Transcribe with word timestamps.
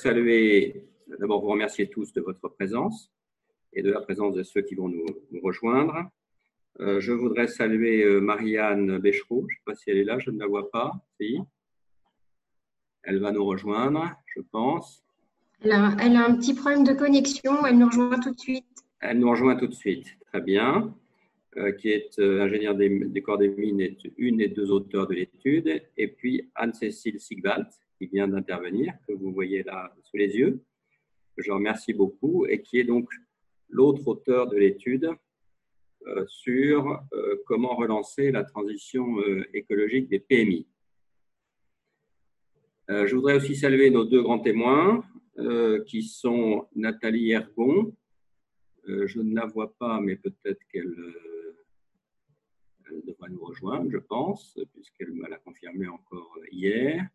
saluer, 0.00 0.86
d'abord 1.18 1.42
vous 1.42 1.50
remercier 1.50 1.88
tous 1.88 2.12
de 2.12 2.20
votre 2.20 2.48
présence 2.48 3.10
et 3.72 3.82
de 3.82 3.90
la 3.90 4.00
présence 4.00 4.34
de 4.34 4.42
ceux 4.42 4.62
qui 4.62 4.74
vont 4.74 4.88
nous, 4.88 5.04
rejoindre. 5.42 6.10
Euh, 6.80 7.00
je 7.00 7.12
voudrais 7.12 7.46
saluer 7.46 8.02
euh, 8.02 8.20
Marianne 8.20 8.98
Béchereau. 8.98 9.46
Je 9.48 9.54
ne 9.54 9.58
sais 9.58 9.62
pas 9.66 9.74
si 9.74 9.90
elle 9.90 9.98
est 9.98 10.04
là, 10.04 10.18
je 10.18 10.30
ne 10.30 10.38
la 10.38 10.46
vois 10.46 10.70
pas. 10.70 10.92
Si. 11.20 11.38
Elle 13.02 13.18
va 13.18 13.32
nous 13.32 13.44
rejoindre, 13.44 14.14
je 14.34 14.40
pense. 14.40 15.04
Elle 15.62 15.72
a, 15.72 15.94
elle 16.00 16.16
a, 16.16 16.26
un 16.26 16.36
petit 16.36 16.54
problème 16.54 16.84
de 16.84 16.94
connexion. 16.94 17.66
Elle 17.66 17.78
nous 17.78 17.86
rejoint 17.86 18.18
tout 18.18 18.32
de 18.32 18.40
suite. 18.40 18.64
Elle 19.00 19.18
nous 19.18 19.30
rejoint 19.30 19.56
tout 19.56 19.66
de 19.66 19.74
suite. 19.74 20.16
Très 20.26 20.40
bien. 20.40 20.94
Euh, 21.56 21.72
qui 21.72 21.90
est 21.90 22.16
ingénieure 22.20 22.76
des, 22.76 23.22
corps 23.22 23.36
des 23.36 23.48
mines, 23.48 23.80
est 23.80 23.98
une 24.16 24.40
et 24.40 24.48
deux 24.48 24.70
auteurs 24.70 25.08
de 25.08 25.14
l'étude. 25.14 25.82
Et 25.96 26.08
puis 26.08 26.48
Anne-Cécile 26.54 27.18
Sigvald, 27.18 27.66
qui 28.00 28.06
vient 28.06 28.28
d'intervenir, 28.28 28.94
que 29.06 29.12
vous 29.12 29.30
voyez 29.30 29.62
là 29.62 29.94
sous 30.04 30.16
les 30.16 30.34
yeux, 30.34 30.62
que 31.36 31.42
je 31.42 31.52
remercie 31.52 31.92
beaucoup, 31.92 32.46
et 32.46 32.62
qui 32.62 32.78
est 32.78 32.84
donc 32.84 33.10
l'autre 33.68 34.08
auteur 34.08 34.48
de 34.48 34.56
l'étude 34.56 35.10
euh, 36.06 36.24
sur 36.26 36.98
comment 37.44 37.76
relancer 37.76 38.30
la 38.30 38.42
transition 38.42 39.04
écologique 39.52 40.08
des 40.08 40.18
PMI. 40.18 40.66
je 42.88 43.14
voudrais 43.14 43.36
aussi 43.36 43.54
saluer 43.54 43.90
nos 43.90 44.04
deux 44.04 44.22
grands 44.22 44.38
témoins, 44.38 45.04
qui 45.86 46.02
sont 46.02 46.66
Nathalie 46.74 47.32
Ergon, 47.32 47.94
je 48.86 49.20
ne 49.20 49.34
la 49.34 49.46
vois 49.46 49.72
pas, 49.74 50.00
mais 50.00 50.16
peut-être 50.16 50.60
qu'elle 50.70 50.94
devra 53.06 53.28
nous 53.28 53.44
rejoindre, 53.44 53.90
je 53.90 53.98
pense, 53.98 54.58
puisqu'elle 54.72 55.12
me 55.12 55.28
l'a 55.28 55.38
confirmé 55.38 55.86
encore 55.88 56.38
hier. 56.50 57.06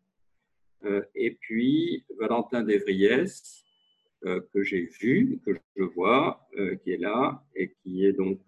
Euh, 0.86 1.02
et 1.14 1.32
puis 1.32 2.04
Valentin 2.18 2.62
Devriès, 2.62 3.64
euh, 4.24 4.40
que 4.52 4.62
j'ai 4.62 4.88
vu, 5.00 5.40
que 5.44 5.52
je 5.76 5.82
vois, 5.82 6.46
euh, 6.58 6.76
qui 6.76 6.92
est 6.92 6.96
là 6.98 7.42
et 7.54 7.72
qui 7.82 8.06
est 8.06 8.12
donc 8.12 8.40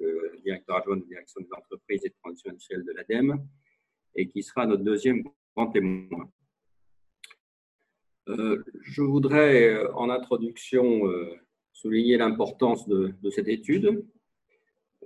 directeur 0.45 0.77
adjoint 0.77 0.97
de 0.97 1.05
direction 1.05 1.41
de 1.41 1.49
l'entreprise 1.51 2.05
et 2.05 2.09
de 2.09 2.15
transition 2.23 2.51
industrielle 2.51 2.85
de 2.85 2.93
l'ADEME 2.93 3.39
et 4.15 4.29
qui 4.29 4.43
sera 4.43 4.67
notre 4.67 4.83
deuxième 4.83 5.23
grand 5.55 5.71
témoin. 5.71 6.31
je 8.27 9.03
voudrais 9.03 9.87
en 9.95 10.11
introduction 10.11 11.03
souligner 11.73 12.17
l'importance 12.17 12.89
de, 12.89 13.31
cette 13.31 13.49
étude 13.49 14.05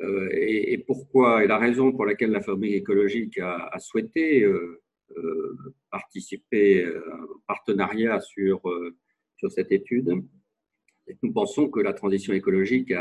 et, 0.01 0.79
pourquoi, 0.87 1.45
et 1.45 1.47
la 1.47 1.59
raison 1.59 1.93
pour 1.93 2.05
laquelle 2.05 2.31
la 2.31 2.41
fabrique 2.41 2.75
écologique 2.75 3.39
a, 3.39 3.79
souhaité 3.79 4.45
euh, 5.17 5.59
euh, 5.67 5.75
participer 5.91 6.87
en 6.87 7.39
partenariat 7.47 8.21
sur, 8.21 8.61
sur 9.37 9.51
cette 9.51 9.73
étude, 9.73 10.25
nous 11.23 11.33
pensons 11.33 11.69
que 11.69 11.81
la 11.81 11.93
transition 11.93 12.33
écologique 12.33 12.93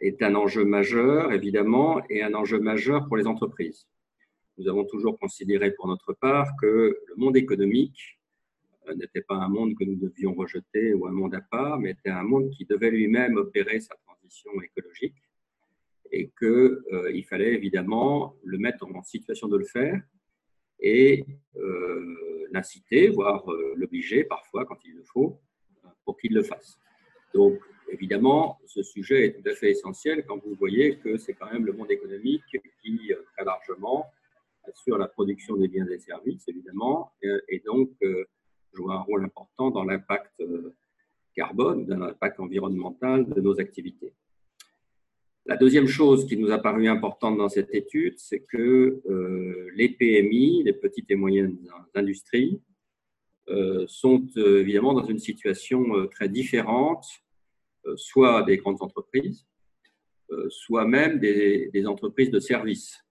est 0.00 0.22
un 0.22 0.34
enjeu 0.34 0.64
majeur, 0.64 1.32
évidemment, 1.32 2.02
et 2.08 2.22
un 2.22 2.34
enjeu 2.34 2.58
majeur 2.58 3.06
pour 3.08 3.16
les 3.16 3.26
entreprises. 3.26 3.86
Nous 4.58 4.68
avons 4.68 4.84
toujours 4.84 5.18
considéré 5.18 5.72
pour 5.72 5.88
notre 5.88 6.12
part 6.12 6.48
que 6.60 6.96
le 7.06 7.14
monde 7.16 7.36
économique 7.36 8.18
n'était 8.96 9.22
pas 9.22 9.36
un 9.36 9.48
monde 9.48 9.74
que 9.74 9.84
nous 9.84 9.96
devions 9.96 10.34
rejeter 10.34 10.94
ou 10.94 11.06
un 11.06 11.12
monde 11.12 11.34
à 11.34 11.40
part, 11.40 11.78
mais 11.78 11.90
était 11.90 12.10
un 12.10 12.22
monde 12.22 12.50
qui 12.50 12.64
devait 12.64 12.90
lui-même 12.90 13.36
opérer 13.36 13.80
sa 13.80 13.94
transition 14.06 14.50
écologique 14.62 15.16
et 16.10 16.30
qu'il 16.38 16.48
euh, 16.48 17.22
fallait 17.28 17.54
évidemment 17.54 18.36
le 18.44 18.58
mettre 18.58 18.86
en 18.86 19.02
situation 19.02 19.48
de 19.48 19.56
le 19.56 19.64
faire 19.64 20.00
et 20.82 21.24
euh, 21.56 22.48
l'inciter, 22.52 23.08
voire 23.08 23.50
euh, 23.50 23.72
l'obliger 23.76 24.24
parfois 24.24 24.66
quand 24.66 24.78
il 24.84 24.94
le 24.94 25.04
faut, 25.04 25.38
pour 26.04 26.18
qu'il 26.18 26.34
le 26.34 26.42
fasse. 26.42 26.78
Donc, 27.34 27.58
évidemment, 27.88 28.58
ce 28.66 28.82
sujet 28.82 29.26
est 29.26 29.32
tout 29.32 29.48
à 29.48 29.54
fait 29.54 29.70
essentiel 29.70 30.24
quand 30.26 30.38
vous 30.44 30.54
voyez 30.54 30.98
que 30.98 31.16
c'est 31.16 31.34
quand 31.34 31.50
même 31.50 31.64
le 31.64 31.72
monde 31.72 31.90
économique 31.90 32.42
qui, 32.82 33.12
très 33.34 33.44
largement, 33.44 34.06
assure 34.64 34.98
la 34.98 35.08
production 35.08 35.56
des 35.56 35.68
biens 35.68 35.86
et 35.86 35.98
services, 35.98 36.46
évidemment, 36.48 37.12
et, 37.22 37.62
donc 37.64 37.90
joue 38.72 38.90
un 38.90 39.00
rôle 39.00 39.24
important 39.24 39.70
dans 39.70 39.84
l'impact 39.84 40.42
carbone, 41.34 41.86
dans 41.86 41.98
l'impact 41.98 42.40
environnemental 42.40 43.28
de 43.28 43.40
nos 43.40 43.58
activités. 43.60 44.12
La 45.44 45.56
deuxième 45.56 45.88
chose 45.88 46.26
qui 46.26 46.36
nous 46.36 46.52
a 46.52 46.58
paru 46.58 46.86
importante 46.86 47.36
dans 47.36 47.48
cette 47.48 47.74
étude, 47.74 48.16
c'est 48.16 48.40
que 48.40 49.02
euh, 49.10 49.70
les 49.74 49.88
PMI, 49.88 50.62
les 50.62 50.72
petites 50.72 51.10
et 51.10 51.16
moyennes 51.16 51.58
industries, 51.94 52.60
euh, 53.48 53.84
sont 53.88 54.24
euh, 54.36 54.60
évidemment 54.60 54.94
dans 54.94 55.04
une 55.04 55.18
situation 55.18 56.06
très 56.08 56.28
différente, 56.28 57.04
soit 57.96 58.44
des 58.44 58.58
grandes 58.58 58.80
entreprises, 58.80 59.44
soit 60.48 60.86
même 60.86 61.18
des, 61.18 61.68
des, 61.72 61.86
entreprises 61.88 62.30
de 62.30 62.38
services. 62.38 63.04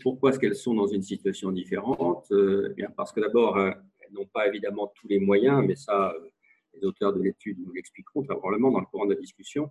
pourquoi 0.00 0.30
est-ce 0.30 0.38
qu'elles 0.38 0.56
sont 0.56 0.72
dans 0.72 0.86
une 0.86 1.02
situation 1.02 1.52
différente? 1.52 2.32
Eh 2.32 2.72
bien 2.74 2.90
Parce 2.96 3.12
que 3.12 3.20
d'abord, 3.20 3.58
elles 3.60 4.12
n'ont 4.12 4.30
pas 4.32 4.48
évidemment 4.48 4.90
tous 4.98 5.06
les 5.08 5.20
moyens, 5.20 5.62
mais 5.66 5.76
ça, 5.76 6.14
les 6.72 6.82
auteurs 6.86 7.12
de 7.12 7.22
l'étude 7.22 7.58
nous 7.60 7.72
l'expliqueront 7.74 8.22
probablement 8.22 8.70
dans 8.70 8.80
le 8.80 8.86
courant 8.86 9.04
de 9.04 9.12
la 9.12 9.20
discussion 9.20 9.70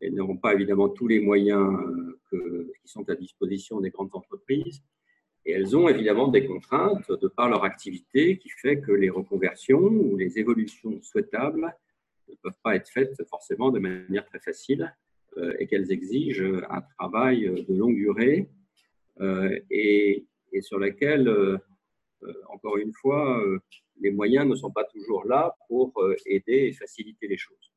elles 0.00 0.14
n'auront 0.14 0.36
pas 0.36 0.54
évidemment 0.54 0.88
tous 0.88 1.08
les 1.08 1.20
moyens 1.20 1.78
euh, 2.32 2.72
qui 2.80 2.88
sont 2.88 3.08
à 3.08 3.14
disposition 3.14 3.80
des 3.80 3.90
grandes 3.90 4.14
entreprises. 4.14 4.82
Et 5.46 5.52
elles 5.52 5.76
ont 5.76 5.88
évidemment 5.88 6.28
des 6.28 6.46
contraintes 6.46 7.10
de 7.10 7.28
par 7.28 7.48
leur 7.48 7.64
activité 7.64 8.38
qui 8.38 8.48
fait 8.48 8.80
que 8.80 8.92
les 8.92 9.10
reconversions 9.10 9.78
ou 9.78 10.16
les 10.16 10.38
évolutions 10.38 11.00
souhaitables 11.02 11.74
ne 12.28 12.34
peuvent 12.42 12.58
pas 12.62 12.76
être 12.76 12.88
faites 12.88 13.22
forcément 13.28 13.70
de 13.70 13.78
manière 13.78 14.24
très 14.26 14.40
facile 14.40 14.94
euh, 15.36 15.54
et 15.58 15.66
qu'elles 15.66 15.92
exigent 15.92 16.62
un 16.70 16.80
travail 16.98 17.42
de 17.68 17.74
longue 17.74 17.96
durée 17.96 18.48
euh, 19.20 19.58
et, 19.70 20.26
et, 20.52 20.62
sur 20.62 20.78
lequel, 20.78 21.28
encore 22.48 22.78
une 22.78 22.92
fois, 22.94 23.42
les 24.00 24.10
moyens 24.10 24.46
ne 24.46 24.54
sont 24.54 24.70
pas 24.70 24.84
toujours 24.84 25.26
là 25.26 25.54
pour 25.68 25.92
aider 26.24 26.68
et 26.68 26.72
faciliter 26.72 27.28
les 27.28 27.36
choses. 27.36 27.73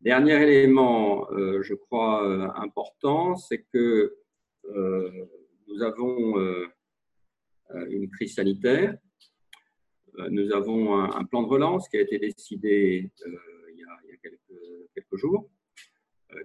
Dernier 0.00 0.42
élément, 0.42 1.30
euh, 1.30 1.62
je 1.62 1.74
crois, 1.74 2.26
euh, 2.26 2.48
important, 2.54 3.36
c'est 3.36 3.66
que 3.70 4.16
euh, 4.64 5.26
nous 5.68 5.82
avons 5.82 6.36
une 7.90 8.10
crise 8.10 8.34
sanitaire. 8.34 8.96
Nous 10.30 10.52
avons 10.52 10.98
un, 10.98 11.24
plan 11.24 11.42
de 11.42 11.48
relance 11.48 11.88
qui 11.88 11.98
a 11.98 12.00
été 12.00 12.18
décidé 12.18 13.10
il 13.72 13.78
y 13.78 13.84
a, 13.84 14.16
quelques, 14.94 15.16
jours, 15.16 15.50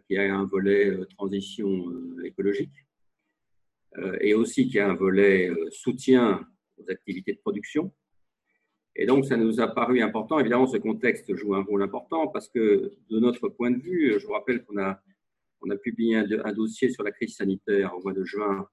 qui 0.06 0.18
a 0.18 0.36
un 0.36 0.46
volet 0.46 0.92
transition 1.18 1.86
écologique 2.24 2.86
et 4.22 4.34
aussi 4.34 4.68
qui 4.68 4.80
a 4.80 4.90
un 4.90 4.96
volet 4.96 5.50
soutien 5.72 6.46
aux 6.78 6.92
activités 6.92 7.34
de 7.34 7.40
production. 7.40 7.92
Et 8.96 9.06
donc, 9.06 9.26
ça 9.26 9.36
nous 9.36 9.60
a 9.60 9.68
paru 9.68 10.02
important. 10.02 10.40
Évidemment, 10.40 10.68
ce 10.68 10.78
contexte 10.78 11.36
joue 11.36 11.54
un 11.54 11.64
rôle 11.64 11.84
important 11.84 12.28
parce 12.28 12.48
que, 12.48 12.94
de 13.10 13.20
notre 13.20 13.50
point 13.50 13.72
de 13.72 13.80
vue, 13.80 14.18
je 14.18 14.26
vous 14.26 14.34
rappelle 14.34 14.64
qu'on 14.64 14.78
a, 14.78 15.02
on 15.62 15.70
a 15.70 15.76
publié 15.76 16.16
un, 16.16 16.54
dossier 16.54 16.90
sur 16.90 17.04
la 17.04 17.12
crise 17.12 17.36
sanitaire 17.36 17.94
au 17.96 18.02
mois 18.02 18.14
de 18.14 18.24
juin 18.24 18.68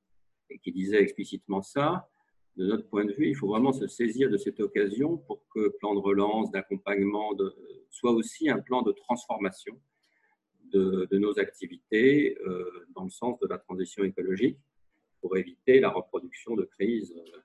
et 0.49 0.59
qui 0.59 0.71
disait 0.71 1.03
explicitement 1.03 1.63
ça. 1.63 2.09
De 2.57 2.67
notre 2.67 2.87
point 2.89 3.05
de 3.05 3.13
vue, 3.13 3.29
il 3.31 3.35
faut 3.35 3.49
vraiment 3.49 3.73
se 3.73 3.89
saisir 3.89 4.31
de 4.31 4.37
cette 4.37 4.61
occasion 4.61 5.17
pour 5.17 5.45
que 5.49 5.59
le 5.59 5.73
plan 5.73 5.95
de 5.95 6.01
relance, 6.01 6.51
d'accompagnement 6.51 7.31
soit 7.91 8.13
aussi 8.13 8.49
un 8.49 8.61
plan 8.61 8.83
de 8.83 8.93
transformation 8.93 9.81
de, 10.73 11.09
nos 11.19 11.39
activités 11.39 12.39
euh, 12.47 12.87
dans 12.95 13.05
le 13.05 13.11
sens 13.11 13.39
de 13.41 13.47
la 13.47 13.59
transition 13.59 14.05
écologique 14.05 14.59
pour 15.21 15.37
éviter 15.37 15.81
la 15.81 15.91
reproduction 15.91 16.55
de 16.55 16.65
crises. 16.65 17.15
Euh, 17.17 17.39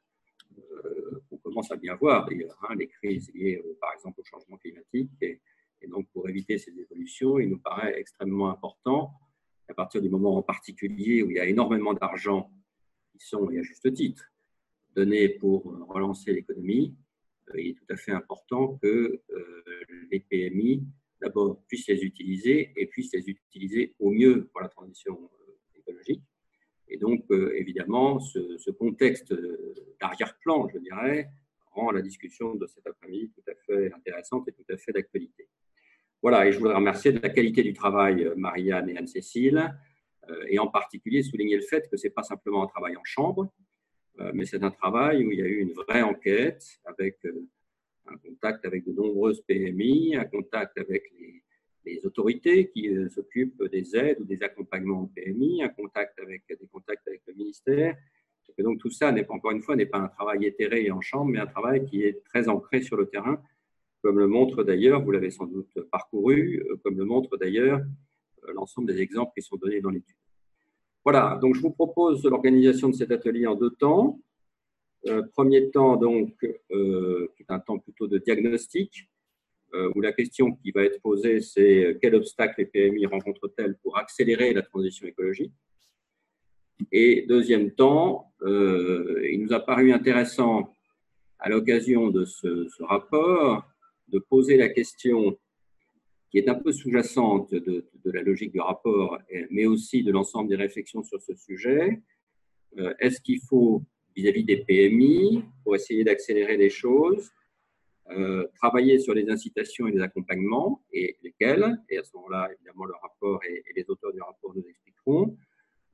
commence 1.44 1.72
à 1.72 1.76
bien 1.78 1.96
voir 1.96 2.26
d'ailleurs, 2.28 2.58
hein, 2.70 2.76
les 2.76 2.88
crises 2.88 3.32
liées 3.34 3.62
par 3.80 3.94
exemple 3.94 4.22
au 4.22 4.24
changement 4.24 4.58
climatique. 4.58 5.12
Et, 5.22 5.40
donc 5.88 6.10
pour 6.12 6.28
éviter 6.28 6.58
ces 6.58 6.78
évolutions, 6.78 7.40
il 7.40 7.50
nous 7.50 7.60
paraît 7.60 7.98
extrêmement 8.00 8.50
important, 8.50 9.12
à 9.70 9.74
partir 9.74 10.02
du 10.02 10.10
moment 10.10 10.36
en 10.36 10.42
particulier 10.42 11.22
où 11.24 11.30
il 11.30 11.38
y 11.38 11.40
a 11.40 11.46
énormément 11.46 11.94
d'argent 11.94 12.52
qui 13.12 13.26
sont, 13.26 13.50
et 13.52 13.60
à 13.60 13.62
juste 13.62 13.94
titre, 13.94 14.24
donnés 14.96 15.30
pour 15.30 15.64
relancer 15.88 16.34
l'économie, 16.34 16.96
euh, 17.50 17.62
il 17.62 17.70
est 17.70 17.74
tout 17.76 17.86
à 17.90 17.96
fait 17.96 18.12
important 18.12 18.78
que 18.82 19.22
euh, 19.30 19.64
les 20.12 20.20
PMI 20.20 20.84
d'abord 21.22 21.64
puissent 21.68 21.88
les 21.88 22.04
utiliser 22.04 22.74
et 22.76 22.88
puissent 22.88 23.14
les 23.14 23.30
utiliser 23.30 23.96
au 24.00 24.12
mieux 24.12 24.48
pour 24.48 24.62
la 24.62 24.70
transition 24.70 25.18
euh, 25.24 25.80
écologique 25.80 26.24
et 26.90 26.98
donc, 26.98 27.26
euh, 27.32 27.54
évidemment, 27.56 28.20
ce, 28.20 28.72
contexte 28.72 29.34
d'arrière-plan, 30.00 30.68
je 30.70 30.78
dirais, 30.78 31.30
rend 31.72 31.92
la 31.92 32.02
discussion 32.02 32.56
de 32.56 32.66
cet 32.68 32.88
après-midi 32.88 33.32
tout 33.36 33.52
à 33.52 33.56
fait 33.56 33.94
intéressante 33.94 34.48
et 34.48 34.52
tout 34.52 34.66
à 34.70 34.78
fait 34.78 34.92
d'actualité. 34.92 35.48
Voilà, 36.22 36.48
et 36.48 36.52
je 36.52 36.60
voudrais 36.60 36.76
remercier 36.76 37.12
de 37.12 37.20
la 37.20 37.30
qualité 37.30 37.62
du 37.62 37.74
travail 37.74 38.24
euh, 38.24 38.36
Marianne 38.36 38.90
et 38.90 38.98
Anne-Cécile, 38.98 39.76
euh, 40.30 40.46
et 40.48 40.60
en 40.60 40.68
particulier 40.68 41.24
souligner 41.24 41.58
le 41.58 41.62
fait 41.62 41.88
que 41.90 41.98
ce 41.98 42.08
n'est 42.08 42.14
pas 42.14 42.24
simplement 42.24 42.64
un 42.64 42.68
travail 42.68 42.96
en 42.96 43.04
chambre, 43.04 43.52
mais 44.34 44.46
c'est 44.46 44.64
un 44.64 44.72
travail 44.72 45.24
où 45.24 45.32
il 45.32 45.38
y 45.38 45.44
a 45.44 45.46
eu 45.46 45.60
une 45.60 45.74
vraie 45.74 46.02
enquête 46.02 46.66
avec 46.86 47.20
un 48.08 48.18
contact 48.18 48.66
avec 48.66 48.84
de 48.84 48.92
nombreuses 48.92 49.42
PMI, 49.42 50.16
un 50.16 50.26
contact 50.26 50.76
avec 50.80 51.04
les, 51.20 51.44
les 51.94 52.06
autorités 52.06 52.70
qui 52.70 52.90
s'occupent 53.10 53.64
des 53.72 53.96
aides 53.96 54.20
ou 54.20 54.26
des 54.26 54.42
accompagnements 54.44 55.02
en 55.02 55.06
PMI, 55.08 55.64
un 55.64 55.70
contact 55.70 56.20
avec 56.20 56.44
des 56.50 56.68
contacts 56.72 57.08
avec 57.08 57.22
le 57.28 57.34
ministère. 57.34 57.96
Donc 58.60 58.80
tout 58.80 58.90
ça 58.90 59.14
encore 59.30 59.52
une 59.52 59.62
fois 59.62 59.76
n'est 59.76 59.86
pas 59.86 60.00
un 60.00 60.08
travail 60.08 60.46
éthéré 60.46 60.90
en 60.90 61.02
chambre, 61.02 61.32
mais 61.32 61.40
un 61.40 61.48
travail 61.48 61.86
qui 61.86 62.04
est 62.04 62.24
très 62.26 62.50
ancré 62.50 62.82
sur 62.82 62.98
le 62.98 63.06
terrain, 63.06 63.42
comme 64.02 64.20
le 64.20 64.28
montre 64.28 64.64
d'ailleurs, 64.64 65.04
vous 65.04 65.12
l'avez 65.12 65.30
sans 65.30 65.46
doute 65.46 65.80
parcouru, 65.92 66.64
comme 66.84 66.98
le 66.98 67.06
montre 67.06 67.38
d'ailleurs 67.38 67.82
l'ensemble 68.54 68.88
des 68.94 69.02
exemples 69.02 69.32
qui 69.36 69.42
sont 69.42 69.58
donnés 69.58 69.82
dans 69.82 69.90
l'étude. 69.90 70.16
Voilà, 71.04 71.40
donc 71.42 71.56
je 71.56 71.62
vous 71.62 71.72
propose 71.72 72.24
l'organisation 72.26 72.90
de 72.90 72.96
cet 72.96 73.12
atelier 73.12 73.48
en 73.48 73.56
deux 73.56 73.72
temps. 73.72 74.20
Euh, 75.08 75.24
premier 75.34 75.70
temps, 75.70 75.96
donc, 75.96 76.34
euh, 76.72 77.32
un 77.48 77.60
temps 77.60 77.80
plutôt 77.80 78.08
de 78.08 78.18
diagnostic, 78.18 78.92
euh, 79.02 79.17
où 79.96 80.02
la 80.02 80.14
question 80.14 80.54
qui 80.54 80.72
va 80.72 80.84
être 80.84 81.02
posée, 81.02 81.42
c'est 81.42 81.98
quel 82.02 82.16
obstacle 82.16 82.56
les 82.60 82.66
PMI 82.66 83.06
rencontrent-elles 83.06 83.78
pour 83.84 83.98
accélérer 83.98 84.54
la 84.54 84.62
transition 84.62 85.08
écologique? 85.08 85.54
Et 86.92 87.26
deuxième 87.28 87.72
temps, 87.72 88.32
il 88.42 89.40
nous 89.42 89.54
a 89.54 89.60
paru 89.60 89.92
intéressant, 89.92 90.74
à 91.40 91.50
l'occasion 91.50 92.10
de 92.10 92.26
ce, 92.26 92.84
rapport, 92.84 93.64
de 94.08 94.20
poser 94.20 94.58
la 94.58 94.70
question 94.70 95.38
qui 96.30 96.40
est 96.40 96.50
un 96.50 96.56
peu 96.56 96.72
sous-jacente 96.72 97.54
de, 97.54 97.86
la 98.06 98.22
logique 98.22 98.52
du 98.52 98.60
rapport, 98.60 99.18
mais 99.50 99.66
aussi 99.66 100.04
de 100.04 100.12
l'ensemble 100.12 100.50
des 100.50 100.56
réflexions 100.56 101.04
sur 101.04 101.22
ce 101.22 101.36
sujet. 101.36 102.02
Euh, 102.78 102.94
est-ce 103.00 103.22
qu'il 103.22 103.40
faut, 103.40 103.84
vis-à-vis 104.16 104.44
des 104.44 104.58
PMI, 104.58 105.44
pour 105.64 105.76
essayer 105.76 106.04
d'accélérer 106.04 106.58
les 106.58 106.70
choses, 106.70 107.32
euh, 108.12 108.48
travailler 108.56 109.00
sur 109.00 109.14
les 109.14 109.30
incitations 109.30 109.88
et 109.88 109.92
les 109.92 110.02
accompagnements, 110.02 110.84
et 110.92 111.18
lesquels, 111.24 111.78
et 111.90 111.98
à 111.98 112.04
ce 112.04 112.16
moment-là, 112.16 112.50
évidemment, 112.54 112.86
le 112.86 112.94
rapport 113.02 113.40
et, 113.44 113.64
les 113.76 113.86
auteurs 113.90 114.14
du 114.14 114.22
rapport 114.22 114.54
nous 114.56 114.66
expliqueront, 114.68 115.38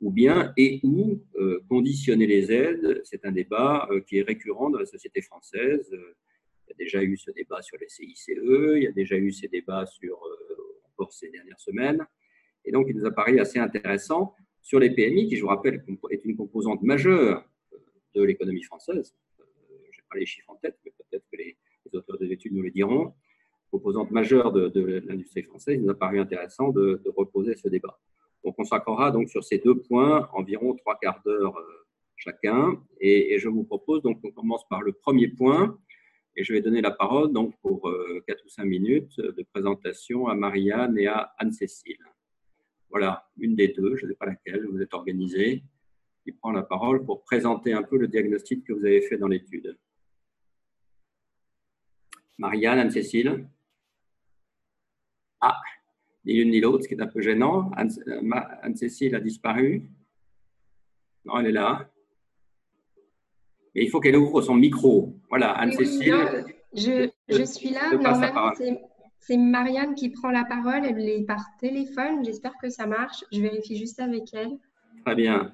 ou 0.02 0.12
bien 0.12 0.54
et 0.58 0.80
où 0.84 1.22
euh, 1.36 1.64
conditionner 1.70 2.28
les 2.28 2.52
aides, 2.52 3.02
c'est 3.04 3.26
un 3.26 3.32
débat 3.32 3.88
qui 4.08 4.18
est 4.18 4.24
récurrent 4.24 4.70
dans 4.70 4.80
la 4.80 4.86
société 4.86 5.22
française 5.22 5.90
il 6.68 6.70
y 6.70 6.74
a 6.74 6.86
déjà 6.86 7.04
eu 7.04 7.18
ce 7.18 7.32
débat 7.32 7.62
sur 7.62 7.78
les 7.78 7.90
CICE, 7.90 8.28
il 8.30 8.84
y 8.84 8.88
a 8.88 8.92
déjà 8.92 9.16
eu 9.16 9.32
ces 9.32 9.48
débats 9.48 9.86
sur, 9.86 10.16
euh, 10.26 10.80
encore 10.92 11.12
ces 11.14 11.30
dernières 11.30 11.60
semaines. 11.60 12.06
Et 12.66 12.72
donc, 12.72 12.88
il 12.90 12.96
nous 12.96 13.06
apparaît 13.06 13.40
assez 13.40 13.60
intéressant 13.60 14.36
sur 14.62 14.80
les 14.80 14.92
PMI, 14.92 15.28
qui, 15.28 15.36
je 15.36 15.42
vous 15.42 15.50
rappelle, 15.50 15.84
est 16.10 16.26
une 16.26 16.38
composante 16.38 16.82
majeure 16.82 17.46
euh, 17.74 17.78
de 18.16 18.24
l'économie 18.24 18.64
française. 18.64 19.14
Euh, 19.40 19.44
je 19.92 20.00
n'ai 20.00 20.06
pas 20.10 20.18
les 20.18 20.26
chiffres 20.26 20.50
en 20.50 20.56
tête, 20.56 20.78
mais 20.86 20.92
peut-être 20.92 21.26
que 21.32 21.38
les, 21.38 21.58
auteurs 21.96 22.18
de 22.18 22.26
l'étude 22.26 22.54
nous 22.54 22.62
le 22.62 22.72
diront. 22.72 23.14
Composante 23.72 24.12
majeure 24.12 24.52
de, 24.52 25.04
l'industrie 25.08 25.44
française, 25.44 25.78
il 25.78 25.84
nous 25.84 25.90
a 25.90 25.96
paru 25.96 26.20
intéressant 26.20 26.70
de, 26.70 27.02
reposer 27.16 27.56
ce 27.56 27.68
débat. 27.68 28.00
On 28.44 28.52
consacrera 28.52 29.10
donc 29.12 29.30
sur 29.30 29.44
ces 29.44 29.58
deux 29.58 29.80
points 29.80 30.30
environ 30.34 30.76
trois 30.76 30.98
quarts 31.00 31.22
d'heure 31.26 31.56
chacun. 32.24 32.82
Et, 33.00 33.38
je 33.40 33.50
vous 33.50 33.64
propose 33.64 34.02
donc 34.02 34.22
qu'on 34.22 34.32
commence 34.32 34.68
par 34.68 34.82
le 34.82 34.94
premier 34.94 35.28
point, 35.28 35.78
et 36.36 36.44
je 36.44 36.54
vais 36.54 36.62
donner 36.62 36.82
la 36.82 36.92
parole 36.92 37.32
donc 37.32 37.56
pour 37.62 37.82
4 38.28 38.38
euh, 38.38 38.46
ou 38.46 38.50
5 38.50 38.66
minutes 38.66 39.20
de 39.20 39.44
présentation 39.54 40.28
à 40.28 40.36
Marianne 40.36 40.98
et 40.98 41.08
à 41.08 41.34
Anne-Cécile. 41.38 41.98
Voilà, 42.90 43.28
une 43.38 43.56
des 43.56 43.70
deux, 43.70 43.96
je 43.98 44.06
ne 44.06 44.12
sais 44.12 44.18
pas 44.18 44.26
laquelle, 44.26 44.68
vous 44.68 44.82
êtes 44.82 44.94
organisée, 44.94 45.64
qui 46.24 46.32
prend 46.32 46.52
la 46.52 46.64
parole 46.64 47.04
pour 47.06 47.24
présenter 47.24 47.74
un 47.74 47.84
peu 47.84 47.98
le 47.98 48.08
diagnostic 48.08 48.64
que 48.66 48.74
vous 48.74 48.86
avez 48.86 49.02
fait 49.02 49.18
dans 49.18 49.28
l'étude. 49.28 49.78
Marianne, 52.38 52.80
Anne-Cécile. 52.80 53.48
Ah, 55.42 55.60
ni 56.26 56.34
l'une 56.36 56.52
ni 56.52 56.60
l'autre, 56.60 56.84
ce 56.84 56.88
qui 56.88 56.94
est 56.94 57.02
un 57.02 57.08
peu 57.08 57.22
gênant. 57.22 57.72
Anne-Cécile 57.76 59.16
a 59.16 59.20
disparu. 59.20 59.90
Non, 61.26 61.40
elle 61.40 61.48
est 61.48 61.52
là. 61.52 61.90
Mais 63.76 63.84
il 63.84 63.90
faut 63.90 64.00
qu'elle 64.00 64.16
ouvre 64.16 64.42
son 64.42 64.56
micro. 64.56 65.14
Voilà, 65.30 65.52
Anne-Cécile. 65.52 66.46
je, 66.76 67.10
je, 67.30 67.44
suis 67.44 67.70
là. 67.70 67.92
Normalement, 67.92 68.52
c'est 69.20 69.38
Marianne 69.38 69.96
qui 69.96 70.10
prend 70.10 70.32
la 70.32 70.44
parole. 70.44 70.86
Elle 70.86 71.10
est 71.10 71.26
par 71.26 71.44
téléphone. 71.60 72.24
J'espère 72.24 72.54
que 72.62 72.70
ça 72.70 72.86
marche. 72.86 73.24
Je 73.32 73.42
vérifie 73.42 73.78
juste 73.78 74.00
avec 74.00 74.34
elle. 74.34 74.58
Très 75.06 75.16
bien. 75.16 75.54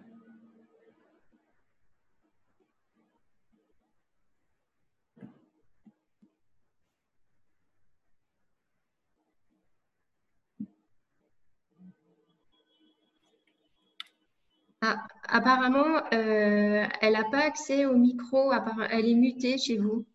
Ah, 14.81 15.06
apparemment, 15.28 15.98
euh, 16.14 16.86
elle 17.02 17.14
n'a 17.14 17.26
pas 17.30 17.40
accès 17.40 17.86
au 17.86 17.96
micro. 17.96 18.52
Elle 18.90 19.10
est 19.10 19.16
mutée 19.16 19.58
chez 19.58 19.78
vous. 19.78 20.06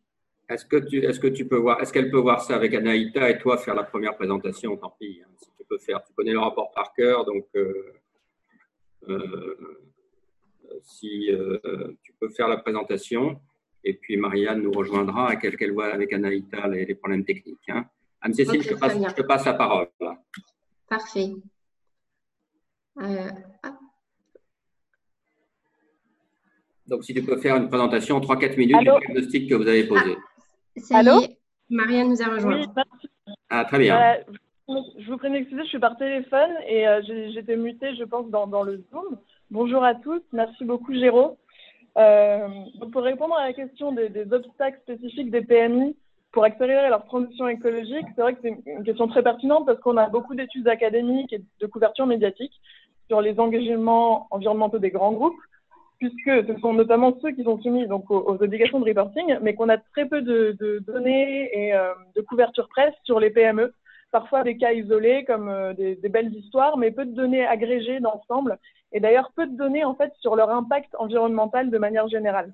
Est-ce 0.48 0.64
que 0.64 0.76
tu, 0.76 1.04
est-ce 1.04 1.20
que 1.20 1.26
tu 1.26 1.46
peux 1.46 1.56
voir, 1.56 1.80
est-ce 1.80 1.92
qu'elle 1.92 2.10
peut 2.10 2.18
voir 2.18 2.42
ça 2.42 2.54
avec 2.54 2.74
Anaïta 2.74 3.28
et 3.30 3.38
toi 3.38 3.58
faire 3.58 3.74
la 3.74 3.84
première 3.84 4.16
présentation? 4.16 4.76
Tant 4.76 4.94
pis, 4.98 5.22
hein, 5.22 5.30
si 5.38 5.50
tu 5.58 5.64
peux 5.68 5.78
faire. 5.78 6.02
Tu 6.04 6.12
connais 6.14 6.32
le 6.32 6.38
rapport 6.38 6.70
par 6.72 6.92
cœur, 6.94 7.24
donc 7.24 7.46
euh, 7.56 7.92
euh, 9.08 9.56
si 10.82 11.30
tu 12.02 12.12
peux 12.18 12.30
faire 12.30 12.48
la 12.48 12.56
présentation, 12.56 13.40
et 13.84 13.94
puis 13.94 14.16
Marianne 14.16 14.62
nous 14.62 14.72
rejoindra 14.72 15.34
et 15.34 15.38
qu'elle 15.38 15.72
voit 15.72 15.92
avec 15.92 16.12
Anaïta 16.12 16.66
les, 16.68 16.94
problèmes 16.94 17.24
techniques. 17.24 17.68
Hein. 17.68 17.86
Anne-Cécile, 18.20 18.62
je, 18.62 18.70
te 18.70 19.22
passe 19.22 19.44
la 19.44 19.54
parole. 19.54 19.88
Parfait. 20.88 21.32
Donc, 26.88 27.04
si 27.04 27.14
tu 27.14 27.22
peux 27.22 27.38
faire 27.38 27.56
une 27.56 27.68
présentation 27.68 28.16
en 28.16 28.20
3-4 28.20 28.58
minutes 28.58 28.78
du 28.78 28.84
diagnostic 28.84 29.48
que 29.48 29.54
vous 29.54 29.66
avez 29.66 29.84
posé. 29.84 30.16
Ah, 30.90 30.98
Allô 30.98 31.22
Marianne 31.70 32.10
nous 32.10 32.22
a 32.22 32.26
rejoint. 32.26 32.60
Oui, 32.60 32.82
ah, 33.48 33.64
très 33.64 33.78
bien. 33.78 34.16
je 34.68 35.10
vous 35.10 35.16
prie 35.16 35.30
d'excuser, 35.30 35.62
je 35.62 35.68
suis 35.68 35.78
par 35.78 35.96
téléphone 35.96 36.50
et 36.68 36.86
euh, 36.86 37.00
j'étais 37.32 37.56
mutée, 37.56 37.94
je 37.96 38.04
pense, 38.04 38.28
dans, 38.28 38.62
le 38.62 38.84
Zoom. 38.90 39.16
Bonjour 39.50 39.82
à 39.82 39.94
tous, 39.94 40.20
merci 40.32 40.64
beaucoup, 40.64 40.92
Géraud. 40.92 41.38
Euh, 41.96 42.48
pour 42.92 43.02
répondre 43.02 43.34
à 43.34 43.46
la 43.46 43.52
question 43.52 43.92
des, 43.92 44.10
obstacles 44.32 44.80
spécifiques 44.82 45.30
des 45.30 45.42
PMI 45.42 45.96
pour 46.32 46.44
accélérer 46.44 46.88
leur 46.88 47.04
transition 47.06 47.48
écologique, 47.48 48.06
c'est 48.14 48.20
vrai 48.20 48.34
que 48.34 48.40
c'est 48.42 48.56
une 48.66 48.84
question 48.84 49.08
très 49.08 49.22
pertinente 49.22 49.64
parce 49.64 49.80
qu'on 49.80 49.96
a 49.96 50.08
beaucoup 50.08 50.34
d'études 50.34 50.68
académiques 50.68 51.32
et 51.32 51.42
de 51.60 51.66
couverture 51.66 52.06
médiatique 52.06 52.52
sur 53.06 53.20
les 53.20 53.38
engagements 53.38 54.26
environnementaux 54.30 54.78
des 54.78 54.90
grands 54.90 55.12
groupes 55.12 55.40
puisque 56.10 56.46
ce 56.46 56.60
sont 56.60 56.74
notamment 56.74 57.16
ceux 57.22 57.30
qui 57.32 57.44
sont 57.44 57.58
soumis 57.60 57.86
donc, 57.86 58.10
aux, 58.10 58.42
obligations 58.42 58.80
de 58.80 58.88
reporting, 58.88 59.38
mais 59.40 59.54
qu'on 59.54 59.68
a 59.68 59.78
très 59.78 60.06
peu 60.06 60.20
de, 60.20 60.56
données 60.86 61.50
et 61.52 61.74
euh, 61.74 61.94
de 62.14 62.20
couverture 62.20 62.68
presse 62.68 62.94
sur 63.04 63.20
les 63.20 63.30
PME. 63.30 63.72
Parfois 64.10 64.44
des 64.44 64.56
cas 64.56 64.72
isolés 64.72 65.24
comme 65.24 65.48
euh, 65.48 65.72
des, 65.72 66.08
belles 66.08 66.34
histoires, 66.34 66.76
mais 66.76 66.90
peu 66.90 67.06
de 67.06 67.14
données 67.14 67.46
agrégées 67.46 68.00
d'ensemble, 68.00 68.58
et 68.92 69.00
d'ailleurs 69.00 69.32
peu 69.34 69.46
de 69.46 69.56
données 69.56 69.84
en 69.84 69.94
fait 69.94 70.12
sur 70.20 70.36
leur 70.36 70.50
impact 70.50 70.94
environnemental 70.98 71.70
de 71.70 71.78
manière 71.78 72.08
générale. 72.08 72.52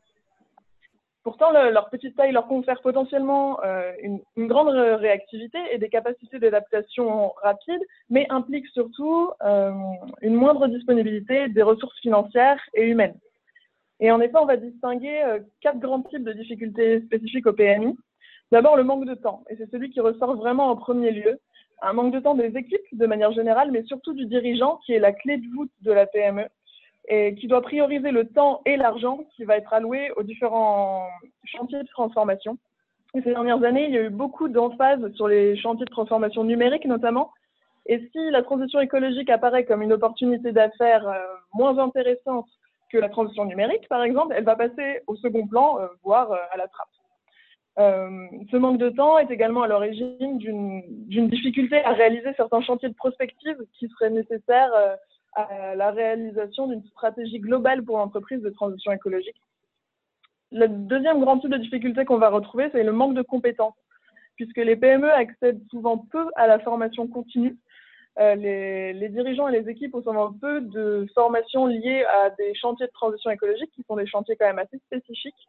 Pourtant, 1.23 1.51
leur 1.53 1.91
petite 1.91 2.17
taille 2.17 2.33
leur 2.33 2.47
confère 2.47 2.81
potentiellement 2.81 3.63
euh, 3.63 3.93
une, 4.01 4.21
une, 4.37 4.47
grande 4.47 4.69
réactivité 4.69 5.59
et 5.71 5.77
des 5.77 5.91
capacités 5.91 6.39
d'adaptation 6.39 7.33
rapides, 7.43 7.83
mais 8.09 8.27
implique 8.31 8.67
surtout 8.69 9.31
une 10.23 10.35
moindre 10.35 10.67
disponibilité 10.69 11.49
des 11.49 11.63
ressources 11.63 12.01
financières 12.01 12.61
et 12.75 12.87
humaines. 12.87 13.19
Et 14.01 14.11
en 14.11 14.21
effet, 14.21 14.39
on 14.39 14.47
va 14.47 14.57
distinguer 14.57 15.23
euh, 15.23 15.41
quatre 15.61 15.79
grands 15.79 16.03
types 16.03 16.25
de 16.25 16.33
difficultés 16.33 17.03
spécifiques 17.03 17.47
au 17.47 17.53
PMI. 17.53 17.97
D'abord, 18.51 18.77
le 18.77 18.83
manque 18.83 19.05
de 19.05 19.15
temps, 19.15 19.45
et 19.49 19.57
c'est 19.57 19.71
celui 19.71 19.91
qui 19.91 20.01
ressort 20.01 20.35
vraiment 20.35 20.69
en 20.69 20.77
premier 20.77 21.13
lieu. 21.13 21.39
Un 21.83 21.93
manque 21.93 22.13
de 22.13 22.19
temps 22.19 22.35
des 22.35 22.57
équipes 22.57 22.81
de 22.93 23.07
manière 23.07 23.33
générale, 23.33 23.71
mais 23.71 23.85
surtout 23.85 24.13
du 24.13 24.27
dirigeant, 24.27 24.81
qui 24.85 24.93
est 24.93 24.99
la 24.99 25.13
clé 25.13 25.37
de 25.37 25.47
voûte 25.55 25.71
de 25.83 25.93
la 25.93 26.07
PME, 26.07 26.47
et 27.09 27.35
qui 27.35 27.47
doit 27.47 27.63
prioriser 27.63 28.11
le 28.11 28.27
temps 28.29 28.61
et 28.67 28.77
l'argent 28.77 29.21
qui 29.37 29.45
va 29.45 29.57
être 29.57 29.73
alloué 29.73 30.11
aux 30.17 30.23
différents 30.23 31.07
chantiers 31.45 31.83
de 31.83 31.89
transformation. 31.89 32.59
Et 33.15 33.23
ces 33.23 33.31
dernières 33.31 33.63
années, 33.65 33.87
il 33.87 33.95
y 33.95 33.99
a 33.99 34.03
eu 34.03 34.11
beaucoup 34.11 34.49
d'emphase 34.49 35.13
sur 35.15 35.27
les 35.27 35.57
chantiers 35.57 35.85
de 35.85 35.91
transformation 35.91 36.45
numérique 36.45 36.85
notamment. 36.87 37.33
Et 37.87 37.99
si 38.13 38.31
la 38.31 38.43
transition 38.43 38.79
écologique 38.81 39.31
apparaît 39.31 39.65
comme 39.65 39.83
une 39.83 39.93
opportunité 39.93 40.53
d'affaires 40.53 41.09
euh, 41.09 41.19
moins 41.55 41.79
intéressante 41.79 42.47
que 42.91 42.99
la 42.99 43.09
transition 43.09 43.45
numérique, 43.45 43.89
par 43.89 44.03
exemple, 44.03 44.35
elle 44.37 44.45
va 44.45 44.57
passer 44.57 45.01
au 45.07 45.17
second 45.17 45.47
plan, 45.47 45.81
euh, 45.81 45.87
voire 46.03 46.33
euh, 46.33 46.39
à 46.53 46.57
la 46.57 46.69
trappe. 46.69 46.89
Euh, 47.79 48.27
ce 48.51 48.57
manque 48.57 48.79
de 48.79 48.91
temps 48.91 49.19
est 49.19 49.31
également 49.31 49.63
à 49.63 49.69
l'origine 49.69 50.39
d'une 50.39 51.29
difficulté 51.29 51.83
à 51.85 51.93
réaliser 51.93 52.33
certains 52.37 52.61
chantiers 52.61 52.89
de 52.89 52.95
prospective 52.95 53.57
qui 53.79 53.89
seraient 53.89 54.11
nécessaires 54.11 54.73
à 55.35 55.77
la 55.77 55.91
réalisation 55.93 56.67
d'une 56.67 56.85
stratégie 56.89 57.39
globale 57.39 57.85
pour 57.85 57.97
l'entreprise 57.97 58.43
de 58.43 58.51
transition 58.51 58.93
écologique. 58.93 59.41
Le 60.51 60.67
deuxième 60.67 61.21
grand 61.21 61.39
type 61.39 61.51
de 61.51 61.57
difficulté 61.59 62.05
qu'on 62.05 62.19
va 62.19 62.29
retrouver, 62.29 62.69
c'est 62.73 62.83
le 62.83 62.93
manque 62.93 63.15
de 63.15 63.23
compétences. 63.23 63.77
puisque 64.35 64.57
les 64.57 64.75
PME 64.75 65.11
accèdent 65.11 65.63
souvent 65.71 65.99
peu 65.99 66.27
à 66.35 66.47
la 66.47 66.59
formation 66.59 67.07
continue. 67.07 67.57
Euh, 68.21 68.35
les, 68.35 69.09
dirigeants 69.09 69.49
et 69.49 69.59
les 69.59 69.71
équipes 69.71 69.95
ont 69.95 70.03
souvent 70.03 70.33
peu 70.33 70.61
de 70.61 71.07
formations 71.15 71.67
liées 71.67 72.05
à 72.05 72.31
des 72.31 72.55
chantiers 72.55 72.87
de 72.87 72.93
transition 72.93 73.31
écologique, 73.31 73.71
qui 73.75 73.83
sont 73.85 73.97
des 73.97 74.07
chantiers 74.07 74.37
quand 74.37 74.47
même 74.47 74.59
assez 74.59 74.79
spécifiques. 74.79 75.49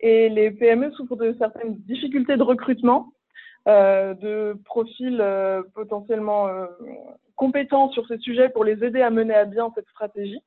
Et 0.00 0.28
les 0.28 0.50
PME 0.50 0.92
souffrent 0.92 1.16
de 1.16 1.34
certaines 1.38 1.76
difficultés 1.76 2.36
de 2.36 2.42
recrutement, 2.42 3.12
euh, 3.68 4.12
de 4.14 4.54
profils 4.66 5.18
euh, 5.20 5.62
potentiellement 5.74 6.48
compétents 7.36 7.90
sur 7.90 8.06
ces 8.06 8.18
sujets 8.18 8.50
pour 8.50 8.64
les 8.64 8.84
aider 8.84 9.00
à 9.00 9.08
mener 9.08 9.34
à 9.34 9.46
bien 9.46 9.72
cette 9.74 9.88
stratégie. 9.88 10.42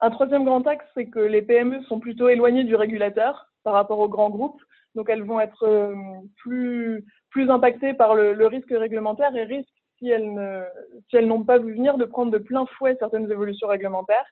Un 0.00 0.10
troisième 0.10 0.44
grand 0.44 0.64
axe, 0.68 0.84
c'est 0.94 1.06
que 1.06 1.20
les 1.20 1.42
PME 1.42 1.82
sont 1.84 1.98
plutôt 1.98 2.28
éloignées 2.28 2.64
du 2.64 2.76
régulateur 2.76 3.48
par 3.64 3.72
rapport 3.72 3.98
aux 3.98 4.08
grands 4.08 4.30
groupes. 4.30 4.62
Donc, 4.94 5.08
elles 5.08 5.22
vont 5.22 5.40
être 5.40 5.92
plus, 6.36 7.04
plus 7.30 7.50
impactées 7.50 7.94
par 7.94 8.14
le, 8.14 8.34
le 8.34 8.46
risque 8.46 8.70
réglementaire 8.70 9.34
et 9.34 9.44
risquent, 9.44 9.81
si 10.02 10.10
elles, 10.10 11.26
n'ont 11.26 11.44
pas 11.44 11.58
vu 11.58 11.74
venir, 11.74 11.96
de 11.96 12.04
prendre 12.04 12.32
de 12.32 12.38
plein 12.38 12.66
fouet 12.66 12.96
certaines 12.98 13.30
évolutions 13.30 13.68
réglementaires. 13.68 14.26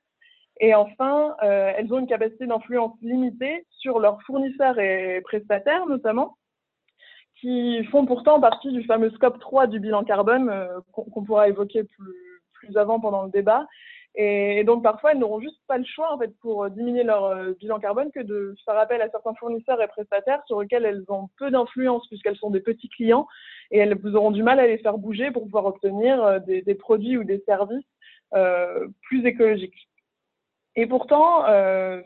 Et 0.58 0.74
enfin, 0.74 1.36
euh, 1.42 1.72
elles 1.76 1.92
ont 1.94 2.00
une 2.00 2.06
capacité 2.06 2.46
d'influence 2.46 2.92
limitée 3.00 3.64
sur 3.70 4.00
leurs 4.00 4.20
fournisseurs 4.22 4.78
et 4.78 5.20
prestataires, 5.22 5.86
notamment, 5.86 6.36
qui 7.40 7.82
font 7.84 8.04
pourtant 8.04 8.40
partie 8.40 8.72
du 8.72 8.84
fameux 8.84 9.10
scope 9.10 9.38
3 9.38 9.68
du 9.68 9.80
bilan 9.80 10.04
carbone 10.04 10.50
euh, 10.50 10.80
qu'on 10.92 11.24
pourra 11.24 11.48
évoquer 11.48 11.84
plus 12.52 12.76
avant 12.76 13.00
pendant 13.00 13.24
le 13.24 13.30
débat 13.30 13.66
et, 14.16 14.64
donc 14.64 14.82
parfois, 14.82 15.12
elles 15.12 15.18
n'auront 15.18 15.40
juste 15.40 15.60
pas 15.68 15.78
le 15.78 15.84
choix 15.84 16.12
en 16.12 16.18
fait 16.18 16.36
pour 16.40 16.64
euh, 16.64 16.68
diminuer 16.68 17.04
leur 17.04 17.24
euh, 17.26 17.52
bilan 17.60 17.78
carbone 17.78 18.10
que 18.10 18.20
de 18.20 18.54
faire 18.64 18.76
appel 18.76 19.00
à 19.02 19.10
certains 19.10 19.34
fournisseurs 19.34 19.80
et 19.80 19.86
prestataires 19.86 20.42
sur 20.46 20.60
lesquels 20.60 20.84
elles 20.84 21.04
ont 21.08 21.28
peu 21.38 21.50
d'influence 21.50 22.06
puisqu'elles 22.08 22.36
sont 22.36 22.50
des 22.50 22.60
petces 22.60 22.88
clients 22.96 23.28
et 23.70 23.78
elles 23.78 23.96
vous 23.96 24.16
auront 24.16 24.32
du 24.32 24.42
mal 24.42 24.58
à 24.58 24.66
les 24.66 24.78
faire 24.78 24.98
bouger 24.98 25.30
pour 25.30 25.44
pouvoir 25.44 25.66
obtenir 25.66 26.22
euh, 26.24 26.38
des, 26.40 26.74
produits 26.74 27.16
ou 27.16 27.24
des 27.24 27.42
services 27.46 27.84
plus 29.02 29.26
écologiques. 29.26 29.88
Et 30.76 30.86
pourtant, 30.86 31.44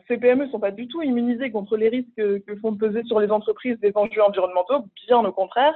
ces 0.07 0.17
PME 0.17 0.45
ne 0.45 0.49
sont 0.49 0.59
pas 0.59 0.71
du 0.71 0.87
tout 0.87 1.03
immunisées 1.03 1.51
contre 1.51 1.77
les 1.77 1.87
risques 1.87 2.15
que, 2.15 2.55
font 2.61 2.75
peser 2.75 3.03
sur 3.03 3.19
les 3.19 3.29
entreprises 3.29 3.79
des 3.79 3.91
enjeux 3.93 4.23
environnementaux, 4.23 4.85
bien 5.05 5.23
au 5.23 5.31
contraire. 5.31 5.75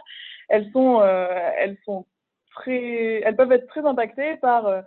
Elles 0.49 0.67
sont, 0.71 1.03
elles 1.03 1.77
sont 1.85 2.07
très, 2.55 3.21
elles 3.23 3.35
peuvent 3.35 3.51
être 3.51 3.67
très 3.67 3.85
impactées 3.85 4.37
par 4.37 4.83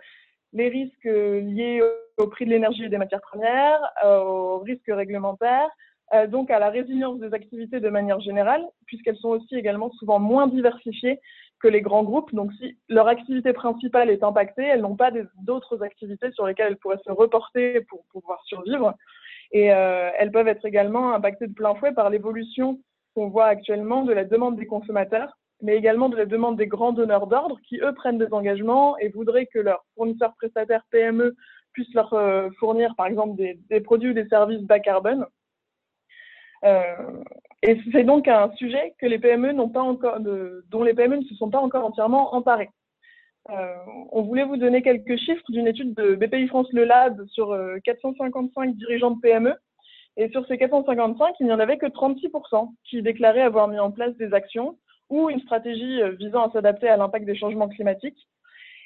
les 0.53 0.69
risques 0.69 1.03
liés 1.03 1.81
au 2.17 2.27
prix 2.27 2.45
de 2.45 2.51
l'énergie 2.51 2.85
et 2.85 2.89
des 2.89 2.97
matières 2.97 3.21
premières, 3.21 3.81
euh, 4.05 4.19
aux 4.19 4.59
risques 4.59 4.81
réglementaires, 4.87 5.69
euh, 6.13 6.27
donc 6.27 6.51
à 6.51 6.59
la 6.59 6.69
résilience 6.69 7.19
des 7.19 7.33
activités 7.33 7.79
de 7.79 7.89
manière 7.89 8.19
générale, 8.19 8.63
puisqu'elles 8.85 9.17
sont 9.17 9.29
aussi 9.29 9.55
également 9.55 9.91
souvent 9.91 10.19
moins 10.19 10.47
diversifiées 10.47 11.19
que 11.59 11.67
les 11.67 11.81
grands 11.81 12.03
groupes. 12.03 12.33
Donc 12.33 12.51
si 12.53 12.77
leur 12.89 13.07
activité 13.07 13.53
principale 13.53 14.09
est 14.09 14.23
impactée, 14.23 14.63
elles 14.63 14.81
n'ont 14.81 14.95
pas 14.95 15.11
d'autres 15.41 15.81
activités 15.81 16.31
sur 16.31 16.45
lesquelles 16.45 16.67
elles 16.69 16.77
pourraient 16.77 16.99
se 17.05 17.11
reporter 17.11 17.81
pour, 17.81 18.03
pouvoir 18.11 18.43
survivre. 18.45 18.93
Et 19.51 19.73
euh, 19.73 20.09
elles 20.17 20.31
peuvent 20.31 20.47
être 20.47 20.65
également 20.65 21.13
impactées 21.13 21.47
de 21.47 21.53
plein 21.53 21.73
fouet 21.75 21.93
par 21.93 22.09
l'évolution 22.09 22.79
qu'on 23.15 23.29
voit 23.29 23.45
actuellement 23.45 24.03
de 24.03 24.13
la 24.13 24.25
demande 24.25 24.57
des 24.57 24.65
consommateurs 24.65 25.37
mais 25.63 25.75
également 25.75 26.09
de 26.09 26.17
la 26.17 26.25
demande 26.25 26.57
des 26.57 26.67
grands 26.67 26.91
donneurs 26.91 27.25
d'ordre 27.25 27.59
qui, 27.67 27.79
eux, 27.79 27.93
prennent 27.93 28.19
des 28.19 28.31
engagements 28.31 28.97
et 28.99 29.09
voudraient 29.09 29.47
que 29.47 29.59
leurs 29.59 29.83
fournisseurs 29.95 30.35
prestataires 30.35 30.85
PME 30.91 31.35
puissent 31.71 31.93
leur 31.95 32.13
euh, 32.13 32.49
fournir, 32.59 32.93
par 32.95 33.07
exemple, 33.07 33.35
des, 33.35 33.81
produits 33.81 34.11
ou 34.11 34.13
des 34.13 34.27
services 34.27 34.61
bas 34.61 34.79
carbone. 34.79 35.25
Euh, 36.63 37.21
et 37.63 37.79
c'est 37.91 38.03
donc 38.03 38.27
un 38.27 38.51
sujet 38.51 38.93
que 38.99 39.05
les 39.05 39.19
PME 39.19 39.53
pas 39.71 39.81
encore, 39.81 40.19
dont 40.19 40.83
les 40.83 40.93
PME 40.93 41.17
ne 41.17 41.23
se 41.23 41.35
sont 41.35 41.49
pas 41.49 41.59
encore 41.59 41.85
entièrement 41.85 42.35
emparés. 42.35 42.69
Euh, 43.49 43.75
on 44.11 44.21
voulait 44.21 44.45
vous 44.45 44.57
donner 44.57 44.81
quelques 44.81 45.17
chiffres 45.17 45.43
d'une 45.49 45.67
étude 45.67 45.93
de 45.95 46.15
BPI 46.15 46.47
France 46.47 46.67
Le 46.71 46.85
Lab 46.85 47.25
sur 47.27 47.57
455 47.83 48.69
euh, 48.69 48.73
dirigeants 48.73 49.11
de 49.11 49.19
PME. 49.19 49.55
Et 50.15 50.29
sur 50.29 50.45
ces 50.47 50.57
455, 50.57 51.35
il 51.39 51.47
n'y 51.47 51.51
en 51.51 51.59
avait 51.59 51.77
que 51.77 51.87
36% 51.87 52.69
qui 52.83 53.01
déclaraient 53.01 53.41
avoir 53.41 53.67
mis 53.67 53.79
en 53.79 53.91
place 53.91 54.15
des 54.17 54.33
actions 54.33 54.77
ou 55.09 55.29
une 55.29 55.41
stratégie 55.41 56.01
euh, 56.01 56.11
visant 56.11 56.47
à 56.47 56.51
s'adapter 56.51 56.87
à 56.89 56.97
l'impact 56.97 57.25
des 57.25 57.35
changements 57.35 57.69
climatiques. 57.69 58.27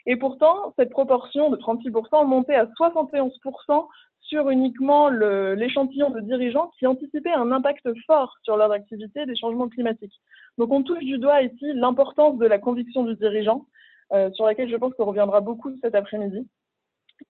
Et 0.05 0.15
pourtant, 0.15 0.74
cette 0.77 0.89
proportion 0.89 1.50
de 1.50 1.57
36% 1.57 2.25
montait 2.25 2.55
à 2.55 2.65
71% 2.65 3.88
sur 4.21 4.50
uniquement 4.50 5.09
l'échantillon 5.09 6.09
de 6.09 6.19
dirigeants 6.19 6.71
qui 6.77 6.86
anticipaient 6.86 7.31
un 7.31 7.51
impact 7.51 7.88
fort 8.05 8.36
sur 8.43 8.57
leur 8.57 8.71
activité 8.71 9.25
des 9.25 9.36
changements 9.36 9.69
climatiques. 9.69 10.13
Donc 10.57 10.71
on 10.71 10.83
touche 10.83 11.03
du 11.03 11.17
doigt 11.17 11.41
ici 11.41 11.65
l'importance 11.74 12.38
de 12.38 12.45
la 12.45 12.59
conviction 12.59 13.03
du 13.03 13.15
dirigeant, 13.15 13.65
euh, 14.13 14.31
sur 14.31 14.45
laquelle 14.45 14.69
je 14.69 14.75
pense 14.75 14.93
qu'on 14.95 15.05
reviendra 15.05 15.41
beaucoup 15.41 15.71
cet 15.81 15.95
après-midi. 15.95 16.47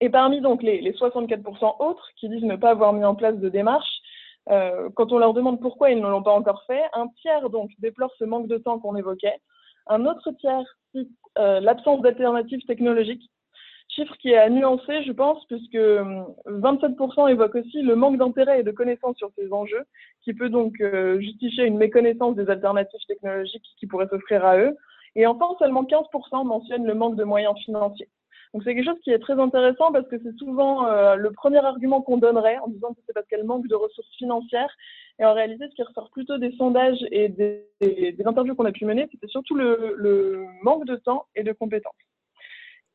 Et 0.02 0.10
parmi 0.10 0.42
donc 0.42 0.64
les, 0.64 0.82
les 0.82 0.92
64% 0.94 1.76
autres 1.80 2.10
qui 2.16 2.30
disent 2.30 2.44
ne 2.44 2.56
pas 2.56 2.72
avoir 2.72 2.94
mis 2.94 3.06
en 3.06 3.16
place 3.16 3.38
de 3.38 3.50
démarche, 3.50 4.02
euh, 4.50 4.90
quand 4.96 5.12
on 5.12 5.18
leur 5.18 5.34
demande 5.34 5.60
pourquoi 5.60 5.92
ils 5.92 6.02
ne 6.02 6.08
l'ont 6.08 6.24
pas 6.24 6.34
encore 6.34 6.64
fait, 6.66 6.84
un 6.94 7.08
tiers 7.22 7.50
donc 7.50 7.72
déplore 7.80 8.12
ce 8.18 8.24
manque 8.26 8.48
de 8.48 8.58
temps 8.58 8.80
qu'on 8.80 8.96
évoquait. 8.96 9.40
Un 9.88 10.06
autre 10.06 10.32
tiers 10.40 10.66
cite 10.94 11.10
euh, 11.38 11.60
l'absence 11.60 12.02
d'alternatives 12.02 12.66
technologiques, 12.66 13.30
chiffre 13.90 14.16
qui 14.18 14.30
est 14.30 14.38
à 14.38 14.50
nuancer, 14.50 15.04
je 15.04 15.12
pense, 15.12 15.46
puisque 15.46 15.76
27% 15.76 17.20
euh, 17.20 17.28
évoquent 17.28 17.56
aussi 17.56 17.82
le 17.82 17.96
manque 17.96 18.18
d'intérêt 18.18 18.60
et 18.60 18.64
de 18.64 18.72
connaissances 18.72 19.18
sur 19.18 19.32
ces 19.38 19.52
enjeux, 19.52 19.84
qui 20.24 20.34
peut 20.34 20.50
donc 20.50 20.80
euh, 20.82 21.20
justifier 21.20 21.66
une 21.66 21.78
méconnaissance 21.78 22.36
des 22.36 22.50
alternatives 22.50 23.06
technologiques 23.08 23.66
qui 23.80 23.88
pourraient 23.88 24.08
s'offrir 24.08 24.46
à 24.46 24.58
eux. 24.58 24.76
Et 25.16 25.26
enfin, 25.26 25.48
seulement 25.58 25.84
15% 25.84 26.46
mentionnent 26.46 26.86
le 26.86 26.94
manque 26.94 27.16
de 27.16 27.24
moyens 27.24 27.58
financiers. 27.66 28.10
Donc 28.54 28.64
c'est 28.64 28.76
quelque 28.76 28.86
chose 28.86 29.00
qui 29.04 29.12
est 29.12 29.20
très 29.20 29.40
intéressant 29.40 29.92
parce 29.92 30.08
que 30.08 30.18
c'est 30.24 30.36
souvent 30.38 30.88
euh, 30.88 31.16
le 31.16 31.32
premier 31.32 31.64
argument 31.64 32.02
qu'on 32.02 32.18
donnerait 32.18 32.58
en 32.60 32.68
disant 32.68 32.94
que 32.94 33.00
c'est 33.06 33.14
parce 33.14 33.28
qu'elle 33.28 33.44
manque 33.44 33.68
de 33.68 33.76
ressources 33.76 34.16
financières. 34.18 34.74
Et 35.20 35.26
en 35.26 35.34
réalité, 35.34 35.66
ce 35.70 35.76
qui 35.76 35.84
ressort 35.84 36.10
plutôt 36.12 36.38
des 36.38 36.52
sondages 36.58 37.00
et 37.12 37.30
des, 37.30 38.16
interviews 38.26 38.56
qu'on 38.56 38.66
a 38.66 38.72
pu 38.72 38.86
mener, 38.86 39.08
c'était 39.12 39.28
surtout 39.28 39.56
le, 39.56 40.46
manque 40.64 40.86
de 40.86 40.96
temps 40.96 41.26
et 41.36 41.44
de 41.44 41.52
compétences. 41.52 41.94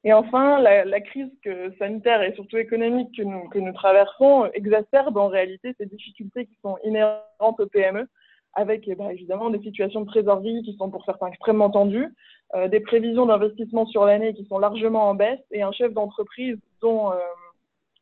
Et 0.05 0.13
enfin, 0.13 0.61
la, 0.61 1.01
crise 1.01 1.31
sanitaire 1.79 2.23
et 2.23 2.35
surtout 2.35 2.57
économique 2.57 3.17
que 3.17 3.23
nous, 3.23 3.49
que 3.49 3.59
nous 3.59 3.73
traversons 3.73 4.47
exacerbe 4.55 5.17
en 5.17 5.29
réalité 5.29 5.75
ces 5.79 5.87
difficultés 5.87 6.47
qui 6.47 6.57
sont 6.63 6.77
inhérentes 6.85 7.61
aux 7.61 7.67
PME 7.67 8.09
avec 8.55 8.87
eh 8.87 8.95
ben, 8.95 9.11
évidemment 9.11 9.51
des 9.51 9.61
situations 9.61 10.03
de 10.03 10.07
trésorerie 10.07 10.63
qui 10.63 10.77
sont 10.77 10.91
pour 10.91 11.05
certains 11.05 11.29
extrêmement 11.29 11.71
tendues, 11.71 12.09
euh, 12.55 12.69
des 12.69 12.81
prévisions 12.81 13.27
d'investissement 13.27 13.87
sur 13.87 14.05
l'année 14.05 14.35
qui 14.35 14.45
sont 14.47 14.59
largement 14.59 15.09
en 15.09 15.15
baisse 15.15 15.41
et 15.51 15.63
un 15.63 15.73
chef 15.73 15.93
d'entreprise 15.93 16.59
dont 16.81 17.11
euh, 17.13 17.17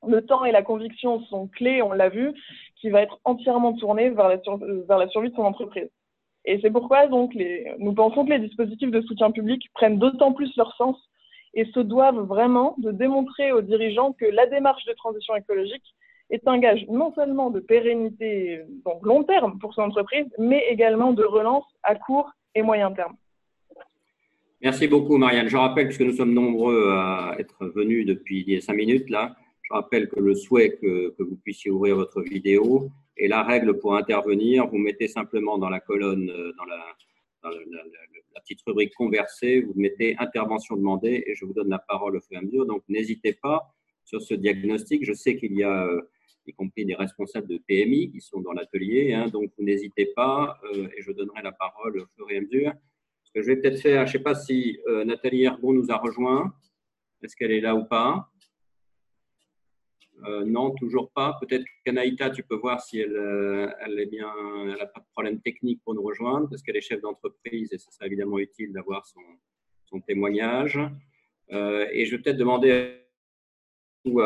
le 0.07 0.25
temps 0.25 0.45
et 0.45 0.53
la 0.53 0.63
conviction 0.63 1.21
sont 1.27 1.47
clés, 1.47 1.83
on 1.83 1.93
l'a 1.93 2.09
vu, 2.09 2.33
qui 2.81 2.91
va 2.91 3.03
être 3.03 3.21
entièrement 3.25 3.75
tourné 3.75 4.11
vers 4.11 4.29
la, 4.29 5.09
survie 5.09 5.31
de 5.31 5.35
son 5.35 5.43
entreprise. 5.43 5.91
Et 6.47 6.59
c'est 6.63 6.71
pourquoi 6.71 7.07
donc 7.07 7.37
nous 7.79 7.93
pensons 7.93 8.25
que 8.25 8.31
les 8.31 8.39
dispositifs 8.39 8.91
de 8.91 9.03
soutien 9.03 9.31
public 9.31 9.69
prennent 9.75 9.99
d'autant 9.99 10.33
plus 10.33 10.57
leur 10.57 10.75
sens 10.77 10.97
et 11.53 11.67
se 11.67 11.81
doivent 11.81 12.21
vraiment 12.21 12.75
de 12.79 12.93
démontrer 12.93 13.53
aux 13.53 13.61
dirigeants 13.61 14.13
que 14.13 14.25
la 14.25 14.47
démarche 14.47 14.85
de 14.87 14.93
transition 14.95 15.37
écologique 15.37 15.85
est 16.31 16.47
un 16.47 16.59
gage 16.59 16.87
non 16.89 17.13
seulement 17.15 17.51
de 17.51 17.61
pérennité 17.61 18.63
donc 18.85 19.05
long 19.05 19.25
terme 19.25 19.59
pour 19.59 19.75
son 19.75 19.83
entreprise, 19.83 20.27
mais 20.39 20.65
également 20.71 21.13
de 21.13 21.25
relance 21.25 21.65
à 21.83 21.95
court 21.95 22.31
et 22.55 22.63
moyen 22.63 22.93
terme. 22.93 23.17
Merci 24.63 24.89
beaucoup, 24.89 25.17
Marianne. 25.17 25.49
Je 25.49 25.57
rappelle, 25.57 25.87
puisque 25.87 26.03
nous 26.03 26.13
sommes 26.13 26.35
nombreux 26.35 26.91
à 26.93 27.35
être 27.39 27.67
venus 27.67 28.05
depuis 28.05 28.61
cinq 28.61 28.75
minutes 28.75 29.09
là, 29.09 29.35
je 29.63 29.73
rappelle 29.73 30.09
que 30.09 30.21
le 30.21 30.35
souhait 30.35 30.77
que, 30.77 31.15
que, 31.17 31.23
vous 31.23 31.37
puissiez 31.37 31.71
ouvrir 31.71 31.97
votre 31.97 32.21
vidéo 32.21 32.91
et 33.17 33.29
la 33.29 33.43
règle 33.43 33.79
pour 33.79 33.97
intervenir, 33.97 34.67
vous 34.67 34.79
mettez 34.79 35.07
simplement 35.09 35.59
dans 35.59 35.69
la 35.69 35.81
colonne, 35.81 36.29
euh, 36.29 36.53
dans 36.59 36.65
la, 36.65 36.85
la, 37.45 38.41
petite 38.41 38.61
rubrique 38.67 38.95
converser, 38.95 39.61
vous 39.61 39.75
mettez 39.77 40.17
intervention 40.19 40.77
demandée 40.77 41.23
et 41.27 41.35
je 41.35 41.45
vous 41.45 41.53
donne 41.53 41.69
la 41.69 41.79
parole 41.79 42.17
au 42.17 42.21
fur 42.21 42.33
et 42.33 42.37
à 42.39 42.43
mesure. 42.43 42.67
Donc, 42.67 42.83
n'hésitez 42.89 43.35
pas 43.35 43.75
sur 44.05 44.21
ce 44.23 44.35
diagnostic. 44.35 45.05
Je 45.05 45.13
sais 45.13 45.37
qu'il 45.37 45.55
y 45.55 45.63
a 45.63 45.87
euh, 45.87 46.01
y 46.51 46.53
compris 46.53 46.85
des 46.85 46.95
responsables 46.95 47.49
de 47.49 47.59
PMI 47.59 48.11
qui 48.11 48.21
sont 48.21 48.41
dans 48.41 48.53
l'atelier. 48.53 49.13
Hein, 49.13 49.29
donc, 49.29 49.51
vous 49.57 49.65
n'hésitez 49.65 50.07
pas 50.07 50.59
euh, 50.65 50.89
et 50.97 51.03
je 51.03 51.13
donnerai 51.13 51.43
la 51.43 51.53
parole 51.53 52.01
au 52.01 52.07
fur 52.17 52.31
et 52.31 52.37
à 52.37 52.41
mesure. 52.41 52.73
Ce 53.23 53.33
que 53.33 53.43
je 53.43 53.47
vais 53.49 53.57
peut-être 53.57 53.81
faire, 53.81 54.07
je 54.07 54.13
ne 54.13 54.19
sais 54.19 54.23
pas 54.23 54.35
si 54.35 54.79
euh, 54.87 55.05
Nathalie 55.05 55.45
Hergon 55.45 55.73
nous 55.73 55.91
a 55.91 55.97
rejoint. 55.97 56.55
Est-ce 57.23 57.37
qu'elle 57.37 57.53
est 57.53 57.61
là 57.61 57.75
ou 57.75 57.85
pas? 57.85 58.29
Euh, 60.25 60.45
Non, 60.45 60.75
toujours 60.75 61.11
pas. 61.13 61.39
Peut-être 61.41 61.65
qu'Anaïta, 61.85 62.31
tu 62.31 62.43
peux 62.43 62.57
voir 62.57 62.81
si 62.81 62.99
elle, 62.99 63.17
elle 63.85 64.77
n'a 64.79 64.87
pas 64.87 65.01
de 65.01 65.07
problème 65.13 65.41
technique 65.41 65.81
pour 65.85 65.95
nous 65.95 66.03
rejoindre, 66.03 66.49
parce 66.49 66.63
qu'elle 66.63 66.77
est 66.77 66.81
chef 66.81 67.01
d'entreprise 67.01 67.73
et 67.73 67.79
ce 67.79 67.91
sera 67.91 68.07
évidemment 68.07 68.39
utile 68.39 68.73
d'avoir 68.73 69.07
son, 69.07 69.21
son, 69.87 70.01
témoignage. 70.01 70.79
Et 71.51 72.07
je 72.07 72.17
vais 72.17 72.23
peut-être 72.23 72.37
demander 72.37 73.00
pour 74.03 74.21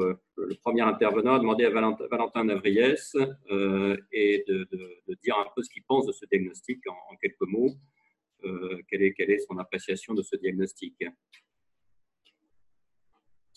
le 0.00 0.54
premier 0.62 0.82
intervenant, 0.82 1.34
à 1.34 1.38
demander 1.38 1.64
à 1.64 1.70
Valentin, 1.70 2.06
Valentin 2.10 2.44
Navriès 2.44 3.16
et 4.12 4.44
de, 4.46 4.68
dire 5.22 5.36
un 5.38 5.46
peu 5.54 5.62
ce 5.62 5.70
qu'il 5.70 5.82
pense 5.84 6.06
de 6.06 6.12
ce 6.12 6.26
diagnostic 6.26 6.78
en, 6.88 7.16
quelques 7.20 7.40
mots. 7.40 7.74
quelle, 8.88 9.02
est, 9.02 9.12
quelle 9.12 9.30
est 9.30 9.38
son 9.40 9.58
appréciation 9.58 10.14
de 10.14 10.22
ce 10.22 10.36
diagnostic? 10.36 10.94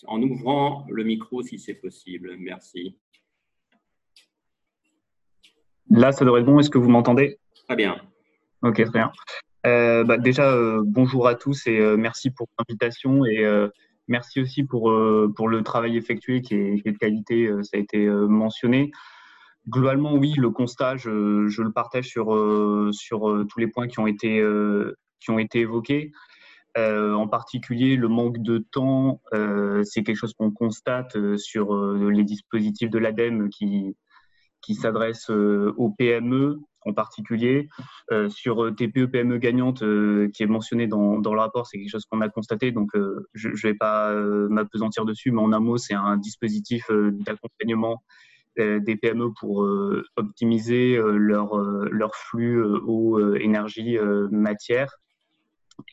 En 0.06 0.22
ouvrant 0.22 0.86
le 0.90 1.04
micro 1.04 1.42
si 1.44 1.60
c'est 1.60 1.76
possible. 1.76 2.36
Merci. 2.38 2.98
Là, 5.90 6.12
ça 6.12 6.26
devrait 6.26 6.42
être 6.42 6.48
bon. 6.48 6.60
Est-ce 6.60 6.70
que 6.70 6.78
vous 6.78 6.90
m'entendez? 6.90 7.38
Très 7.68 7.76
bien. 7.76 7.96
Ok, 8.64 8.76
très 8.76 8.92
bien. 8.92 9.12
Euh, 9.66 10.04
bah, 10.04 10.18
déjà, 10.18 10.52
euh, 10.52 10.82
bonjour 10.84 11.28
à 11.28 11.36
tous 11.36 11.68
et 11.68 11.80
euh, 11.80 11.96
merci 11.96 12.32
pour 12.32 12.48
l'invitation 12.60 13.26
et 13.26 13.46
merci 14.08 14.42
aussi 14.42 14.64
pour, 14.64 14.94
pour 15.36 15.50
le 15.50 15.64
travail 15.64 15.98
effectué 15.98 16.42
qui 16.42 16.56
est, 16.56 16.86
de 16.86 16.98
qualité, 16.98 17.50
ça 17.64 17.78
a 17.78 17.80
été 17.80 18.08
mentionné. 18.08 18.92
Globalement, 19.68 20.14
oui, 20.16 20.34
le 20.38 20.50
constat, 20.50 20.98
je, 20.98 21.48
je 21.48 21.62
le 21.62 21.72
partage 21.72 22.08
sur, 22.08 22.36
sur 22.92 23.46
tous 23.50 23.60
les 23.60 23.68
points 23.68 23.88
qui 23.88 24.00
ont 24.00 24.08
été, 24.08 24.46
qui 25.20 25.32
ont 25.32 25.40
été 25.40 25.62
évoqués. 25.62 26.12
en 26.78 27.28
particulier, 27.28 27.96
le 27.96 28.10
manque 28.10 28.40
de 28.40 28.58
temps, 28.58 29.22
c'est 29.84 30.04
quelque 30.04 30.18
chose 30.18 30.34
qu'on 30.34 30.52
constate 30.52 31.18
sur 31.38 31.76
les 31.96 32.24
dispositifs 32.24 32.90
de 32.90 33.00
l'ADEME 33.00 33.50
qui, 33.50 33.96
qui 34.62 34.76
s'adressent 34.76 35.30
aux 35.30 35.90
PME 35.98 36.60
en 36.86 36.94
particulier. 36.94 37.70
Euh, 38.12 38.30
sur 38.30 38.64
euh, 38.64 38.72
TPE 38.72 39.06
PME 39.06 39.38
gagnante, 39.38 39.84
euh, 39.84 40.30
qui 40.34 40.44
est 40.44 40.48
mentionné 40.48 40.88
dans, 40.88 41.20
le 41.20 41.40
rapport, 41.40 41.68
c'est 41.68 41.78
quelque 41.78 41.90
chose 41.90 42.06
qu'on 42.06 42.22
a 42.22 42.30
constaté, 42.30 42.72
donc 42.72 42.92
je 43.34 43.50
ne 43.50 43.56
vais 43.56 43.74
pas 43.74 44.14
m'apesantir 44.14 45.06
dessus, 45.06 45.32
mais 45.32 45.42
en 45.42 45.52
un 45.52 45.60
mot, 45.60 45.78
c'est 45.78 45.94
un 45.94 46.18
dispositif 46.18 46.86
d'accompagnement 46.90 48.04
des 48.58 48.96
PME 49.02 49.32
pour 49.40 49.68
optimiser 50.16 50.98
leur, 50.98 51.58
leur 51.58 52.16
flux 52.16 52.64
eau, 52.64 53.36
énergie, 53.36 53.98
matière. 54.32 54.98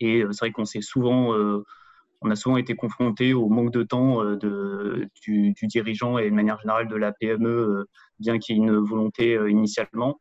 Et 0.01 0.25
c'est 0.31 0.39
vrai 0.39 0.53
qu'on 0.53 0.65
s'est 0.65 0.83
souvent 0.83 1.35
on 2.23 2.31
a 2.31 2.37
souvent 2.37 2.59
été 2.59 2.75
confronté 2.75 3.33
au 3.33 3.49
manque 3.49 3.73
de 3.73 3.83
temps 3.83 4.23
du, 5.23 5.55
dirigeant 5.63 6.19
et 6.19 6.29
de 6.29 6.35
manière 6.35 6.61
générale 6.61 6.89
de 6.89 6.97
la 6.97 7.13
PME, 7.13 7.87
bien 8.19 8.39
qu'il 8.39 8.57
y 8.57 8.59
ait 8.59 8.63
une 8.63 8.77
volonté 8.77 9.39
initialement. 9.49 10.21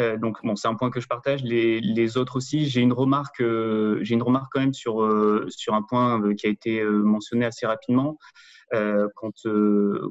Euh, 0.00 0.16
donc 0.16 0.38
bon, 0.42 0.56
c'est 0.56 0.68
un 0.68 0.74
point 0.74 0.90
que 0.90 1.00
je 1.00 1.06
partage. 1.06 1.42
Les, 1.42 2.16
autres 2.16 2.36
aussi, 2.36 2.68
j'ai 2.68 2.80
une 2.80 2.92
remarque, 2.92 3.40
euh, 3.40 3.98
j'ai 4.02 4.14
une 4.14 4.22
remarque 4.22 4.50
quand 4.52 4.60
même 4.60 4.74
sur 4.74 5.02
euh, 5.02 5.46
sur 5.48 5.74
un 5.74 5.82
point 5.82 6.34
qui 6.34 6.46
a 6.46 6.50
été 6.50 6.82
mentionné 6.82 7.44
assez 7.44 7.66
rapidement 7.66 8.18
quand 8.72 9.32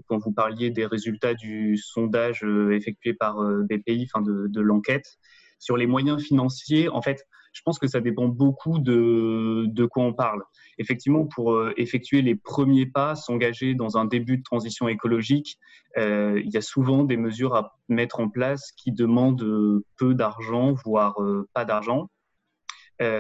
quand 0.08 0.18
vous 0.18 0.32
parliez 0.34 0.70
des 0.70 0.86
résultats 0.86 1.34
du 1.34 1.78
sondage 1.78 2.44
effectué 2.72 3.14
par 3.14 3.38
BPI, 3.42 4.08
enfin 4.12 4.22
de, 4.22 4.48
de 4.48 4.62
l'enquête 4.62 5.18
sur 5.60 5.78
les 5.78 5.88
moyens 5.88 6.22
financiers. 6.22 6.90
En 6.90 7.02
fait, 7.02 7.26
je 7.60 7.64
pense 7.66 7.78
que 7.78 7.88
ça 7.88 8.00
dépend 8.00 8.30
beaucoup 8.30 8.80
de, 8.80 9.66
de 9.68 9.86
quoi 9.86 10.04
on 10.04 10.14
parle. 10.14 10.44
Effectivement, 10.78 11.26
pour 11.26 11.52
euh, 11.52 11.74
effectuer 11.76 12.22
les 12.22 12.36
premiers 12.36 12.86
pas, 12.86 13.16
s'engager 13.16 13.76
dans 13.76 13.98
un 13.98 14.06
début 14.06 14.38
de 14.38 14.44
transition 14.44 14.88
écologique, 14.88 15.60
euh, 15.98 16.42
il 16.42 16.50
y 16.52 16.56
a 16.56 16.62
souvent 16.62 17.04
des 17.04 17.18
mesures 17.18 17.56
à 17.56 17.78
mettre 17.90 18.22
en 18.22 18.30
place 18.30 18.72
qui 18.78 18.94
demandent 18.94 19.44
euh, 19.44 19.84
peu 19.98 20.14
d'argent, 20.14 20.74
voire 20.86 21.18
pas 21.54 21.66
d'argent. 21.66 22.10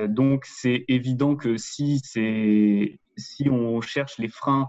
donc, 0.07 0.45
c'est 0.45 0.85
évident 0.87 1.35
que 1.35 1.57
si, 1.57 1.99
si 1.99 3.49
on 3.49 3.81
cherche 3.81 4.17
les 4.19 4.29
freins 4.29 4.67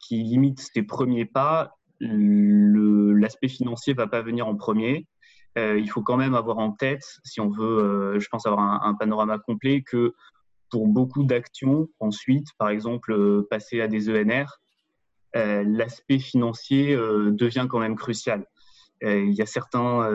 qui 0.00 0.16
limitent 0.22 0.68
ces 0.72 0.82
premiers 0.82 1.26
pas, 1.26 1.76
l'aspect 2.00 3.48
financier 3.48 3.94
va 3.94 4.08
pas 4.08 4.22
venir 4.22 4.48
en 4.48 4.56
premier. 4.56 5.06
Euh, 5.58 5.78
il 5.78 5.90
faut 5.90 6.02
quand 6.02 6.16
même 6.16 6.34
avoir 6.34 6.58
en 6.58 6.72
tête, 6.72 7.04
si 7.24 7.40
on 7.40 7.48
veut, 7.48 7.78
euh, 8.14 8.20
je 8.20 8.28
pense, 8.28 8.46
avoir 8.46 8.84
un, 8.84 8.94
panorama 8.94 9.38
complet, 9.38 9.82
que 9.82 10.14
pour 10.70 10.86
beaucoup 10.86 11.24
d'actions, 11.24 11.88
ensuite, 11.98 12.46
par 12.58 12.68
exemple, 12.68 13.12
euh, 13.12 13.46
passer 13.50 13.80
à 13.80 13.88
des 13.88 14.08
ENR, 14.08 14.60
l'aspect 15.34 16.18
financier 16.18 16.96
devient 16.96 17.66
quand 17.70 17.78
même 17.78 17.94
crucial. 17.94 18.46
il 19.00 19.32
y 19.32 19.42
a 19.42 19.46
certains, 19.46 20.10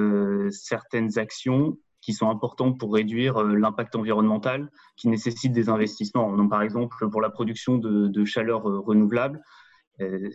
certaines 0.52 1.17
actions 1.17 1.78
qui 2.02 2.12
sont 2.12 2.30
importantes 2.30 2.78
pour 2.78 2.93
réduire 2.93 3.41
l'impact 3.41 3.95
environnemental, 3.95 4.69
qui 4.98 5.08
nécessitent 5.08 5.54
des 5.54 5.69
investissements. 5.69 6.36
Donc, 6.36 6.50
par 6.50 6.62
exemple, 6.62 7.10
pour 7.10 7.21
la 7.21 7.30
production 7.30 7.78
de, 7.78 8.26
chaleur 8.26 8.63
renouvelable, 8.63 9.41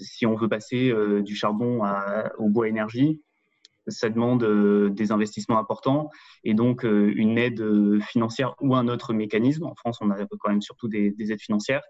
si 0.01 0.25
on 0.25 0.35
veut 0.35 0.49
passer 0.49 0.95
du 1.21 1.37
charbon 1.37 1.83
au 2.39 2.49
bois 2.49 2.67
énergie, 2.67 3.21
ça 3.87 4.09
demande 4.09 4.43
euh, 4.43 4.91
des 4.91 5.13
investissements 5.13 5.59
importants 5.59 6.11
et 6.45 6.55
donc 6.55 6.85
euh, 6.85 7.13
une 7.17 7.39
aide 7.39 7.61
euh, 7.61 8.01
financière 8.01 8.55
ou 8.61 8.75
un 8.75 8.89
autre 8.89 9.13
mécanisme. 9.13 9.65
En 9.65 9.75
France, 9.75 9.99
on 10.01 10.11
a 10.11 10.17
quand 10.39 10.51
même 10.51 10.63
surtout 10.63 10.89
des, 10.89 11.15
aides 11.19 11.41
financières 11.41 11.83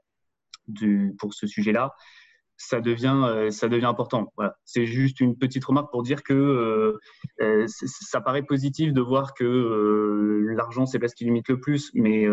pour 1.18 1.34
ce 1.34 1.46
sujet-là. 1.46 1.94
Ça 2.56 2.82
devient, 2.82 3.84
important. 3.84 4.32
C'est 4.66 4.84
juste 4.84 5.20
une 5.20 5.38
petite 5.38 5.64
remarque 5.64 5.90
pour 5.90 6.02
dire 6.02 6.22
que 6.22 6.98
ça 7.38 8.20
paraît 8.20 8.42
positif 8.42 8.92
de 8.92 9.00
voir 9.00 9.32
que 9.32 10.44
l'argent, 10.54 10.84
c'est 10.84 10.98
pas 10.98 11.08
ce 11.08 11.14
qui 11.14 11.24
limite 11.24 11.48
le 11.48 11.58
plus, 11.58 11.90
mais, 11.94 12.26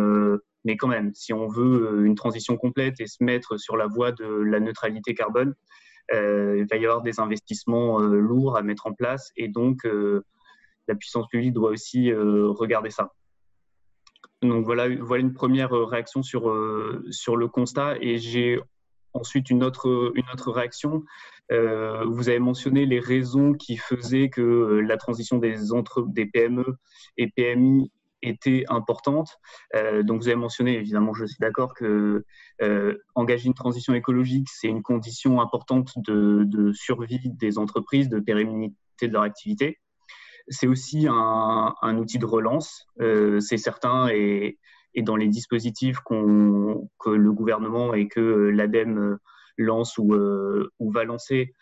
mais 0.65 0.75
quand 0.75 0.89
même, 0.89 1.13
si 1.15 1.31
on 1.31 1.47
veut 1.47 2.05
une 2.05 2.15
transition 2.15 2.57
complète 2.57 2.99
et 2.99 3.07
se 3.07 3.23
mettre 3.23 3.57
sur 3.57 3.77
la 3.77 3.87
voie 3.87 4.11
de 4.11 4.25
la 4.25 4.59
neutralité 4.59 5.13
carbone, 5.13 5.55
il 6.13 6.65
va 6.69 6.77
y 6.77 6.85
avoir 6.85 7.01
des 7.01 7.19
investissements 7.19 8.01
euh, 8.01 8.19
lourds 8.19 8.57
à 8.57 8.61
mettre 8.61 8.87
en 8.87 8.93
place 8.93 9.31
et 9.35 9.47
donc 9.47 9.85
euh, 9.85 10.23
la 10.87 10.95
puissance 10.95 11.27
publique 11.27 11.53
doit 11.53 11.71
aussi 11.71 12.13
regarder 12.13 12.91
ça. 12.91 13.11
Donc 14.41 14.63
voilà, 14.63 14.87
voilà 14.95 15.21
une 15.21 15.33
première 15.33 15.71
réaction 15.71 16.23
sur, 16.23 16.43
sur 17.09 17.35
le 17.35 17.49
constat 17.49 17.97
et 17.99 18.19
j'ai 18.19 18.57
ensuite 19.11 19.49
une 19.49 19.65
autre, 19.65 20.13
une 20.15 20.23
autre 20.31 20.49
réaction. 20.49 21.03
vous 21.49 22.29
avez 22.29 22.39
mentionné 22.39 22.85
les 22.85 23.01
raisons 23.01 23.51
qui 23.51 23.75
faisaient 23.75 24.29
que 24.29 24.79
la 24.87 24.95
transition 24.95 25.39
des, 25.39 25.73
entre, 25.73 26.03
des 26.07 26.25
PME 26.25 26.77
et 27.17 27.27
PMI 27.27 27.91
était 28.21 28.65
importante. 28.69 29.37
Euh, 29.75 30.03
donc 30.03 30.21
vous 30.21 30.27
avez 30.27 30.35
mentionné, 30.35 30.75
évidemment, 30.75 31.13
je 31.13 31.25
suis 31.25 31.37
d'accord 31.39 31.73
que 31.73 32.25
euh, 32.61 32.97
engager 33.15 33.47
une 33.47 33.53
transition 33.53 33.93
écologique, 33.93 34.47
c'est 34.49 34.67
une 34.67 34.83
condition 34.83 35.41
importante 35.41 35.93
de, 35.97 36.71
survie 36.73 37.19
des 37.23 37.57
entreprises, 37.57 38.09
de 38.09 38.19
pérennité 38.19 38.75
de 39.01 39.13
leur 39.13 39.23
activité. 39.23 39.79
C'est 40.49 40.67
aussi 40.67 41.07
un, 41.09 41.97
outil 41.97 42.19
de 42.19 42.25
relance, 42.25 42.87
euh, 43.01 43.39
c'est 43.39 43.57
certain, 43.57 44.07
et, 44.09 44.57
dans 44.95 45.15
les 45.15 45.27
dispositifs 45.27 45.99
que 46.09 47.09
le 47.09 47.31
gouvernement 47.31 47.93
et 47.93 48.07
que 48.07 48.19
l'ADEME 48.49 49.19
lance 49.57 49.99
ou, 49.99 50.15
ou 50.79 50.91
va 50.91 51.03
lancer, 51.03 51.53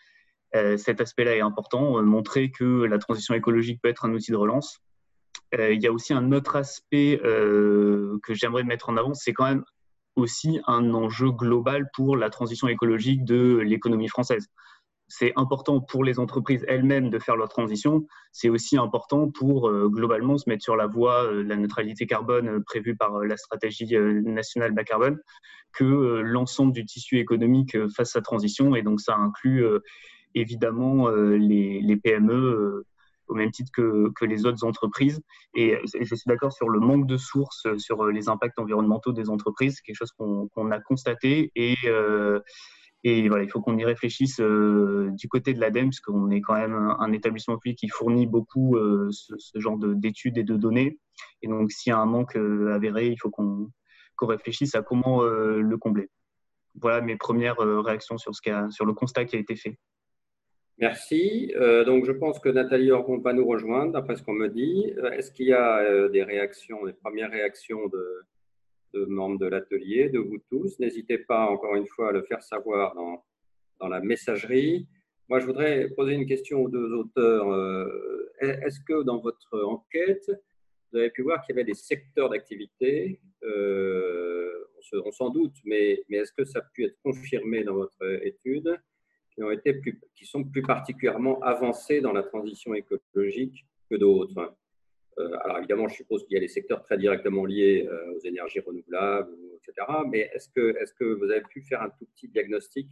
cet 0.78 1.02
aspect-là 1.02 1.36
est 1.36 1.42
important, 1.42 2.02
montrer 2.02 2.50
que 2.50 2.84
la 2.84 2.96
transition 2.96 3.34
écologique 3.34 3.82
peut 3.82 3.90
être 3.90 4.06
un 4.06 4.14
outil 4.14 4.30
de 4.30 4.36
relance. 4.36 4.80
Euh, 5.54 5.72
il 5.72 5.82
y 5.82 5.86
a 5.86 5.92
aussi 5.92 6.12
un 6.12 6.32
autre 6.32 6.56
aspect 6.56 7.20
euh, 7.24 8.18
que 8.22 8.34
j'aimerais 8.34 8.64
mettre 8.64 8.88
en 8.88 8.96
avant, 8.96 9.14
c'est 9.14 9.32
quand 9.32 9.44
même 9.44 9.64
aussi 10.16 10.60
un 10.66 10.94
enjeu 10.94 11.30
global 11.30 11.88
pour 11.94 12.16
la 12.16 12.30
transition 12.30 12.68
écologique 12.68 13.24
de 13.24 13.58
l'économie 13.58 14.08
française. 14.08 14.48
C'est 15.08 15.32
important 15.36 15.80
pour 15.80 16.02
les 16.02 16.18
entreprises 16.18 16.64
elles-mêmes 16.66 17.10
de 17.10 17.18
faire 17.20 17.36
leur 17.36 17.48
transition. 17.48 18.06
C'est 18.32 18.48
aussi 18.48 18.76
important 18.76 19.30
pour 19.30 19.68
euh, 19.68 19.88
globalement 19.88 20.36
se 20.36 20.48
mettre 20.48 20.64
sur 20.64 20.74
la 20.74 20.86
voie 20.86 21.32
de 21.32 21.42
la 21.42 21.56
neutralité 21.56 22.06
carbone 22.06 22.64
prévue 22.64 22.96
par 22.96 23.20
la 23.20 23.36
stratégie 23.36 23.96
nationale 23.96 24.72
bas 24.72 24.82
carbone 24.82 25.20
que 25.72 25.84
l'ensemble 26.24 26.72
du 26.72 26.84
tissu 26.84 27.18
économique 27.18 27.76
fasse 27.94 28.12
sa 28.12 28.20
transition. 28.20 28.74
Et 28.74 28.82
donc 28.82 29.00
ça 29.00 29.14
inclut 29.14 29.64
évidemment 30.34 31.08
les, 31.10 31.80
les 31.82 31.96
PME 31.96 32.84
au 33.28 33.34
même 33.34 33.50
titre 33.50 33.70
que, 33.72 34.10
que 34.14 34.24
les 34.24 34.46
autres 34.46 34.64
entreprises. 34.64 35.20
Et 35.54 35.76
je 35.84 36.14
suis 36.14 36.26
d'accord 36.26 36.52
sur 36.52 36.68
le 36.68 36.80
manque 36.80 37.06
de 37.06 37.16
sources 37.16 37.66
sur 37.78 38.06
les 38.06 38.28
impacts 38.28 38.58
environnementaux 38.58 39.12
des 39.12 39.30
entreprises, 39.30 39.80
quelque 39.80 39.96
chose 39.96 40.12
qu'on 40.12 40.70
a 40.70 40.80
constaté. 40.80 41.50
Et, 41.54 41.76
euh, 41.84 42.40
et 43.04 43.28
voilà, 43.28 43.44
il 43.44 43.50
faut 43.50 43.60
qu'on 43.60 43.78
y 43.78 43.84
réfléchisse 43.84 44.40
euh, 44.40 45.10
du 45.12 45.28
côté 45.28 45.54
de 45.54 45.60
l'ADEME, 45.60 45.90
puisqu'on 45.90 46.30
est 46.30 46.40
quand 46.40 46.54
même 46.54 46.74
un, 46.74 47.12
établissement 47.12 47.56
public 47.58 47.78
qui 47.78 47.88
fournit 47.88 48.26
beaucoup 48.26 48.76
euh, 48.76 49.10
ce, 49.10 49.58
genre 49.58 49.78
d'études 49.78 50.38
et 50.38 50.44
de 50.44 50.56
données. 50.56 50.98
Et 51.42 51.48
donc, 51.48 51.70
s'il 51.70 51.90
y 51.90 51.92
a 51.92 51.98
un 51.98 52.06
manque 52.06 52.36
avéré, 52.36 53.08
il 53.08 53.16
faut 53.18 53.30
qu'on 53.30 53.70
réfléchisse 54.20 54.74
à 54.74 54.82
comment 54.82 55.22
le 55.22 55.76
combler. 55.76 56.10
Voilà 56.78 57.00
mes 57.00 57.16
premières 57.16 57.56
réactions 57.58 58.18
sur, 58.18 58.34
ce 58.34 58.50
a, 58.50 58.70
sur 58.70 58.84
le 58.84 58.92
constat 58.92 59.24
qui 59.24 59.36
a 59.36 59.38
été 59.38 59.56
fait. 59.56 59.78
Merci. 60.78 61.52
Euh, 61.56 61.84
donc, 61.84 62.04
je 62.04 62.12
pense 62.12 62.38
que 62.38 62.50
Nathalie 62.50 62.90
Orgon 62.90 63.18
va 63.18 63.32
nous 63.32 63.46
rejoindre, 63.46 63.92
d'après 63.92 64.16
ce 64.16 64.22
qu'on 64.22 64.34
me 64.34 64.48
dit. 64.48 64.92
Euh, 64.98 65.10
est-ce 65.12 65.30
qu'il 65.32 65.46
y 65.46 65.52
a 65.54 65.78
euh, 65.78 66.10
des 66.10 66.22
réactions, 66.22 66.84
des 66.84 66.92
premières 66.92 67.30
réactions 67.30 67.88
de, 67.88 68.26
membres 69.06 69.38
de 69.38 69.46
l'atelier, 69.46 70.10
de 70.10 70.18
vous 70.18 70.38
tous? 70.50 70.78
N'hésitez 70.78 71.16
pas, 71.16 71.46
encore 71.46 71.76
une 71.76 71.86
fois, 71.86 72.10
à 72.10 72.12
le 72.12 72.22
faire 72.22 72.42
savoir 72.42 72.94
dans, 72.94 73.88
la 73.88 74.00
messagerie. 74.00 74.86
Moi, 75.28 75.38
je 75.38 75.46
voudrais 75.46 75.88
poser 75.96 76.12
une 76.12 76.26
question 76.26 76.62
aux 76.62 76.68
deux 76.68 76.92
auteurs. 76.92 77.46
Est-ce 78.40 78.80
que 78.80 79.02
dans 79.02 79.18
votre 79.18 79.64
enquête, 79.64 80.30
vous 80.92 80.98
avez 80.98 81.10
pu 81.10 81.22
voir 81.22 81.42
qu'il 81.42 81.54
y 81.54 81.58
avait 81.58 81.66
des 81.66 81.74
secteurs 81.74 82.30
d'activité? 82.30 83.20
On 83.44 85.12
s'en 85.12 85.30
doute, 85.30 85.56
mais 85.64 86.02
est-ce 86.10 86.32
que 86.32 86.44
ça 86.44 86.60
a 86.60 86.62
pu 86.72 86.84
être 86.84 86.96
confirmé 87.02 87.64
dans 87.64 87.74
votre 87.74 88.02
étude? 88.24 88.78
Qui, 90.14 90.26
sont 90.26 90.44
plus 90.44 90.62
particulièrement 90.62 91.40
avancés 91.40 92.00
dans 92.00 92.12
la 92.12 92.22
transition 92.22 92.74
écologique 92.74 93.66
que 93.90 93.96
d'autres 93.96 94.56
euh, 95.18 95.38
Alors 95.44 95.58
évidemment, 95.58 95.88
je 95.88 95.96
suppose 95.96 96.24
qu'il 96.24 96.34
y 96.34 96.38
a 96.38 96.40
des 96.40 96.48
secteurs 96.48 96.82
très 96.82 96.98
directement 96.98 97.44
liés 97.44 97.88
aux 98.14 98.20
énergies 98.20 98.60
renouvelables, 98.60 99.32
etc. 99.56 99.86
Mais 100.08 100.30
est-ce 100.34 100.48
que, 100.48 100.76
est 100.80 100.84
-ce 100.84 100.94
que 100.94 101.04
vous 101.04 101.30
avez 101.30 101.42
pu 101.42 101.62
faire 101.62 101.82
un 101.82 101.90
tout 101.90 102.06
petit 102.14 102.28
diagnostic 102.28 102.88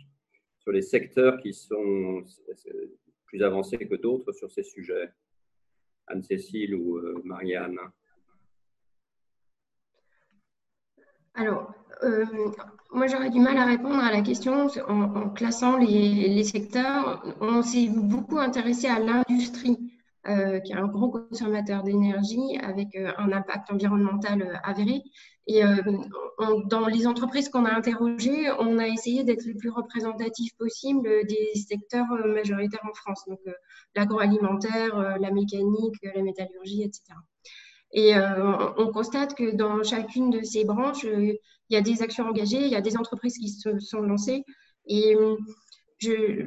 sur 0.61 0.73
les 0.73 0.83
secteurs 0.83 1.39
qui 1.41 1.53
sont 1.53 2.25
plus 3.27 3.43
avancés 3.43 3.79
que 3.79 3.97
d'autres 3.97 4.33
sur 4.33 4.51
ces 4.51 4.65
sujets? 4.65 5.09
Anne-Cécile 6.07 6.75
ou 6.75 6.99
euh, 6.99 7.21
Marianne? 7.25 7.79
Alors, 11.35 11.73
euh, 12.03 12.25
moi 12.93 13.07
j'aurais 13.07 13.31
du 13.31 13.41
mal 13.41 13.57
à 13.59 13.65
répondre 13.65 14.03
à 14.03 14.13
la 14.13 14.21
question 14.23 14.69
en, 14.89 15.31
classant 15.31 15.77
les, 15.77 16.45
secteurs. 16.45 17.23
On 17.41 17.63
s'est 17.63 17.89
beaucoup 17.89 18.39
intéressé 18.39 18.87
à 18.87 18.99
l'industrie, 18.99 19.93
euh, 20.29 20.61
qui 20.61 20.73
est 20.73 20.77
un 20.77 20.87
gros 20.87 21.11
consommateur 21.11 21.83
d'énergie 21.83 22.59
avec 22.63 22.97
un 22.97 23.33
impact 23.33 23.71
environnemental 23.73 24.61
avéré. 24.65 25.03
Et 25.47 25.63
euh, 25.63 25.77
dans 26.67 26.87
les 26.87 27.07
entreprises 27.07 27.49
qu'on 27.49 27.67
a 27.67 27.73
interrogées, 27.73 28.51
on 28.59 28.79
a 28.79 28.89
essayé 28.89 29.25
d'être 29.25 29.45
le 29.45 29.55
plus 29.55 29.69
représentatif 29.69 30.57
possible 30.57 31.09
des 31.27 31.51
secteurs 31.55 32.11
euh, 32.13 32.33
majoritaires 32.33 32.85
en 32.89 32.95
France, 32.95 33.25
donc 33.29 33.41
euh, 33.47 33.53
l'agroalimentaire, 33.95 35.19
la 35.19 35.31
mécanique, 35.31 35.97
la 36.15 36.23
métallurgie, 36.23 36.83
etc. 36.83 37.03
Et 37.95 38.13
on 38.77 38.91
constate 38.93 39.35
que 39.35 39.55
dans 39.55 39.83
chacune 39.85 40.31
de 40.31 40.43
ces 40.43 40.65
branches, 40.65 41.05
il 41.05 41.39
y 41.71 41.77
a 41.77 41.81
des 41.81 42.03
actions 42.03 42.27
engagées, 42.27 42.65
il 42.65 42.71
y 42.73 42.77
a 42.77 42.81
des 42.81 42.97
entreprises 42.97 43.39
qui 43.39 43.49
se 43.49 43.79
sont 43.79 44.01
lancées. 44.01 44.45
Et 44.87 45.17
je, 45.99 46.47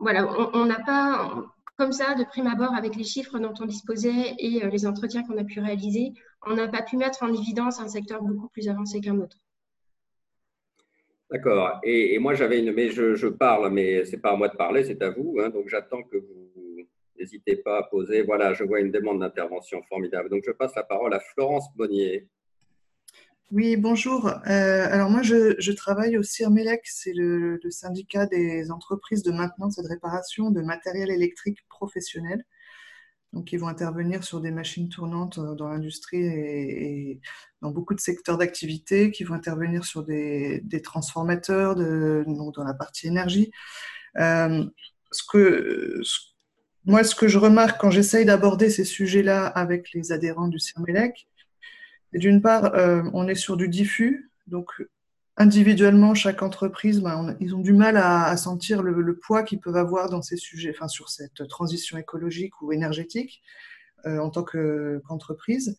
voilà, 0.00 0.28
on 0.54 0.66
n'a 0.66 0.80
pas, 0.84 1.44
comme 1.78 1.92
ça, 1.92 2.14
de 2.14 2.24
prime 2.24 2.48
abord, 2.48 2.74
avec 2.74 2.96
les 2.96 3.04
chiffres 3.04 3.38
dont 3.38 3.54
on 3.60 3.66
disposait 3.66 4.34
et 4.38 4.68
les 4.68 4.86
entretiens 4.86 5.22
qu'on 5.22 5.38
a 5.38 5.44
pu 5.44 5.60
réaliser, 5.60 6.14
on 6.44 6.54
n'a 6.54 6.66
pas 6.66 6.82
pu 6.82 6.96
mettre 6.96 7.22
en 7.22 7.32
évidence 7.32 7.80
un 7.80 7.88
secteur 7.88 8.20
beaucoup 8.20 8.48
plus 8.48 8.68
avancé 8.68 9.00
qu'un 9.00 9.18
autre. 9.18 9.38
D'accord. 11.30 11.78
Et, 11.82 12.18
moi, 12.18 12.34
j'avais 12.34 12.60
une. 12.60 12.72
Mais 12.72 12.90
je, 12.90 13.26
parle, 13.28 13.72
mais 13.72 14.04
ce 14.04 14.12
n'est 14.12 14.18
pas 14.18 14.32
à 14.32 14.36
moi 14.36 14.48
de 14.48 14.56
parler, 14.56 14.84
c'est 14.84 15.00
à 15.00 15.10
vous. 15.10 15.38
Hein. 15.40 15.48
donc, 15.48 15.68
j'attends 15.68 16.02
que 16.02 16.16
vous 16.16 16.41
n'hésitez 17.22 17.56
pas 17.56 17.78
à 17.78 17.82
poser. 17.84 18.22
Voilà, 18.22 18.52
je 18.52 18.64
vois 18.64 18.80
une 18.80 18.90
demande 18.90 19.20
d'intervention 19.20 19.82
formidable. 19.88 20.28
Donc, 20.28 20.42
je 20.44 20.52
passe 20.52 20.74
la 20.74 20.82
parole 20.82 21.14
à 21.14 21.20
Florence 21.20 21.66
Bonnier. 21.76 22.28
Oui, 23.52 23.76
bonjour. 23.76 24.28
Euh, 24.28 24.86
alors, 24.90 25.10
moi, 25.10 25.22
je, 25.22 25.72
travaille 25.72 26.16
au 26.16 26.22
CIRMELEC, 26.22 26.80
c'est 26.84 27.12
le, 27.14 27.60
syndicat 27.70 28.26
des 28.26 28.70
entreprises 28.70 29.22
de 29.22 29.30
maintenance 29.30 29.78
et 29.78 29.82
de 29.82 29.88
réparation 29.88 30.50
de 30.50 30.62
matériel 30.62 31.10
électrique 31.10 31.58
professionnel. 31.68 32.44
Donc, 33.32 33.52
ils 33.52 33.58
vont 33.58 33.68
intervenir 33.68 34.24
sur 34.24 34.40
des 34.40 34.50
machines 34.50 34.88
tournantes 34.88 35.38
euh, 35.38 35.54
dans 35.54 35.68
l'industrie 35.68 36.22
et, 36.22 37.20
dans 37.62 37.70
beaucoup 37.70 37.94
de 37.94 38.00
secteurs 38.00 38.36
d'activité, 38.36 39.10
qui 39.10 39.24
vont 39.24 39.34
intervenir 39.34 39.84
sur 39.84 40.02
des, 40.02 40.62
transformateurs 40.82 41.76
de, 41.76 42.24
dans 42.26 42.64
la 42.64 42.74
partie 42.74 43.06
énergie. 43.06 43.50
Euh, 44.18 44.64
ce 45.10 45.22
que, 45.30 46.00
moi, 46.84 47.04
ce 47.04 47.14
que 47.14 47.28
je 47.28 47.38
remarque 47.38 47.80
quand 47.80 47.90
j'essaye 47.90 48.24
d'aborder 48.24 48.68
ces 48.68 48.84
sujets-là 48.84 49.46
avec 49.46 49.92
les 49.92 50.10
adhérents 50.10 50.48
du 50.48 50.58
CIRMELEC, 50.58 51.28
d'une 52.12 52.42
part, 52.42 52.74
euh, 52.74 53.02
on 53.12 53.28
est 53.28 53.34
sur 53.34 53.56
du 53.56 53.68
diffus, 53.68 54.30
donc 54.46 54.82
individuellement, 55.36 56.14
chaque 56.14 56.42
entreprise, 56.42 57.00
ben, 57.00 57.36
ils 57.40 57.54
ont 57.54 57.60
du 57.60 57.72
mal 57.72 57.96
à, 57.96 58.36
sentir 58.36 58.82
le, 58.82 59.16
poids 59.16 59.44
qu'ils 59.44 59.60
peuvent 59.60 59.76
avoir 59.76 60.10
dans 60.10 60.22
ces 60.22 60.36
sujets, 60.36 60.74
enfin 60.76 60.88
sur 60.88 61.08
cette 61.08 61.46
transition 61.48 61.96
écologique 61.96 62.60
ou 62.60 62.72
énergétique 62.72 63.42
euh, 64.06 64.18
en 64.18 64.30
tant 64.30 64.42
qu'entreprise. 64.42 65.78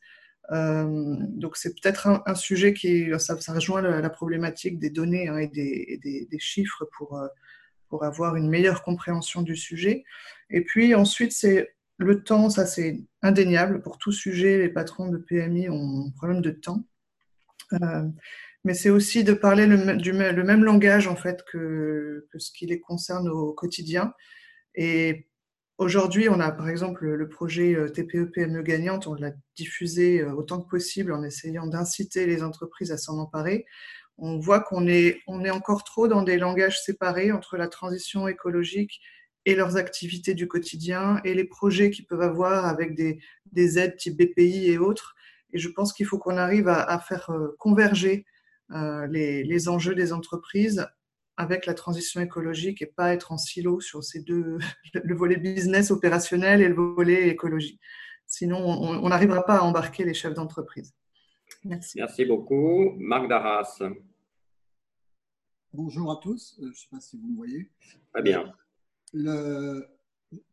Euh, 0.51 1.15
donc 1.29 1.55
c'est 1.55 1.73
peut-être 1.79 2.23
un, 2.25 2.35
sujet 2.35 2.73
qui, 2.73 3.09
ça, 3.19 3.35
rejoint 3.53 3.81
la, 3.81 4.09
problématique 4.09 4.79
des 4.79 4.89
données 4.89 5.27
hein, 5.27 5.37
et, 5.37 5.47
des, 5.47 6.27
des, 6.29 6.39
chiffres 6.39 6.85
pour, 6.97 7.21
pour 7.93 8.05
avoir 8.05 8.35
une 8.35 8.49
meilleure 8.49 8.81
compréhension 8.81 9.43
du 9.43 9.55
sujet. 9.55 10.03
Et 10.49 10.61
puis 10.63 10.95
ensuite, 10.95 11.31
c'est 11.31 11.75
le 11.97 12.23
temps, 12.23 12.49
ça 12.49 12.65
c'est 12.65 13.03
indéniable. 13.21 13.83
Pour 13.83 13.99
tout 13.99 14.11
sujet, 14.11 14.57
les 14.57 14.69
patrons 14.69 15.09
de 15.09 15.17
PMI 15.17 15.69
ont 15.69 16.07
un 16.07 16.09
problème 16.17 16.41
de 16.41 16.49
temps 16.49 16.83
mais 18.63 18.73
c'est 18.73 18.89
aussi 18.89 19.23
de 19.23 19.33
parler 19.33 19.65
le, 19.65 19.97
du, 19.97 20.13
même 20.13 20.63
langage 20.63 21.07
en 21.07 21.15
fait 21.15 21.43
que, 21.51 22.27
ce 22.37 22.51
qui 22.51 22.65
les 22.65 22.79
concerne 22.79 23.27
au 23.29 23.53
quotidien. 23.53 24.13
Et 24.75 25.27
aujourd'hui, 25.77 26.29
on 26.29 26.39
a 26.39 26.51
par 26.51 26.69
exemple 26.69 27.05
le 27.05 27.29
projet 27.29 27.75
euh, 27.75 27.89
TPE 27.89 28.31
PME 28.31 28.63
gagnante, 28.63 29.07
on 29.07 29.15
l'a 29.15 29.31
diffusé 29.55 30.21
euh, 30.21 30.33
autant 30.33 30.61
que 30.61 30.69
possible 30.69 31.11
en 31.11 31.23
essayant 31.23 31.67
d'inciter 31.67 32.25
les 32.25 32.41
entreprises 32.41 32.91
à 32.91 32.97
s'en 32.97 33.17
emparer. 33.19 33.65
On 34.17 34.39
voit 34.39 34.59
qu'on 34.59 34.87
est, 34.87 35.19
on 35.27 35.43
est 35.43 35.49
encore 35.49 35.83
trop 35.83 36.07
dans 36.07 36.21
des 36.21 36.37
langages 36.37 36.81
séparés 36.81 37.31
entre 37.31 37.57
la 37.57 37.67
transition 37.67 38.27
écologique 38.27 39.01
et 39.45 39.55
leurs 39.55 39.75
activités 39.77 40.33
du 40.33 40.47
quotidien 40.47 41.19
et 41.23 41.33
les 41.33 41.43
projets 41.43 41.89
qu'ils 41.89 42.05
peuvent 42.05 42.21
avoir 42.21 42.65
avec 42.65 42.95
des, 42.95 43.19
des 43.51 43.79
aides 43.79 43.97
type 43.97 44.17
BPI 44.17 44.69
et 44.69 44.77
autres. 44.77 45.15
Et 45.51 45.59
je 45.59 45.69
pense 45.69 45.93
qu'il 45.93 46.05
faut 46.05 46.17
qu'on 46.17 46.37
arrive 46.37 46.67
à, 46.67 46.81
à, 46.81 46.99
faire 46.99 47.29
euh, 47.29 47.55
converger 47.59 48.25
euh, 48.71 49.07
les, 49.07 49.69
enjeux 49.69 49.95
des 49.95 50.13
entreprises 50.13 50.87
avec 51.37 51.65
la 51.65 51.73
transition 51.73 52.21
écologique 52.21 52.81
et 52.81 52.85
pas 52.85 53.13
être 53.13 53.31
en 53.31 53.37
silo 53.37 53.81
sur 53.81 54.03
ces 54.03 54.21
deux, 54.21 54.57
le 54.93 55.15
volet 55.15 55.37
business 55.37 55.91
opérationnel 55.91 56.61
et 56.61 56.69
le 56.69 56.75
volet 56.75 57.29
écologie. 57.29 57.79
Sinon, 58.25 58.57
on 58.57 59.09
n'arrivera 59.09 59.43
pas 59.45 59.57
à 59.57 59.61
embarquer 59.61 60.05
les 60.05 60.13
chefs 60.13 60.33
d'entreprise. 60.33 60.93
Merci. 61.65 61.97
Merci 61.97 62.25
beaucoup. 62.25 62.91
Marc 62.97 63.27
Darras. 63.27 63.81
Bonjour 65.73 66.11
à 66.11 66.17
tous. 66.17 66.57
Euh, 66.59 66.65
je 66.65 66.69
ne 66.69 66.73
sais 66.73 66.87
pas 66.91 66.99
si 66.99 67.17
vous 67.17 67.27
me 67.27 67.35
voyez. 67.35 67.71
Très 68.13 68.21
bien. 68.21 68.53
Le, 69.13 69.87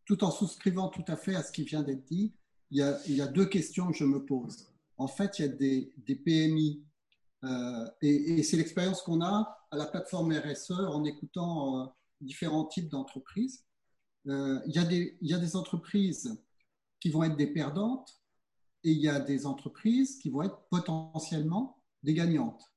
tout 0.05 0.25
en 0.25 0.31
souscrivant 0.31 0.89
tout 0.89 1.05
à 1.09 1.17
fait 1.17 1.35
à 1.35 1.43
ce 1.43 1.53
qui 1.53 1.65
vient 1.65 1.83
d'être 1.83 2.05
dit, 2.05 2.35
il 2.71 2.79
y, 2.79 2.83
a, 2.83 2.99
il 3.07 3.17
y, 3.17 3.23
a, 3.23 3.27
deux 3.27 3.47
questions 3.47 3.91
que 3.91 3.97
je 3.97 4.05
me 4.05 4.25
pose. 4.25 4.69
En 4.97 5.09
fait, 5.09 5.39
il 5.39 5.43
y 5.43 5.45
a 5.47 5.49
des, 5.49 5.93
des 5.97 6.15
PMI 6.15 6.85
euh, 7.45 7.87
et, 8.03 8.43
c'est 8.43 8.57
l'expérience 8.57 9.03
qu'on 9.03 9.23
a 9.23 9.67
à 9.71 9.77
la 9.77 9.87
plateforme 9.87 10.33
RSE 10.33 10.73
en 10.73 11.05
écoutant 11.05 11.81
euh, 11.81 11.87
différents 12.21 12.67
types 12.67 12.89
d'entreprises. 12.89 13.65
Euh, 14.27 14.61
il, 14.67 14.75
y 15.23 15.35
a 15.35 15.39
des 15.39 15.57
entreprises 15.57 16.39
qui 17.01 17.11
vont 17.11 17.25
être 17.25 17.37
des 17.37 17.47
perdantes 17.47 18.20
et 18.85 18.91
il 18.91 18.99
y 18.99 19.09
a 19.09 19.21
des 19.21 19.47
entreprises 19.47 20.19
qui 20.19 20.31
vont 20.31 20.43
être 20.43 20.61
potentiellement 20.71 21.83
des 22.03 22.15
gagnantes 22.15 22.71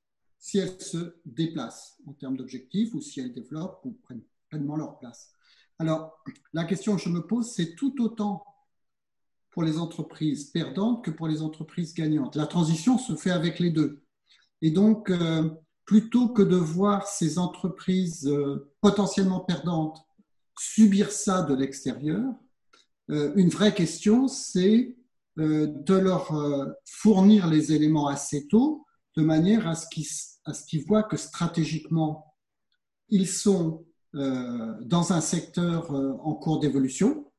si 0.44 0.58
elles 0.58 0.78
se 0.78 1.16
déplacent 1.24 1.96
en 2.06 2.12
termes 2.12 2.36
d'objectifs 2.36 2.92
ou 2.92 3.00
si 3.00 3.18
elles 3.18 3.32
développent 3.32 3.80
ou 3.84 3.92
prennent 4.02 4.20
pleinement 4.50 4.76
leur 4.76 4.98
place. 4.98 5.32
Alors, 5.78 6.22
la 6.52 6.64
question 6.64 6.96
que 6.96 7.02
je 7.02 7.08
me 7.08 7.26
pose, 7.26 7.50
c'est 7.50 7.74
tout 7.74 8.02
autant 8.02 8.44
pour 9.50 9.62
les 9.62 9.78
entreprises 9.78 10.50
perdantes 10.50 11.02
que 11.02 11.10
pour 11.10 11.28
les 11.28 11.40
entreprises 11.40 11.94
gagnantes. 11.94 12.36
La 12.36 12.46
transition 12.46 12.98
se 12.98 13.16
fait 13.16 13.30
avec 13.30 13.58
les 13.58 13.70
deux. 13.70 14.02
Et 14.60 14.70
donc, 14.70 15.08
euh, 15.08 15.48
plutôt 15.86 16.28
que 16.28 16.42
de 16.42 16.56
voir 16.56 17.06
ces 17.06 17.38
entreprises 17.38 18.26
euh, 18.26 18.70
potentiellement 18.82 19.40
perdantes 19.40 20.04
subir 20.58 21.10
ça 21.10 21.42
de 21.42 21.54
l'extérieur, 21.54 22.34
euh, 23.10 23.32
une 23.36 23.48
vraie 23.48 23.74
question, 23.74 24.28
c'est 24.28 24.94
de 25.36 25.94
leur 25.94 26.32
fournir 26.84 27.48
les 27.48 27.72
éléments 27.72 28.08
assez 28.08 28.46
tôt, 28.48 28.84
de 29.16 29.22
manière 29.22 29.66
à 29.68 29.74
ce 29.74 29.86
qu'ils 30.66 30.84
voient 30.84 31.02
que 31.02 31.16
stratégiquement, 31.16 32.34
ils 33.08 33.28
sont 33.28 33.84
dans 34.12 35.12
un 35.12 35.20
secteur 35.20 35.90
en 35.90 36.34
cours 36.34 36.60
d'évolution. 36.60 37.30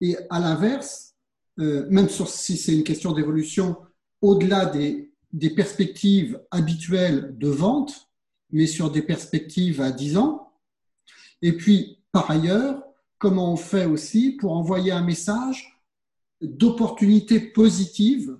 Et 0.00 0.16
à 0.30 0.40
l'inverse, 0.40 1.14
même 1.56 2.08
si 2.08 2.56
c'est 2.56 2.74
une 2.74 2.84
question 2.84 3.12
d'évolution, 3.12 3.76
au-delà 4.20 4.66
des 4.66 5.14
des 5.34 5.50
perspectives 5.50 6.40
habituelles 6.52 7.36
de 7.36 7.48
vente, 7.48 8.08
mais 8.50 8.68
sur 8.68 8.90
des 8.90 9.02
perspectives 9.02 9.80
à 9.80 9.90
10 9.90 10.16
ans. 10.16 10.52
Et 11.42 11.56
puis, 11.56 11.98
par 12.12 12.30
ailleurs, 12.30 12.84
comment 13.18 13.52
on 13.52 13.56
fait 13.56 13.84
aussi 13.84 14.30
pour 14.30 14.52
envoyer 14.52 14.92
un 14.92 15.02
message 15.02 15.73
d'opportunité 16.46 17.40
positive 17.40 18.38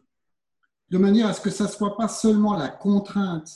de 0.91 0.99
manière 0.99 1.27
à 1.27 1.35
ce 1.35 1.41
que 1.41 1.51
ça 1.51 1.65
ne 1.65 1.71
soit 1.71 1.97
pas 1.97 2.09
seulement 2.09 2.55
la 2.55 2.69
contrainte 2.69 3.51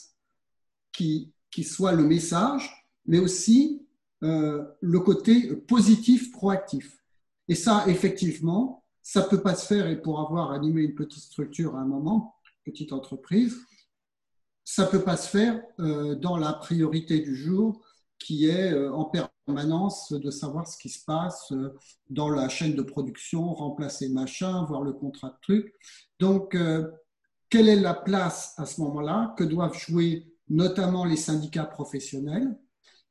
qui, 0.93 1.33
qui 1.51 1.65
soit 1.65 1.93
le 1.93 2.05
message, 2.05 2.89
mais 3.07 3.19
aussi 3.19 3.87
euh, 4.23 4.65
le 4.81 5.01
côté 5.01 5.55
positif, 5.55 6.33
proactif. 6.33 6.99
Et 7.47 7.55
ça, 7.55 7.85
effectivement, 7.87 8.85
ça 9.03 9.23
ne 9.23 9.29
peut 9.29 9.41
pas 9.41 9.55
se 9.55 9.67
faire, 9.67 9.87
et 9.87 10.01
pour 10.01 10.21
avoir 10.21 10.51
animé 10.51 10.83
une 10.83 10.95
petite 10.95 11.23
structure 11.23 11.77
à 11.77 11.81
un 11.81 11.87
moment, 11.87 12.35
petite 12.65 12.93
entreprise, 12.93 13.57
ça 14.65 14.85
ne 14.85 14.91
peut 14.91 15.03
pas 15.03 15.17
se 15.17 15.29
faire 15.29 15.63
euh, 15.79 16.15
dans 16.15 16.37
la 16.37 16.53
priorité 16.53 17.21
du 17.21 17.35
jour 17.35 17.81
qui 18.19 18.47
est 18.47 18.73
euh, 18.73 18.93
en 18.93 19.05
permanence 19.05 19.33
de 19.49 20.31
savoir 20.31 20.67
ce 20.67 20.79
qui 20.79 20.89
se 20.89 21.05
passe 21.05 21.53
dans 22.11 22.29
la 22.29 22.49
chaîne 22.49 22.75
de 22.75 22.83
production, 22.83 23.53
remplacer 23.55 24.09
machin, 24.09 24.65
voir 24.65 24.83
le 24.83 24.93
contrat 24.93 25.31
de 25.31 25.37
truc. 25.43 25.75
Donc, 26.19 26.57
quelle 27.51 27.69
est 27.69 27.81
la 27.81 27.95
place 27.95 28.55
à 28.59 28.67
ce 28.67 28.81
moment-là 28.83 29.35
que 29.39 29.45
doivent 29.45 29.79
jouer 29.79 30.27
notamment 30.49 31.05
les 31.05 31.17
syndicats 31.17 31.65
professionnels, 31.65 32.57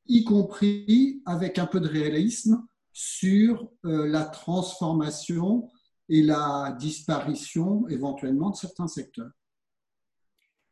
y 0.07 0.23
compris 0.23 1.21
avec 1.25 1.59
un 1.59 1.65
peu 1.65 1.79
de 1.79 1.87
réalisme 1.87 2.65
sur 2.93 3.69
euh, 3.85 4.07
la 4.07 4.23
transformation 4.23 5.69
et 6.09 6.23
la 6.23 6.75
disparition 6.79 7.87
éventuellement 7.89 8.49
de 8.49 8.55
certains 8.55 8.87
secteurs? 8.87 9.31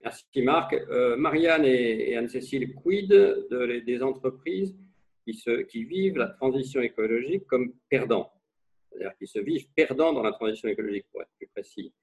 Merci 0.01 0.41
Marc. 0.43 0.73
Euh, 0.73 1.17
Marianne 1.17 1.65
et, 1.65 2.15
Anne-Cécile, 2.15 2.73
quid 2.75 3.09
des 3.09 4.03
entreprises 4.03 4.75
qui, 5.25 5.83
vivent 5.83 6.17
la 6.17 6.27
transition 6.27 6.81
écologique 6.81 7.45
comme 7.47 7.73
perdants 7.89 8.31
C'est-à-dire 8.89 9.17
qui 9.17 9.27
se 9.27 9.39
vivent 9.39 9.67
perdants 9.75 10.13
dans 10.13 10.23
la 10.23 10.31
transition 10.31 10.69
écologique, 10.69 11.05
pour 11.11 11.21
être 11.21 11.31
plus 11.37 11.47
précis. 11.47 11.93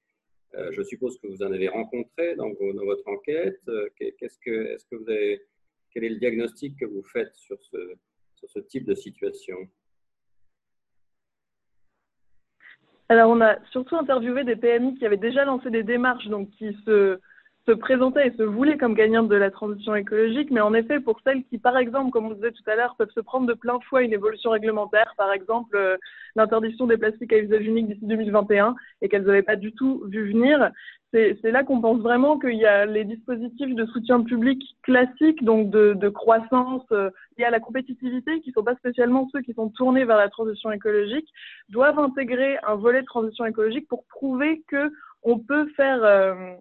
Euh, 0.55 0.71
je 0.71 0.83
suppose 0.83 1.17
que 1.19 1.27
vous 1.27 1.41
en 1.41 1.51
avez 1.51 1.67
rencontré 1.67 2.35
dans, 2.35 2.51
votre 2.51 3.07
enquête. 3.07 3.59
Euh, 3.67 3.89
qu'est-ce 3.97 4.37
que, 4.39 4.73
est-ce 4.73 4.85
que 4.85 4.95
vous 4.95 5.09
avez, 5.09 5.41
quel 5.91 6.03
est 6.03 6.09
le 6.09 6.17
diagnostic 6.17 6.77
que 6.77 6.85
vous 6.85 7.03
faites 7.03 7.33
sur 7.35 7.61
ce, 7.63 7.95
sur 8.35 8.49
ce 8.49 8.59
type 8.59 8.85
de 8.85 8.93
situation? 8.93 9.57
Alors, 13.09 13.29
on 13.29 13.41
a 13.41 13.63
surtout 13.71 13.95
interviewé 13.95 14.43
des 14.43 14.55
PMI 14.55 14.95
qui 14.95 15.05
avaient 15.05 15.17
déjà 15.17 15.45
lancé 15.45 15.69
des 15.69 15.83
démarches, 15.83 16.27
donc 16.27 16.49
qui 16.51 16.73
se 16.85 17.19
se 17.67 17.71
présentaient 17.71 18.27
et 18.27 18.37
se 18.37 18.43
voulaient 18.43 18.77
comme 18.77 18.93
gagnantes 18.93 19.29
de 19.29 19.35
la 19.35 19.51
transition 19.51 19.95
écologique, 19.95 20.51
mais 20.51 20.61
en 20.61 20.73
effet, 20.73 20.99
pour 20.99 21.19
celles 21.23 21.43
qui, 21.45 21.57
par 21.57 21.77
exemple, 21.77 22.11
comme 22.11 22.25
on 22.25 22.33
disait 22.33 22.51
tout 22.51 22.69
à 22.69 22.75
l'heure, 22.75 22.95
peuvent 22.97 23.11
se 23.11 23.21
prendre 23.21 23.47
de 23.47 23.53
plein 23.53 23.79
fouet 23.87 24.05
une 24.05 24.13
évolution 24.13 24.51
réglementaire, 24.51 25.13
par 25.17 25.31
exemple 25.31 25.75
euh, 25.75 25.97
l'interdiction 26.35 26.87
des 26.87 26.97
plastiques 26.97 27.31
à 27.31 27.37
usage 27.37 27.65
unique 27.65 27.87
d'ici 27.87 28.05
2021, 28.05 28.75
et 29.01 29.07
qu'elles 29.07 29.23
n'avaient 29.23 29.43
pas 29.43 29.55
du 29.55 29.71
tout 29.73 30.03
vu 30.07 30.31
venir, 30.31 30.71
c'est 31.13 31.51
là 31.51 31.63
qu'on 31.63 31.79
pense 31.79 31.99
vraiment 31.99 32.39
qu'il 32.39 32.55
y 32.55 32.65
a 32.65 32.85
les 32.85 33.03
dispositifs 33.03 33.75
de 33.75 33.85
soutien 33.85 34.23
public 34.23 34.59
classiques, 34.81 35.43
donc 35.43 35.69
de, 35.69 35.93
de 35.93 36.09
croissance 36.09 36.83
euh, 36.91 37.11
liés 37.37 37.45
à 37.45 37.51
la 37.51 37.59
compétitivité, 37.59 38.41
qui 38.41 38.49
ne 38.49 38.53
sont 38.53 38.63
pas 38.63 38.75
spécialement 38.75 39.29
ceux 39.31 39.41
qui 39.41 39.53
sont 39.53 39.69
tournés 39.69 40.05
vers 40.05 40.17
la 40.17 40.29
transition 40.29 40.71
écologique, 40.71 41.29
doivent 41.69 41.99
intégrer 41.99 42.57
un 42.63 42.75
volet 42.75 43.01
de 43.01 43.05
transition 43.05 43.45
écologique 43.45 43.87
pour 43.87 44.05
prouver 44.05 44.63
que 44.67 44.91
on 45.21 45.37
peut 45.37 45.67
faire 45.75 46.03
euh, 46.03 46.55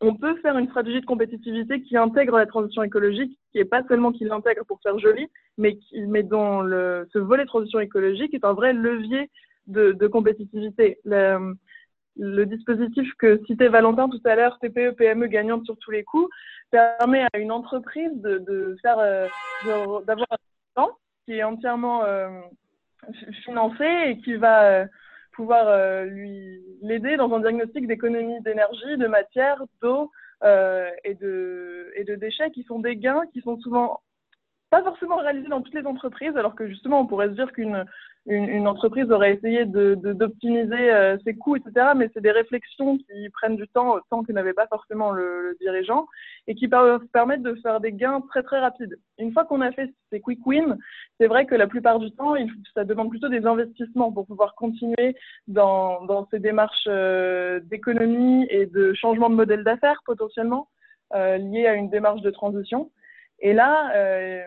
on 0.00 0.14
peut 0.14 0.36
faire 0.36 0.56
une 0.56 0.68
stratégie 0.68 1.00
de 1.00 1.06
compétitivité 1.06 1.82
qui 1.82 1.96
intègre 1.96 2.38
la 2.38 2.46
transition 2.46 2.82
écologique, 2.82 3.38
qui 3.52 3.58
n'est 3.58 3.64
pas 3.64 3.82
seulement 3.86 4.12
qui 4.12 4.24
l'intègre 4.24 4.64
pour 4.64 4.80
faire 4.82 4.98
joli, 4.98 5.28
mais 5.58 5.76
qui 5.76 6.00
met 6.06 6.22
dans 6.22 6.62
ce 6.64 7.18
volet 7.18 7.44
transition 7.44 7.80
écologique 7.80 8.32
est 8.32 8.44
un 8.44 8.54
vrai 8.54 8.72
levier 8.72 9.30
de, 9.66 10.06
compétitivité. 10.06 10.98
Le, 11.04 12.44
dispositif 12.44 13.12
que 13.18 13.40
citait 13.46 13.68
Valentin 13.68 14.08
tout 14.08 14.20
à 14.24 14.34
l'heure, 14.34 14.58
TPE, 14.58 14.94
PME 14.96 15.26
gagnante 15.26 15.64
sur 15.64 15.76
tous 15.78 15.90
les 15.90 16.04
coups, 16.04 16.28
permet 16.70 17.26
à 17.32 17.38
une 17.38 17.52
entreprise 17.52 18.12
de, 18.14 18.76
faire, 18.82 18.98
euh, 18.98 19.26
d'avoir 20.06 20.26
un 20.30 20.36
temps 20.74 20.98
qui 21.24 21.34
est 21.34 21.42
entièrement 21.42 22.04
euh, 22.04 22.40
financé 23.44 23.84
et 24.06 24.18
qui 24.18 24.34
va 24.34 24.62
euh, 24.62 24.86
pouvoir 25.32 25.68
euh, 25.68 26.04
lui 26.04 26.62
l'aider 26.82 27.16
dans 27.16 27.32
un 27.32 27.40
diagnostic 27.40 27.86
d'économie 27.86 28.40
d'énergie, 28.42 28.96
de 28.96 29.06
matière, 29.06 29.62
d'eau 29.82 30.10
euh, 30.42 30.90
et, 31.04 31.14
de, 31.14 31.92
et 31.96 32.04
de 32.04 32.14
déchets 32.14 32.50
qui 32.50 32.62
sont 32.64 32.78
des 32.78 32.96
gains 32.96 33.22
qui 33.32 33.40
sont 33.40 33.58
souvent 33.58 34.00
pas 34.70 34.82
forcément 34.82 35.16
réalisés 35.16 35.48
dans 35.48 35.62
toutes 35.62 35.74
les 35.74 35.86
entreprises, 35.86 36.36
alors 36.36 36.54
que 36.54 36.68
justement 36.68 37.00
on 37.00 37.06
pourrait 37.06 37.28
se 37.28 37.34
dire 37.34 37.52
qu'une 37.52 37.84
une, 38.26 38.68
entreprise 38.68 39.10
aurait 39.10 39.34
essayé 39.34 39.64
d'optimiser 39.64 40.66
de, 40.66 40.92
euh, 40.92 41.18
ses 41.24 41.34
coûts, 41.34 41.56
etc. 41.56 41.92
Mais 41.96 42.10
c'est 42.12 42.20
des 42.20 42.30
réflexions 42.30 42.98
qui 42.98 43.28
prennent 43.30 43.56
du 43.56 43.66
temps, 43.68 43.98
temps 44.10 44.22
que 44.22 44.32
n'avait 44.32 44.52
pas 44.52 44.66
forcément 44.66 45.10
le, 45.10 45.56
dirigeant, 45.60 46.06
et 46.46 46.54
qui 46.54 46.68
peuvent 46.68 47.04
permettre 47.12 47.42
de 47.42 47.54
faire 47.56 47.80
des 47.80 47.92
gains 47.92 48.20
très 48.28 48.42
très 48.42 48.60
rapides. 48.60 48.98
Une 49.18 49.32
fois 49.32 49.44
qu'on 49.44 49.62
a 49.62 49.72
fait 49.72 49.92
ces 50.10 50.20
quick 50.20 50.44
wins, 50.46 50.76
c'est 51.18 51.26
vrai 51.26 51.46
que 51.46 51.54
la 51.54 51.66
plupart 51.66 51.98
du 51.98 52.12
temps, 52.12 52.36
il, 52.36 52.50
ça 52.74 52.84
demande 52.84 53.10
plutôt 53.10 53.28
des 53.28 53.46
investissements 53.46 54.12
pour 54.12 54.26
pouvoir 54.26 54.54
continuer 54.54 55.16
dans, 55.48 56.04
dans 56.04 56.28
ces 56.30 56.38
démarches 56.38 56.86
euh, 56.88 57.60
d'économie 57.64 58.46
et 58.50 58.66
de 58.66 58.92
changement 58.92 59.30
de 59.30 59.34
modèle 59.34 59.64
d'affaires 59.64 60.02
potentiellement 60.04 60.68
euh, 61.14 61.38
liées 61.38 61.66
à 61.66 61.74
une 61.74 61.90
démarche 61.90 62.20
de 62.20 62.30
transition. 62.30 62.90
Et 63.40 63.52
là, 63.52 63.92
euh, 63.94 64.42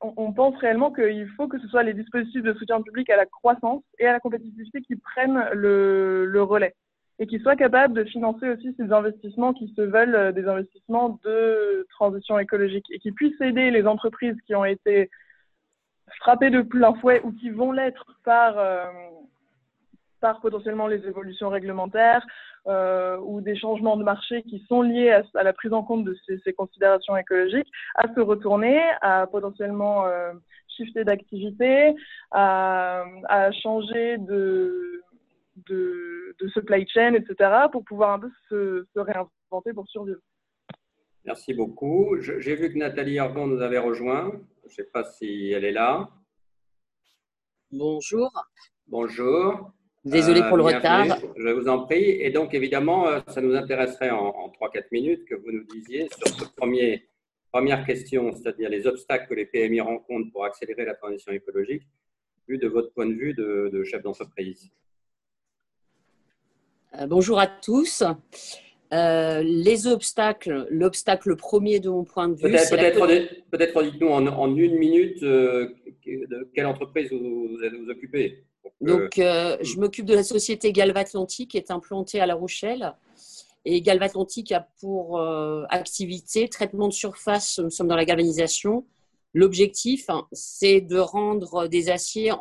on, 0.00 0.32
pense 0.32 0.56
réellement 0.56 0.92
qu'il 0.92 1.28
faut 1.36 1.48
que 1.48 1.58
ce 1.58 1.68
soit 1.68 1.82
les 1.82 1.94
dispositifs 1.94 2.42
de 2.42 2.54
soutien 2.54 2.80
public 2.80 3.10
à 3.10 3.16
la 3.16 3.26
croissance 3.26 3.82
et 3.98 4.06
à 4.06 4.12
la 4.12 4.20
compétitivité 4.20 4.80
qui 4.80 4.96
prennent 4.96 5.44
le, 5.52 6.42
relais 6.42 6.74
et 7.18 7.26
qui 7.26 7.40
soient 7.40 7.56
capables 7.56 7.94
de 7.94 8.04
financer 8.04 8.48
aussi 8.48 8.74
ces 8.78 8.92
investissements 8.92 9.52
qui 9.52 9.72
se 9.76 9.82
veulent 9.82 10.14
euh, 10.14 10.32
des 10.32 10.46
investissements 10.46 11.18
de 11.24 11.86
transition 11.90 12.38
écologique 12.38 12.86
et 12.90 12.98
qui 13.00 13.10
puissent 13.10 13.40
aider 13.40 13.70
les 13.70 13.86
entreprises 13.86 14.36
qui 14.46 14.54
ont 14.54 14.64
été 14.64 15.10
frappées 16.20 16.50
de 16.50 16.62
plein 16.62 16.94
fouet 16.94 17.20
ou 17.24 17.32
qui 17.32 17.50
vont 17.50 17.72
l'être 17.72 18.06
par, 18.24 18.56
euh, 18.58 18.84
par 20.20 20.40
potentiellement 20.40 20.86
les 20.86 21.06
évolutions 21.06 21.48
réglementaires 21.48 22.24
euh, 22.66 23.16
ou 23.18 23.40
des 23.40 23.56
changements 23.56 23.96
de 23.96 24.04
marché 24.04 24.42
qui 24.42 24.64
sont 24.68 24.82
liés 24.82 25.10
à, 25.10 25.42
la 25.42 25.52
prise 25.52 25.72
en 25.72 25.82
compte 25.82 26.04
de 26.04 26.16
ces, 26.44 26.52
considérations 26.52 27.16
écologiques, 27.16 27.70
à 27.94 28.12
se 28.12 28.20
retourner, 28.20 28.80
à 29.00 29.26
potentiellement 29.26 30.06
euh, 30.06 30.32
shifter 30.76 31.04
d'activité, 31.04 31.94
à, 32.30 33.04
changer 33.62 34.18
de, 34.18 35.02
de, 35.68 36.48
supply 36.52 36.86
chain, 36.88 37.14
etc., 37.14 37.50
pour 37.72 37.84
pouvoir 37.84 38.12
un 38.12 38.20
peu 38.20 38.30
se, 38.48 38.84
réinventer 38.96 39.72
pour 39.74 39.88
survivre. 39.88 40.20
Merci 41.24 41.52
beaucoup. 41.52 42.16
J'ai 42.20 42.54
vu 42.54 42.72
que 42.72 42.78
Nathalie 42.78 43.18
Argan 43.18 43.46
nous 43.46 43.60
avait 43.60 43.78
rejoint. 43.78 44.32
Je 44.62 44.66
ne 44.66 44.70
sais 44.70 44.84
pas 44.92 45.04
si 45.04 45.52
elle 45.52 45.64
est 45.64 45.72
là. 45.72 46.08
Bonjour. 47.70 48.30
Bonjour. 48.86 49.72
Désolé 50.08 50.42
pour 50.48 50.56
le 50.56 50.64
euh, 50.64 50.76
retard. 50.76 51.18
Je 51.36 51.48
vous 51.48 51.68
en 51.68 51.84
prie. 51.84 52.02
Et 52.02 52.30
donc, 52.30 52.54
évidemment, 52.54 53.06
euh, 53.08 53.20
ça 53.28 53.40
nous 53.40 53.54
intéresserait 53.54 54.10
en, 54.10 54.50
3-4 54.60 54.84
minutes 54.92 55.24
que 55.26 55.34
vous 55.34 55.52
nous 55.52 55.64
disiez 55.64 56.08
sur 56.16 56.28
cette 56.38 56.54
premier, 56.56 57.08
première 57.52 57.84
question, 57.84 58.32
c'est-à-dire 58.32 58.70
les 58.70 58.86
obstacles 58.86 59.28
que 59.28 59.34
les 59.34 59.46
PMI 59.46 59.80
rencontrent 59.80 60.30
pour 60.32 60.44
accélérer 60.44 60.84
la 60.84 60.94
transition 60.94 61.32
écologique, 61.32 61.82
vu 62.48 62.58
de 62.58 62.68
votre 62.68 62.92
point 62.92 63.06
de 63.06 63.12
vue 63.12 63.34
de, 63.34 63.82
chef 63.84 64.02
d'entreprise. 64.02 64.70
Euh, 66.98 67.06
bonjour 67.06 67.38
à 67.38 67.46
tous. 67.46 68.02
les 68.90 69.86
obstacles, 69.86 70.66
l'obstacle 70.70 71.36
premier 71.36 71.80
de 71.80 71.90
mon 71.90 72.04
point 72.04 72.28
de 72.28 72.34
vue. 72.34 72.50
Peut-être, 73.50 73.82
dites-nous 73.82 74.08
en, 74.08 74.56
une 74.56 74.78
minute 74.78 75.22
de 75.22 76.50
quelle 76.54 76.66
entreprise 76.66 77.10
vous, 77.10 77.48
vous, 77.48 77.58
vous 77.58 77.90
occupez. 77.90 78.47
Donc, 78.80 79.18
euh, 79.18 79.56
je 79.60 79.78
m'occupe 79.78 80.06
de 80.06 80.14
la 80.14 80.22
société 80.22 80.72
Galvatlantique 80.72 81.52
qui 81.52 81.56
est 81.56 81.70
implantée 81.70 82.20
à 82.20 82.26
La 82.26 82.34
Rochelle. 82.34 82.94
Et 83.64 83.82
Galvatlantique 83.82 84.52
a 84.52 84.68
pour 84.80 85.18
euh, 85.18 85.64
activité 85.68 86.48
traitement 86.48 86.88
de 86.88 86.92
surface, 86.92 87.58
nous 87.58 87.70
sommes 87.70 87.88
dans 87.88 87.96
la 87.96 88.04
galvanisation. 88.04 88.86
L'objectif, 89.34 90.08
hein, 90.08 90.26
c'est 90.32 90.80
de 90.80 90.98
rendre 90.98 91.66
des 91.68 91.90
aciers 91.90 92.32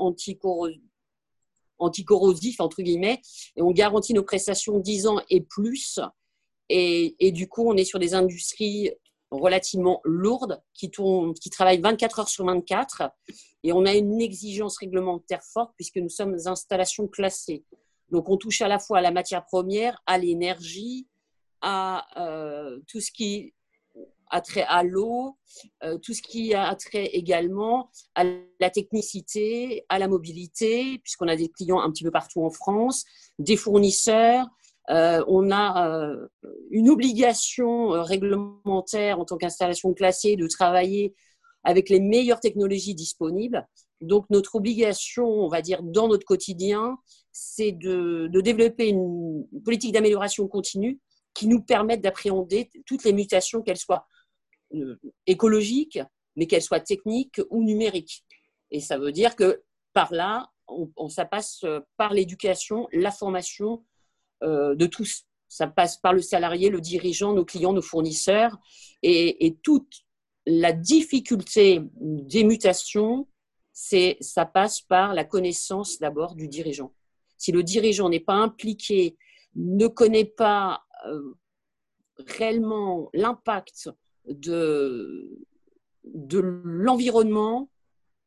anticorrosifs, 1.79 2.59
entre 2.59 2.81
guillemets, 2.81 3.21
et 3.55 3.61
on 3.61 3.71
garantit 3.71 4.13
nos 4.13 4.23
prestations 4.23 4.79
10 4.79 5.07
ans 5.07 5.19
et 5.29 5.41
plus. 5.41 5.99
Et, 6.69 7.15
et, 7.19 7.31
du 7.31 7.47
coup, 7.47 7.69
on 7.69 7.75
est 7.75 7.85
sur 7.85 7.99
des 7.99 8.13
industries 8.13 8.91
relativement 9.31 10.01
lourdes 10.03 10.61
qui, 10.73 10.89
tournent, 10.89 11.33
qui 11.33 11.49
travaillent 11.49 11.81
24 11.81 12.19
heures 12.19 12.29
sur 12.29 12.45
24 12.45 13.03
et 13.63 13.73
on 13.73 13.85
a 13.85 13.93
une 13.93 14.21
exigence 14.21 14.77
réglementaire 14.77 15.43
forte 15.43 15.73
puisque 15.75 15.97
nous 15.97 16.09
sommes 16.09 16.37
installations 16.45 17.07
classées. 17.07 17.65
Donc 18.09 18.29
on 18.29 18.37
touche 18.37 18.61
à 18.61 18.67
la 18.67 18.79
fois 18.79 18.99
à 18.99 19.01
la 19.01 19.11
matière 19.11 19.45
première, 19.45 20.01
à 20.05 20.17
l'énergie, 20.17 21.07
à 21.61 22.05
euh, 22.21 22.79
tout 22.87 23.01
ce 23.01 23.11
qui 23.11 23.53
a 24.29 24.41
trait 24.41 24.65
à 24.67 24.83
l'eau, 24.83 25.37
euh, 25.83 25.97
tout 25.97 26.13
ce 26.13 26.21
qui 26.21 26.53
a 26.53 26.73
trait 26.75 27.05
également 27.13 27.89
à 28.15 28.23
la 28.59 28.69
technicité, 28.69 29.85
à 29.89 29.99
la 29.99 30.07
mobilité, 30.07 30.99
puisqu'on 30.99 31.27
a 31.27 31.35
des 31.35 31.49
clients 31.49 31.79
un 31.79 31.91
petit 31.91 32.03
peu 32.03 32.11
partout 32.11 32.43
en 32.43 32.49
France, 32.49 33.05
des 33.39 33.55
fournisseurs, 33.55 34.45
on 34.89 35.51
a 35.51 36.15
une 36.71 36.89
obligation 36.89 37.89
réglementaire 38.03 39.19
en 39.19 39.25
tant 39.25 39.37
qu'installation 39.37 39.93
classée 39.93 40.35
de 40.35 40.47
travailler 40.47 41.13
avec 41.63 41.89
les 41.89 41.99
meilleures 41.99 42.39
technologies 42.39 42.95
disponibles. 42.95 43.67
Donc 44.01 44.25
notre 44.29 44.55
obligation, 44.55 45.25
on 45.25 45.49
va 45.49 45.61
dire, 45.61 45.83
dans 45.83 46.07
notre 46.07 46.25
quotidien, 46.25 46.97
c'est 47.31 47.71
de, 47.71 48.29
développer 48.41 48.87
une 48.87 49.45
politique 49.65 49.93
d'amélioration 49.93 50.47
continue 50.47 50.99
qui 51.33 51.47
nous 51.47 51.61
permette 51.61 52.01
d'appréhender 52.01 52.69
toutes 52.85 53.03
les 53.03 53.13
mutations, 53.13 53.61
qu'elles 53.61 53.77
soient 53.77 54.07
euh, 54.73 54.95
écologiques, 55.25 55.99
mais 56.35 56.47
qu'elles 56.47 56.61
soient 56.61 56.79
techniques 56.79 57.41
ou 57.49 57.63
numériques. 57.63 58.23
Et 58.71 58.79
ça 58.79 58.97
veut 58.97 59.11
dire 59.11 59.35
que 59.35 59.63
par 59.93 60.13
là, 60.13 60.49
on, 60.67 61.09
ça 61.09 61.25
passe 61.25 61.63
par 61.95 62.13
l'éducation, 62.13 62.87
la 62.91 63.11
formation 63.11 63.73
euh, 63.75 63.96
de 64.41 64.85
tous. 64.85 65.25
Ça 65.47 65.67
passe 65.67 65.97
par 65.97 66.13
le 66.13 66.21
salarié, 66.21 66.69
le 66.69 66.81
dirigeant, 66.81 67.33
nos 67.33 67.45
clients, 67.45 67.73
nos 67.73 67.81
fournisseurs. 67.81 68.57
Et, 69.01 69.45
et 69.45 69.55
toute 69.55 70.05
la 70.45 70.73
difficulté 70.73 71.81
des 71.99 72.43
mutations, 72.43 73.27
c'est 73.73 74.17
ça 74.21 74.45
passe 74.45 74.81
par 74.81 75.13
la 75.13 75.23
connaissance 75.23 75.99
d'abord 75.99 76.35
du 76.35 76.47
dirigeant. 76.47 76.93
Si 77.37 77.51
le 77.51 77.63
dirigeant 77.63 78.09
n'est 78.09 78.19
pas 78.19 78.33
impliqué, 78.35 79.17
ne 79.55 79.87
connaît 79.87 80.25
pas 80.25 80.83
euh, 81.05 81.33
réellement 82.27 83.09
l'impact 83.13 83.89
de, 84.25 85.37
de 86.05 86.39
l'environnement 86.39 87.69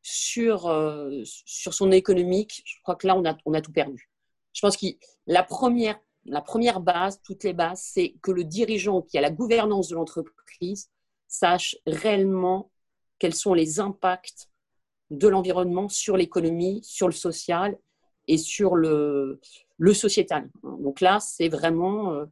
sur, 0.02 0.66
euh, 0.66 1.22
sur 1.24 1.74
son 1.74 1.90
économique, 1.90 2.62
je 2.64 2.76
crois 2.82 2.96
que 2.96 3.06
là, 3.06 3.16
on 3.16 3.24
a, 3.24 3.36
on 3.44 3.54
a 3.54 3.60
tout 3.60 3.72
perdu. 3.72 4.09
Je 4.52 4.60
pense 4.60 4.76
que 4.76 4.86
la 5.26 5.42
première, 5.42 5.98
la 6.24 6.40
première 6.40 6.80
base, 6.80 7.20
toutes 7.22 7.44
les 7.44 7.52
bases, 7.52 7.82
c'est 7.82 8.14
que 8.22 8.30
le 8.30 8.44
dirigeant 8.44 9.02
qui 9.02 9.18
a 9.18 9.20
la 9.20 9.30
gouvernance 9.30 9.88
de 9.88 9.94
l'entreprise 9.94 10.90
sache 11.28 11.76
réellement 11.86 12.70
quels 13.18 13.34
sont 13.34 13.54
les 13.54 13.80
impacts 13.80 14.48
de 15.10 15.28
l'environnement 15.28 15.88
sur 15.88 16.16
l'économie, 16.16 16.80
sur 16.82 17.06
le 17.06 17.12
social 17.12 17.78
et 18.26 18.38
sur 18.38 18.76
le, 18.76 19.40
le 19.78 19.94
sociétal. 19.94 20.50
Donc 20.62 21.00
là, 21.00 21.20
c'est 21.20 21.48
vraiment 21.48 22.12
euh, 22.12 22.26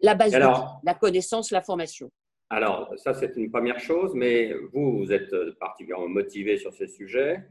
la 0.00 0.14
base 0.14 0.32
de 0.32 0.38
la 0.38 0.94
connaissance, 0.94 1.50
la 1.50 1.62
formation. 1.62 2.10
Alors, 2.48 2.92
ça, 2.96 3.12
c'est 3.12 3.36
une 3.36 3.50
première 3.50 3.80
chose, 3.80 4.12
mais 4.14 4.54
vous, 4.72 4.98
vous 4.98 5.12
êtes 5.12 5.34
particulièrement 5.58 6.08
motivé 6.08 6.58
sur 6.58 6.72
ces 6.72 6.86
sujets. 6.86 7.44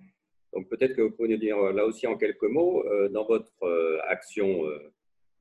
Donc, 0.56 0.70
peut-être 0.70 0.96
que 0.96 1.02
vous 1.02 1.12
pouvez 1.12 1.30
nous 1.30 1.38
dire 1.38 1.58
là 1.74 1.86
aussi 1.86 2.08
en 2.08 2.16
quelques 2.16 2.44
mots, 2.44 2.84
euh, 2.88 3.10
dans 3.10 3.26
votre 3.26 3.52
euh, 3.64 4.00
action 4.08 4.64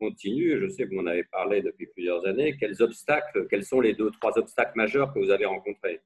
continue, 0.00 0.60
je 0.60 0.68
sais 0.68 0.84
que 0.84 0.94
vous 0.94 1.00
en 1.00 1.06
avez 1.06 1.22
parlé 1.24 1.62
depuis 1.62 1.86
plusieurs 1.86 2.26
années, 2.26 2.56
quels 2.58 2.82
obstacles, 2.82 3.46
quels 3.48 3.64
sont 3.64 3.80
les 3.80 3.94
deux, 3.94 4.10
trois 4.10 4.36
obstacles 4.36 4.72
majeurs 4.74 5.14
que 5.14 5.20
vous 5.20 5.30
avez 5.30 5.46
rencontrés? 5.46 6.00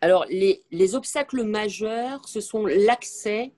Alors, 0.00 0.26
les, 0.28 0.94
obstacles 0.94 1.42
majeurs, 1.42 2.28
ce 2.28 2.40
sont 2.40 2.66
l'accès, 2.66 3.52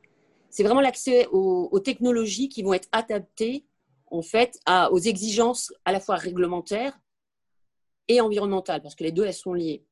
c'est 0.48 0.62
vraiment 0.62 0.80
l'accès 0.80 1.26
aux, 1.32 1.80
technologies 1.80 2.48
qui 2.48 2.62
vont 2.62 2.72
être 2.72 2.88
adaptées 2.92 3.66
en 4.06 4.22
fait 4.22 4.58
aux 4.90 4.98
exigences 4.98 5.72
à 5.84 5.92
la 5.92 6.00
fois 6.00 6.16
réglementaires 6.16 6.98
et 8.08 8.20
environnementales, 8.20 8.80
parce 8.80 8.94
que 8.94 9.04
les 9.04 9.12
deux, 9.12 9.24
elles 9.24 9.34
sont 9.34 9.54
liées. 9.54 9.84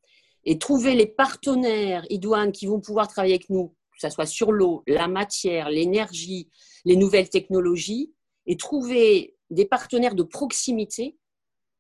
Et 0.45 0.59
trouver 0.59 0.95
les 0.95 1.07
partenaires 1.07 2.07
idoines 2.09 2.53
qui 2.53 2.67
vont 2.67 2.81
pouvoir 2.81 3.09
travailler 3.09 3.35
avec 3.35 3.51
nous, 3.51 3.75
que 3.95 4.01
ce 4.01 4.11
soit 4.11 4.27
sur 4.27 4.53
l'eau, 4.53 4.83
la 4.87 5.09
matière, 5.09 5.71
l'énergie, 5.71 6.51
les 6.85 6.97
nouvelles 6.97 7.31
technologies, 7.31 8.13
et 8.47 8.57
trouver 8.57 9.37
des 9.51 9.65
partenaires 9.65 10.15
de 10.15 10.23
proximité, 10.23 11.17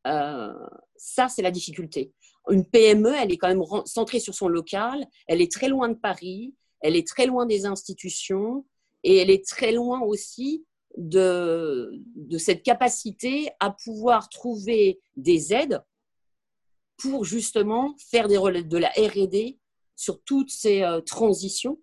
euh, 0.06 0.52
ça, 0.96 1.28
c'est 1.28 1.42
la 1.42 1.50
difficulté 1.50 2.12
une 2.50 2.66
PME, 2.66 3.14
elle 3.14 3.32
est 3.32 3.38
quand 3.38 3.48
même 3.48 3.64
centrée 3.86 4.20
sur 4.20 4.34
son 4.34 4.48
local, 4.48 5.06
elle 5.26 5.40
est 5.40 5.50
très 5.50 5.68
loin 5.68 5.88
de 5.88 5.94
Paris, 5.94 6.54
elle 6.80 6.96
est 6.96 7.06
très 7.06 7.26
loin 7.26 7.46
des 7.46 7.66
institutions 7.66 8.66
et 9.02 9.16
elle 9.16 9.30
est 9.30 9.46
très 9.46 9.72
loin 9.72 10.00
aussi 10.02 10.64
de, 10.96 11.90
cette 12.38 12.62
capacité 12.62 13.50
à 13.60 13.70
pouvoir 13.70 14.28
trouver 14.28 15.00
des 15.16 15.52
aides 15.54 15.82
pour 16.98 17.24
justement 17.24 17.94
faire 17.98 18.28
des 18.28 18.36
de 18.36 18.78
la 18.78 18.90
RD 18.90 19.58
sur 19.96 20.22
toutes 20.22 20.50
ces 20.50 20.82
euh, 20.82 21.00
transitions. 21.00 21.80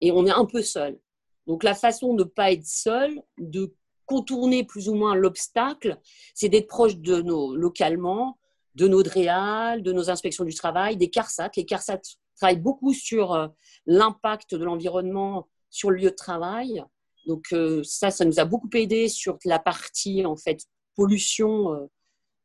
Et 0.00 0.12
on 0.12 0.26
est 0.26 0.30
un 0.30 0.44
peu 0.44 0.62
seul. 0.62 0.98
Donc 1.46 1.64
la 1.64 1.74
façon 1.74 2.14
de 2.14 2.24
ne 2.24 2.28
pas 2.28 2.52
être 2.52 2.66
seul, 2.66 3.20
de 3.38 3.74
contourner 4.06 4.64
plus 4.64 4.88
ou 4.88 4.94
moins 4.94 5.14
l'obstacle, 5.14 5.98
c'est 6.34 6.48
d'être 6.48 6.66
proche 6.66 6.96
de 6.96 7.20
nos 7.20 7.54
localement, 7.54 8.38
de 8.74 8.88
nos 8.88 9.02
DREAL, 9.02 9.82
de 9.82 9.92
nos 9.92 10.10
inspections 10.10 10.44
du 10.44 10.54
travail, 10.54 10.96
des 10.96 11.10
CARSAT. 11.10 11.50
Les 11.56 11.64
CARSAT 11.64 12.00
travaillent 12.36 12.56
beaucoup 12.60 12.94
sur 12.94 13.34
euh, 13.34 13.48
l'impact 13.86 14.54
de 14.54 14.64
l'environnement 14.64 15.48
sur 15.70 15.90
le 15.90 15.96
lieu 15.96 16.10
de 16.10 16.16
travail. 16.16 16.82
Donc 17.26 17.46
euh, 17.52 17.82
ça, 17.82 18.10
ça 18.10 18.24
nous 18.24 18.40
a 18.40 18.44
beaucoup 18.44 18.70
aidé 18.74 19.08
sur 19.08 19.38
la 19.44 19.58
partie 19.58 20.24
en 20.24 20.36
fait 20.36 20.64
pollution, 20.94 21.88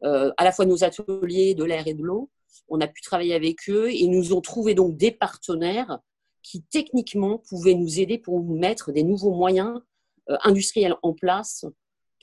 euh, 0.04 0.32
à 0.38 0.44
la 0.44 0.52
fois 0.52 0.66
de 0.66 0.70
nos 0.70 0.84
ateliers, 0.84 1.56
de 1.56 1.64
l'air 1.64 1.88
et 1.88 1.94
de 1.94 2.04
l'eau. 2.04 2.30
On 2.68 2.82
a 2.82 2.88
pu 2.88 3.02
travailler 3.02 3.36
avec 3.36 3.70
eux 3.70 3.90
et 3.92 4.08
nous 4.08 4.34
ont 4.34 4.42
trouvé 4.42 4.74
donc 4.76 4.98
des 4.98 5.12
partenaires 5.12 6.00
qui 6.44 6.62
techniquement 6.64 7.40
pouvaient 7.40 7.74
nous 7.74 8.00
aider 8.00 8.20
pour 8.20 8.44
mettre 8.44 8.92
des 8.92 9.04
nouveaux 9.04 9.34
moyens 9.34 9.82
industriels 10.28 10.96
en 11.02 11.14
place 11.14 11.66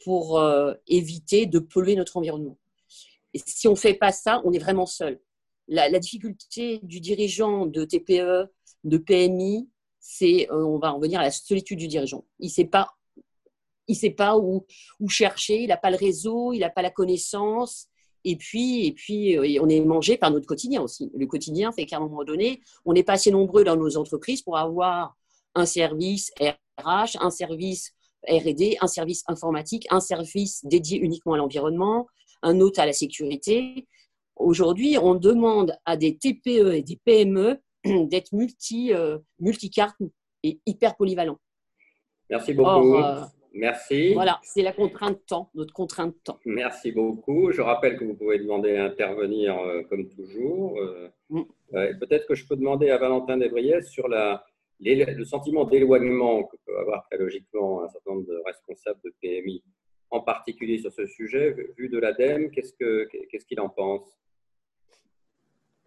pour 0.05 0.43
éviter 0.87 1.47
de 1.47 1.59
polluer 1.59 1.97
notre 1.97 2.17
environnement. 2.17 2.57
Et 3.35 3.41
si 3.45 3.69
on 3.69 3.73
ne 3.73 3.77
fait 3.77 3.95
pas 3.95 4.13
ça, 4.13 4.41
on 4.45 4.53
est 4.53 4.59
vraiment 4.59 4.87
seul. 4.87 5.21
La, 5.69 5.99
difficulté 5.99 6.81
du 6.83 7.01
dirigeant 7.01 7.67
de 7.67 7.85
TPE, 7.85 8.51
de 8.85 8.99
PMI, 8.99 9.69
c'est, 10.01 10.51
euh, 10.51 10.65
on 10.65 10.79
va 10.79 10.91
revenir 10.91 11.21
à 11.21 11.23
la 11.23 11.31
solitude 11.31 11.79
du 11.79 11.87
dirigeant. 11.87 12.25
Il 12.41 12.47
ne 12.47 12.51
sait 12.51 12.65
pas, 12.65 12.89
il 13.87 13.95
sait 13.95 14.11
pas 14.11 14.37
où, 14.37 14.67
où 14.99 15.09
chercher, 15.09 15.63
il 15.63 15.69
n'a 15.69 15.77
pas 15.77 15.91
le 15.91 15.97
réseau, 15.97 16.53
il 16.53 16.61
n'a 16.61 16.71
pas 16.71 16.83
la 16.83 16.91
connaissance. 16.91 17.89
Et 18.25 18.37
puis, 18.37 18.87
et 18.87 18.93
puis, 18.93 19.37
euh, 19.37 19.63
on 19.63 19.69
est 19.69 19.81
mangé 19.81 20.17
par 20.17 20.31
notre 20.31 20.47
quotidien 20.47 20.83
aussi. 20.83 21.11
Le 21.17 21.27
quotidien 21.27 21.73
fait 21.73 21.87
qu'à 21.87 21.97
un 21.97 22.01
moment 22.01 22.25
donné, 22.25 22.61
on 22.85 22.93
n'est 22.93 23.03
pas 23.03 23.15
assez 23.15 23.31
nombreux 23.31 23.65
dans 23.65 23.77
nos 23.77 23.97
entreprises 23.97 24.43
pour 24.43 24.59
avoir 24.59 25.17
un 25.55 25.67
service 25.67 26.33
RH, 26.41 27.17
un 27.21 27.31
service 27.31 27.93
R&D, 28.29 28.77
un 28.81 28.87
service 28.87 29.25
informatique, 29.27 29.87
un 29.91 30.01
service 30.01 30.65
dédié 30.65 30.99
uniquement 30.99 31.35
à 31.35 31.39
l'environnement, 31.39 32.07
un 32.43 32.61
autre 32.61 32.81
à 32.81 32.87
la 32.87 32.93
sécurité. 32.93 33.87
Aujourd'hui, 34.37 34.99
on 34.99 35.15
demande 35.15 35.77
à 35.85 35.97
des 35.97 36.17
TPE 36.17 36.75
et 36.75 36.83
des 36.83 36.99
PME 37.05 37.59
d'être 37.85 38.33
multi, 38.33 38.93
euh, 38.93 39.19
multicartes 39.39 39.97
et 40.43 40.61
hyper 40.67 40.97
polyvalents. 40.97 41.39
Merci 42.29 42.55
beaucoup. 42.55 42.97
Euh, 42.97 43.25
Merci. 43.53 44.15
Voilà, 44.15 44.39
c'est 44.43 44.63
la 44.63 44.73
contrainte 44.73 45.27
temps, 45.27 45.51
notre 45.55 45.73
contrainte 45.73 46.15
temps. 46.23 46.39
Merci 46.45 46.93
beaucoup. 46.93 47.51
Je 47.51 47.61
rappelle 47.61 47.99
que 47.99 48.05
vous 48.05 48.15
pouvez 48.15 48.39
demander 48.39 48.77
à 48.77 48.85
intervenir 48.85 49.59
euh, 49.59 49.83
comme 49.83 50.09
toujours. 50.09 50.79
Mm. 51.31 51.43
Peut-être 51.73 52.27
que 52.27 52.35
je 52.35 52.47
peux 52.47 52.57
demander 52.57 52.91
à 52.91 52.99
Valentin 52.99 53.37
Desbriès 53.37 53.89
sur 53.89 54.09
la, 54.09 54.45
le 54.81 55.25
sentiment 55.25 55.65
d'éloignement 55.65 56.45
que 56.45 56.57
peut 56.67 56.79
avoir 56.79 57.07
très 57.09 57.19
logiquement 57.19 57.85
un 57.85 57.89
certain 57.89 58.13
nombre 58.13 58.27
de 58.27 58.41
responsables 58.45 59.01
de 59.05 59.13
PMI 59.21 59.63
en 60.11 60.21
particulier 60.21 60.79
sur 60.79 60.93
ce 60.93 61.07
sujet, 61.07 61.55
vu 61.79 61.89
de 61.89 61.99
l'ADEME, 61.99 62.51
qu'est-ce 62.51 63.47
qu'il 63.47 63.61
en 63.61 63.69
pense? 63.69 64.19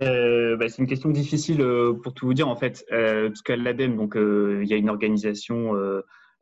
Euh, 0.02 0.58
bah, 0.58 0.70
c'est 0.70 0.82
une 0.82 0.88
question 0.88 1.10
difficile 1.10 1.62
euh, 1.62 1.94
pour 1.94 2.14
tout 2.14 2.26
vous 2.26 2.34
dire 2.34 2.48
en 2.48 2.56
fait, 2.56 2.86
euh, 2.92 3.28
parce 3.30 3.42
qu'à 3.42 3.56
l'ADEME, 3.56 3.96
donc 3.96 4.16
il 4.16 4.68
y 4.68 4.74
a 4.74 4.78
une 4.78 4.90
organisation 4.90 5.74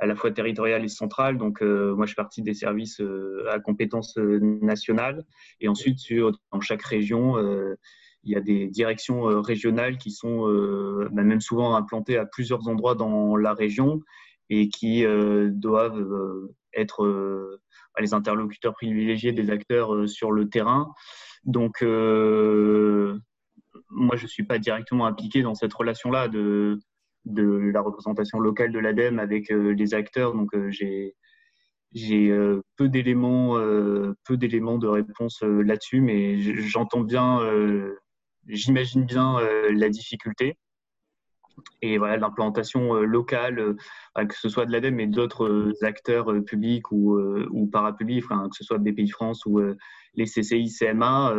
à 0.01 0.05
la 0.05 0.15
fois 0.15 0.31
territoriale 0.31 0.83
et 0.83 0.89
centrale. 0.89 1.37
Donc 1.37 1.61
moi, 1.61 2.05
je 2.05 2.11
fais 2.11 2.21
partie 2.21 2.41
des 2.41 2.53
services 2.53 3.01
à 3.49 3.59
compétences 3.59 4.17
nationales, 4.17 5.23
et 5.61 5.69
ensuite 5.69 5.99
sur 5.99 6.31
dans 6.51 6.59
chaque 6.59 6.83
région, 6.83 7.37
il 8.23 8.31
y 8.31 8.35
a 8.35 8.41
des 8.41 8.67
directions 8.67 9.41
régionales 9.41 9.97
qui 9.97 10.11
sont 10.11 10.47
bah, 11.11 11.23
même 11.23 11.41
souvent 11.41 11.75
implantées 11.75 12.17
à 12.17 12.25
plusieurs 12.25 12.67
endroits 12.67 12.95
dans 12.95 13.37
la 13.37 13.53
région 13.53 14.01
et 14.49 14.67
qui 14.67 15.05
doivent 15.05 16.03
être 16.73 17.59
les 17.99 18.13
interlocuteurs 18.13 18.73
privilégiés 18.73 19.31
des 19.31 19.49
acteurs 19.49 19.93
euh, 19.93 20.07
sur 20.07 20.31
le 20.31 20.49
terrain. 20.49 20.93
Donc, 21.43 21.81
euh, 21.81 23.17
moi, 23.89 24.15
je 24.15 24.23
ne 24.23 24.27
suis 24.27 24.43
pas 24.43 24.59
directement 24.59 25.05
impliqué 25.05 25.41
dans 25.41 25.55
cette 25.55 25.73
relation-là 25.73 26.27
de, 26.27 26.79
de 27.25 27.71
la 27.73 27.81
représentation 27.81 28.39
locale 28.39 28.71
de 28.71 28.79
l'ADEME 28.79 29.19
avec 29.19 29.51
euh, 29.51 29.73
les 29.73 29.93
acteurs. 29.93 30.33
Donc, 30.33 30.49
j'ai 30.69 31.15
j'ai 31.93 32.33
peu 32.77 32.87
d'éléments 32.87 33.57
peu 34.23 34.37
d'éléments 34.37 34.77
de 34.77 34.87
réponse 34.87 35.41
là-dessus, 35.41 35.99
mais 35.99 36.39
j'entends 36.39 37.01
bien, 37.01 37.39
j'imagine 38.47 39.03
bien 39.03 39.41
la 39.69 39.89
difficulté. 39.89 40.55
et 41.81 41.97
voilà 41.97 42.15
l'implantation 42.15 42.93
locale, 42.93 43.75
que 44.15 44.35
ce 44.35 44.47
soit 44.47 44.65
de 44.65 44.71
l'ADEME 44.71 44.95
mais 44.95 45.07
d'autres 45.07 45.73
acteurs 45.81 46.33
publics 46.45 46.89
ou, 46.93 47.19
ou 47.51 47.67
parapublics, 47.67 48.25
que 48.29 48.55
ce 48.55 48.63
soit 48.63 48.77
BPI 48.77 49.09
France 49.09 49.45
ou 49.45 49.59
les 50.13 50.25
CCI, 50.25 50.69
CMA, 50.69 51.35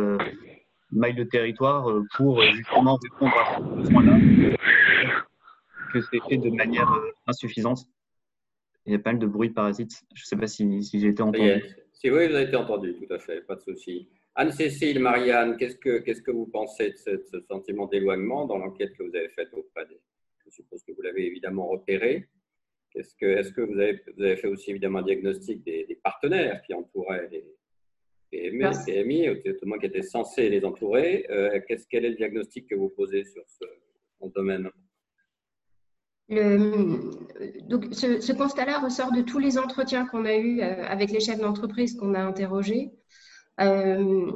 maille 0.91 1.15
de 1.15 1.23
territoire 1.23 1.87
pour 2.15 2.43
justement 2.43 2.99
répondre 3.01 3.33
à 3.39 3.57
ce 3.57 3.63
besoin-là, 3.63 4.19
que 5.93 6.01
c'est 6.01 6.19
fait 6.27 6.37
de 6.37 6.49
manière 6.49 6.91
insuffisante. 7.27 7.85
Il 8.85 8.91
y 8.91 8.95
a 8.95 8.99
pas 8.99 9.11
mal 9.11 9.19
de 9.19 9.27
bruit 9.27 9.49
de 9.49 9.53
parasites. 9.53 10.03
Je 10.13 10.23
ne 10.23 10.25
sais 10.25 10.35
pas 10.35 10.47
si, 10.47 10.83
si 10.83 10.99
j'ai 10.99 11.07
été 11.07 11.21
entendu. 11.21 11.63
Si 11.93 12.09
oui, 12.11 12.27
vous 12.27 12.35
avez 12.35 12.43
été 12.43 12.55
entendu, 12.55 12.95
tout 12.95 13.13
à 13.13 13.19
fait, 13.19 13.41
pas 13.41 13.55
de 13.55 13.61
souci. 13.61 14.09
Anne-Cécile, 14.35 14.99
Marianne, 14.99 15.57
qu'est-ce 15.57 15.77
que, 15.77 15.99
qu'est-ce 15.99 16.21
que 16.21 16.31
vous 16.31 16.47
pensez 16.47 16.91
de 16.91 16.97
ce, 16.97 17.39
sentiment 17.47 17.85
d'éloignement 17.85 18.45
dans 18.45 18.57
l'enquête 18.57 18.93
que 18.97 19.03
vous 19.03 19.15
avez 19.15 19.29
faite 19.29 19.49
auprès 19.53 19.85
des. 19.85 19.99
Je 20.45 20.49
suppose 20.49 20.83
que 20.83 20.91
vous 20.91 21.01
l'avez 21.01 21.25
évidemment 21.25 21.67
repéré. 21.67 22.27
Est-ce 22.95 23.15
que, 23.15 23.25
est-ce 23.25 23.53
que 23.53 23.61
vous, 23.61 23.79
avez, 23.79 24.01
vous 24.15 24.23
avez 24.23 24.35
fait 24.35 24.47
aussi 24.47 24.71
évidemment 24.71 24.99
un 24.99 25.03
diagnostic 25.03 25.63
des, 25.63 25.99
partenaires 26.03 26.61
qui 26.63 26.73
entouraient 26.73 27.29
les 27.31 27.45
PMI, 28.31 28.75
PMI, 28.85 29.29
au 29.29 29.65
moins 29.65 29.79
qui 29.79 29.85
étaient 29.85 30.01
censés 30.01 30.49
les 30.49 30.65
entourer 30.65 31.25
euh, 31.29 31.59
qu'est-ce, 31.67 31.87
Quel 31.87 32.05
est 32.05 32.09
le 32.09 32.15
diagnostic 32.15 32.67
que 32.67 32.75
vous 32.75 32.89
posez 32.89 33.23
sur 33.23 33.43
ce, 33.47 33.65
ce 34.19 34.27
domaine? 34.29 34.69
Donc, 37.67 37.87
ce, 37.91 38.31
constat-là 38.33 38.79
ressort 38.79 39.11
de 39.11 39.21
tous 39.21 39.39
les 39.39 39.57
entretiens 39.57 40.05
qu'on 40.05 40.25
a 40.25 40.35
eus 40.35 40.61
euh, 40.61 40.85
avec 40.87 41.11
les 41.11 41.19
chefs 41.19 41.39
d'entreprise 41.39 41.95
qu'on 41.95 42.13
a 42.13 42.19
interrogés. 42.19 42.91
Euh, 43.61 44.31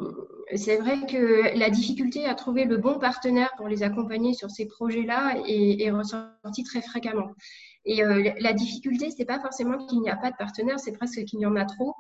c'est 0.56 0.78
vrai 0.78 1.06
que 1.08 1.58
la 1.58 1.70
difficulté 1.70 2.26
à 2.26 2.36
trouver 2.36 2.66
le 2.66 2.78
bon 2.78 3.00
partenaire 3.00 3.52
pour 3.58 3.68
les 3.68 3.84
accompagner 3.84 4.34
sur 4.34 4.50
ces 4.52 4.68
projets-là 4.68 5.38
est, 5.46 5.90
ressortie 5.92 6.64
très 6.64 6.82
fréquemment. 6.82 7.32
Et 7.86 8.04
euh, 8.04 8.32
la 8.40 8.54
difficulté, 8.54 9.10
c'est 9.16 9.26
pas 9.26 9.40
forcément 9.40 9.86
qu'il 9.86 10.02
n'y 10.02 10.10
a 10.10 10.16
pas 10.16 10.32
de 10.32 10.38
partenaire, 10.38 10.80
c'est 10.80 10.92
presque 10.92 11.24
qu'il 11.26 11.40
y 11.40 11.46
en 11.46 11.56
a 11.56 11.66
trop. 11.66 11.96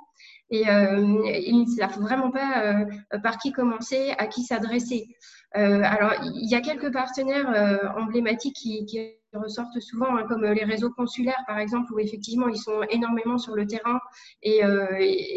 Et 0.49 0.63
ils 0.63 1.65
ne 1.67 1.75
savent 1.77 1.99
vraiment 1.99 2.31
pas 2.31 2.85
par 3.21 3.37
qui 3.37 3.51
commencer, 3.51 4.13
à 4.17 4.27
qui 4.27 4.43
s'adresser. 4.43 5.05
alors, 5.53 6.13
il 6.23 6.49
y 6.49 6.55
a 6.55 6.61
quelques 6.61 6.91
partenaires 6.91 7.93
emblématiques 7.97 8.55
qui, 8.55 9.17
ressortent 9.37 9.79
souvent, 9.79 10.15
hein, 10.15 10.25
comme 10.27 10.43
euh, 10.43 10.53
les 10.53 10.63
réseaux 10.63 10.91
consulaires, 10.91 11.43
par 11.47 11.59
exemple, 11.59 11.93
où 11.93 11.99
effectivement, 11.99 12.47
ils 12.47 12.57
sont 12.57 12.81
énormément 12.89 13.37
sur 13.37 13.55
le 13.55 13.65
terrain 13.65 13.99
et, 14.43 14.63
euh, 14.63 14.85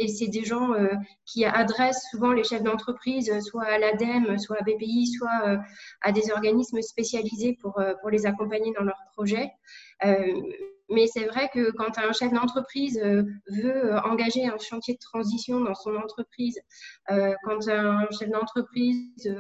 c'est 0.09 0.29
des 0.29 0.45
gens 0.45 0.75
euh, 0.75 0.89
qui 1.25 1.45
adressent 1.45 2.05
souvent 2.11 2.33
les 2.33 2.45
chefs 2.45 2.63
d'entreprise, 2.63 3.33
soit 3.41 3.65
à 3.65 3.79
l'ADEME, 3.79 4.39
soit 4.39 4.57
à 4.59 4.63
BPI, 4.63 5.07
soit 5.07 5.61
à 6.03 6.13
des 6.13 6.31
organismes 6.33 6.83
spécialisés 6.83 7.57
pour 7.61 8.11
les 8.11 8.27
accompagner 8.27 8.73
dans 8.77 8.85
leurs 8.85 9.03
projets. 9.15 9.51
Mais 10.91 11.07
c'est 11.07 11.25
vrai 11.25 11.49
que 11.53 11.71
quand 11.73 11.99
un 11.99 12.13
chef 12.13 12.33
d'entreprise 12.33 13.01
veut 13.01 13.95
engager 14.05 14.47
un 14.47 14.59
chantier 14.59 14.95
de 14.95 14.99
transition 14.99 15.61
dans 15.61 15.75
son 15.75 15.95
entreprise, 15.97 16.59
quand 17.09 17.69
un 17.69 18.07
chef 18.11 18.29
d'entreprise 18.31 19.33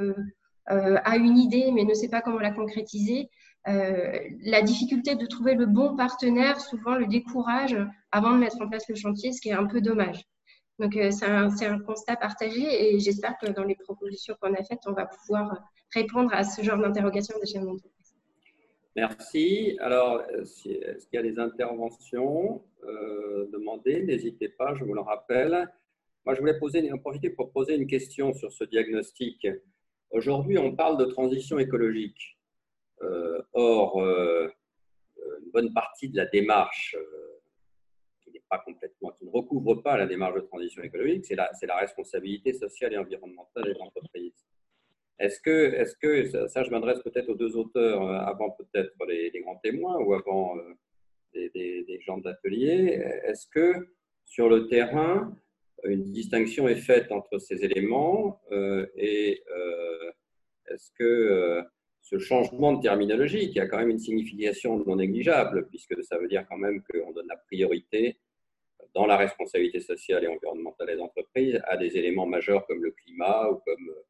a 0.66 1.16
une 1.16 1.38
idée 1.38 1.70
mais 1.72 1.84
ne 1.84 1.94
sait 1.94 2.08
pas 2.08 2.20
comment 2.20 2.38
la 2.38 2.52
concrétiser, 2.52 3.28
euh, 3.68 4.18
la 4.42 4.62
difficulté 4.62 5.16
de 5.16 5.26
trouver 5.26 5.54
le 5.54 5.66
bon 5.66 5.94
partenaire 5.94 6.60
souvent 6.60 6.94
le 6.94 7.06
décourage 7.06 7.76
avant 8.10 8.32
de 8.32 8.38
mettre 8.38 8.56
en 8.62 8.68
place 8.68 8.88
le 8.88 8.94
chantier, 8.94 9.32
ce 9.32 9.40
qui 9.40 9.50
est 9.50 9.54
un 9.54 9.66
peu 9.66 9.82
dommage. 9.82 10.24
Donc, 10.78 10.96
euh, 10.96 11.10
c'est 11.10 11.66
un, 11.66 11.78
constat 11.78 12.16
partagé 12.16 12.94
et 12.94 12.98
j'espère 13.00 13.36
que 13.36 13.50
dans 13.50 13.64
les 13.64 13.74
propositions 13.74 14.34
qu'on 14.40 14.54
a 14.54 14.64
faites, 14.64 14.80
on 14.86 14.92
va 14.92 15.04
pouvoir 15.04 15.62
répondre 15.92 16.32
à 16.32 16.42
ce 16.42 16.62
genre 16.62 16.78
d'interrogation 16.78 17.38
des 17.38 17.46
chefs 17.46 17.62
d'entreprise. 17.62 17.99
Merci. 18.96 19.76
Alors, 19.80 20.22
euh, 20.32 20.42
est-ce 20.42 21.06
qu'il 21.06 21.14
y 21.14 21.18
a 21.18 21.22
des 21.22 21.38
interventions? 21.38 22.62
Demandées 23.52 24.02
N'hésitez 24.02 24.48
pas, 24.48 24.74
je 24.74 24.84
vous 24.84 24.94
le 24.94 25.00
rappelle. 25.00 25.68
Moi, 26.24 26.34
je 26.34 26.40
voulais 26.40 26.58
poser, 26.58 26.90
en 26.92 26.98
profiter 26.98 27.30
pour 27.30 27.52
poser 27.52 27.74
une 27.74 27.86
question 27.86 28.32
sur 28.34 28.52
ce 28.52 28.64
diagnostic. 28.64 29.46
Aujourd'hui, 30.10 30.58
on 30.58 30.74
parle 30.74 30.98
de 30.98 31.04
transition 31.04 31.58
écologique. 31.58 32.36
Euh, 33.02 33.40
or, 33.54 34.02
euh, 34.02 34.48
une 35.42 35.50
bonne 35.50 35.72
partie 35.72 36.08
de 36.08 36.16
la 36.16 36.26
démarche 36.26 36.94
euh, 36.98 37.40
qui 38.20 38.30
n'est 38.30 38.42
pas 38.48 38.58
complètement, 38.58 39.10
qui 39.12 39.24
ne 39.24 39.30
recouvre 39.30 39.76
pas 39.76 39.96
la 39.96 40.06
démarche 40.06 40.34
de 40.34 40.40
transition 40.40 40.82
écologique, 40.82 41.24
c'est 41.24 41.34
la, 41.34 41.50
la, 41.62 41.76
responsabilité 41.76 42.52
sociale 42.52 42.92
et 42.92 42.98
environnementale 42.98 43.64
des 43.64 43.80
entreprises. 43.80 44.44
Est-ce 45.20 45.40
que, 45.40 45.74
est 45.74 45.98
que, 46.00 46.48
ça, 46.48 46.62
je 46.64 46.70
m'adresse 46.70 47.00
peut-être 47.02 47.28
aux 47.28 47.34
deux 47.34 47.56
auteurs, 47.56 48.02
avant 48.02 48.50
peut-être 48.50 48.92
les, 49.06 49.40
grands 49.42 49.60
témoins 49.62 49.96
ou 49.98 50.14
avant 50.14 50.56
des, 51.34 52.00
gens 52.06 52.18
d'atelier, 52.18 53.00
est-ce 53.24 53.46
que 53.46 53.88
sur 54.24 54.48
le 54.48 54.66
terrain, 54.66 55.36
une 55.84 56.10
distinction 56.10 56.68
est 56.68 56.82
faite 56.90 57.12
entre 57.12 57.38
ces 57.38 57.64
éléments 57.64 58.40
et 58.96 59.42
est-ce 60.70 60.90
que 60.98 61.62
ce 62.10 62.18
changement 62.18 62.72
de 62.72 62.82
terminologie 62.82 63.50
qui 63.50 63.60
a 63.60 63.66
quand 63.66 63.78
même 63.78 63.90
une 63.90 63.98
signification 63.98 64.78
non 64.84 64.96
négligeable, 64.96 65.68
puisque 65.68 66.02
ça 66.02 66.18
veut 66.18 66.28
dire 66.28 66.44
quand 66.48 66.56
même 66.56 66.82
qu'on 66.82 67.12
donne 67.12 67.28
la 67.28 67.36
priorité 67.36 68.18
dans 68.94 69.06
la 69.06 69.16
responsabilité 69.16 69.80
sociale 69.80 70.24
et 70.24 70.28
environnementale 70.28 70.88
des 70.88 71.00
entreprises 71.00 71.60
à 71.64 71.76
des 71.76 71.96
éléments 71.96 72.26
majeurs 72.26 72.66
comme 72.66 72.82
le 72.82 72.90
climat 72.90 73.48
ou 73.50 73.56
comme 73.64 73.88
euh, 73.90 74.02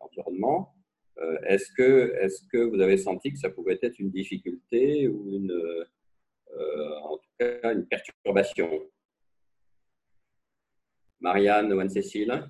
l'environnement. 0.00 0.74
Euh, 1.18 1.38
est-ce 1.46 1.70
que, 1.72 2.14
est 2.20 2.48
que 2.48 2.58
vous 2.58 2.80
avez 2.80 2.96
senti 2.96 3.32
que 3.32 3.38
ça 3.38 3.50
pouvait 3.50 3.78
être 3.82 3.98
une 3.98 4.10
difficulté 4.10 5.08
ou 5.08 5.32
une, 5.32 5.50
euh, 5.50 6.98
en 7.02 7.16
tout 7.18 7.30
cas 7.38 7.72
une 7.72 7.86
perturbation? 7.86 8.70
Marianne 11.20 11.72
ou 11.72 11.80
Anne-Cécile? 11.80 12.48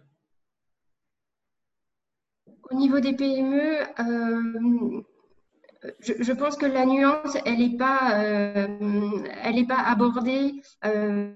Au 2.71 2.75
niveau 2.75 3.01
des 3.01 3.15
PME, 3.15 3.85
euh, 5.85 5.91
je, 6.01 6.33
pense 6.33 6.57
que 6.57 6.67
la 6.67 6.85
nuance, 6.85 7.37
elle 7.45 7.59
n'est 7.59 7.77
pas, 7.77 8.21
euh, 8.21 8.67
elle 9.45 9.67
pas 9.67 9.81
abordée 9.87 10.55
euh, 10.85 11.31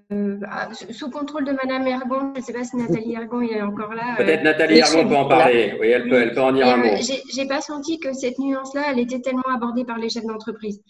sous 0.90 1.10
contrôle 1.10 1.44
de 1.44 1.52
Madame 1.52 1.86
Ergon. 1.86 2.32
Je 2.34 2.40
ne 2.40 2.44
sais 2.44 2.52
pas 2.52 2.64
si 2.64 2.76
Nathalie 2.76 3.14
Ergon 3.14 3.42
est 3.42 3.62
encore 3.62 3.94
là. 3.94 4.16
Peut-être 4.16 4.42
Nathalie 4.42 4.78
Ergon 4.78 5.08
peut 5.08 5.16
en 5.16 5.28
parler. 5.28 5.76
Oui, 5.80 5.88
elle 5.88 6.08
peut, 6.08 6.20
elle 6.20 6.34
peut 6.34 6.42
en 6.42 6.52
dire 6.52 6.66
un 6.66 6.78
mot. 6.78 6.96
J'ai 7.34 7.46
pas 7.46 7.60
senti 7.60 8.00
que 8.00 8.12
cette 8.12 8.38
nuance-là, 8.38 8.82
elle 8.90 8.98
était 8.98 9.20
tellement 9.20 9.48
abordée 9.54 9.84
par 9.84 9.98
les 9.98 10.08
chefs 10.08 10.26
d'entreprise. 10.26 10.80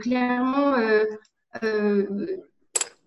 clairement 0.00 0.74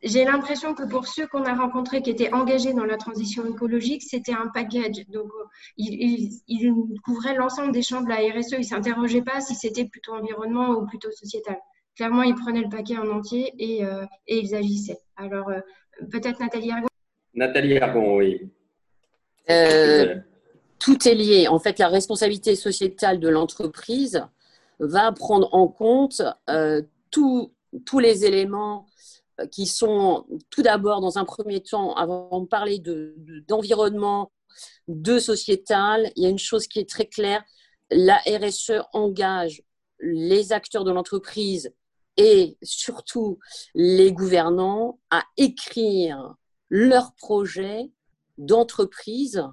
j'ai 0.06 0.24
l'impression 0.24 0.76
que 0.76 0.84
pour 0.88 1.08
ceux 1.08 1.26
qu'on 1.26 1.43
a 1.45 1.56
rencontrés 1.56 2.03
qui 2.03 2.12
étaient 2.12 2.32
engagés 2.32 2.74
dans 2.74 2.86
la 2.86 2.95
transition 2.95 3.43
écologique, 3.47 4.03
c'était 4.03 4.34
un 4.34 4.47
package. 4.53 5.03
Donc, 5.10 5.32
euh, 5.39 5.45
ils, 5.78 6.30
couvraient 7.03 7.34
l'ensemble 7.34 7.72
des 7.72 7.82
champs 7.82 8.01
de 8.01 8.10
la 8.10 8.18
RSE. 8.18 8.51
Ils 8.51 8.60
ne 8.60 8.64
s'interrogeaient 8.64 9.24
pas 9.24 9.41
si 9.41 9.56
c'était 9.56 9.86
plutôt 9.86 10.14
environnement 10.14 10.70
ou 10.70 10.86
plutôt 10.86 11.10
sociétal. 11.12 11.58
Clairement, 11.95 12.22
ils 12.22 12.36
prenaient 12.36 12.62
le 12.62 12.70
paquet 12.70 12.97
en 12.97 13.10
entier 13.10 13.51
et, 13.58 13.84
euh, 13.84 14.06
ils 14.28 14.53
agissaient. 14.53 14.99
Alors, 15.18 15.49
euh, 15.49 15.60
peut-être 16.12 16.39
Nathalie 16.39 16.72
Argon 16.72 16.88
Nathalie 17.34 17.80
Argon, 17.80 18.18
oui. 18.18 18.51
tout 20.78 21.08
est 21.08 21.16
lié. 21.16 21.47
En 21.47 21.58
fait, 21.58 21.80
la 21.80 21.88
responsabilité 21.88 22.56
sociétale 22.56 23.20
de 23.20 23.28
l'entreprise 23.28 24.24
va 24.78 25.12
prendre 25.14 25.51
en 25.56 25.68
compte 25.68 26.22
tous 27.16 27.99
les 27.99 28.26
éléments 28.26 28.86
qui 29.52 29.66
sont 29.66 30.26
tout 30.50 30.62
d'abord, 30.62 31.02
dans 31.02 31.18
un 31.18 31.26
premier 31.26 31.62
temps, 31.62 31.94
avant 31.96 32.42
de 32.42 32.48
parler 32.48 32.82
d'environnement, 33.48 34.32
de, 34.88 35.20
sociétal, 35.20 36.12
il 36.16 36.24
y 36.24 36.26
a 36.26 36.30
une 36.30 36.40
chose 36.40 36.68
qui 36.68 36.80
est 36.80 36.90
très 36.90 37.08
claire, 37.08 37.44
la 37.92 38.18
RSE 38.26 38.82
engage 38.94 39.62
les 40.00 40.54
acteurs 40.54 40.84
de 40.84 40.92
l'entreprise 40.92 41.74
et 42.18 42.58
surtout 42.62 43.40
les 43.74 44.14
gouvernants 44.14 45.00
à 45.10 45.24
écrire 45.38 46.36
leur 46.70 47.14
projet 47.16 47.92
d'entreprise. 48.38 49.44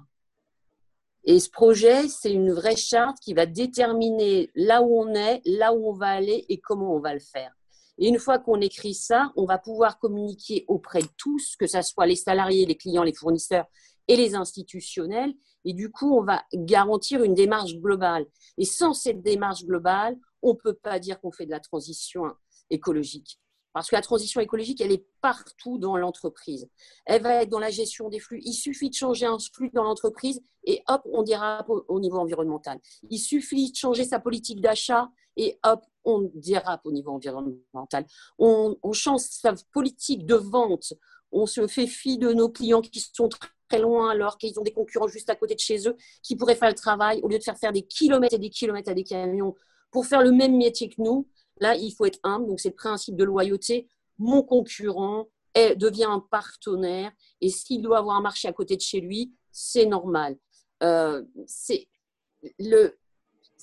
Et 1.25 1.39
ce 1.39 1.49
projet, 1.49 2.07
c'est 2.07 2.31
une 2.31 2.51
vraie 2.51 2.75
charte 2.75 3.17
qui 3.19 3.33
va 3.33 3.45
déterminer 3.45 4.51
là 4.55 4.81
où 4.81 5.01
on 5.01 5.13
est, 5.13 5.41
là 5.45 5.73
où 5.73 5.89
on 5.89 5.93
va 5.93 6.07
aller 6.07 6.45
et 6.49 6.59
comment 6.59 6.95
on 6.95 6.99
va 6.99 7.13
le 7.13 7.19
faire. 7.19 7.53
Et 7.97 8.07
une 8.07 8.19
fois 8.19 8.39
qu'on 8.39 8.59
écrit 8.61 8.93
ça, 8.93 9.31
on 9.35 9.45
va 9.45 9.57
pouvoir 9.57 9.99
communiquer 9.99 10.65
auprès 10.67 11.01
de 11.01 11.09
tous, 11.17 11.55
que 11.55 11.67
ce 11.67 11.81
soit 11.81 12.05
les 12.05 12.15
salariés, 12.15 12.65
les 12.65 12.75
clients, 12.75 13.03
les 13.03 13.13
fournisseurs 13.13 13.65
et 14.07 14.15
les 14.15 14.35
institutionnels. 14.35 15.33
Et 15.65 15.73
du 15.73 15.91
coup, 15.91 16.17
on 16.17 16.23
va 16.23 16.43
garantir 16.53 17.23
une 17.23 17.35
démarche 17.35 17.75
globale. 17.75 18.25
Et 18.57 18.65
sans 18.65 18.93
cette 18.93 19.21
démarche 19.21 19.63
globale, 19.63 20.17
on 20.41 20.53
ne 20.53 20.57
peut 20.57 20.73
pas 20.73 20.99
dire 20.99 21.19
qu'on 21.21 21.31
fait 21.31 21.45
de 21.45 21.51
la 21.51 21.59
transition 21.59 22.33
écologique. 22.69 23.39
Parce 23.73 23.89
que 23.89 23.95
la 23.95 24.03
transition 24.03 24.39
écologique, 24.39 24.81
elle 24.81 24.91
est 24.91 25.05
partout 25.19 25.79
dans 25.79 25.97
l'entreprise. 25.97 26.69
Elle 27.05 27.23
va 27.23 27.41
être 27.41 27.49
dans 27.49 27.59
la 27.59 27.71
gestion 27.71 28.07
des 28.07 28.19
flux. 28.19 28.39
Il 28.43 28.53
suffit 28.53 28.89
de 28.89 28.95
changer 28.95 29.25
un 29.25 29.37
flux 29.39 29.71
dans 29.73 29.83
l'entreprise 29.83 30.41
et 30.63 30.83
hop, 30.87 31.01
on 31.11 31.23
dira 31.23 31.65
au 31.67 31.99
niveau 31.99 32.19
environnemental. 32.19 32.79
Il 33.09 33.17
suffit 33.17 33.71
de 33.71 33.75
changer 33.75 34.03
sa 34.03 34.19
politique 34.19 34.61
d'achat 34.61 35.09
et 35.37 35.59
hop, 35.63 35.83
on 36.05 36.29
dérape 36.33 36.85
au 36.85 36.91
niveau 36.91 37.11
environnemental. 37.11 38.05
On, 38.37 38.75
change 38.93 39.21
sa 39.21 39.53
politique 39.71 40.25
de 40.25 40.35
vente. 40.35 40.93
On 41.31 41.45
se 41.45 41.65
fait 41.67 41.87
fi 41.87 42.17
de 42.17 42.33
nos 42.33 42.49
clients 42.49 42.81
qui 42.81 42.99
sont 42.99 43.29
très 43.29 43.79
loin 43.79 44.09
alors 44.09 44.37
qu'ils 44.37 44.59
ont 44.59 44.63
des 44.63 44.73
concurrents 44.73 45.07
juste 45.07 45.29
à 45.29 45.35
côté 45.35 45.55
de 45.55 45.59
chez 45.59 45.87
eux 45.87 45.95
qui 46.21 46.35
pourraient 46.35 46.55
faire 46.55 46.69
le 46.69 46.75
travail 46.75 47.21
au 47.23 47.27
lieu 47.27 47.39
de 47.39 47.43
faire 47.43 47.57
faire 47.57 47.71
des 47.71 47.83
kilomètres 47.83 48.35
et 48.35 48.39
des 48.39 48.49
kilomètres 48.49 48.91
à 48.91 48.93
des 48.93 49.03
camions 49.03 49.55
pour 49.91 50.05
faire 50.05 50.21
le 50.21 50.31
même 50.31 50.57
métier 50.57 50.89
que 50.89 51.01
nous. 51.01 51.27
Là, 51.59 51.75
il 51.75 51.91
faut 51.91 52.05
être 52.05 52.19
humble. 52.23 52.47
Donc, 52.47 52.59
c'est 52.59 52.69
le 52.69 52.75
principe 52.75 53.15
de 53.15 53.23
loyauté. 53.23 53.87
Mon 54.19 54.43
concurrent 54.43 55.27
devient 55.55 56.05
un 56.05 56.19
partenaire 56.19 57.11
et 57.41 57.49
s'il 57.49 57.81
doit 57.81 57.99
avoir 57.99 58.17
un 58.17 58.21
marché 58.21 58.47
à 58.47 58.53
côté 58.53 58.75
de 58.75 58.81
chez 58.81 58.99
lui, 58.99 59.33
c'est 59.51 59.85
normal. 59.85 60.35
Euh, 60.81 61.23
c'est 61.45 61.87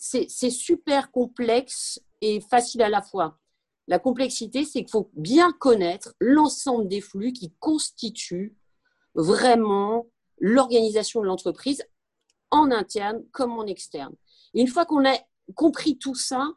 super 0.00 1.10
complexe 1.10 2.00
et 2.20 2.40
facile 2.40 2.82
à 2.82 2.88
la 2.88 3.02
fois. 3.02 3.38
La 3.86 3.98
complexité, 3.98 4.64
c'est 4.64 4.80
qu'il 4.80 4.90
faut 4.90 5.10
bien 5.14 5.52
connaître 5.52 6.14
l'ensemble 6.20 6.88
des 6.88 7.00
flux 7.00 7.32
qui 7.32 7.52
constituent 7.58 8.56
vraiment 9.14 10.06
l'organisation 10.38 11.20
de 11.20 11.26
l'entreprise 11.26 11.84
en 12.50 12.70
interne 12.70 13.24
comme 13.32 13.52
en 13.58 13.66
externe. 13.66 14.14
Une 14.54 14.68
fois 14.68 14.86
qu'on 14.86 15.04
a 15.04 15.16
compris 15.54 15.98
tout 15.98 16.14
ça, 16.14 16.52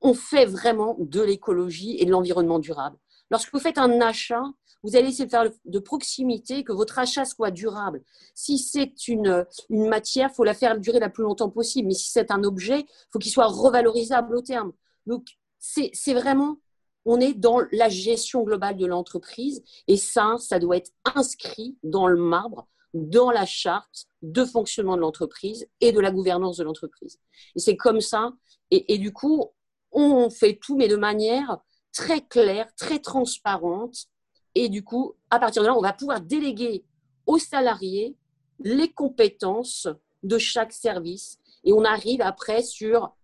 on 0.00 0.14
fait 0.14 0.46
vraiment 0.46 0.96
de 0.98 1.22
l'écologie 1.22 1.96
et 1.98 2.04
de 2.04 2.10
l'environnement 2.10 2.58
durable. 2.58 2.96
Lorsque 3.30 3.52
vous 3.52 3.60
faites 3.60 3.78
un 3.78 4.00
achat, 4.00 4.42
vous 4.82 4.94
allez 4.94 5.08
essayer 5.08 5.24
de 5.24 5.30
faire 5.30 5.50
de 5.64 5.78
proximité, 5.78 6.62
que 6.62 6.72
votre 6.72 6.98
achat 6.98 7.24
soit 7.24 7.50
durable. 7.50 8.02
Si 8.34 8.58
c'est 8.58 9.08
une, 9.08 9.44
matière, 9.68 10.30
il 10.32 10.34
faut 10.34 10.44
la 10.44 10.54
faire 10.54 10.78
durer 10.78 11.00
la 11.00 11.08
plus 11.08 11.24
longtemps 11.24 11.50
possible. 11.50 11.88
Mais 11.88 11.94
si 11.94 12.10
c'est 12.10 12.30
un 12.30 12.44
objet, 12.44 12.80
il 12.80 13.06
faut 13.10 13.18
qu'il 13.18 13.32
soit 13.32 13.46
revalorisable 13.46 14.36
au 14.36 14.42
terme. 14.42 14.72
Donc, 15.06 15.26
c'est 15.58 16.14
vraiment, 16.14 16.60
on 17.04 17.18
est 17.18 17.34
dans 17.34 17.60
la 17.72 17.88
gestion 17.88 18.42
globale 18.42 18.76
de 18.76 18.86
l'entreprise. 18.86 19.64
Et 19.88 19.96
ça, 19.96 20.36
ça 20.38 20.58
doit 20.58 20.76
être 20.76 20.92
inscrit 21.16 21.76
dans 21.82 22.06
le 22.06 22.20
marbre, 22.20 22.68
dans 22.94 23.30
la 23.30 23.44
charte 23.44 24.06
de 24.22 24.44
fonctionnement 24.44 24.96
de 24.96 25.00
l'entreprise 25.00 25.66
et 25.80 25.90
de 25.90 26.00
la 26.00 26.12
gouvernance 26.12 26.58
de 26.58 26.64
l'entreprise. 26.64 27.18
Et 27.56 27.58
c'est 27.58 27.76
comme 27.76 28.00
ça. 28.00 28.32
Et 28.70 28.98
du 28.98 29.12
coup, 29.12 29.50
on 29.90 30.30
fait 30.30 30.58
tout, 30.60 30.76
mais 30.76 30.88
de 30.88 30.96
manière 30.96 31.58
très 31.96 32.20
claire, 32.20 32.68
très 32.76 32.98
transparente. 32.98 34.06
Et 34.54 34.68
du 34.68 34.84
coup, 34.84 35.14
à 35.30 35.38
partir 35.38 35.62
de 35.62 35.68
là, 35.68 35.74
on 35.74 35.80
va 35.80 35.94
pouvoir 35.94 36.20
déléguer 36.20 36.84
aux 37.24 37.38
salariés 37.38 38.16
les 38.58 38.92
compétences 38.92 39.88
de 40.22 40.38
chaque 40.38 40.72
service. 40.72 41.38
Et 41.64 41.72
on 41.72 41.84
arrive 41.84 42.20
après 42.20 42.62
sur 42.62 43.16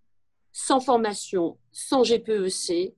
sans 0.53 0.81
formation, 0.81 1.59
sans 1.71 2.03
GPEC, 2.03 2.95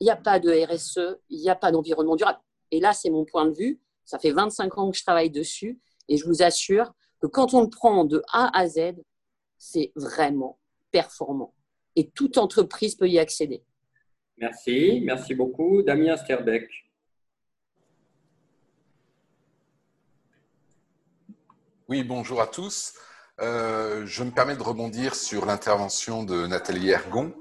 il 0.00 0.04
n'y 0.04 0.10
a 0.10 0.16
pas 0.16 0.38
de 0.38 0.50
RSE, 0.50 1.18
il 1.28 1.40
n'y 1.40 1.50
a 1.50 1.54
pas 1.54 1.70
d'environnement 1.70 2.16
durable. 2.16 2.40
Et 2.70 2.80
là, 2.80 2.92
c'est 2.92 3.10
mon 3.10 3.24
point 3.24 3.46
de 3.46 3.54
vue. 3.56 3.80
Ça 4.04 4.18
fait 4.18 4.32
25 4.32 4.78
ans 4.78 4.90
que 4.90 4.96
je 4.96 5.02
travaille 5.02 5.30
dessus. 5.30 5.80
Et 6.08 6.16
je 6.16 6.26
vous 6.26 6.42
assure 6.42 6.92
que 7.20 7.26
quand 7.26 7.54
on 7.54 7.62
le 7.62 7.70
prend 7.70 8.04
de 8.04 8.22
A 8.32 8.56
à 8.56 8.68
Z, 8.68 8.94
c'est 9.58 9.92
vraiment 9.96 10.58
performant 10.90 11.54
et 11.96 12.10
toute 12.10 12.38
entreprise 12.38 12.96
peut 12.96 13.08
y 13.08 13.18
accéder. 13.18 13.64
Merci, 14.38 15.00
merci 15.04 15.34
beaucoup. 15.34 15.82
Damien 15.82 16.16
Sterbeck. 16.16 16.68
Oui, 21.88 22.02
bonjour 22.02 22.40
à 22.40 22.46
tous. 22.46 22.94
Euh, 23.40 24.06
je 24.06 24.24
me 24.24 24.30
permets 24.30 24.56
de 24.56 24.62
rebondir 24.62 25.14
sur 25.14 25.46
l'intervention 25.46 26.24
de 26.24 26.46
Nathalie 26.46 26.90
Ergon 26.90 27.34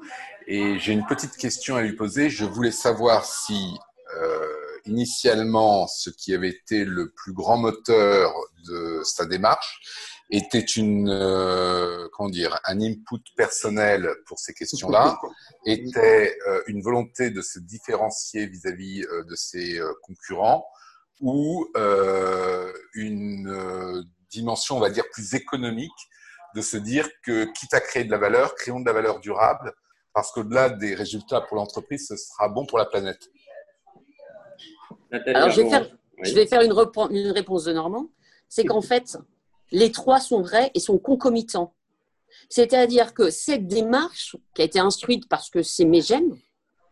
et 0.48 0.78
j'ai 0.80 0.94
une 0.94 1.06
petite 1.06 1.36
question 1.36 1.76
à 1.76 1.82
lui 1.82 1.94
poser. 1.94 2.30
Je 2.30 2.46
voulais 2.46 2.72
savoir 2.72 3.26
si 3.26 3.76
euh, 4.18 4.46
initialement 4.86 5.88
ce 5.88 6.10
qui 6.10 6.34
avait 6.34 6.50
été 6.50 6.86
le 6.86 7.12
plus 7.12 7.34
grand 7.34 7.58
moteur 7.58 8.34
de 8.68 9.02
sa 9.04 9.26
démarche 9.26 10.13
était 10.30 10.60
une 10.60 11.10
euh, 11.10 12.08
comment 12.12 12.30
dire 12.30 12.60
un 12.66 12.82
input 12.82 13.22
personnel 13.36 14.10
pour 14.26 14.40
ces 14.40 14.54
questions-là, 14.54 15.20
était 15.66 16.36
euh, 16.48 16.62
une 16.68 16.82
volonté 16.82 17.30
de 17.30 17.42
se 17.42 17.60
différencier 17.60 18.48
vis-à-vis 18.48 19.04
euh, 19.04 19.24
de 19.24 19.36
ses 19.36 19.80
concurrents 20.02 20.66
ou 21.22 21.68
une 22.96 24.06
dimension 24.30 24.78
on 24.78 24.80
va 24.80 24.90
dire 24.90 25.06
plus 25.12 25.36
économique 25.36 25.92
de 26.56 26.62
se 26.62 26.78
dire 26.78 27.08
que 27.24 27.46
quitte 27.54 27.74
à 27.74 27.80
créer 27.80 28.04
de 28.04 28.12
la 28.12 28.18
valeur, 28.18 28.56
créons 28.56 28.80
de 28.80 28.86
la 28.86 28.94
valeur 28.94 29.20
durable 29.20 29.74
parce 30.14 30.32
qu'au-delà 30.32 30.70
des 30.70 30.94
résultats 30.94 31.42
pour 31.42 31.58
l'entreprise, 31.58 32.08
ce 32.08 32.16
sera 32.16 32.48
bon 32.48 32.66
pour 32.66 32.78
la 32.78 32.86
planète. 32.86 33.30
Alors, 35.12 35.50
je 35.50 35.62
vais 35.62 35.70
faire, 35.70 35.90
je 36.24 36.34
vais 36.34 36.46
faire 36.46 36.62
une, 36.62 36.74
une 37.16 37.32
réponse 37.32 37.66
de 37.66 37.74
Normand. 37.74 38.10
C'est 38.48 38.66
qu'en 38.66 38.82
fait, 38.92 39.18
les 39.74 39.92
trois 39.92 40.20
sont 40.20 40.42
vrais 40.42 40.72
et 40.76 40.80
sont 40.80 41.00
concomitants. 41.00 41.74
C'est-à-dire 42.48 43.14
que 43.14 43.32
cette 43.32 43.68
démarche 43.68 44.38
qui 44.54 44.62
a 44.62 44.66
été 44.66 44.80
instruite 44.80 45.28
parce 45.28 45.50
que 45.50 45.64
c'est 45.64 45.86
mes 45.86 46.02
gènes, 46.02 46.38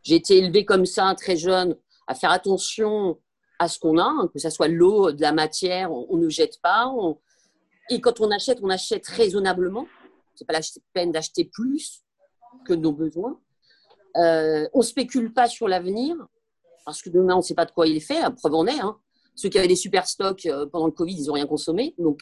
j'ai 0.01 0.15
été 0.15 0.39
élevée 0.39 0.65
comme 0.65 0.87
ça, 0.87 1.13
très 1.15 1.37
jeune, 1.37 1.77
à 2.07 2.15
faire 2.15 2.31
attention 2.31 3.19
à 3.59 3.67
ce 3.67 3.77
qu'on 3.77 3.99
a, 3.99 4.03
hein, 4.03 4.29
que 4.33 4.39
ce 4.39 4.49
soit 4.49 4.67
l'eau, 4.67 5.11
de 5.11 5.21
la 5.21 5.31
matière, 5.31 5.91
on, 5.91 6.17
ne 6.17 6.27
jette 6.27 6.59
pas. 6.61 6.91
Et 7.91 8.01
quand 8.01 8.19
on 8.19 8.31
achète, 8.31 8.57
on 8.63 8.69
achète 8.69 9.05
raisonnablement. 9.07 9.85
Ce 10.33 10.43
n'est 10.43 10.47
pas 10.47 10.53
la 10.53 10.61
peine 10.93 11.11
d'acheter 11.11 11.45
plus 11.45 12.01
que 12.65 12.73
nos 12.73 12.91
besoins. 12.91 13.39
Euh, 14.17 14.67
on 14.73 14.79
ne 14.79 14.83
spécule 14.83 15.31
pas 15.33 15.47
sur 15.47 15.67
l'avenir, 15.67 16.15
parce 16.83 17.03
que 17.03 17.11
demain, 17.11 17.35
on 17.35 17.37
ne 17.37 17.43
sait 17.43 17.53
pas 17.53 17.65
de 17.65 17.71
quoi 17.71 17.85
il 17.85 17.97
est 17.97 17.99
fait. 17.99 18.21
Preuve 18.37 18.55
en 18.55 18.65
est. 18.65 18.79
Hein. 18.79 18.97
Ceux 19.35 19.49
qui 19.49 19.59
avaient 19.59 19.67
des 19.67 19.75
super 19.75 20.07
stocks 20.07 20.47
euh, 20.47 20.65
pendant 20.65 20.87
le 20.87 20.91
Covid, 20.91 21.15
ils 21.15 21.27
n'ont 21.27 21.33
rien 21.33 21.45
consommé. 21.45 21.93
Donc, 21.99 22.19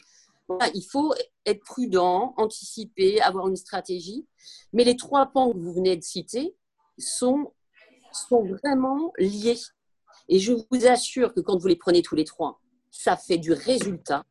il 0.74 0.82
faut 0.82 1.14
être 1.46 1.62
prudent, 1.64 2.34
anticiper, 2.36 3.20
avoir 3.20 3.48
une 3.48 3.56
stratégie. 3.56 4.26
Mais 4.72 4.84
les 4.84 4.96
trois 4.96 5.26
pans 5.26 5.52
que 5.52 5.58
vous 5.58 5.72
venez 5.72 5.96
de 5.96 6.02
citer 6.02 6.56
sont, 6.98 7.52
sont 8.12 8.44
vraiment 8.44 9.12
liés. 9.18 9.58
Et 10.28 10.38
je 10.38 10.52
vous 10.52 10.86
assure 10.86 11.34
que 11.34 11.40
quand 11.40 11.58
vous 11.58 11.68
les 11.68 11.76
prenez 11.76 12.02
tous 12.02 12.14
les 12.14 12.24
trois, 12.24 12.60
ça 12.90 13.16
fait 13.16 13.38
du 13.38 13.52
résultat. 13.52 14.24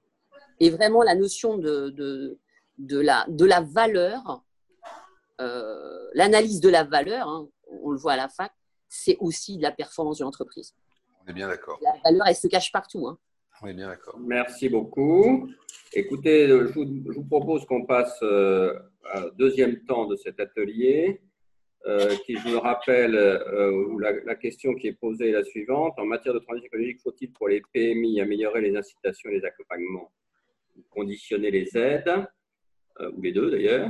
Et 0.60 0.70
vraiment, 0.70 1.02
la 1.04 1.16
notion 1.16 1.58
de, 1.58 1.90
de, 2.78 3.00
la, 3.00 3.26
de 3.30 3.46
la 3.46 3.62
valeur, 3.62 4.44
euh, 5.42 6.10
l'analyse 6.14 6.60
de 6.60 6.70
la 6.70 6.84
valeur, 6.84 7.28
hein, 7.28 7.48
on 7.84 7.92
le 7.92 7.98
voit 7.98 8.14
à 8.14 8.18
la 8.18 8.30
fac, 8.30 8.52
c'est 8.90 9.18
aussi 9.20 9.58
de 9.58 9.62
la 9.62 9.72
performance 9.72 10.20
de 10.20 10.24
l'entreprise. 10.24 10.74
On 11.24 11.30
est 11.30 11.34
bien 11.34 11.48
d'accord. 11.48 11.80
La 11.82 11.94
valeur, 12.04 12.28
elle 12.28 12.36
se 12.36 12.48
cache 12.48 12.72
partout. 12.72 13.08
Hein. 13.08 13.18
Merci 14.20 14.70
beaucoup. 14.70 15.50
Écoutez, 15.94 16.48
je 16.48 16.74
vous, 16.74 17.26
propose 17.26 17.66
qu'on 17.66 17.86
passe 17.86 18.18
euh, 18.22 18.74
au 19.16 19.32
deuxième 19.32 19.84
temps 19.86 20.06
de 20.06 20.16
cet 20.16 20.40
atelier, 20.40 21.20
euh, 21.88 22.16
qui, 22.26 22.38
je 22.38 22.50
le 22.50 22.58
rappelle, 22.58 23.16
euh, 23.16 24.22
la, 24.24 24.36
question 24.36 24.76
qui 24.76 24.88
est 24.88 24.94
posée 24.94 25.30
est 25.30 25.34
la 25.34 25.44
suivante. 25.44 25.98
En 25.98 26.06
matière 26.06 26.34
de 26.34 26.40
transition 26.40 26.68
écologique, 26.68 27.00
faut-il 27.02 27.32
pour 27.32 27.50
les 27.50 27.62
PMI 27.74 28.22
améliorer 28.22 28.62
les 28.62 28.76
incitations 28.78 29.30
et 29.30 29.40
les 29.40 29.46
accompagnements, 29.46 30.12
conditionner 30.90 31.52
les 31.52 31.76
aides, 31.76 32.14
ou 33.00 33.22
les 33.22 33.32
deux 33.32 33.50
d'ailleurs? 33.52 33.90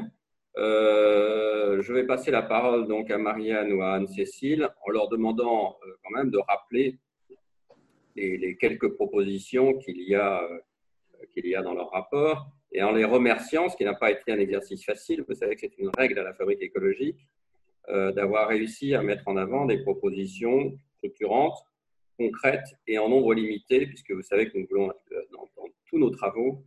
Je 0.56 1.94
vais 1.94 2.06
passer 2.06 2.32
la 2.32 2.42
parole 2.42 2.88
donc 2.88 3.12
à 3.12 3.18
Marianne 3.18 3.74
ou 3.74 3.82
à 3.82 3.94
Anne-Cécile 3.94 4.70
en 4.86 4.90
leur 4.90 5.10
demandant 5.10 5.78
quand 6.04 6.18
même 6.18 6.32
de 6.32 6.40
rappeler 6.48 6.98
les, 8.16 8.56
quelques 8.58 8.90
propositions 8.94 9.78
qu'il 9.78 10.02
y, 10.02 10.16
a, 10.16 10.44
euh, 10.44 10.60
qu'il 11.34 11.48
y 11.48 11.56
a 11.56 11.62
dans 11.62 11.74
leur 11.74 11.92
rapport 11.92 12.50
et 12.72 12.84
en 12.84 12.92
les 12.92 13.06
remerciant, 13.06 13.70
ce 13.70 13.76
qui 13.76 13.84
n'a 13.84 13.96
pas 13.96 14.12
été 14.12 14.32
un 14.32 14.40
exercice 14.40 14.86
facile. 14.86 15.24
Vous 15.28 15.34
savez 15.34 15.56
que 15.56 15.62
c'est 15.62 15.78
une 15.78 15.92
règle 15.98 16.20
à 16.20 16.24
la 16.24 16.34
fabrique 16.34 16.62
écologique 16.62 17.28
euh, 17.90 18.12
d'avoir 18.12 18.48
réussi 18.48 18.94
à 18.94 19.02
mettre 19.02 19.28
en 19.28 19.38
avant 19.38 19.66
des 19.66 19.80
propositions 19.80 20.78
structurantes, 20.98 21.58
concrètes 22.18 22.76
et 22.86 22.98
en 23.00 23.10
nombre 23.10 23.34
limité, 23.34 23.88
puisque 23.88 24.12
vous 24.12 24.22
savez 24.22 24.50
que 24.50 24.58
nous 24.58 24.68
voulons, 24.70 24.90
euh, 24.90 25.22
dans, 25.32 25.48
tous 25.88 25.98
nos 25.98 26.12
travaux, 26.12 26.64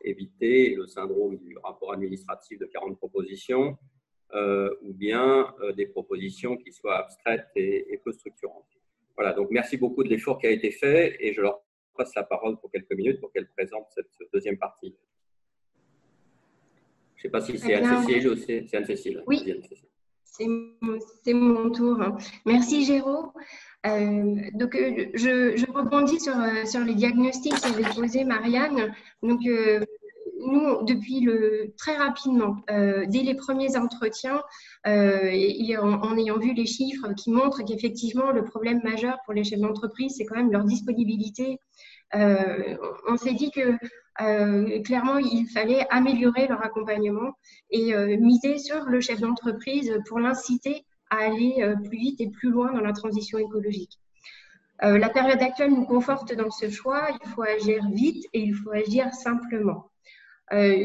éviter 0.00 0.74
le 0.74 0.88
syndrome 0.88 1.36
du 1.36 1.56
rapport 1.58 1.92
administratif 1.92 2.58
de 2.58 2.66
40 2.66 2.98
propositions, 2.98 3.78
ou 4.82 4.92
bien 4.92 5.54
des 5.76 5.86
propositions 5.86 6.56
qui 6.56 6.72
soient 6.72 6.98
abstraites 6.98 7.46
et 7.54 8.00
peu 8.04 8.10
structurantes. 8.10 8.73
Voilà, 9.16 9.32
donc 9.32 9.48
merci 9.50 9.76
beaucoup 9.76 10.02
de 10.02 10.08
l'effort 10.08 10.38
qui 10.38 10.46
a 10.46 10.50
été 10.50 10.70
fait 10.70 11.16
et 11.20 11.32
je 11.32 11.40
leur 11.40 11.62
passe 11.96 12.14
la 12.14 12.24
parole 12.24 12.58
pour 12.58 12.70
quelques 12.70 12.92
minutes 12.92 13.20
pour 13.20 13.32
qu'elles 13.32 13.48
présentent 13.48 13.88
cette 13.94 14.08
deuxième 14.32 14.58
partie. 14.58 14.94
Je 17.16 17.20
ne 17.20 17.22
sais 17.22 17.28
pas 17.28 17.40
si 17.40 17.58
c'est 17.58 17.74
Anne-Cécile 17.74 18.28
ou 18.28 18.36
c'est 18.36 18.74
Anne-Cécile. 18.74 19.22
Oui, 19.26 19.62
C'est 20.24 21.32
mon 21.34 21.70
tour. 21.70 21.98
Merci 22.44 22.84
Géraud. 22.84 23.32
Euh, 23.86 24.36
donc, 24.54 24.74
euh, 24.74 25.10
je, 25.12 25.70
rebondis 25.70 26.18
sur, 26.18 26.34
euh, 26.38 26.64
sur 26.64 26.80
les 26.80 26.94
diagnostics 26.94 27.60
qu'avait 27.60 27.94
posé 27.94 28.24
Marianne. 28.24 28.94
Donc, 29.22 29.40
nous, 30.46 30.84
depuis 30.84 31.20
le 31.20 31.72
très 31.76 31.96
rapidement, 31.96 32.56
dès 32.68 33.22
les 33.22 33.34
premiers 33.34 33.76
entretiens, 33.76 34.42
et, 34.86 35.76
en, 35.78 36.16
ayant 36.16 36.38
vu 36.38 36.54
les 36.54 36.66
chiffres 36.66 37.12
qui 37.14 37.30
montrent 37.30 37.64
qu'effectivement 37.64 38.30
le 38.30 38.44
problème 38.44 38.80
majeur 38.82 39.18
pour 39.24 39.34
les 39.34 39.44
chefs 39.44 39.60
d'entreprise, 39.60 40.14
c'est 40.16 40.24
quand 40.24 40.36
même 40.36 40.52
leur 40.52 40.64
disponibilité. 40.64 41.58
on 42.12 43.16
s'est 43.16 43.34
dit 43.34 43.50
que 43.50 43.76
clairement, 44.82 45.18
il 45.18 45.46
fallait 45.46 45.86
améliorer 45.90 46.46
leur 46.48 46.62
accompagnement 46.62 47.32
et 47.70 47.94
miser 48.16 48.58
sur 48.58 48.84
le 48.84 49.00
chef 49.00 49.20
d'entreprise 49.20 49.92
pour 50.06 50.18
l'inciter 50.18 50.84
à 51.10 51.24
aller 51.24 51.56
euh, 51.60 51.76
plus 51.76 51.98
vite 51.98 52.20
et 52.20 52.28
plus 52.28 52.50
loin 52.50 52.72
dans 52.72 52.80
la 52.80 52.92
transition 52.92 53.38
écologique. 53.38 53.98
Euh, 54.82 54.98
la 54.98 55.08
période 55.08 55.40
actuelle 55.40 55.70
nous 55.70 55.84
conforte 55.84 56.34
dans 56.34 56.50
ce 56.50 56.68
choix. 56.70 57.08
Il 57.24 57.28
faut 57.30 57.42
agir 57.42 57.86
vite 57.92 58.24
et 58.32 58.40
il 58.40 58.54
faut 58.54 58.70
agir 58.70 59.12
simplement. 59.14 59.90
Euh, 60.52 60.76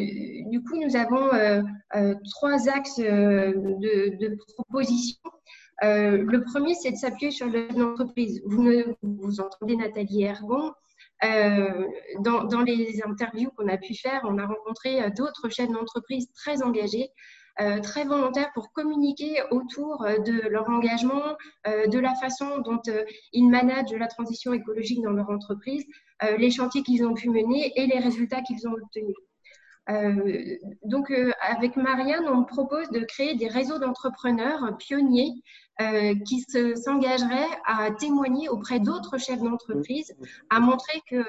du 0.49 0.63
coup, 0.63 0.77
nous 0.77 0.95
avons 0.95 1.29
trois 2.31 2.69
axes 2.69 2.99
de, 2.99 4.37
proposition. 4.55 5.19
le 5.81 6.43
premier, 6.51 6.75
c'est 6.75 6.91
de 6.91 6.97
s'appuyer 6.97 7.31
sur 7.31 7.47
l'entreprise. 7.47 8.41
Vous, 8.45 8.69
vous 9.01 9.39
entendez 9.41 9.75
Nathalie 9.75 10.23
Ergon. 10.23 10.71
Dans, 11.21 12.63
les 12.65 13.01
interviews 13.05 13.51
qu'on 13.57 13.67
a 13.67 13.77
pu 13.77 13.95
faire, 13.95 14.21
on 14.23 14.37
a 14.37 14.45
rencontré 14.45 15.09
d'autres 15.11 15.49
chefs 15.49 15.71
d'entreprise 15.71 16.31
très 16.33 16.63
engagés 16.63 17.11
euh, 17.61 17.81
très 17.81 18.05
volontaires 18.05 18.51
pour 18.53 18.71
communiquer 18.71 19.41
autour 19.51 20.05
euh, 20.05 20.17
de 20.19 20.47
leur 20.47 20.69
engagement, 20.69 21.35
euh, 21.67 21.87
de 21.87 21.99
la 21.99 22.15
façon 22.15 22.59
dont 22.59 22.79
ils 23.33 23.49
managent 23.49 23.93
la 23.93 24.07
transition 24.07 24.53
écologique 24.53 25.01
dans 25.03 25.11
leur 25.11 25.29
entreprise, 25.29 25.85
les 26.37 26.51
chantiers 26.51 26.83
qu'ils 26.83 27.05
ont 27.05 27.13
pu 27.13 27.29
mener 27.29 27.71
et 27.77 27.87
les 27.87 27.99
résultats 27.99 28.41
qu'ils 28.41 28.67
ont 28.67 28.73
obtenus. 28.73 29.15
Donc, 30.83 31.11
avec 31.41 31.75
Marianne, 31.75 32.27
on 32.27 32.43
propose 32.43 32.89
de 32.91 32.99
créer 32.99 33.35
des 33.35 33.47
réseaux 33.47 33.79
d'entrepreneurs 33.79 34.77
pionniers 34.77 35.33
qui 36.25 36.45
s'engageraient 36.75 37.57
à 37.65 37.89
témoigner 37.91 38.49
auprès 38.49 38.79
d'autres 38.79 39.17
chefs 39.17 39.41
d'entreprise, 39.41 40.15
à 40.49 40.59
montrer 40.59 41.01
que 41.09 41.23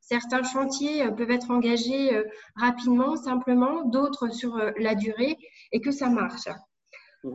certains 0.00 0.44
chantiers 0.44 1.10
peuvent 1.16 1.30
être 1.30 1.50
engagés 1.50 2.22
rapidement, 2.54 3.16
simplement, 3.16 3.84
d'autres 3.84 4.28
sur 4.32 4.56
la 4.78 4.94
durée, 4.94 5.36
et 5.72 5.80
que 5.80 5.90
ça 5.90 6.08
marche. 6.08 6.48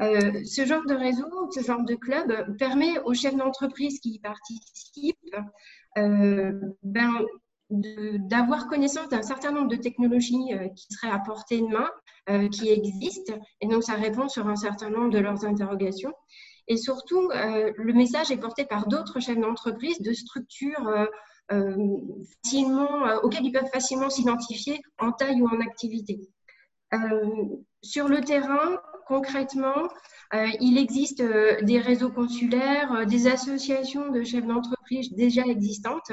Euh, 0.02 0.44
ce 0.46 0.66
genre 0.66 0.86
de 0.86 0.94
réseau, 0.94 1.50
ce 1.52 1.62
genre 1.62 1.84
de 1.84 1.96
club 1.96 2.58
permet 2.58 3.00
aux 3.00 3.14
chefs 3.14 3.36
d'entreprise 3.36 4.00
qui 4.00 4.12
y 4.12 4.20
participent 4.20 5.36
euh, 5.98 6.54
ben, 6.84 7.12
d'avoir 7.72 8.68
connaissance 8.68 9.10
d'un 9.10 9.22
certain 9.22 9.52
nombre 9.52 9.70
de 9.70 9.76
technologies 9.76 10.54
euh, 10.54 10.68
qui 10.70 10.88
seraient 10.94 11.12
à 11.12 11.20
portée 11.20 11.62
de 11.62 11.68
main, 11.68 11.90
qui 12.52 12.70
existent, 12.70 13.34
et 13.62 13.68
donc 13.68 13.84
ça 13.84 13.96
répond 13.96 14.30
sur 14.30 14.48
un 14.48 14.56
certain 14.56 14.90
nombre 14.90 15.10
de 15.10 15.18
leurs 15.18 15.44
interrogations. 15.44 16.14
Et 16.68 16.78
surtout, 16.78 17.30
le 17.30 17.94
message 17.94 18.32
est 18.32 18.38
porté 18.38 18.64
par 18.64 18.88
d'autres 18.88 19.20
chefs 19.20 19.40
d'entreprise, 19.40 20.00
de 20.00 20.14
structures 20.14 20.88
auxquelles 21.52 23.46
ils 23.46 23.52
peuvent 23.52 23.72
facilement 23.74 24.10
s'identifier 24.10 24.82
en 25.00 25.12
taille 25.12 25.42
ou 25.42 25.48
en 25.48 25.60
activité. 25.60 26.22
Euh, 26.94 27.46
sur 27.82 28.08
le 28.08 28.22
terrain, 28.22 28.80
concrètement, 29.08 29.84
euh, 29.84 29.88
il 30.34 30.78
existe 30.78 31.22
euh, 31.22 31.62
des 31.62 31.80
réseaux 31.80 32.10
consulaires, 32.10 33.06
des 33.06 33.28
associations 33.28 34.12
de 34.12 34.24
chefs 34.24 34.46
d'entreprise 34.46 35.12
déjà 35.14 35.46
existantes 35.46 36.12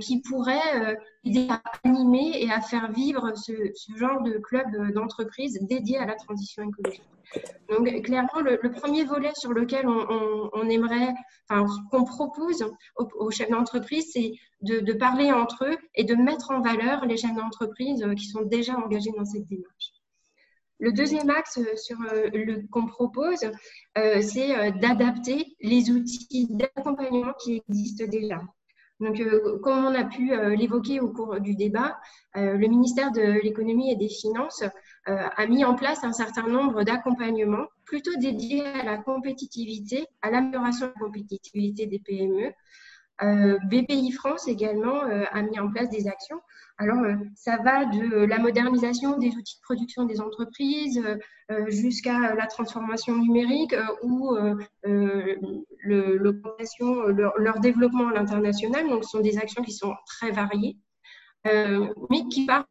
qui 0.00 0.20
pourraient 0.20 0.96
aider 1.24 1.48
à 1.50 1.62
animer 1.84 2.42
et 2.42 2.50
à 2.50 2.60
faire 2.60 2.90
vivre 2.92 3.32
ce, 3.36 3.52
genre 3.96 4.22
de 4.22 4.38
club 4.38 4.92
d'entreprise 4.92 5.58
dédié 5.62 5.98
à 5.98 6.06
la 6.06 6.14
transition 6.14 6.62
écologique. 6.68 7.02
Donc, 7.68 8.02
clairement, 8.02 8.40
le, 8.40 8.58
premier 8.70 9.04
volet 9.04 9.32
sur 9.34 9.52
lequel 9.52 9.86
on, 9.86 10.68
aimerait, 10.68 11.12
enfin, 11.48 11.66
qu'on 11.90 12.04
propose 12.04 12.64
aux, 12.96 13.30
chefs 13.30 13.50
d'entreprise, 13.50 14.06
c'est 14.12 14.32
de, 14.62 14.80
de, 14.80 14.92
parler 14.94 15.30
entre 15.32 15.66
eux 15.66 15.76
et 15.94 16.04
de 16.04 16.14
mettre 16.14 16.50
en 16.50 16.60
valeur 16.60 17.04
les 17.04 17.16
chefs 17.16 17.34
d'entreprise 17.34 18.04
qui 18.16 18.26
sont 18.26 18.42
déjà 18.42 18.76
engagés 18.76 19.12
dans 19.16 19.26
cette 19.26 19.46
démarche. 19.46 19.92
Le 20.80 20.92
deuxième 20.92 21.28
axe 21.30 21.58
euh, 21.58 22.30
euh, 22.34 22.62
qu'on 22.70 22.86
propose, 22.86 23.44
euh, 23.96 24.22
c'est 24.22 24.72
d'adapter 24.78 25.56
les 25.60 25.90
outils 25.90 26.46
d'accompagnement 26.50 27.32
qui 27.42 27.62
existent 27.68 28.04
déjà. 28.06 28.40
Donc, 29.00 29.22
comme 29.62 29.84
on 29.84 29.94
a 29.94 30.02
pu 30.02 30.32
l'évoquer 30.56 30.98
au 30.98 31.12
cours 31.12 31.38
du 31.38 31.54
débat, 31.54 31.96
le 32.34 32.66
ministère 32.66 33.12
de 33.12 33.40
l'économie 33.44 33.92
et 33.92 33.96
des 33.96 34.08
finances 34.08 34.64
a 35.06 35.46
mis 35.46 35.64
en 35.64 35.76
place 35.76 36.02
un 36.02 36.12
certain 36.12 36.48
nombre 36.48 36.82
d'accompagnements 36.82 37.66
plutôt 37.84 38.16
dédiés 38.18 38.66
à 38.66 38.82
la 38.82 38.98
compétitivité, 38.98 40.04
à 40.20 40.32
l'amélioration 40.32 40.88
de 40.88 40.92
la 40.96 41.00
compétitivité 41.06 41.86
des 41.86 42.00
PME. 42.00 42.52
BPI 43.20 44.12
France 44.12 44.46
également 44.48 45.00
a 45.00 45.42
mis 45.42 45.58
en 45.58 45.70
place 45.70 45.90
des 45.90 46.06
actions 46.06 46.40
alors, 46.80 47.02
euh, 47.02 47.16
ça 47.34 47.56
va 47.56 47.86
de 47.86 48.24
la 48.24 48.38
modernisation 48.38 49.18
des 49.18 49.34
outils 49.34 49.56
de 49.56 49.62
production 49.62 50.04
des 50.04 50.20
entreprises 50.20 51.02
euh, 51.50 51.68
jusqu'à 51.68 52.36
la 52.36 52.46
transformation 52.46 53.16
numérique 53.16 53.72
euh, 53.72 53.84
ou 54.02 54.36
leur, 55.82 57.58
développement 57.58 58.08
à 58.08 58.12
l'international. 58.12 58.88
Donc, 58.88 59.02
ce 59.04 59.10
sont 59.10 59.20
des 59.20 59.38
actions 59.38 59.62
qui 59.64 59.72
sont 59.72 59.92
très 60.06 60.30
variées, 60.30 60.76
mais 61.44 62.28
qui 62.30 62.46
parlent 62.46 62.64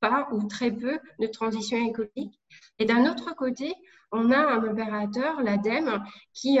pas 0.00 0.28
ou 0.32 0.46
très 0.46 0.70
peu 0.70 0.98
de 1.18 1.26
transition 1.26 1.78
écologique. 1.78 2.38
Et 2.78 2.84
d'un 2.84 3.10
autre 3.10 3.34
côté, 3.34 3.72
on 4.10 4.30
a 4.30 4.36
un 4.36 4.62
opérateur, 4.62 5.42
l'ADEME, 5.42 6.02
qui 6.34 6.58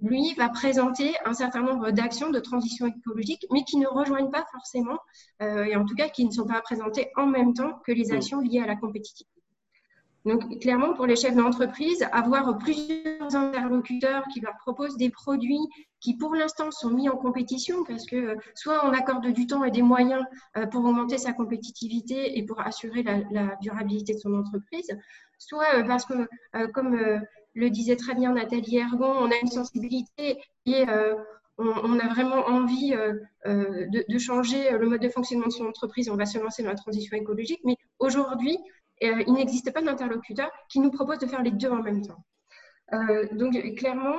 lui, 0.00 0.34
va 0.34 0.48
présenter 0.48 1.14
un 1.24 1.34
certain 1.34 1.62
nombre 1.62 1.90
d'actions 1.90 2.30
de 2.30 2.38
transition 2.38 2.86
écologique, 2.86 3.46
mais 3.52 3.64
qui 3.64 3.78
ne 3.78 3.86
rejoignent 3.86 4.30
pas 4.30 4.46
forcément, 4.52 4.98
euh, 5.42 5.64
et 5.64 5.76
en 5.76 5.84
tout 5.84 5.94
cas 5.94 6.08
qui 6.08 6.24
ne 6.24 6.30
sont 6.30 6.46
pas 6.46 6.60
présentées 6.60 7.10
en 7.16 7.26
même 7.26 7.54
temps 7.54 7.80
que 7.86 7.92
les 7.92 8.12
actions 8.12 8.40
liées 8.40 8.60
à 8.60 8.66
la 8.66 8.76
compétitivité. 8.76 9.32
Donc, 10.24 10.60
clairement, 10.60 10.94
pour 10.94 11.06
les 11.06 11.16
chefs 11.16 11.34
d'entreprise, 11.34 12.06
avoir 12.12 12.58
plusieurs 12.58 13.34
interlocuteurs 13.34 14.24
qui 14.32 14.40
leur 14.40 14.56
proposent 14.58 14.96
des 14.96 15.10
produits 15.10 15.66
qui, 16.00 16.16
pour 16.16 16.34
l'instant, 16.34 16.70
sont 16.70 16.90
mis 16.90 17.08
en 17.08 17.16
compétition 17.16 17.82
parce 17.84 18.04
que 18.04 18.16
euh, 18.16 18.36
soit 18.54 18.86
on 18.86 18.90
accorde 18.90 19.26
du 19.28 19.46
temps 19.46 19.64
et 19.64 19.70
des 19.70 19.82
moyens 19.82 20.22
euh, 20.56 20.66
pour 20.66 20.84
augmenter 20.84 21.18
sa 21.18 21.32
compétitivité 21.32 22.36
et 22.38 22.44
pour 22.44 22.60
assurer 22.60 23.02
la, 23.02 23.18
la 23.30 23.56
durabilité 23.62 24.12
de 24.14 24.18
son 24.18 24.34
entreprise, 24.34 24.90
soit 25.38 25.82
parce 25.86 26.04
que, 26.04 26.28
comme 26.72 26.98
le 27.54 27.70
disait 27.70 27.96
très 27.96 28.14
bien 28.14 28.32
Nathalie 28.32 28.76
Ergon, 28.76 29.10
on 29.10 29.30
a 29.30 29.38
une 29.42 29.48
sensibilité 29.48 30.38
et 30.66 30.88
euh, 30.88 31.14
on, 31.58 31.98
a 31.98 32.08
vraiment 32.08 32.46
envie 32.46 32.94
euh, 32.94 33.14
euh, 33.46 33.86
de, 33.88 34.18
changer 34.18 34.70
le 34.70 34.88
mode 34.88 35.00
de 35.00 35.08
fonctionnement 35.08 35.46
de 35.46 35.52
son 35.52 35.66
entreprise. 35.66 36.08
On 36.08 36.16
va 36.16 36.24
se 36.24 36.38
lancer 36.38 36.62
dans 36.62 36.68
la 36.68 36.76
transition 36.76 37.16
écologique. 37.16 37.60
Mais 37.64 37.76
aujourd'hui, 37.98 38.56
il 39.00 39.32
n'existe 39.32 39.72
pas 39.72 39.82
d'interlocuteur 39.82 40.50
qui 40.68 40.80
nous 40.80 40.90
propose 40.90 41.18
de 41.18 41.26
faire 41.26 41.42
les 41.42 41.50
deux 41.50 41.70
en 41.70 41.82
même 41.82 42.06
temps. 42.06 42.22
donc, 43.32 43.56
clairement, 43.76 44.18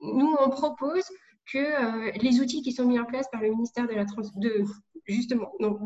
nous, 0.00 0.36
on 0.40 0.50
propose 0.50 1.04
que 1.52 2.18
les 2.20 2.40
outils 2.40 2.62
qui 2.62 2.72
sont 2.72 2.84
mis 2.84 2.98
en 2.98 3.04
place 3.04 3.28
par 3.30 3.42
le 3.42 3.50
ministère 3.50 3.86
de 3.88 3.94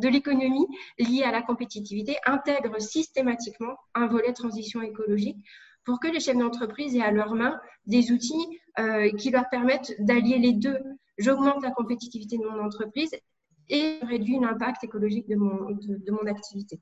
l'économie 0.09 0.67
liée 0.99 1.25
à 1.25 1.33
la 1.33 1.43
compétitivité 1.43 2.17
intègrent 2.25 2.81
systématiquement 2.81 3.77
un 3.95 4.07
volet 4.07 4.33
transition 4.33 4.81
écologique 4.83 5.45
pour 5.87 6.01
que 6.01 6.09
les 6.09 6.21
chefs 6.21 6.37
d'entreprise 6.37 6.95
aient 6.97 7.03
à 7.03 7.13
leur 7.13 7.35
main 7.35 7.59
des 7.87 8.11
outils 8.11 8.59
euh, 8.79 9.11
qui 9.13 9.31
leur 9.31 9.49
permettent 9.49 9.95
d'allier 10.01 10.37
les 10.37 10.53
deux. 10.53 10.79
J'augmente 11.17 11.63
la 11.63 11.71
compétitivité 11.71 12.37
de 12.37 12.45
mon 12.45 12.63
entreprise 12.63 13.15
et 13.71 13.99
réduis 14.03 14.39
l'impact 14.39 14.85
écologique 14.85 15.29
de 15.29 15.37
mon, 15.37 16.27
activité. 16.27 16.81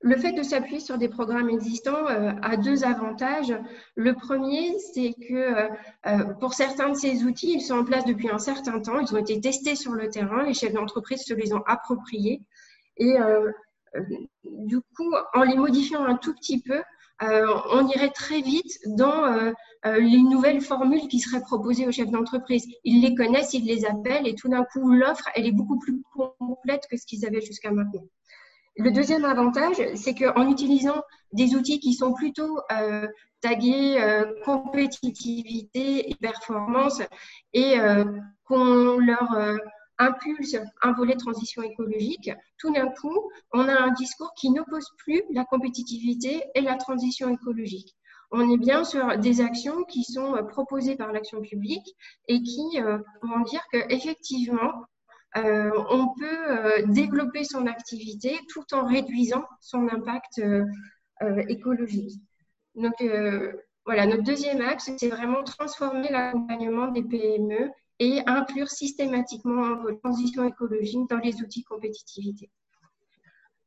Le 0.00 0.16
fait 0.16 0.32
de 0.32 0.42
s'appuyer 0.42 0.80
sur 0.80 0.98
des 0.98 1.08
programmes 1.08 1.48
existants 1.48 2.08
euh, 2.08 2.32
a 2.42 2.56
deux 2.56 2.82
avantages. 2.82 3.54
Le 3.94 4.14
premier, 4.14 4.76
c'est 4.92 5.14
que 5.28 5.68
euh, 6.06 6.34
pour 6.40 6.54
certains 6.54 6.88
de 6.88 6.96
ces 6.96 7.22
outils, 7.22 7.52
ils 7.54 7.60
sont 7.60 7.78
en 7.78 7.84
place 7.84 8.04
depuis 8.04 8.28
un 8.28 8.38
certain 8.38 8.80
temps, 8.80 8.98
ils 8.98 9.14
ont 9.14 9.18
été 9.18 9.40
testés 9.40 9.76
sur 9.76 9.92
le 9.92 10.08
terrain, 10.08 10.42
les 10.42 10.54
chefs 10.54 10.72
d'entreprise 10.72 11.22
se 11.22 11.34
les 11.34 11.52
ont 11.52 11.62
appropriés. 11.66 12.42
Et 12.96 13.14
du 14.44 14.80
coup, 14.96 15.14
en 15.34 15.42
les 15.42 15.56
modifiant 15.56 16.04
un 16.04 16.16
tout 16.16 16.34
petit 16.34 16.60
peu, 16.60 16.82
on 17.22 17.88
irait 17.88 18.10
très 18.10 18.40
vite 18.40 18.78
dans 18.86 19.24
euh, 19.24 19.52
euh, 19.86 19.98
les 19.98 20.22
nouvelles 20.22 20.60
formules 20.60 21.08
qui 21.08 21.18
seraient 21.20 21.42
proposées 21.42 21.86
aux 21.86 21.92
chefs 21.92 22.10
d'entreprise. 22.10 22.66
Ils 22.84 23.02
les 23.02 23.14
connaissent, 23.14 23.54
ils 23.54 23.64
les 23.64 23.84
appellent 23.84 24.26
et 24.26 24.34
tout 24.34 24.48
d'un 24.48 24.64
coup, 24.64 24.92
l'offre, 24.92 25.28
elle 25.34 25.46
est 25.46 25.52
beaucoup 25.52 25.78
plus 25.78 26.02
complète 26.38 26.86
que 26.90 26.96
ce 26.96 27.06
qu'ils 27.06 27.26
avaient 27.26 27.40
jusqu'à 27.40 27.70
maintenant. 27.70 28.04
Le 28.76 28.90
deuxième 28.90 29.24
avantage, 29.24 29.76
c'est 29.96 30.14
qu'en 30.14 30.48
utilisant 30.50 31.02
des 31.32 31.54
outils 31.54 31.78
qui 31.78 31.92
sont 31.92 32.14
plutôt 32.14 32.58
euh, 32.72 33.06
tagués 33.42 34.00
euh, 34.00 34.24
compétitivité 34.44 36.10
et 36.10 36.14
performance 36.14 37.02
et 37.52 37.78
euh, 37.78 38.04
qu'on 38.44 38.98
leur 38.98 39.32
euh, 39.34 39.56
impulse 40.02 40.56
un 40.82 40.92
volet 40.92 41.16
transition 41.16 41.62
écologique, 41.62 42.30
tout 42.58 42.72
d'un 42.72 42.88
coup, 42.88 43.30
on 43.52 43.68
a 43.68 43.80
un 43.80 43.92
discours 43.92 44.32
qui 44.36 44.50
n'oppose 44.50 44.88
plus 44.98 45.22
la 45.30 45.44
compétitivité 45.44 46.44
et 46.54 46.60
la 46.60 46.76
transition 46.76 47.28
écologique. 47.30 47.94
On 48.30 48.50
est 48.50 48.58
bien 48.58 48.84
sur 48.84 49.18
des 49.18 49.40
actions 49.40 49.84
qui 49.84 50.04
sont 50.04 50.34
proposées 50.48 50.96
par 50.96 51.12
l'action 51.12 51.42
publique 51.42 51.94
et 52.28 52.42
qui 52.42 52.80
vont 53.22 53.40
dire 53.40 53.62
qu'effectivement, 53.70 54.86
euh, 55.36 55.70
on 55.88 56.08
peut 56.14 56.50
euh, 56.50 56.82
développer 56.88 57.44
son 57.44 57.66
activité 57.66 58.38
tout 58.48 58.64
en 58.72 58.84
réduisant 58.86 59.44
son 59.60 59.88
impact 59.88 60.40
euh, 60.40 60.64
écologique. 61.48 62.20
Donc, 62.74 62.94
voilà, 63.84 64.06
notre 64.06 64.22
deuxième 64.22 64.60
axe, 64.60 64.90
c'est 64.96 65.08
vraiment 65.08 65.42
transformer 65.42 66.08
l'accompagnement 66.08 66.88
des 66.88 67.02
PME 67.02 67.70
et 68.02 68.20
inclure 68.26 68.68
systématiquement 68.68 69.76
la 69.84 69.94
transition 69.94 70.42
écologique 70.42 71.08
dans 71.08 71.18
les 71.18 71.40
outils 71.40 71.62
compétitivité. 71.62 72.50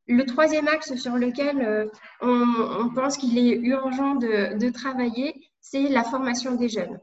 Le 0.08 0.26
troisième 0.26 0.68
axe 0.68 0.94
sur 0.96 1.16
lequel 1.16 1.90
on, 2.20 2.90
pense 2.94 3.16
qu'il 3.16 3.38
est 3.38 3.56
urgent 3.56 4.16
de, 4.16 4.70
travailler, 4.72 5.34
c'est 5.62 5.88
la 5.88 6.04
formation 6.04 6.56
des 6.56 6.68
jeunes. 6.68 7.00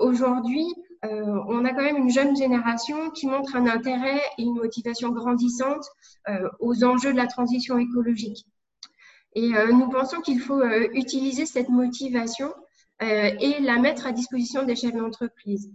Aujourd'hui, 0.00 0.64
euh, 1.04 1.42
on 1.48 1.64
a 1.66 1.74
quand 1.74 1.82
même 1.82 1.98
une 1.98 2.10
jeune 2.10 2.34
génération 2.34 3.10
qui 3.10 3.26
montre 3.26 3.54
un 3.54 3.66
intérêt 3.66 4.22
et 4.38 4.42
une 4.42 4.56
motivation 4.56 5.10
grandissante 5.10 5.84
euh, 6.28 6.48
aux 6.58 6.82
enjeux 6.84 7.12
de 7.12 7.18
la 7.18 7.26
transition 7.26 7.76
écologique. 7.76 8.46
Et 9.34 9.54
euh, 9.54 9.72
nous 9.72 9.90
pensons 9.90 10.20
qu'il 10.22 10.40
faut 10.40 10.62
utiliser 10.94 11.44
cette 11.44 11.68
motivation 11.68 12.52
et 13.02 13.60
la 13.60 13.78
mettre 13.78 14.06
à 14.06 14.12
disposition 14.12 14.62
des 14.64 14.76
chefs 14.76 14.92
d'entreprise. 14.92 15.70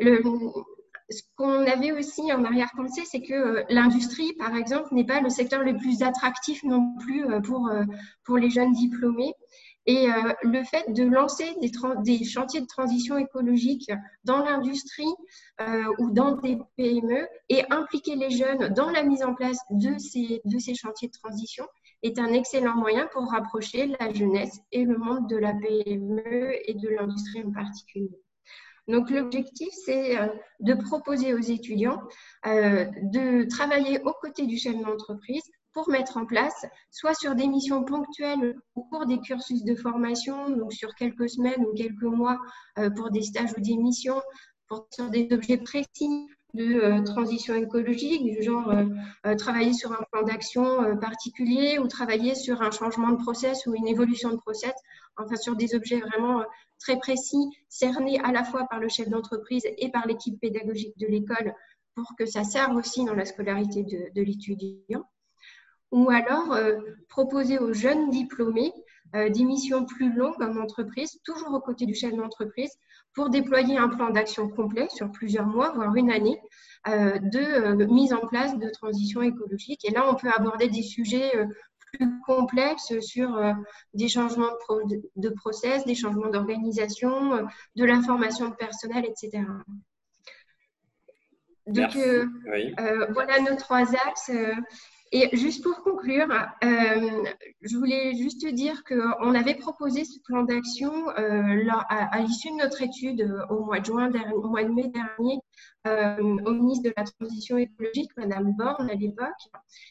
Ce 0.00 1.22
qu'on 1.36 1.66
avait 1.66 1.92
aussi 1.92 2.32
en 2.32 2.44
arrière-pensée, 2.44 3.02
c'est 3.04 3.22
que 3.22 3.64
l'industrie, 3.68 4.32
par 4.34 4.54
exemple, 4.54 4.94
n'est 4.94 5.06
pas 5.06 5.20
le 5.20 5.28
secteur 5.28 5.62
le 5.62 5.76
plus 5.76 6.02
attractif 6.02 6.62
non 6.62 6.94
plus 7.00 7.24
pour, 7.42 7.70
pour 8.24 8.38
les 8.38 8.50
jeunes 8.50 8.72
diplômés. 8.72 9.34
Et 9.86 10.10
euh, 10.10 10.32
le 10.42 10.62
fait 10.62 10.92
de 10.92 11.04
lancer 11.04 11.54
des, 11.60 12.24
chantiers 12.24 12.60
de 12.60 12.66
transition 12.66 13.16
écologique 13.16 13.90
dans 14.24 14.38
l'industrie 14.44 15.12
euh, 15.60 15.84
ou 15.98 16.10
dans 16.10 16.36
des 16.36 16.58
PME 16.76 17.26
et 17.48 17.64
impliquer 17.70 18.14
les 18.14 18.30
jeunes 18.30 18.68
dans 18.74 18.90
la 18.90 19.02
mise 19.02 19.24
en 19.24 19.34
place 19.34 19.58
de 19.70 19.96
ces, 19.98 20.42
de 20.44 20.58
ces 20.58 20.74
chantiers 20.74 21.08
de 21.08 21.12
transition 21.12 21.66
est 22.02 22.18
un 22.18 22.32
excellent 22.32 22.76
moyen 22.76 23.08
pour 23.12 23.30
rapprocher 23.30 23.94
la 23.98 24.12
jeunesse 24.12 24.60
et 24.70 24.84
le 24.84 24.96
monde 24.96 25.28
de 25.28 25.36
la 25.36 25.54
PME 25.54 26.68
et 26.68 26.74
de 26.74 26.88
l'industrie 26.88 27.42
en 27.44 27.50
particulier. 27.50 28.20
Donc 28.88 29.10
l'objectif, 29.10 29.68
c'est 29.84 30.18
euh, 30.18 30.26
de 30.60 30.74
proposer 30.74 31.34
aux 31.34 31.38
étudiants 31.38 32.02
de 32.44 33.48
travailler 33.48 34.00
aux 34.02 34.14
côtés 34.20 34.46
du 34.46 34.56
chef 34.56 34.76
d'entreprise 34.80 35.42
pour 35.72 35.88
mettre 35.88 36.16
en 36.16 36.26
place, 36.26 36.66
soit 36.90 37.14
sur 37.14 37.34
des 37.34 37.46
missions 37.46 37.84
ponctuelles 37.84 38.56
au 38.74 38.82
cours 38.84 39.06
des 39.06 39.20
cursus 39.20 39.64
de 39.64 39.74
formation, 39.74 40.50
donc 40.50 40.72
sur 40.72 40.94
quelques 40.94 41.30
semaines 41.30 41.64
ou 41.64 41.74
quelques 41.74 42.02
mois 42.02 42.38
euh, 42.78 42.90
pour 42.90 43.10
des 43.10 43.22
stages 43.22 43.52
ou 43.56 43.60
des 43.60 43.76
missions, 43.76 44.20
sur 44.92 45.10
des 45.10 45.28
objets 45.32 45.58
précis 45.58 46.28
de 46.54 46.80
euh, 46.80 47.02
transition 47.02 47.54
écologique, 47.54 48.22
du 48.22 48.42
genre 48.42 48.70
euh, 49.26 49.34
travailler 49.36 49.72
sur 49.72 49.92
un 49.92 50.04
plan 50.10 50.22
d'action 50.22 50.96
particulier 50.98 51.78
ou 51.78 51.86
travailler 51.86 52.34
sur 52.34 52.62
un 52.62 52.70
changement 52.70 53.10
de 53.10 53.22
process 53.22 53.66
ou 53.66 53.74
une 53.74 53.88
évolution 53.88 54.30
de 54.30 54.36
process, 54.36 54.72
enfin 55.16 55.36
sur 55.36 55.56
des 55.56 55.74
objets 55.74 56.00
vraiment 56.00 56.42
très 56.78 56.98
précis, 56.98 57.50
cernés 57.68 58.20
à 58.20 58.32
la 58.32 58.44
fois 58.44 58.66
par 58.68 58.80
le 58.80 58.88
chef 58.88 59.08
d'entreprise 59.08 59.62
et 59.78 59.90
par 59.90 60.06
l'équipe 60.06 60.40
pédagogique 60.40 60.96
de 60.98 61.06
l'école 61.06 61.54
pour 61.94 62.14
que 62.16 62.26
ça 62.26 62.44
serve 62.44 62.76
aussi 62.76 63.04
dans 63.04 63.14
la 63.14 63.24
scolarité 63.24 63.82
de 63.84 64.22
l'étudiant. 64.22 65.04
Ou 65.92 66.08
alors 66.10 66.52
euh, 66.52 66.78
proposer 67.08 67.58
aux 67.58 67.72
jeunes 67.72 68.10
diplômés 68.10 68.72
euh, 68.72 68.80
des 69.12 69.44
missions 69.44 69.84
plus 69.84 70.12
longues 70.12 70.42
en 70.42 70.56
entreprise, 70.56 71.18
toujours 71.24 71.52
aux 71.52 71.60
côtés 71.60 71.86
du 71.86 71.94
chef 71.94 72.14
d'entreprise, 72.14 72.70
pour 73.14 73.30
déployer 73.30 73.76
un 73.76 73.88
plan 73.88 74.10
d'action 74.10 74.48
complet 74.48 74.88
sur 74.90 75.10
plusieurs 75.10 75.46
mois, 75.46 75.72
voire 75.72 75.94
une 75.96 76.10
année, 76.10 76.40
euh, 76.88 77.18
de 77.18 77.84
mise 77.84 78.12
en 78.12 78.26
place 78.26 78.56
de 78.56 78.68
transition 78.70 79.22
écologique. 79.22 79.84
Et 79.84 79.90
là, 79.90 80.08
on 80.08 80.14
peut 80.14 80.30
aborder 80.34 80.68
des 80.68 80.82
sujets 80.82 81.32
plus 81.92 82.20
complexes 82.24 82.98
sur 83.00 83.38
des 83.94 84.08
changements 84.08 84.52
de, 85.16 85.28
process, 85.30 85.84
des 85.84 85.96
changements 85.96 86.28
d'organisation, 86.28 87.46
de 87.74 87.84
l'information 87.84 88.48
de 88.48 88.54
personnel, 88.54 89.04
etc. 89.04 89.44
Donc, 91.66 91.98
voilà 93.12 93.40
nos 93.40 93.56
trois 93.56 93.92
axes. 94.06 94.30
Et 95.12 95.36
juste 95.36 95.64
pour 95.64 95.82
conclure, 95.82 96.28
euh, 96.62 97.24
je 97.62 97.76
voulais 97.76 98.14
juste 98.14 98.46
dire 98.46 98.84
qu'on 98.84 99.34
avait 99.34 99.56
proposé 99.56 100.04
ce 100.04 100.20
plan 100.20 100.44
d'action 100.44 101.08
euh, 101.18 101.68
à, 101.88 102.20
l'issue 102.20 102.50
de 102.50 102.62
notre 102.62 102.80
étude 102.80 103.22
euh, 103.22 103.44
au 103.48 103.64
mois 103.64 103.80
de 103.80 103.86
juin, 103.86 104.08
au 104.32 104.48
mois 104.48 104.62
de 104.62 104.68
mai 104.68 104.88
dernier, 104.88 105.40
au 106.46 106.52
ministre 106.52 106.84
de 106.84 106.94
la 106.96 107.04
Transition 107.04 107.56
écologique, 107.56 108.10
Madame 108.16 108.52
Borne 108.56 108.88
à 108.88 108.94
l'époque, 108.94 109.30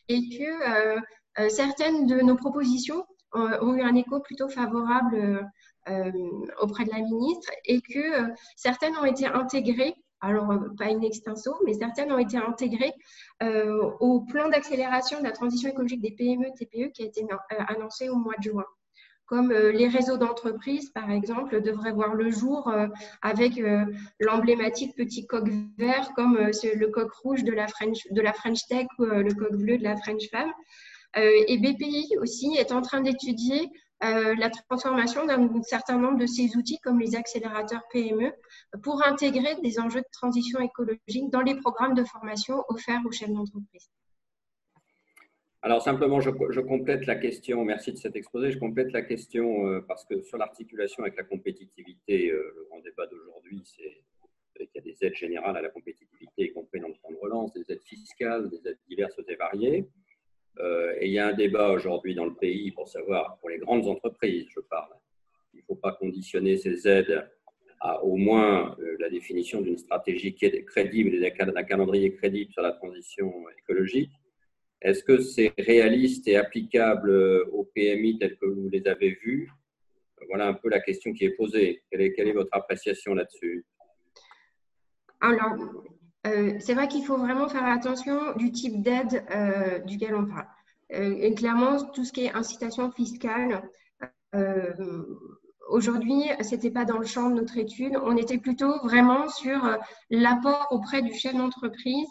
et 0.08 0.22
que 0.38 1.50
certaines 1.50 2.06
de 2.06 2.22
nos 2.22 2.36
propositions 2.36 3.06
ont 3.34 3.74
eu 3.74 3.82
un 3.82 3.96
écho 3.96 4.20
plutôt 4.22 4.48
favorable 4.48 5.50
auprès 6.62 6.86
de 6.86 6.92
la 6.92 7.02
ministre 7.02 7.52
et 7.66 7.82
que 7.82 8.32
certaines 8.56 8.96
ont 8.98 9.06
été 9.06 9.26
intégrées 9.26 9.96
alors 10.22 10.52
euh, 10.52 10.58
pas 10.78 10.86
in 10.86 11.02
extenso, 11.02 11.56
mais 11.66 11.74
certaines 11.74 12.12
ont 12.12 12.18
été 12.18 12.38
intégrées 12.38 12.94
euh, 13.44 13.82
au 14.00 14.22
plan 14.22 14.50
d'accélération 14.50 15.20
de 15.20 15.24
la 15.24 15.32
transition 15.32 15.70
écologique 15.70 16.02
des 16.02 16.12
PME-TPE 16.12 16.92
qui 16.92 17.04
a 17.04 17.06
été 17.06 17.24
euh, 17.24 17.56
annoncé 17.68 18.10
au 18.10 18.16
mois 18.16 18.36
de 18.38 18.44
juin. 18.44 18.66
Comme 19.26 19.52
les 19.52 19.88
réseaux 19.88 20.18
d'entreprises, 20.18 20.90
par 20.90 21.12
exemple, 21.12 21.62
devraient 21.62 21.92
voir 21.92 22.16
le 22.16 22.32
jour 22.32 22.74
avec 23.22 23.62
l'emblématique 24.20 24.96
petit 24.96 25.28
coq 25.28 25.48
vert 25.78 26.14
comme 26.16 26.36
le 26.36 26.88
coq 26.88 27.12
rouge 27.12 27.44
de 27.44 27.52
la, 27.52 27.68
French, 27.68 28.08
de 28.10 28.22
la 28.22 28.34
French 28.34 28.66
Tech 28.68 28.88
ou 28.98 29.06
le 29.06 29.32
coq 29.36 29.56
bleu 29.56 29.78
de 29.78 29.84
la 29.84 29.98
French 29.98 30.28
Femme. 30.32 30.52
et 31.16 31.60
BPI 31.60 32.18
aussi 32.20 32.56
est 32.58 32.72
en 32.72 32.82
train 32.82 33.02
d'étudier 33.02 33.70
euh, 34.04 34.34
la 34.36 34.50
transformation 34.50 35.26
d'un 35.26 35.62
certain 35.64 35.97
nombre 35.97 36.18
de 36.18 36.26
ces 36.26 36.56
outils 36.56 36.80
comme 36.80 37.00
les 37.00 37.16
accélérateurs 37.16 37.84
PME 37.91 38.32
pour 38.82 39.06
intégrer 39.06 39.56
des 39.62 39.80
enjeux 39.80 40.00
de 40.00 40.08
transition 40.12 40.60
écologique 40.62 41.30
dans 41.32 41.41
les 41.41 41.56
programmes 41.56 41.93
de 41.93 42.06
formation 42.06 42.64
offerts 42.70 43.02
aux 43.06 43.12
chefs 43.12 43.30
d'entreprise. 43.30 43.89
Alors 45.62 45.82
simplement, 45.82 46.22
je, 46.22 46.30
complète 46.62 47.06
la 47.06 47.16
question, 47.16 47.66
merci 47.66 47.91
de 47.91 47.97
cet 47.97 48.16
exposé, 48.16 48.52
je 48.52 48.60
complète 48.60 48.93
la 48.93 49.02
question 49.02 49.68
euh, 49.68 49.82
parce 49.86 50.06
que 50.06 50.22
sur 50.22 50.38
l'articulation 50.38 51.04
avec 51.04 51.18
la 51.18 51.24
compétitivité, 51.24 52.32
euh, 52.32 52.54
le 52.56 52.66
grand 52.70 52.80
débat 52.80 53.06
d'aujourd'hui, 53.08 53.62
c'est 53.66 54.02
qu'il 54.56 54.70
y 54.76 54.78
a 54.78 54.82
des 54.82 54.97
aides 55.02 55.16
générales 55.16 55.58
à 55.58 55.62
la 55.62 55.70
compétitivité, 55.70 56.45
y 56.45 56.54
compris 56.54 56.80
dans 56.80 56.88
le 56.88 56.93
plan 56.93 57.12
de 57.12 57.18
relance, 57.18 57.52
des 57.52 57.70
aides 57.70 57.84
fiscales, 57.84 58.50
des 58.50 58.70
aides 58.70 58.80
diverses 58.88 59.20
et 59.28 59.36
variées. 59.36 59.89
Euh, 60.60 60.93
et 61.00 61.08
il 61.08 61.14
y 61.14 61.20
a 61.20 61.28
un 61.28 61.34
débat 61.34 61.72
aujourd'hui 61.72 62.16
dans 62.16 62.26
le 62.26 62.34
pays 62.34 62.72
pour 62.72 62.88
savoir, 62.88 63.38
pour 63.39 63.50
les 63.50 63.60
grandes 63.60 63.88
entreprises, 63.88 64.47
je 64.54 64.60
parle, 64.62 64.93
il 65.54 65.60
ne 65.60 65.64
faut 65.64 65.76
pas 65.76 65.93
conditionner 65.93 66.58
ces 66.58 66.88
aides 66.88 67.30
à 67.80 68.04
au 68.04 68.18
moins 68.18 68.76
euh, 68.80 68.97
la 69.00 69.10
définition 69.10 69.62
d'une 69.62 69.78
stratégie 69.78 70.36
crédible 70.36 71.16
et 71.16 71.32
d'un 71.32 71.64
calendrier 71.64 72.14
crédible 72.14 72.52
sur 72.52 72.62
la 72.62 72.74
transition 72.74 73.32
écologique. 73.58 74.12
Est-ce 74.82 75.04
que 75.04 75.22
c'est 75.22 75.54
réaliste 75.58 76.28
et 76.28 76.36
applicable 76.36 77.12
aux 77.52 77.70
PMI 77.76 78.18
tels 78.18 78.38
que 78.38 78.45
vous 78.45 78.70
les 78.70 78.86
avez 78.88 79.12
vus? 79.12 79.50
Voilà 80.28 80.47
un 80.47 80.54
peu 80.54 80.70
la 80.70 80.80
question 80.82 81.14
qui 81.14 81.26
est 81.26 81.32
posée. 81.32 81.84
Quelle 81.89 82.02
est, 82.02 82.14
quelle 82.14 82.28
est 82.28 82.34
votre 82.34 82.54
appréciation 82.54 83.14
là-dessus? 83.14 83.66
Alors, 85.22 85.58
euh, 86.28 86.58
c'est 86.60 86.74
vrai 86.74 86.88
qu'il 86.88 87.06
faut 87.06 87.18
vraiment 87.18 87.48
faire 87.48 87.66
attention 87.66 88.36
du 88.36 88.52
type 88.52 88.82
d'aide 88.82 89.26
euh, 89.32 89.80
duquel 89.80 90.16
on 90.16 90.26
parle. 90.26 90.48
Euh, 90.94 91.16
et 91.20 91.34
clairement, 91.34 91.84
tout 91.92 92.04
ce 92.04 92.12
qui 92.12 92.26
est 92.26 92.34
incitation 92.34 92.92
fiscale, 92.92 93.64
aujourd'hui, 95.70 96.24
ce 96.42 96.52
n'était 96.52 96.72
pas 96.72 96.86
dans 96.86 96.98
le 96.98 97.06
champ 97.06 97.30
de 97.30 97.36
notre 97.36 97.58
étude. 97.58 97.98
On 98.04 98.16
était 98.18 98.38
plutôt 98.38 98.80
vraiment 98.84 99.28
sur 99.30 99.78
l'apport 100.10 100.68
auprès 100.72 101.02
du 101.02 101.14
chef 101.14 101.34
d'entreprise 101.34 102.08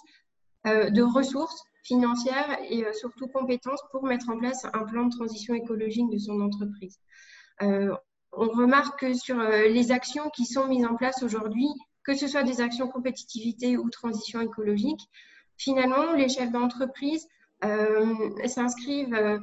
de 0.64 1.02
ressources 1.02 1.62
financières 1.84 2.58
et 2.68 2.84
surtout 2.92 3.28
compétences 3.28 3.82
pour 3.92 4.04
mettre 4.04 4.30
en 4.30 4.38
place 4.38 4.66
un 4.72 4.84
plan 4.84 5.04
de 5.04 5.14
transition 5.14 5.54
écologique 5.54 6.10
de 6.10 6.18
son 6.18 6.40
entreprise. 6.40 6.98
on 7.60 8.48
remarque 8.48 8.98
que 8.98 9.14
sur 9.14 9.38
les 9.38 9.92
actions 9.92 10.28
qui 10.30 10.44
sont 10.44 10.66
mises 10.66 10.84
en 10.84 10.96
place 10.96 11.22
aujourd'hui, 11.22 11.68
que 12.04 12.14
ce 12.14 12.26
soit 12.26 12.42
des 12.42 12.60
actions 12.60 12.88
compétitivité 12.88 13.76
ou 13.76 13.90
transition 13.90 14.40
écologique, 14.40 15.00
finalement, 15.56 16.12
les 16.12 16.28
chefs 16.28 16.50
d'entreprise 16.50 17.26
s'inscrivent, 18.46 19.40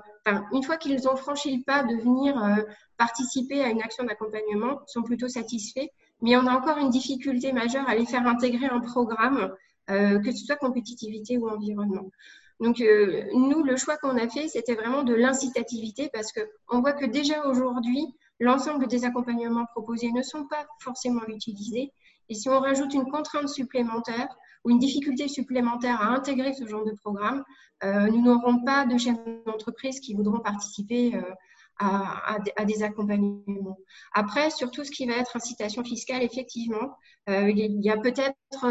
une 0.52 0.64
fois 0.64 0.78
qu'ils 0.78 1.08
ont 1.08 1.16
franchi 1.16 1.58
le 1.58 1.64
pas 1.64 1.84
de 1.84 1.96
venir 1.96 2.36
participer 2.98 3.62
à 3.62 3.70
une 3.70 3.82
action 3.82 4.04
d'accompagnement, 4.06 4.80
sont 4.88 5.04
plutôt 5.04 5.28
satisfaits. 5.28 5.88
Mais 6.22 6.38
on 6.38 6.48
a 6.48 6.56
encore 6.56 6.78
une 6.78 6.90
difficulté 6.90 7.52
majeure 7.52 7.88
à 7.90 7.96
les 7.96 8.06
faire 8.06 8.26
intégrer 8.26 8.68
un 8.68 8.80
programme, 8.80 9.54
que 9.88 10.32
ce 10.32 10.46
soit 10.46 10.56
compétitivité 10.56 11.38
ou 11.38 11.50
environnement. 11.50 12.10
Donc, 12.62 12.82
nous, 13.34 13.64
le 13.64 13.76
choix 13.76 13.98
qu'on 13.98 14.18
a 14.18 14.30
fait, 14.30 14.48
c'était 14.48 14.76
vraiment 14.76 15.04
de 15.04 15.14
l'incitativité 15.14 16.10
parce 16.14 16.32
qu'on 16.32 16.80
voit 16.80 16.94
que 16.94 17.06
déjà 17.06 17.46
aujourd'hui, 17.48 18.16
l'ensemble 18.40 18.88
des 18.88 19.04
accompagnements 19.04 19.66
proposés 19.74 20.14
ne 20.14 20.22
sont 20.22 20.48
pas 20.48 20.66
forcément 20.80 21.26
utilisés. 21.28 21.92
Et 22.30 22.36
si 22.36 22.50
on 22.50 22.60
rajoute 22.60 22.94
une 22.94 23.10
contrainte 23.10 23.50
supplémentaire 23.50 24.28
ou 24.64 24.72
une 24.72 24.80
difficulté 24.80 25.28
supplémentaire 25.28 26.02
à 26.02 26.08
intégrer 26.08 26.54
ce 26.54 26.66
genre 26.66 26.86
de 26.86 26.92
programme, 26.92 27.44
euh, 27.84 28.08
nous 28.08 28.22
n'aurons 28.22 28.64
pas 28.64 28.86
de 28.86 28.98
chefs 28.98 29.18
d'entreprise 29.46 30.00
qui 30.00 30.14
voudront 30.16 30.40
participer 30.40 31.16
euh, 31.16 31.22
à, 31.78 32.38
des 32.66 32.84
accompagnements. 32.84 33.78
Après, 34.14 34.50
sur 34.50 34.72
tout 34.72 34.84
ce 34.84 34.92
qui 34.92 35.06
va 35.06 35.14
être 35.16 35.36
incitation 35.36 35.84
fiscale, 35.84 36.24
effectivement, 36.24 36.96
euh, 37.30 37.50
il 37.50 37.84
y 37.84 37.90
a 37.90 37.98
peut-être 37.98 38.66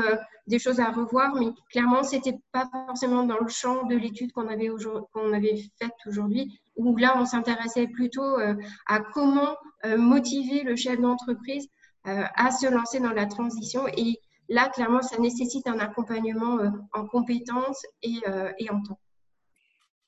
des 0.46 0.58
choses 0.58 0.80
à 0.80 0.90
revoir, 0.90 1.34
mais 1.34 1.48
clairement, 1.70 2.02
ce 2.02 2.16
n'était 2.16 2.38
pas 2.50 2.68
forcément 2.86 3.24
dans 3.24 3.38
le 3.38 3.48
champ 3.48 3.86
de 3.86 3.94
l'étude 3.94 4.32
qu'on 4.32 4.48
avait, 4.48 4.70
qu'on 5.12 5.32
avait 5.32 5.56
faite 5.78 5.94
aujourd'hui, 6.06 6.58
où 6.76 6.96
là, 6.96 7.14
on 7.18 7.26
s'intéressait 7.26 7.86
plutôt 7.86 8.36
à 8.86 9.00
comment 9.12 9.54
motiver 9.98 10.62
le 10.62 10.74
chef 10.74 10.98
d'entreprise 10.98 11.68
à 12.04 12.50
se 12.50 12.72
lancer 12.72 13.00
dans 13.00 13.12
la 13.12 13.26
transition. 13.26 13.86
Et 13.88 14.20
là, 14.48 14.68
clairement, 14.68 15.02
ça 15.02 15.18
nécessite 15.18 15.66
un 15.66 15.78
accompagnement 15.78 16.58
en 16.92 17.06
compétences 17.06 17.84
et, 18.02 18.20
et 18.58 18.70
en 18.70 18.82
temps. 18.82 18.98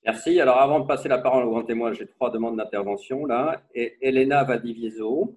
Merci. 0.05 0.41
Alors, 0.41 0.61
avant 0.61 0.81
de 0.81 0.87
passer 0.87 1.09
la 1.09 1.19
parole 1.19 1.45
au 1.45 1.51
grand 1.51 1.65
témoin, 1.65 1.93
j'ai 1.93 2.07
trois 2.07 2.31
demandes 2.31 2.57
d'intervention 2.57 3.27
là. 3.27 3.63
Et 3.75 3.97
Elena 4.01 4.45
Vadivieso, 4.45 5.37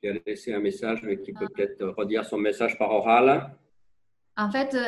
qui 0.00 0.08
a 0.08 0.12
laissé 0.24 0.54
un 0.54 0.60
message, 0.60 1.02
mais 1.02 1.20
qui 1.20 1.32
peut 1.32 1.48
peut-être 1.54 1.84
redire 1.96 2.24
son 2.24 2.38
message 2.38 2.78
par 2.78 2.90
oral. 2.90 3.54
En 4.36 4.50
fait, 4.50 4.74
euh, 4.74 4.82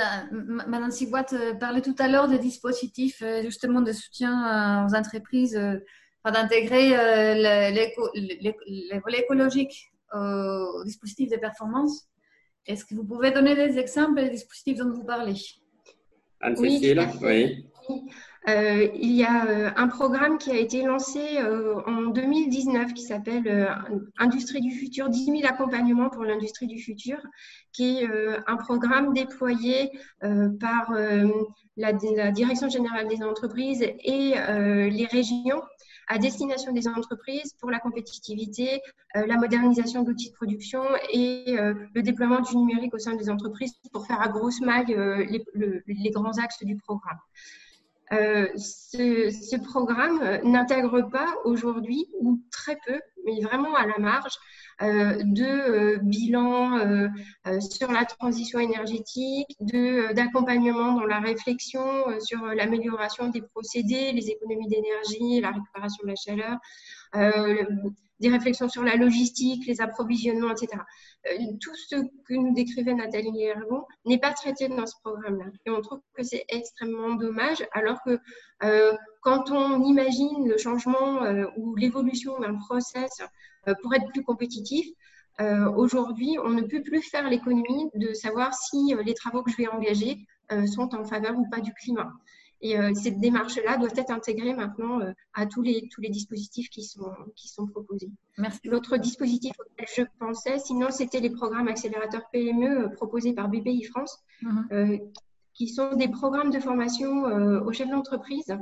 Madame 0.67 0.91
Sigouat 0.91 1.27
euh, 1.33 1.55
parlait 1.55 1.83
tout 1.83 1.95
à 1.99 2.09
l'heure 2.09 2.29
des 2.29 2.39
dispositifs 2.39 3.21
euh, 3.23 3.43
justement 3.43 3.83
de 3.83 3.93
soutien 3.93 4.87
aux 4.87 4.95
entreprises, 4.95 5.59
d'intégrer 6.31 6.91
les, 7.35 8.99
volets 9.01 9.21
écologiques 9.21 9.93
aux 10.15 10.85
dispositifs 10.85 11.31
de 11.31 11.37
performance. 11.37 12.09
Est-ce 12.67 12.85
que 12.85 12.95
vous 12.95 13.05
pouvez 13.05 13.33
donner 13.33 13.57
des 13.57 13.79
exemples 13.79 14.23
des 14.23 14.31
dispositifs 14.31 14.79
dont 14.79 14.93
vous 14.93 15.05
parlez? 15.05 15.35
Anne-Cécile, 16.41 17.09
oui. 17.23 17.67
Euh, 18.49 18.89
il 18.95 19.13
y 19.13 19.25
a 19.25 19.47
euh, 19.47 19.71
un 19.77 19.87
programme 19.87 20.37
qui 20.37 20.51
a 20.51 20.57
été 20.57 20.83
lancé 20.83 21.21
euh, 21.39 21.81
en 21.87 22.07
2019 22.07 22.93
qui 22.93 23.03
s'appelle 23.03 23.69
Industrie 24.19 24.61
du 24.61 24.73
futur, 24.73 25.09
10 25.09 25.27
000 25.27 25.39
accompagnements 25.45 26.11
pour 26.11 26.25
l'industrie 26.25 26.67
du 26.67 26.81
futur, 26.81 27.19
qui 27.73 27.99
est 27.99 28.09
un 28.47 28.57
programme 28.57 29.15
déployé 29.15 29.91
par 30.61 30.93
la, 31.77 31.93
Direction 31.93 32.69
générale 32.69 33.09
des 33.09 33.23
entreprises 33.23 33.83
et 33.83 34.35
les 34.35 35.07
régions 35.07 35.63
à 36.09 36.19
destination 36.19 36.73
des 36.73 36.89
entreprises 36.89 37.55
pour 37.61 37.71
la 37.71 37.79
compétitivité, 37.79 38.81
euh, 39.17 39.27
la 39.27 39.37
modernisation 39.37 40.03
d'outils 40.03 40.31
de 40.31 40.35
production 40.35 40.83
et 41.13 41.57
euh, 41.59 41.75
le 41.95 42.03
déploiement 42.03 42.41
du 42.41 42.57
numérique 42.57 42.95
au 42.95 42.99
sein 42.99 43.15
des 43.15 43.31
entreprises 43.31 43.75
pour 43.93 44.07
faire 44.07 44.21
à 44.21 44.29
grosse 44.29 44.61
maille 44.61 44.95
euh, 44.95 45.25
les, 45.25 46.11
grands 46.11 46.39
axes 46.39 46.65
du 46.65 46.77
programme. 46.77 47.19
ce, 48.11 49.57
programme 49.63 50.41
n'intègre 50.45 51.03
pas 51.11 51.35
aujourd'hui, 51.45 52.07
ou 52.21 52.41
très 52.51 52.79
peu, 52.87 53.01
mais 53.25 53.41
vraiment 53.41 53.75
à 53.75 53.87
la 53.87 53.99
marge, 53.99 54.35
euh, 54.83 55.19
de 55.23 55.45
euh, 55.45 55.99
bilan 56.03 56.79
euh, 56.79 57.09
sur 57.61 57.93
la 57.93 58.05
transition 58.05 58.59
énergétique, 58.59 59.57
d'accompagnement 60.15 60.95
dans 60.95 61.07
la 61.07 61.21
réflexion 61.21 61.83
sur 62.21 62.45
l'amélioration 62.47 63.29
des 63.29 63.43
procédés, 63.43 64.13
les 64.13 64.29
économies 64.31 64.69
d'énergie, 64.69 65.41
la 65.41 65.51
récupération 65.51 66.03
de 66.05 66.09
la 66.09 66.17
chaleur, 66.17 66.59
des 68.23 68.31
réflexions 68.31 68.69
sur 68.69 68.83
la 68.83 68.97
logistique, 68.97 69.67
les 69.67 69.81
approvisionnements, 69.83 70.51
etc. 70.53 70.83
tout 71.61 71.75
ce 71.75 71.97
que 71.97 72.35
nous 72.35 72.55
décrivait 72.55 72.95
Nathalie 72.95 73.43
Hergon 73.43 73.85
n'est 74.07 74.19
pas 74.19 74.33
traité 74.33 74.69
dans 74.69 74.87
ce 74.87 74.95
programme-là. 75.03 75.47
Et 75.67 75.71
on 75.71 75.81
trouve 75.83 76.01
que 76.15 76.23
c'est 76.23 76.45
extrêmement 76.49 77.15
dommage, 77.17 77.67
alors 77.73 77.99
que 78.07 78.19
quand 79.21 79.51
on 79.51 79.83
imagine 79.83 80.49
le 80.49 80.57
changement 80.57 81.23
ou 81.57 81.77
l'évolution 81.77 82.39
d'un 82.41 82.55
process 82.55 83.21
euh, 83.69 83.75
pour 83.83 83.95
être 83.95 84.09
plus 84.09 84.25
compétitif. 84.25 84.87
Euh, 85.41 85.71
aujourd'hui, 85.73 86.37
on 86.45 86.51
ne 86.51 86.63
peut 86.63 86.83
plus 86.83 87.01
faire 87.01 87.29
l'économie 87.29 87.89
de 87.95 88.13
savoir 88.13 88.53
si 88.55 88.95
euh, 88.95 89.03
les 89.03 89.15
travaux 89.15 89.43
que 89.43 89.51
je 89.51 89.57
vais 89.57 89.69
engager 89.69 90.19
sont 90.67 90.95
en 90.95 91.03
faveur 91.07 91.39
ou 91.39 91.49
pas 91.49 91.61
du 91.61 91.73
climat. 91.73 92.13
Et 92.65 92.77
cette 92.95 93.19
démarche-là 93.19 93.77
doit 93.77 93.91
être 93.97 94.13
intégrée 94.13 94.55
maintenant 94.55 95.01
à 95.35 95.47
tous 95.47 95.63
les, 95.63 95.89
tous 95.91 96.01
les 96.01 96.11
dispositifs 96.11 96.69
qui 96.71 96.85
sont, 96.85 97.13
qui 97.35 97.49
sont 97.49 97.67
proposés. 97.67 98.09
L'autre 98.65 98.99
dispositif 98.99 99.53
auquel 99.59 99.87
je 99.93 100.03
pensais, 100.21 100.61
sinon, 100.61 100.89
c'était 100.91 101.19
les 101.19 101.31
programmes 101.31 101.67
accélérateurs 101.67 102.23
PME 102.33 102.93
proposés 102.95 103.33
par 103.33 103.49
BPI 103.49 103.83
France, 103.83 104.17
mhm. 104.43 105.01
qui 105.55 105.69
sont 105.69 105.97
des 105.97 106.09
programmes 106.09 106.51
de 106.51 106.61
formation 106.61 107.25
aux 107.67 107.73
chefs 107.73 107.91
d'entreprise. 107.91 108.57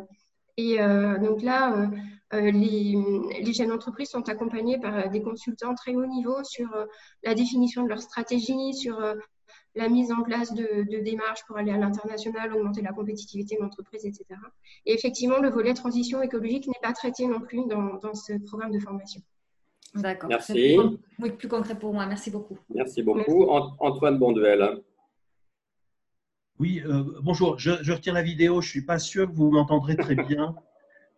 Et 0.56 0.78
donc 0.78 1.42
là, 1.42 1.90
euh, 2.32 2.50
les, 2.50 2.96
les 3.40 3.52
jeunes 3.52 3.72
entreprises 3.72 4.10
sont 4.10 4.28
accompagnées 4.28 4.78
par 4.78 4.94
euh, 4.94 5.08
des 5.08 5.20
consultants 5.20 5.74
très 5.74 5.94
haut 5.96 6.06
niveau 6.06 6.44
sur 6.44 6.72
euh, 6.76 6.86
la 7.24 7.34
définition 7.34 7.82
de 7.82 7.88
leur 7.88 8.00
stratégie, 8.00 8.72
sur 8.72 9.00
la 9.74 9.88
mise 9.88 10.12
en 10.12 10.22
place 10.22 10.52
de, 10.52 11.00
démarches 11.02 11.44
pour 11.46 11.56
aller 11.56 11.70
à 11.70 11.78
l'international, 11.78 12.52
augmenter 12.52 12.82
la 12.82 12.92
compétitivité 12.92 13.56
de 13.56 13.62
l'entreprise, 13.62 14.04
etc. 14.04 14.24
Et 14.86 14.92
effectivement, 14.92 15.38
le 15.38 15.48
volet 15.48 15.74
transition 15.74 16.22
écologique 16.22 16.66
n'est 16.66 16.80
pas 16.82 16.92
traité 16.92 17.26
non 17.26 17.40
plus 17.40 17.66
dans, 17.66 18.14
ce 18.14 18.32
programme 18.46 18.72
de 18.72 18.80
formation. 18.80 19.20
D'accord. 19.94 20.28
Merci. 20.28 20.78
Oui, 21.18 21.30
plus 21.32 21.48
concret 21.48 21.78
pour 21.78 21.92
moi. 21.92 22.06
Merci 22.06 22.30
beaucoup. 22.30 22.58
Merci 22.74 23.02
beaucoup. 23.02 23.44
Antoine 23.48 24.18
Bonduel. 24.18 24.80
Oui, 26.58 26.82
bonjour. 27.22 27.58
Je, 27.58 27.70
je, 27.82 27.92
retire 27.92 28.14
la 28.14 28.22
vidéo. 28.22 28.60
Je 28.60 28.66
ne 28.66 28.70
suis 28.70 28.84
pas 28.84 28.98
sûr 28.98 29.26
que 29.28 29.34
vous 29.34 29.50
m'entendrez 29.50 29.96
très 29.96 30.14
bien. 30.14 30.54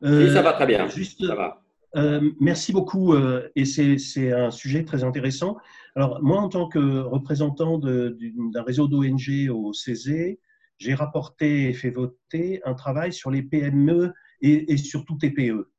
Euh, 0.04 0.32
ça 0.32 0.42
va 0.42 0.52
très 0.52 0.66
bien. 0.66 0.88
Juste, 0.88 1.24
ça 1.24 1.34
va. 1.34 1.61
Euh, 1.94 2.30
merci 2.40 2.72
beaucoup 2.72 3.12
euh, 3.12 3.50
et 3.54 3.64
c'est 3.64 4.32
un 4.32 4.50
sujet 4.50 4.84
très 4.84 5.04
intéressant. 5.04 5.58
Alors 5.94 6.22
moi, 6.22 6.40
en 6.40 6.48
tant 6.48 6.68
que 6.68 7.00
représentant 7.00 7.78
d'un 7.78 8.62
réseau 8.62 8.88
d'ONG 8.88 9.50
au 9.50 9.72
CESE, 9.72 10.38
j'ai 10.78 10.94
rapporté 10.94 11.68
et 11.68 11.74
fait 11.74 11.90
voter 11.90 12.60
un 12.64 12.74
travail 12.74 13.12
sur 13.12 13.30
les 13.30 13.42
PME 13.42 14.12
et, 14.40 14.72
et 14.72 14.76
surtout 14.76 15.16
TPE 15.16 15.70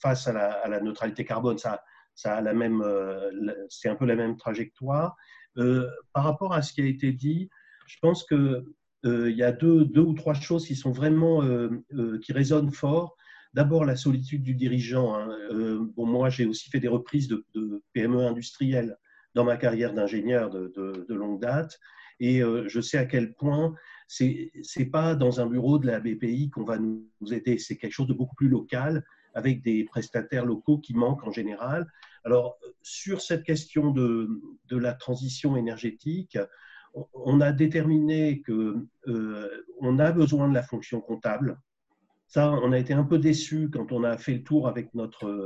face 0.00 0.26
à 0.26 0.32
la, 0.68 0.80
neutralité 0.80 1.24
carbone. 1.24 1.58
Ça, 1.58 1.80
a 2.24 2.40
la 2.40 2.54
même, 2.54 2.82
c'est 3.68 3.88
un 3.88 3.96
peu 3.96 4.06
la 4.06 4.16
même 4.16 4.36
trajectoire. 4.36 5.16
par 5.54 6.24
rapport 6.24 6.54
à 6.54 6.62
ce 6.62 6.72
qui 6.72 6.82
a 6.82 6.86
été 6.86 7.12
dit, 7.12 7.50
je 7.86 7.98
pense 8.00 8.24
que 8.24 8.64
euh, 9.04 9.30
il 9.30 9.36
y 9.36 9.42
a 9.42 9.52
deux, 9.52 9.84
deux, 9.84 10.00
ou 10.00 10.14
trois 10.14 10.34
choses 10.34 10.66
qui 10.66 10.76
sont 10.76 10.90
vraiment 10.90 11.42
euh, 11.42 11.68
euh, 11.94 12.18
qui 12.20 12.32
résonnent 12.32 12.72
fort. 12.72 13.16
D'abord, 13.54 13.84
la 13.84 13.96
solitude 13.96 14.42
du 14.42 14.54
dirigeant. 14.54 15.14
Hein. 15.14 15.28
bon, 15.96 16.06
moi, 16.06 16.28
j'ai 16.28 16.44
aussi 16.44 16.68
fait 16.70 16.80
des 16.80 16.88
reprises 16.88 17.28
de, 17.28 17.44
PME 17.92 18.26
industrielles 18.26 18.98
dans 19.34 19.44
ma 19.44 19.56
carrière 19.56 19.94
d'ingénieur 19.94 20.50
de, 20.50 21.04
longue 21.08 21.40
date. 21.40 21.78
Et 22.20 22.40
je 22.40 22.80
sais 22.80 22.98
à 22.98 23.06
quel 23.06 23.32
point 23.34 23.74
c'est 24.06 24.50
n'est 24.76 24.86
pas 24.86 25.14
dans 25.14 25.40
un 25.40 25.46
bureau 25.46 25.78
de 25.78 25.86
la 25.86 26.00
BPI 26.00 26.50
qu'on 26.50 26.64
va 26.64 26.78
nous 26.78 27.08
aider. 27.32 27.58
C'est 27.58 27.76
quelque 27.76 27.92
chose 27.92 28.08
de 28.08 28.12
beaucoup 28.12 28.34
plus 28.34 28.48
local, 28.48 29.04
avec 29.34 29.62
des 29.62 29.84
prestataires 29.84 30.44
locaux 30.44 30.78
qui 30.78 30.94
manquent 30.94 31.24
en 31.24 31.32
général. 31.32 31.86
Alors, 32.24 32.58
sur 32.82 33.20
cette 33.20 33.44
question 33.44 33.90
de, 33.90 34.28
de 34.68 34.76
la 34.76 34.94
transition 34.94 35.56
énergétique, 35.56 36.38
on 37.12 37.40
a 37.40 37.52
déterminé 37.52 38.42
qu'on 38.42 38.86
euh, 39.08 39.98
a 39.98 40.12
besoin 40.12 40.48
de 40.48 40.54
la 40.54 40.62
fonction 40.62 41.00
comptable. 41.00 41.58
Ça, 42.26 42.50
on 42.50 42.72
a 42.72 42.78
été 42.78 42.92
un 42.92 43.04
peu 43.04 43.18
déçu 43.18 43.70
quand 43.70 43.92
on 43.92 44.04
a 44.04 44.16
fait 44.16 44.34
le 44.34 44.42
tour 44.42 44.68
avec 44.68 44.94
notre, 44.94 45.44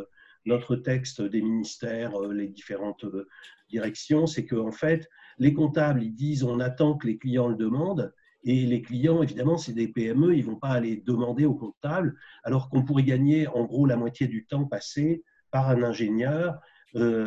texte 0.77 1.21
des 1.21 1.43
ministères, 1.43 2.15
euh, 2.17 2.33
les 2.33 2.49
différentes 2.49 3.05
euh, 3.05 3.27
directions. 3.69 4.27
C'est 4.27 4.47
qu'en 4.47 4.69
en 4.69 4.73
fait, 4.73 5.09
les 5.39 5.53
comptables, 5.53 6.03
ils 6.03 6.15
disent 6.15 6.45
on 6.45 6.61
attend 6.61 6.97
que 6.97 7.07
les 7.07 7.19
clients 7.19 7.49
le 7.49 7.57
demandent. 7.57 8.13
Et 8.45 8.65
les 8.65 8.83
clients, 8.83 9.23
évidemment, 9.23 9.59
c'est 9.59 9.73
des 9.73 9.89
PME, 9.89 10.37
ils 10.37 10.45
ne 10.45 10.51
vont 10.51 10.57
pas 10.57 10.71
aller 10.71 11.03
demander 11.05 11.45
aux 11.45 11.57
comptables, 11.57 12.17
alors 12.45 12.71
qu'on 12.71 12.85
pourrait 12.85 13.03
gagner 13.03 13.49
en 13.49 13.65
gros 13.65 13.85
la 13.85 13.97
moitié 13.97 14.29
du 14.29 14.47
temps 14.47 14.65
passé 14.65 15.25
par 15.51 15.69
un 15.69 15.83
ingénieur 15.83 16.61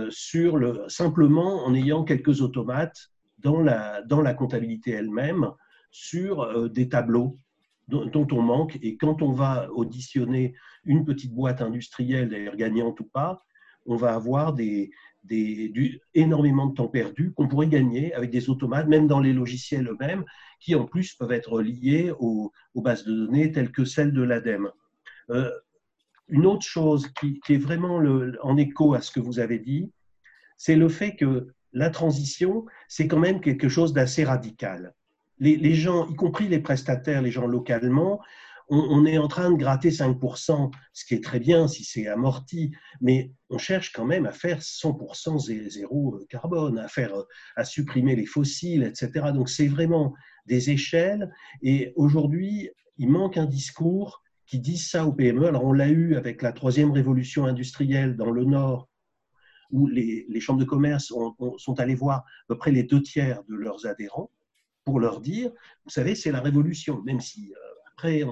sur 0.10 0.58
le, 0.58 0.86
simplement 0.88 1.66
en 1.66 1.76
ayant 1.76 2.06
quelques 2.06 2.42
automates 2.42 3.12
dans 3.40 3.62
la, 3.62 4.02
dans 4.04 4.22
la 4.22 4.34
comptabilité 4.34 4.92
elle-même 4.92 5.52
sur 5.92 6.70
des 6.70 6.88
tableaux 6.88 7.38
dont, 7.92 8.28
on 8.32 8.42
manque. 8.42 8.80
Et 8.82 8.98
quand 8.98 9.22
on 9.22 9.34
va 9.34 9.70
auditionner 9.72 10.56
une 10.86 11.06
petite 11.06 11.34
boîte 11.34 11.62
industrielle, 11.62 12.30
d'ailleurs 12.30 12.56
gagnante 12.56 13.00
ou 13.00 13.04
pas, 13.06 13.44
on 13.86 13.96
va 13.96 14.14
avoir 14.14 14.56
énormément 16.14 16.68
de 16.68 16.76
temps 16.76 16.88
perdu 16.88 17.34
qu'on 17.34 17.48
pourrait 17.48 17.68
gagner 17.68 18.14
avec 18.14 18.32
des 18.32 18.50
automates, 18.50 18.88
même 18.88 19.08
dans 19.08 19.20
les 19.20 19.34
logiciels 19.34 19.88
eux-mêmes, 19.88 20.24
qui 20.60 20.76
en 20.76 20.86
plus 20.86 21.14
peuvent 21.14 21.32
être 21.32 21.62
liés 21.62 22.12
aux, 22.20 22.52
bases 22.76 23.04
de 23.04 23.14
données 23.14 23.52
telles 23.52 23.72
que 23.72 23.86
celles 23.86 24.14
de 24.14 24.22
l'ADEME. 24.22 24.72
Euh, 25.30 25.52
une 26.28 26.46
autre 26.46 26.66
chose 26.66 27.08
qui, 27.20 27.42
est 27.50 27.58
vraiment 27.58 28.02
en 28.42 28.58
écho 28.58 28.94
à 28.94 29.02
ce 29.02 29.12
que 29.12 29.20
vous 29.20 29.40
avez 29.40 29.60
dit, 29.60 29.92
c'est 30.58 30.76
le 30.76 30.88
fait 30.90 31.16
que 31.16 31.48
la 31.74 31.90
transition, 31.90 32.66
c'est 32.88 33.08
quand 33.08 33.20
même 33.20 33.42
quelque 33.42 33.70
chose 33.70 33.94
d'assez 33.94 34.24
radical. 34.24 34.94
Les, 35.42 35.74
gens, 35.74 36.08
y 36.08 36.16
compris 36.16 36.48
les 36.48 36.60
prestataires, 36.60 37.22
les 37.22 37.32
gens 37.32 37.48
localement, 37.48 38.22
on, 38.70 39.06
est 39.06 39.18
en 39.18 39.28
train 39.28 39.52
de 39.52 39.58
gratter 39.58 39.90
5%, 39.90 40.72
ce 40.94 41.06
qui 41.06 41.16
est 41.16 41.24
très 41.24 41.42
bien 41.42 41.68
si 41.68 41.84
c'est 41.84 42.08
amorti, 42.08 42.72
mais 43.02 43.34
on 43.50 43.58
cherche 43.58 43.92
quand 43.92 44.06
même 44.06 44.26
à 44.26 44.32
faire 44.32 44.60
100% 44.60 45.70
zéro 45.70 46.18
carbone, 46.30 46.80
à, 46.80 46.88
faire, 46.88 47.12
à 47.58 47.66
supprimer 47.66 48.16
les 48.16 48.26
fossiles, 48.26 48.84
etc. 48.84 49.32
Donc 49.34 49.50
c'est 49.50 49.68
vraiment 49.68 50.14
des 50.46 50.70
échelles. 50.70 51.30
Et 51.62 51.92
aujourd'hui, 51.98 52.70
il 52.98 53.10
manque 53.10 53.36
un 53.36 53.46
discours 53.46 54.24
qui 54.46 54.60
dise 54.60 54.88
ça 54.90 55.06
aux 55.06 55.12
PME. 55.12 55.48
Alors 55.48 55.66
on 55.66 55.74
l'a 55.74 55.90
eu 55.90 56.16
avec 56.16 56.42
la 56.42 56.54
troisième 56.54 56.92
révolution 56.92 57.46
industrielle 57.46 58.16
dans 58.16 58.32
le 58.32 58.46
Nord, 58.46 58.88
où 59.72 59.86
les, 59.88 60.40
chambres 60.40 60.62
de 60.62 60.66
commerce 60.66 61.12
sont 61.58 61.80
allées 61.80 61.96
voir 61.96 62.20
à 62.20 62.26
peu 62.48 62.58
près 62.58 62.72
les 62.72 62.84
deux 62.84 63.02
tiers 63.02 63.44
de 63.50 63.56
leurs 63.56 63.86
adhérents 63.86 64.32
pour 64.84 65.00
leur 65.00 65.22
dire, 65.22 65.52
vous 65.86 65.92
savez, 65.92 66.16
c'est 66.16 66.32
la 66.32 66.42
révolution, 66.42 67.02
même 67.04 67.20
si 67.20 67.54
euh, 67.54 67.72
après, 67.88 68.24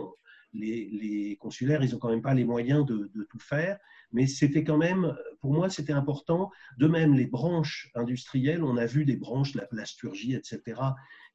les, 0.54 1.38
consulaires, 1.40 1.84
ils 1.84 1.92
n'ont 1.92 2.00
quand 2.00 2.10
même 2.10 2.22
pas 2.22 2.34
les 2.34 2.46
moyens 2.46 2.86
de, 2.86 3.12
tout 3.30 3.40
faire, 3.40 3.78
mais 4.12 4.26
c'était 4.26 4.64
quand 4.64 4.78
même, 4.78 5.16
pour 5.42 5.54
moi, 5.54 5.70
c'était 5.70 5.94
important. 5.94 6.50
De 6.78 6.88
même, 6.88 7.14
les 7.14 7.28
branches 7.28 7.92
industrielles, 7.94 8.64
on 8.64 8.78
a 8.78 8.86
vu 8.86 9.06
des 9.06 9.16
branches, 9.16 9.54
la 9.54 9.66
plasturgie, 9.66 10.34
etc., 10.34 10.82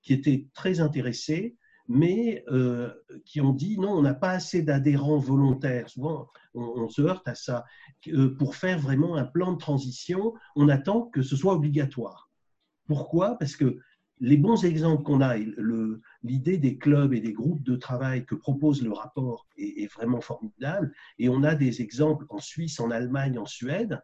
qui 0.02 0.12
étaient 0.12 0.48
très 0.52 0.80
intéressées, 0.80 1.56
mais 1.86 2.44
euh, 2.48 2.92
qui 3.24 3.40
ont 3.40 3.52
dit 3.52 3.78
non, 3.78 3.90
on 3.90 4.02
n'a 4.02 4.14
pas 4.14 4.30
assez 4.30 4.62
d'adhérents 4.62 5.18
volontaires. 5.18 5.88
Souvent, 5.88 6.28
on, 6.54 6.88
se 6.88 7.02
heurte 7.02 7.28
à 7.28 7.34
ça. 7.34 7.64
Euh, 8.08 8.34
pour 8.36 8.56
faire 8.56 8.78
vraiment 8.78 9.16
un 9.16 9.24
plan 9.24 9.52
de 9.52 9.58
transition, 9.58 10.34
on 10.56 10.68
attend 10.68 11.02
que 11.02 11.22
ce 11.22 11.36
soit 11.36 11.54
obligatoire. 11.54 12.30
Pourquoi? 12.86 13.36
Parce 13.38 13.56
que 13.56 13.78
les 14.24 14.38
bons 14.38 14.64
exemples 14.64 15.02
qu'on 15.02 15.20
a, 15.20 15.36
l'idée 16.22 16.56
des 16.56 16.78
clubs 16.78 17.12
et 17.12 17.20
des 17.20 17.34
groupes 17.34 17.62
de 17.62 17.76
travail 17.76 18.24
que 18.24 18.34
propose 18.34 18.82
le 18.82 18.90
rapport 18.90 19.46
est, 19.58 19.92
vraiment 19.92 20.22
formidable. 20.22 20.94
Et 21.18 21.28
on 21.28 21.42
a 21.42 21.54
des 21.54 21.82
exemples 21.82 22.24
en 22.30 22.38
Suisse, 22.38 22.80
en 22.80 22.90
Allemagne, 22.90 23.38
en 23.38 23.44
Suède, 23.44 24.00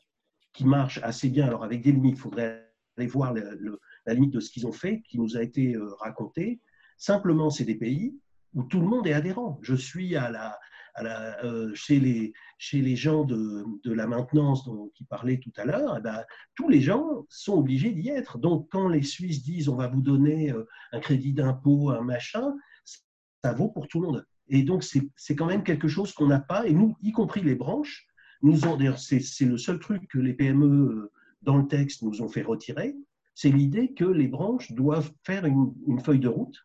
qui 0.52 0.66
marchent 0.66 1.00
assez 1.02 1.30
bien. 1.30 1.46
Alors 1.46 1.64
avec 1.64 1.80
des 1.80 1.92
limites, 1.92 2.16
il 2.18 2.20
faudrait 2.20 2.70
aller 2.98 3.06
voir 3.06 3.32
la 3.32 4.12
limite 4.14 4.34
de 4.34 4.40
ce 4.40 4.50
qu'ils 4.50 4.66
ont 4.66 4.72
fait, 4.72 5.00
qui 5.08 5.18
nous 5.18 5.38
a 5.38 5.42
été 5.42 5.74
euh, 5.74 5.94
raconté. 6.00 6.60
Simplement, 6.98 7.48
c'est 7.48 7.64
des 7.64 7.76
pays 7.76 8.14
où 8.52 8.64
tout 8.64 8.80
le 8.80 8.86
monde 8.86 9.06
est 9.06 9.14
adhérent. 9.14 9.58
Je 9.62 9.74
suis 9.74 10.16
à 10.16 10.30
la, 10.30 10.58
euh, 11.06 11.70
chez, 11.74 12.00
les, 12.00 12.32
chez 12.58 12.80
les 12.80 12.96
gens 12.96 13.24
de, 13.24 13.64
de 13.84 13.92
la 13.92 14.06
maintenance 14.06 14.64
dont 14.64 14.90
qui 14.94 15.04
parlait 15.04 15.38
tout 15.38 15.52
à 15.56 15.64
l'heure, 15.64 15.96
eh 15.98 16.02
ben, 16.02 16.24
tous 16.54 16.68
les 16.68 16.80
gens 16.80 17.26
sont 17.28 17.54
obligés 17.54 17.92
d'y 17.92 18.08
être. 18.08 18.38
Donc, 18.38 18.68
quand 18.70 18.88
les 18.88 19.02
Suisses 19.02 19.42
disent 19.42 19.68
on 19.68 19.76
va 19.76 19.88
vous 19.88 20.02
donner 20.02 20.52
euh, 20.52 20.66
un 20.92 21.00
crédit 21.00 21.32
d'impôt, 21.32 21.90
un 21.90 22.02
machin, 22.02 22.54
ça 22.84 23.52
vaut 23.52 23.68
pour 23.68 23.88
tout 23.88 24.00
le 24.00 24.08
monde. 24.08 24.26
Et 24.48 24.62
donc, 24.62 24.82
c'est 24.82 25.36
quand 25.36 25.46
même 25.46 25.62
quelque 25.62 25.88
chose 25.88 26.12
qu'on 26.12 26.26
n'a 26.26 26.40
pas, 26.40 26.66
et 26.66 26.72
nous, 26.72 26.96
y 27.02 27.12
compris 27.12 27.42
les 27.42 27.54
branches, 27.54 28.06
nous 28.42 28.60
c'est 28.96 29.44
le 29.44 29.58
seul 29.58 29.78
truc 29.78 30.08
que 30.08 30.18
les 30.18 30.34
PME 30.34 30.66
euh, 30.66 31.12
dans 31.42 31.56
le 31.56 31.68
texte 31.68 32.02
nous 32.02 32.22
ont 32.22 32.28
fait 32.28 32.42
retirer, 32.42 32.96
c'est 33.34 33.50
l'idée 33.50 33.94
que 33.94 34.04
les 34.04 34.28
branches 34.28 34.72
doivent 34.72 35.12
faire 35.22 35.46
une, 35.46 35.72
une 35.86 36.00
feuille 36.00 36.20
de 36.20 36.28
route 36.28 36.56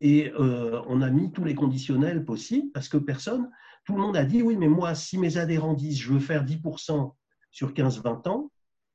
et 0.00 0.32
euh, 0.32 0.82
on 0.86 1.00
a 1.00 1.10
mis 1.10 1.32
tous 1.32 1.44
les 1.44 1.54
conditionnels 1.54 2.24
possibles 2.24 2.70
parce 2.72 2.88
que 2.88 2.98
personne, 2.98 3.50
tout 3.84 3.94
le 3.94 4.02
monde 4.02 4.16
a 4.16 4.24
dit 4.24 4.42
oui, 4.42 4.56
mais 4.56 4.68
moi, 4.68 4.94
si 4.94 5.18
mes 5.18 5.38
adhérents 5.38 5.74
disent 5.74 5.98
je 5.98 6.12
veux 6.12 6.20
faire 6.20 6.44
10% 6.44 7.14
sur 7.50 7.72
15-20 7.72 8.28
ans, 8.28 8.50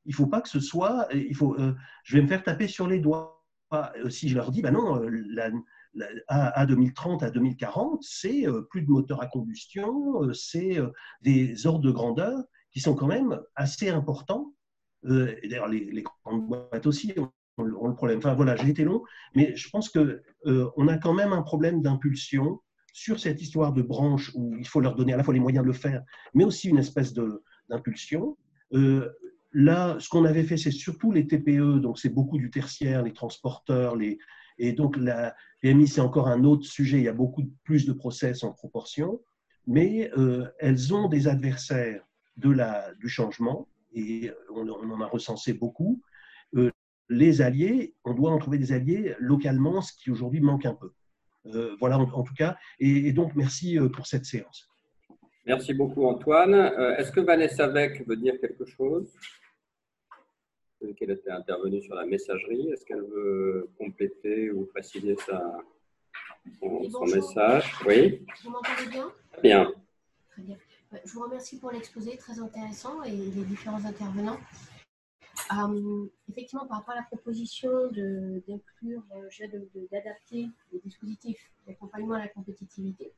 il 0.05 0.11
ne 0.11 0.15
faut 0.15 0.27
pas 0.27 0.41
que 0.41 0.49
ce 0.49 0.59
soit, 0.59 1.07
il 1.13 1.35
faut, 1.35 1.55
euh, 1.59 1.75
je 2.03 2.17
vais 2.17 2.23
me 2.23 2.27
faire 2.27 2.43
taper 2.43 2.67
sur 2.67 2.87
les 2.87 2.99
doigts. 2.99 3.37
Euh, 3.73 4.09
si 4.09 4.27
je 4.27 4.35
leur 4.35 4.51
dis, 4.51 4.61
ben 4.61 4.71
non, 4.71 5.01
à, 6.27 6.65
2030, 6.65 7.23
à 7.23 7.31
2040, 7.31 8.03
c'est 8.03 8.45
plus 8.69 8.81
de 8.81 8.89
moteurs 8.89 9.21
à 9.21 9.27
combustion, 9.27 10.33
c'est 10.33 10.77
des 11.21 11.67
ordres 11.67 11.81
de 11.81 11.91
grandeur 11.91 12.43
qui 12.71 12.79
sont 12.79 12.95
quand 12.95 13.07
même 13.07 13.39
assez 13.55 13.89
importants. 13.89 14.53
D'ailleurs, 15.03 15.67
les, 15.67 15.85
les, 15.85 16.03
grandes 16.03 16.47
boîtes 16.47 16.85
aussi 16.85 17.13
le 17.57 17.93
problème. 17.93 18.19
Enfin 18.19 18.33
voilà, 18.33 18.55
j'ai 18.55 18.69
été 18.69 18.83
long, 18.83 19.03
mais 19.35 19.55
je 19.55 19.69
pense 19.69 19.89
que 19.89 20.21
euh, 20.45 20.69
on 20.77 20.87
a 20.87 20.97
quand 20.97 21.13
même 21.13 21.33
un 21.33 21.41
problème 21.41 21.81
d'impulsion 21.81 22.59
sur 22.93 23.19
cette 23.19 23.41
histoire 23.41 23.73
de 23.73 23.81
branche 23.81 24.31
où 24.35 24.55
il 24.57 24.67
faut 24.67 24.81
leur 24.81 24.95
donner 24.95 25.13
à 25.13 25.17
la 25.17 25.23
fois 25.23 25.33
les 25.33 25.39
moyens 25.39 25.63
de 25.63 25.67
le 25.67 25.73
faire, 25.73 26.03
mais 26.33 26.43
aussi 26.43 26.69
une 26.69 26.77
espèce 26.77 27.13
d'impulsion. 27.69 28.37
Euh, 28.73 29.09
là, 29.53 29.97
ce 29.99 30.09
qu'on 30.09 30.25
avait 30.25 30.43
fait, 30.43 30.57
c'est 30.57 30.71
surtout 30.71 31.11
les 31.11 31.27
TPE, 31.27 31.79
donc 31.79 31.99
c'est 31.99 32.09
beaucoup 32.09 32.37
du 32.37 32.49
tertiaire, 32.49 33.03
les 33.03 33.13
transporteurs, 33.13 33.95
les, 33.95 34.17
et 34.57 34.73
donc 34.73 34.97
la 34.97 35.35
PMI, 35.61 35.87
c'est 35.87 36.01
encore 36.01 36.27
un 36.27 36.43
autre 36.43 36.65
sujet, 36.65 36.97
il 36.97 37.03
y 37.03 37.09
a 37.09 37.13
beaucoup 37.13 37.43
plus 37.63 37.85
de 37.85 37.93
process 37.93 38.43
en 38.43 38.51
proportion, 38.51 39.21
mais 39.67 40.11
euh, 40.17 40.47
elles 40.59 40.93
ont 40.93 41.07
des 41.07 41.27
adversaires 41.27 42.03
de 42.37 42.49
la, 42.49 42.93
du 42.95 43.07
changement, 43.07 43.67
et 43.93 44.31
on, 44.53 44.67
on 44.67 44.91
en 44.91 45.01
a 45.01 45.07
recensé 45.07 45.53
beaucoup 45.53 46.01
les 47.11 47.41
alliés, 47.41 47.93
on 48.05 48.13
doit 48.13 48.31
en 48.31 48.39
trouver 48.39 48.57
des 48.57 48.71
alliés 48.71 49.15
localement, 49.19 49.81
ce 49.81 49.91
qui 49.93 50.09
aujourd'hui 50.09 50.39
manque 50.39 50.65
un 50.65 50.73
peu. 50.73 50.91
Euh, 51.47 51.75
voilà 51.79 51.99
en, 51.99 52.23
tout 52.23 52.33
cas. 52.33 52.57
Et, 52.79 53.11
donc, 53.11 53.35
merci 53.35 53.77
euh, 53.77 53.89
pour 53.89 54.07
cette 54.07 54.25
séance. 54.25 54.69
Merci 55.45 55.73
beaucoup, 55.73 56.05
Antoine. 56.05 56.53
Euh, 56.53 56.95
est-ce 56.95 57.11
que 57.11 57.19
Vanessa 57.19 57.67
Beck 57.67 58.07
veut 58.07 58.15
dire 58.15 58.39
quelque 58.39 58.65
chose? 58.65 59.13
Qu'elle 60.97 61.11
était 61.11 61.31
intervenue 61.31 61.81
sur 61.81 61.95
la 61.95 62.05
messagerie. 62.05 62.71
Est-ce 62.71 62.85
qu'elle 62.85 63.03
veut 63.03 63.69
compléter 63.77 64.49
ou 64.51 64.65
préciser 64.65 65.15
sa, 65.15 65.57
son, 66.59 67.05
message? 67.05 67.73
Oui. 67.85 68.25
Vous 68.43 68.51
m'entendez 68.51 68.89
bien? 68.89 69.11
Bien. 69.43 69.71
Très 70.29 70.41
bien. 70.43 70.57
Je 71.05 71.11
vous 71.13 71.23
remercie 71.23 71.59
pour 71.59 71.71
l'exposé, 71.71 72.17
très 72.17 72.39
intéressant, 72.39 73.03
et 73.03 73.11
les 73.11 73.43
différents 73.43 73.83
intervenants. 73.85 74.37
Euh, 75.53 76.07
effectivement, 76.29 76.65
par 76.65 76.77
rapport 76.77 76.93
à 76.93 76.97
la 76.97 77.03
proposition 77.03 77.69
d'inclure, 77.91 79.03
euh, 79.15 79.87
d'adapter 79.91 80.49
les 80.71 80.79
dispositifs 80.79 81.51
d'accompagnement 81.67 82.15
à 82.15 82.19
la 82.19 82.27
compétitivité, 82.29 83.11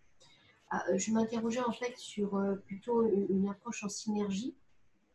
euh, 0.73 0.97
je 0.97 1.11
m'interrogeais 1.11 1.61
en 1.61 1.71
fait 1.71 1.95
sur 1.97 2.41
plutôt 2.65 3.05
une, 3.05 3.47
approche 3.49 3.83
en 3.83 3.89
synergie 3.89 4.55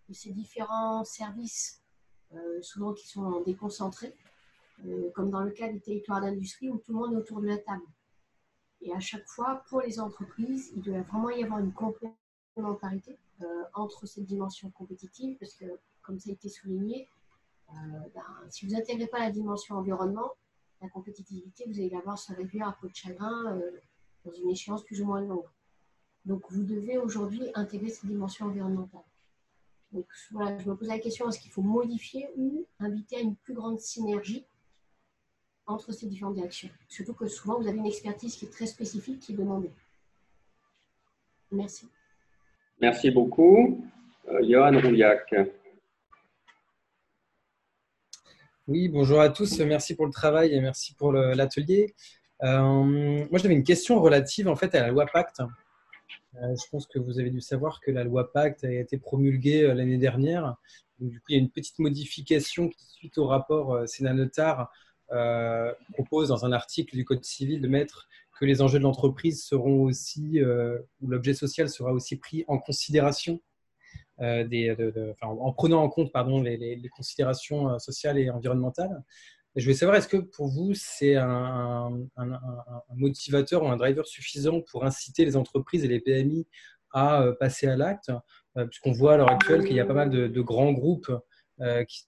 de 0.08 0.14
ces 0.14 0.30
différents 0.30 1.04
services, 1.04 1.82
souvent 2.62 2.92
qui 2.92 3.08
sont 3.08 3.40
déconcentrés, 3.42 4.14
comme 5.14 5.30
dans 5.30 5.42
le 5.42 5.50
cas 5.50 5.70
des 5.70 5.80
territoires 5.80 6.20
d'industrie 6.20 6.70
où 6.70 6.78
tout 6.78 6.92
le 6.92 6.98
monde 6.98 7.12
est 7.14 7.16
autour 7.16 7.40
de 7.40 7.46
la 7.46 7.58
table. 7.58 7.84
Et 8.80 8.94
à 8.94 9.00
chaque 9.00 9.26
fois, 9.26 9.64
pour 9.68 9.80
les 9.80 9.98
entreprises, 9.98 10.70
il 10.76 10.82
doit 10.82 11.02
vraiment 11.02 11.30
y 11.30 11.42
avoir 11.42 11.58
une 11.58 11.72
complémentarité 11.72 13.18
entre 13.74 14.06
cette 14.06 14.24
dimension 14.24 14.70
compétitive, 14.70 15.36
parce 15.38 15.54
que 15.54 15.66
comme 16.08 16.18
ça 16.18 16.30
a 16.30 16.32
été 16.32 16.48
souligné, 16.48 17.06
euh, 17.68 17.74
ben, 18.14 18.24
si 18.48 18.64
vous 18.64 18.72
n'intégrez 18.72 19.06
pas 19.08 19.18
la 19.18 19.30
dimension 19.30 19.76
environnement, 19.76 20.32
la 20.80 20.88
compétitivité, 20.88 21.64
vous 21.66 21.78
allez 21.78 21.90
l'avoir 21.90 22.18
se 22.18 22.32
réduire 22.32 22.66
à 22.66 22.72
peau 22.72 22.88
de 22.88 22.94
chagrin 22.94 23.58
euh, 23.58 23.70
dans 24.24 24.32
une 24.32 24.48
échéance 24.48 24.82
plus 24.84 25.02
ou 25.02 25.04
moins 25.04 25.20
longue. 25.20 25.44
Donc, 26.24 26.50
vous 26.50 26.64
devez 26.64 26.96
aujourd'hui 26.96 27.42
intégrer 27.54 27.90
cette 27.90 28.06
dimension 28.06 28.46
environnementale. 28.46 29.02
Donc, 29.92 30.06
voilà, 30.30 30.56
je 30.58 30.66
me 30.66 30.76
pose 30.76 30.88
la 30.88 30.98
question 30.98 31.28
est-ce 31.28 31.40
qu'il 31.40 31.50
faut 31.50 31.62
modifier 31.62 32.26
ou 32.36 32.66
inviter 32.80 33.16
à 33.16 33.20
une 33.20 33.36
plus 33.36 33.54
grande 33.54 33.78
synergie 33.78 34.46
entre 35.66 35.92
ces 35.92 36.06
différentes 36.06 36.36
directions? 36.36 36.70
Surtout 36.88 37.12
que 37.12 37.26
souvent, 37.26 37.60
vous 37.60 37.68
avez 37.68 37.78
une 37.78 37.86
expertise 37.86 38.34
qui 38.34 38.46
est 38.46 38.50
très 38.50 38.66
spécifique 38.66 39.20
qui 39.20 39.32
est 39.32 39.36
demandée. 39.36 39.70
Merci. 41.52 41.86
Merci 42.80 43.10
beaucoup. 43.10 43.84
Euh, 44.30 44.40
Johan 44.42 44.78
Rouliac. 44.80 45.34
Oui, 48.68 48.88
bonjour 48.88 49.18
à 49.22 49.30
tous. 49.30 49.60
Merci 49.60 49.94
pour 49.94 50.04
le 50.04 50.12
travail 50.12 50.52
et 50.52 50.60
merci 50.60 50.92
pour 50.92 51.10
l'atelier. 51.10 51.94
Euh, 52.42 53.26
moi, 53.30 53.38
j'avais 53.38 53.54
une 53.54 53.64
question 53.64 53.98
relative 53.98 54.46
en 54.46 54.56
fait 54.56 54.74
à 54.74 54.82
la 54.82 54.88
loi 54.88 55.06
Pacte. 55.10 55.40
Euh, 55.40 56.54
je 56.54 56.68
pense 56.70 56.86
que 56.86 56.98
vous 56.98 57.18
avez 57.18 57.30
dû 57.30 57.40
savoir 57.40 57.80
que 57.80 57.90
la 57.90 58.04
loi 58.04 58.30
Pacte 58.30 58.64
a 58.64 58.70
été 58.70 58.98
promulguée 58.98 59.62
euh, 59.62 59.72
l'année 59.72 59.96
dernière. 59.96 60.54
du 61.00 61.18
coup, 61.18 61.24
il 61.30 61.36
y 61.36 61.38
a 61.38 61.40
une 61.40 61.48
petite 61.48 61.78
modification 61.78 62.68
qui, 62.68 62.84
suite 62.84 63.16
au 63.16 63.26
rapport 63.26 63.88
Sénat-Notard, 63.88 64.70
propose 65.94 66.28
dans 66.28 66.44
un 66.44 66.52
article 66.52 66.94
du 66.94 67.06
Code 67.06 67.24
civil 67.24 67.62
de 67.62 67.68
mettre 67.68 68.06
que 68.38 68.44
les 68.44 68.60
enjeux 68.60 68.78
de 68.78 68.84
l'entreprise 68.84 69.42
seront 69.42 69.84
aussi, 69.84 70.42
ou 70.42 71.08
l'objet 71.08 71.32
social 71.32 71.70
sera 71.70 71.94
aussi 71.94 72.16
pris 72.16 72.44
en 72.48 72.58
considération 72.58 73.40
des, 74.20 74.74
en 75.22 75.52
prenant 75.52 75.82
en 75.82 75.88
compte 75.88 76.12
pardon, 76.12 76.42
les, 76.42 76.90
considérations 76.94 77.78
sociales 77.78 78.18
et 78.18 78.30
environnementales. 78.30 79.02
Je 79.56 79.64
voulais 79.64 79.74
savoir, 79.74 79.96
est-ce 79.96 80.08
que 80.08 80.18
pour 80.18 80.48
vous, 80.48 80.72
c'est 80.74 81.16
un, 81.16 81.90
motivateur 82.94 83.64
ou 83.64 83.68
un 83.68 83.76
driver 83.76 84.06
suffisant 84.06 84.60
pour 84.60 84.84
inciter 84.84 85.24
les 85.24 85.36
entreprises 85.36 85.84
et 85.84 85.88
les 85.88 86.00
PMI 86.00 86.46
à 86.92 87.22
euh, 87.22 87.32
passer 87.34 87.66
à 87.66 87.76
l'acte 87.76 88.10
euh, 88.56 88.66
Puisqu'on 88.66 88.92
voit 88.92 89.14
à 89.14 89.16
l'heure 89.16 89.30
actuelle 89.30 89.64
qu'il 89.64 89.76
y 89.76 89.80
a 89.80 89.84
pas 89.84 89.94
mal 89.94 90.10
de, 90.10 90.40
grands 90.40 90.72
groupes 90.72 91.12
euh, 91.60 91.84
qui, 91.84 92.06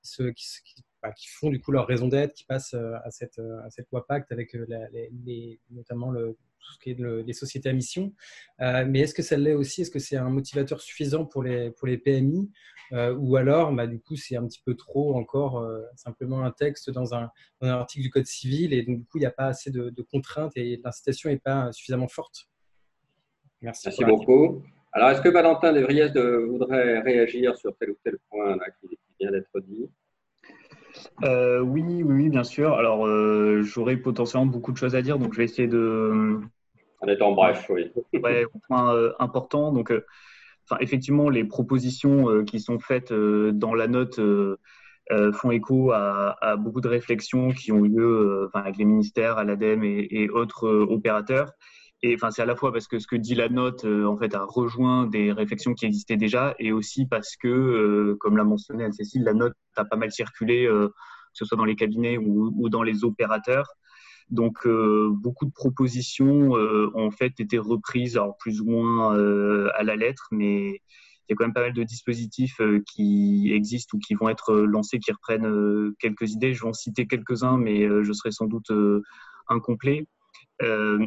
bah, 1.02 1.12
qui, 1.12 1.28
font 1.28 1.50
du 1.50 1.61
coup 1.61 1.72
leur 1.72 1.86
raison 1.86 2.08
d'être, 2.08 2.34
qui 2.34 2.44
passent 2.44 2.74
à 2.74 3.11
cette, 3.11 3.38
à 3.38 3.70
cette 3.70 3.90
loi 3.90 4.06
Pacte 4.06 4.30
avec 4.32 4.56
notamment 5.70 6.11
le, 6.11 6.36
tout 6.61 6.72
ce 6.72 6.78
qui 6.78 6.90
est 6.90 7.24
les 7.26 7.32
sociétés 7.32 7.68
à 7.68 7.72
mission. 7.72 8.12
mais 8.58 9.00
est-ce 9.00 9.14
que 9.14 9.22
ça 9.22 9.36
l'est 9.36 9.54
aussi? 9.54 9.82
Est-ce 9.82 9.90
que 9.90 9.98
c'est 9.98 10.16
un 10.16 10.30
motivateur 10.30 10.80
suffisant 10.80 11.24
pour 11.24 11.42
les, 11.42 11.72
PMI 11.98 12.50
euh, 12.92 13.14
ou 13.14 13.36
alors, 13.36 13.72
bah, 13.72 13.86
du 13.86 14.00
coup, 14.00 14.16
c'est 14.16 14.36
un 14.36 14.46
petit 14.46 14.62
peu 14.64 14.74
trop 14.74 15.14
encore 15.16 15.58
euh, 15.58 15.82
simplement 15.94 16.44
un 16.44 16.50
texte 16.50 16.90
dans 16.90 17.14
un, 17.14 17.30
article 17.62 18.02
du 18.02 18.11
Code 18.11 18.26
civil 18.26 18.72
et 18.72 18.82
donc, 18.82 18.98
du 18.98 19.04
coup, 19.04 19.18
il 19.18 19.20
n'y 19.20 19.26
a 19.26 19.30
pas 19.30 19.46
assez 19.46 19.70
de, 19.70 19.94
contraintes 20.11 20.56
et 20.56 20.80
l'incitation 20.84 21.30
n'est 21.30 21.38
pas 21.38 21.70
suffisamment 21.72 22.08
forte. 22.08 22.48
Merci, 23.62 23.88
Merci 23.88 24.04
beaucoup. 24.04 24.62
Alors, 24.92 25.11
est-ce 25.11 25.20
que 25.20 25.28
Valentin 25.28 25.72
Devriès 25.72 26.12
voudrait 26.12 27.00
réagir 27.00 27.56
sur 27.56 27.76
tel 27.76 27.90
ou 27.90 27.96
tel 28.02 28.18
point 28.28 28.58
qui, 28.80 28.98
vient 29.20 29.30
d'être 29.30 29.61
dit? 29.61 29.88
Euh, 31.24 31.61
oui, 31.61 32.03
oui, 32.03 32.28
bien 32.28 32.44
sûr. 32.44 32.74
Alors, 32.74 33.07
j'aurais 33.62 33.96
potentiellement 33.96 34.46
beaucoup 34.46 34.72
de 34.72 34.76
choses 34.76 34.94
à 34.94 35.03
dire, 35.03 35.18
donc 35.18 35.32
je 35.32 35.38
vais 35.38 35.44
essayer 35.44 35.68
de. 35.68 36.40
En 37.03 37.09
étant 37.09 37.32
bref, 37.32 37.66
oui. 37.70 37.90
ouais, 38.12 38.46
point 38.68 39.12
important. 39.18 39.72
Donc, 39.72 39.92
effectivement, 40.78 41.28
les 41.28 41.44
propositions 41.44 42.30
euh, 42.30 42.44
qui 42.44 42.61
sont 42.61 42.78
faites 42.78 43.12
euh, 43.12 43.51
dans 43.53 43.74
la 43.74 43.88
note 43.88 44.18
euh, 44.20 44.57
font 45.32 45.51
écho 45.51 45.90
à, 45.92 46.57
beaucoup 46.57 46.80
de 46.80 46.86
réflexions 46.86 47.51
qui 47.51 47.72
ont 47.72 47.84
eu 47.84 47.88
lieu 47.88 48.48
avec 48.55 48.76
les 48.76 48.84
ministères, 48.84 49.38
à 49.38 49.44
l'ADEME 49.44 49.82
et, 49.82 50.28
autres 50.28 50.68
opérateurs. 50.68 51.51
Et 52.03 52.14
enfin, 52.14 52.30
c'est 52.30 52.42
à 52.42 52.46
la 52.46 52.57
fois 52.57 52.72
parce 52.72 52.88
que 52.88 52.98
ce 52.98 53.07
que 53.07 53.16
dit 53.16 53.34
la 53.34 53.48
note, 53.48 53.84
en 53.84 54.16
fait, 54.16 54.34
a 54.34 54.44
rejoint 54.44 55.07
des 55.07 55.32
réflexions 55.32 55.74
qui 55.74 55.84
existaient 55.84 56.16
déjà, 56.16 56.55
et 56.59 56.72
aussi 56.72 57.07
parce 57.07 57.36
que, 57.36 58.16
comme 58.20 58.38
l'a 58.38 58.44
mentionné 58.44 58.84
Anne-Cécile, 58.84 59.22
la 59.22 59.34
note 59.34 59.53
a 59.76 59.84
pas 59.84 59.96
mal 59.96 60.11
circulé, 60.11 60.66
que 60.66 60.90
ce 61.34 61.44
soit 61.44 61.59
dans 61.59 61.66
les 61.66 61.76
cabinets 61.76 62.16
ou 62.16 62.68
dans 62.70 62.82
les 62.82 63.05
opérateurs. 63.05 63.66
Donc, 64.30 64.64
euh, 64.66 65.11
beaucoup 65.12 65.44
de 65.44 65.51
propositions 65.53 66.57
euh, 66.57 66.90
ont 66.94 67.07
en 67.07 67.11
fait 67.11 67.40
été 67.40 67.59
reprises, 67.59 68.16
alors 68.16 68.36
plus 68.38 68.61
ou 68.61 68.66
moins 68.66 69.16
euh, 69.16 69.68
à 69.74 69.82
la 69.82 69.96
lettre, 69.96 70.28
mais 70.30 70.68
il 70.68 71.30
y 71.30 71.32
a 71.32 71.36
quand 71.36 71.44
même 71.44 71.53
pas 71.53 71.62
mal 71.62 71.72
de 71.72 71.82
dispositifs 71.82 72.61
qui 72.92 73.53
existent 73.53 73.96
ou 73.96 74.01
qui 74.01 74.14
vont 74.14 74.28
être 74.28 74.53
lancés, 74.53 74.98
qui 74.98 75.12
reprennent 75.12 75.92
quelques 76.01 76.32
idées. 76.32 76.55
Je 76.55 76.62
vais 76.62 76.68
en 76.68 76.72
citer 76.72 77.07
quelques-uns, 77.07 77.57
mais 77.57 77.86
je 78.03 78.12
serai 78.12 78.32
sans 78.32 78.46
doute 78.46 78.72
incomplet. 79.46 80.09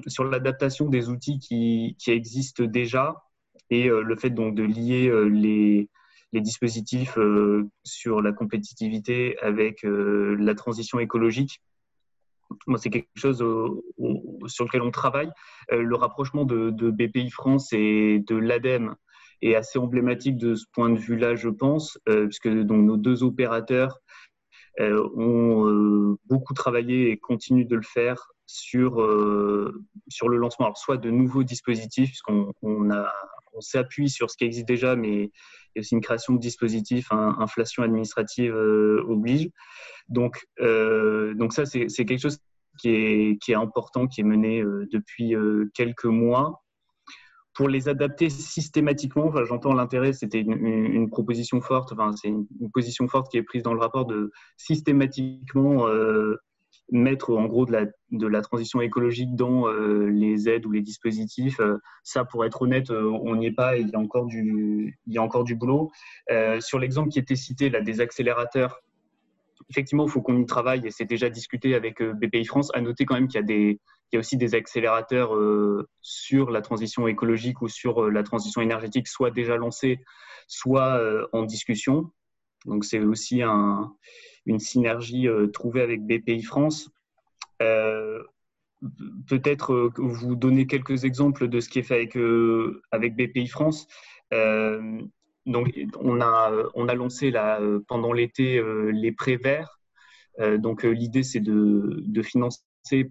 Sur 0.07 0.23
l'adaptation 0.23 0.89
des 0.89 1.09
outils 1.09 1.39
qui, 1.39 1.95
existent 2.07 2.63
déjà 2.63 3.23
et 3.69 3.87
le 3.87 4.15
fait 4.15 4.29
donc 4.29 4.55
de 4.55 4.63
lier 4.63 5.11
les, 5.29 5.89
les 6.31 6.41
dispositifs 6.41 7.17
sur 7.83 8.21
la 8.21 8.31
compétitivité 8.31 9.37
avec 9.39 9.83
la 9.83 10.55
transition 10.55 10.99
écologique 10.99 11.61
c'est 12.77 12.89
quelque 12.89 13.07
chose 13.15 13.37
sur 14.47 14.65
lequel 14.65 14.81
on 14.81 14.91
travaille. 14.91 15.31
Euh, 15.71 15.81
le 15.81 15.95
rapprochement 15.95 16.45
de, 16.45 16.69
BPI 16.91 17.29
France 17.29 17.73
et 17.73 18.23
de 18.27 18.35
l'ADEME 18.35 18.95
est 19.41 19.55
assez 19.55 19.79
emblématique 19.79 20.37
de 20.37 20.55
ce 20.55 20.65
point 20.73 20.89
de 20.89 20.97
vue-là, 20.97 21.35
je 21.35 21.49
pense, 21.49 21.99
euh, 22.07 22.25
puisque 22.25 22.49
donc, 22.49 22.85
nos 22.85 22.97
deux 22.97 23.23
opérateurs 23.23 23.99
euh, 24.79 25.07
ont 25.15 26.17
beaucoup 26.25 26.53
travaillé 26.53 27.11
et 27.11 27.17
continuent 27.17 27.67
de 27.67 27.75
le 27.75 27.83
faire 27.83 28.31
sur, 28.53 28.93
sur 30.07 30.29
le 30.29 30.37
lancement, 30.37 30.65
alors 30.67 30.77
soit 30.77 30.97
de 30.97 31.09
nouveaux 31.09 31.43
dispositifs, 31.43 32.09
puisqu'on 32.09 32.53
on 32.61 33.61
s'appuie 33.61 34.09
sur 34.09 34.31
ce 34.31 34.37
qui 34.37 34.45
existe 34.45 34.67
déjà, 34.67 34.95
mais 34.95 35.23
il 35.23 35.75
y 35.75 35.79
a 35.79 35.81
aussi 35.81 35.95
une 35.95 36.01
création 36.01 36.33
de 36.33 36.39
dispositifs, 36.39 37.11
inflation 37.11 37.83
administrative 37.83 38.55
oblige. 38.55 39.49
Donc, 40.09 40.45
donc 40.59 41.53
ça, 41.53 41.65
c'est 41.65 41.87
quelque 41.87 42.19
chose 42.19 42.39
qui 42.79 42.89
est, 42.89 43.41
qui 43.41 43.51
est 43.51 43.55
important, 43.55 44.07
qui 44.07 44.21
est 44.21 44.25
mené 44.25 44.61
euh, 44.61 44.87
depuis 44.91 45.35
euh, 45.35 45.71
quelques 45.73 46.05
mois. 46.05 46.63
Pour 47.53 47.69
les 47.69 47.87
adapter 47.87 48.31
systématiquement, 48.31 49.25
enfin, 49.25 49.43
j'entends 49.45 49.73
l'intérêt, 49.73 50.11
c'était 50.11 50.41
une, 50.41 51.07
proposition 51.11 51.61
forte, 51.61 51.93
enfin, 51.93 52.11
c'est 52.13 52.29
une, 52.29 52.47
position 52.73 53.07
forte 53.07 53.29
qui 53.29 53.37
est 53.37 53.43
prise 53.43 53.61
dans 53.61 53.75
le 53.75 53.79
rapport 53.79 54.05
de 54.05 54.31
systématiquement 54.57 55.87
euh, 55.87 56.35
mettre 56.91 57.35
en 57.35 57.45
gros 57.45 57.65
de 57.65 57.71
la, 57.71 57.85
de 58.11 58.27
la 58.27 58.41
transition 58.41 58.81
écologique 58.81 59.35
dans 59.35 59.67
les 59.71 60.49
aides 60.49 60.65
ou 60.65 60.71
les 60.71 60.81
dispositifs. 60.81 61.59
ça, 62.03 62.25
pour 62.25 62.45
être 62.45 62.61
honnête, 62.61 62.91
on 62.91 63.35
n'y 63.35 63.47
est 63.47 63.51
pas 63.51 63.77
et 63.77 63.81
il 63.81 63.89
y 63.89 63.95
a 63.95 63.99
encore 63.99 64.25
du, 64.25 64.99
il 65.07 65.13
y 65.13 65.17
a 65.17 65.21
encore 65.21 65.43
du 65.43 65.55
boulot. 65.55 65.91
sur 66.59 66.79
l'exemple 66.79 67.09
qui 67.09 67.19
était 67.19 67.35
cité, 67.35 67.69
là, 67.69 67.81
des 67.81 68.01
accélérateurs, 68.01 68.81
effectivement, 69.69 70.05
il 70.05 70.11
faut 70.11 70.21
qu'on 70.21 70.39
y 70.39 70.45
travaille 70.45 70.85
et 70.85 70.91
c'est 70.91 71.05
déjà 71.05 71.29
discuté 71.29 71.75
avec 71.75 72.01
euh, 72.01 72.13
BPI 72.13 72.45
France. 72.45 72.71
À 72.73 72.81
noter 72.81 73.05
quand 73.05 73.15
même 73.15 73.27
qu'il 73.27 73.43
y 73.49 73.79
y 74.11 74.15
a 74.15 74.19
aussi 74.19 74.37
des 74.37 74.53
accélérateurs 74.53 75.35
euh, 75.35 75.89
sur 76.01 76.51
la 76.51 76.61
transition 76.61 77.07
écologique 77.07 77.61
ou 77.61 77.67
sur 77.67 78.03
euh, 78.03 78.11
la 78.11 78.23
transition 78.23 78.61
énergétique, 78.61 79.07
soit 79.07 79.31
déjà 79.31 79.57
lancés, 79.57 79.99
soit 80.47 81.01
en 81.31 81.43
discussion. 81.43 82.11
Donc 82.65 82.85
c'est 82.85 82.99
aussi 82.99 83.41
un, 83.41 83.93
une 84.45 84.59
synergie 84.59 85.27
trouvée 85.53 85.81
avec 85.81 86.05
BPI 86.05 86.43
France. 86.43 86.89
Peut-être 89.27 89.91
vous 89.97 90.35
donner 90.35 90.67
quelques 90.67 91.05
exemples 91.05 91.47
de 91.47 91.59
ce 91.59 91.69
qui 91.69 91.79
est 91.79 91.83
fait 91.83 92.09
avec, 92.91 93.15
BPI 93.15 93.47
France 93.47 93.87
donc, 95.45 95.73
on 95.99 96.21
a, 96.21 96.51
on 96.73 96.87
a 96.87 96.95
lancé 96.95 97.31
là, 97.31 97.59
pendant 97.87 98.13
l'été 98.13 98.57
euh, 98.57 98.91
les 98.91 99.11
prêts 99.11 99.37
verts. 99.37 99.79
Euh, 100.39 100.57
donc, 100.57 100.85
euh, 100.85 100.89
l'idée, 100.89 101.23
c'est 101.23 101.39
de, 101.39 102.01
de, 102.05 102.21
financer 102.21 102.61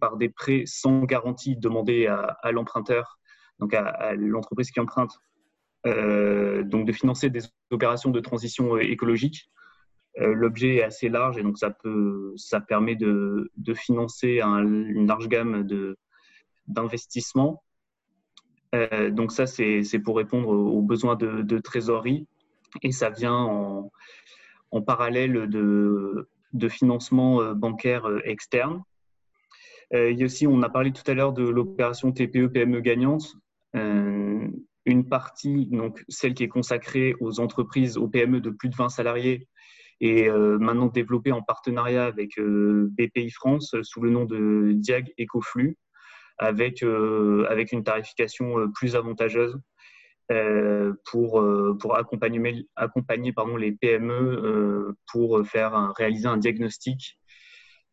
par 0.01 0.17
des 0.17 0.29
prêts 0.29 0.65
sans 0.67 1.03
garantie 1.05 1.57
demandés 1.57 2.07
à, 2.07 2.39
à 2.43 2.53
l'emprunteur, 2.53 3.19
donc 3.59 3.75
à, 3.75 4.15
l'entreprise 4.15 4.71
qui 4.71 4.81
emprunte, 4.81 5.19
donc 5.85 6.87
de 6.87 6.93
financer 6.93 7.31
des 7.31 7.43
opérations 7.71 8.11
de 8.11 8.21
transition 8.21 8.77
écologique. 8.79 9.51
L'objet 10.17 10.77
est 10.77 10.83
assez 10.83 11.09
large 11.09 11.39
et 11.39 11.43
donc 11.43 11.57
ça, 11.59 11.71
permet 12.61 12.97
de, 12.97 13.51
financer 13.75 14.41
une 14.41 15.07
large 15.07 15.29
gamme 15.29 15.67
d'investissements. 16.67 17.63
Euh, 18.75 19.11
donc 19.11 19.33
ça, 19.33 19.47
c'est 19.47 19.99
pour 20.03 20.17
répondre 20.17 20.49
aux 20.49 20.83
besoins 20.83 21.17
de, 21.17 21.59
trésorerie 21.59 22.27
et 22.83 22.93
ça 22.93 23.11
vient 23.11 23.35
en, 24.71 24.83
parallèle 24.83 25.49
de, 25.49 26.29
de, 26.55 26.69
financement 26.69 27.43
euh, 27.43 27.53
bancaire 27.53 28.09
euh, 28.09 28.21
externe. 28.25 28.83
il 29.93 30.19
y 30.19 30.23
a 30.23 30.25
aussi, 30.25 30.47
on 30.47 30.63
a 30.63 30.71
parlé 30.71 30.93
tout 30.93 31.09
à 31.11 31.13
l'heure 31.13 31.35
de 31.35 31.47
l'opération 31.47 32.13
TPE-PME 32.13 32.79
e 32.79 32.81
gagnante. 32.81 33.37
une 33.75 35.09
partie, 35.09 35.67
donc 35.67 36.05
celle 36.09 36.35
qui 36.35 36.45
est 36.45 36.49
consacrée 36.49 37.15
aux 37.21 37.41
entreprises, 37.41 37.99
aux 37.99 38.09
PME 38.09 38.41
de 38.41 38.51
plus 38.51 38.71
de 38.71 38.75
20 38.75 38.89
salariés, 38.89 39.49
est 40.03 40.29
maintenant 40.31 40.87
développée 40.87 41.33
en 41.33 41.43
partenariat 41.43 42.05
avec 42.05 42.39
BPI 42.39 43.31
France 43.31 43.75
sous 43.83 44.03
le 44.03 44.11
nom 44.11 44.25
de 44.25 44.73
Diag 44.75 45.13
Ecoflux 45.19 45.77
avec, 46.39 46.83
euh, 46.83 47.47
avec 47.49 47.73
une 47.73 47.85
tarification 47.85 48.59
euh, 48.59 48.69
plus 48.75 48.97
avantageuse 48.97 49.59
euh, 50.31 50.93
pour, 51.11 51.45
pour 51.81 51.97
accompagner, 51.97 52.67
accompagner 52.77 53.33
pardon, 53.33 53.57
les 53.57 53.73
PME 53.73 54.95
pour 55.11 55.47
faire 55.47 55.93
réaliser 55.97 56.27
un 56.27 56.39
diagnostic 56.39 57.19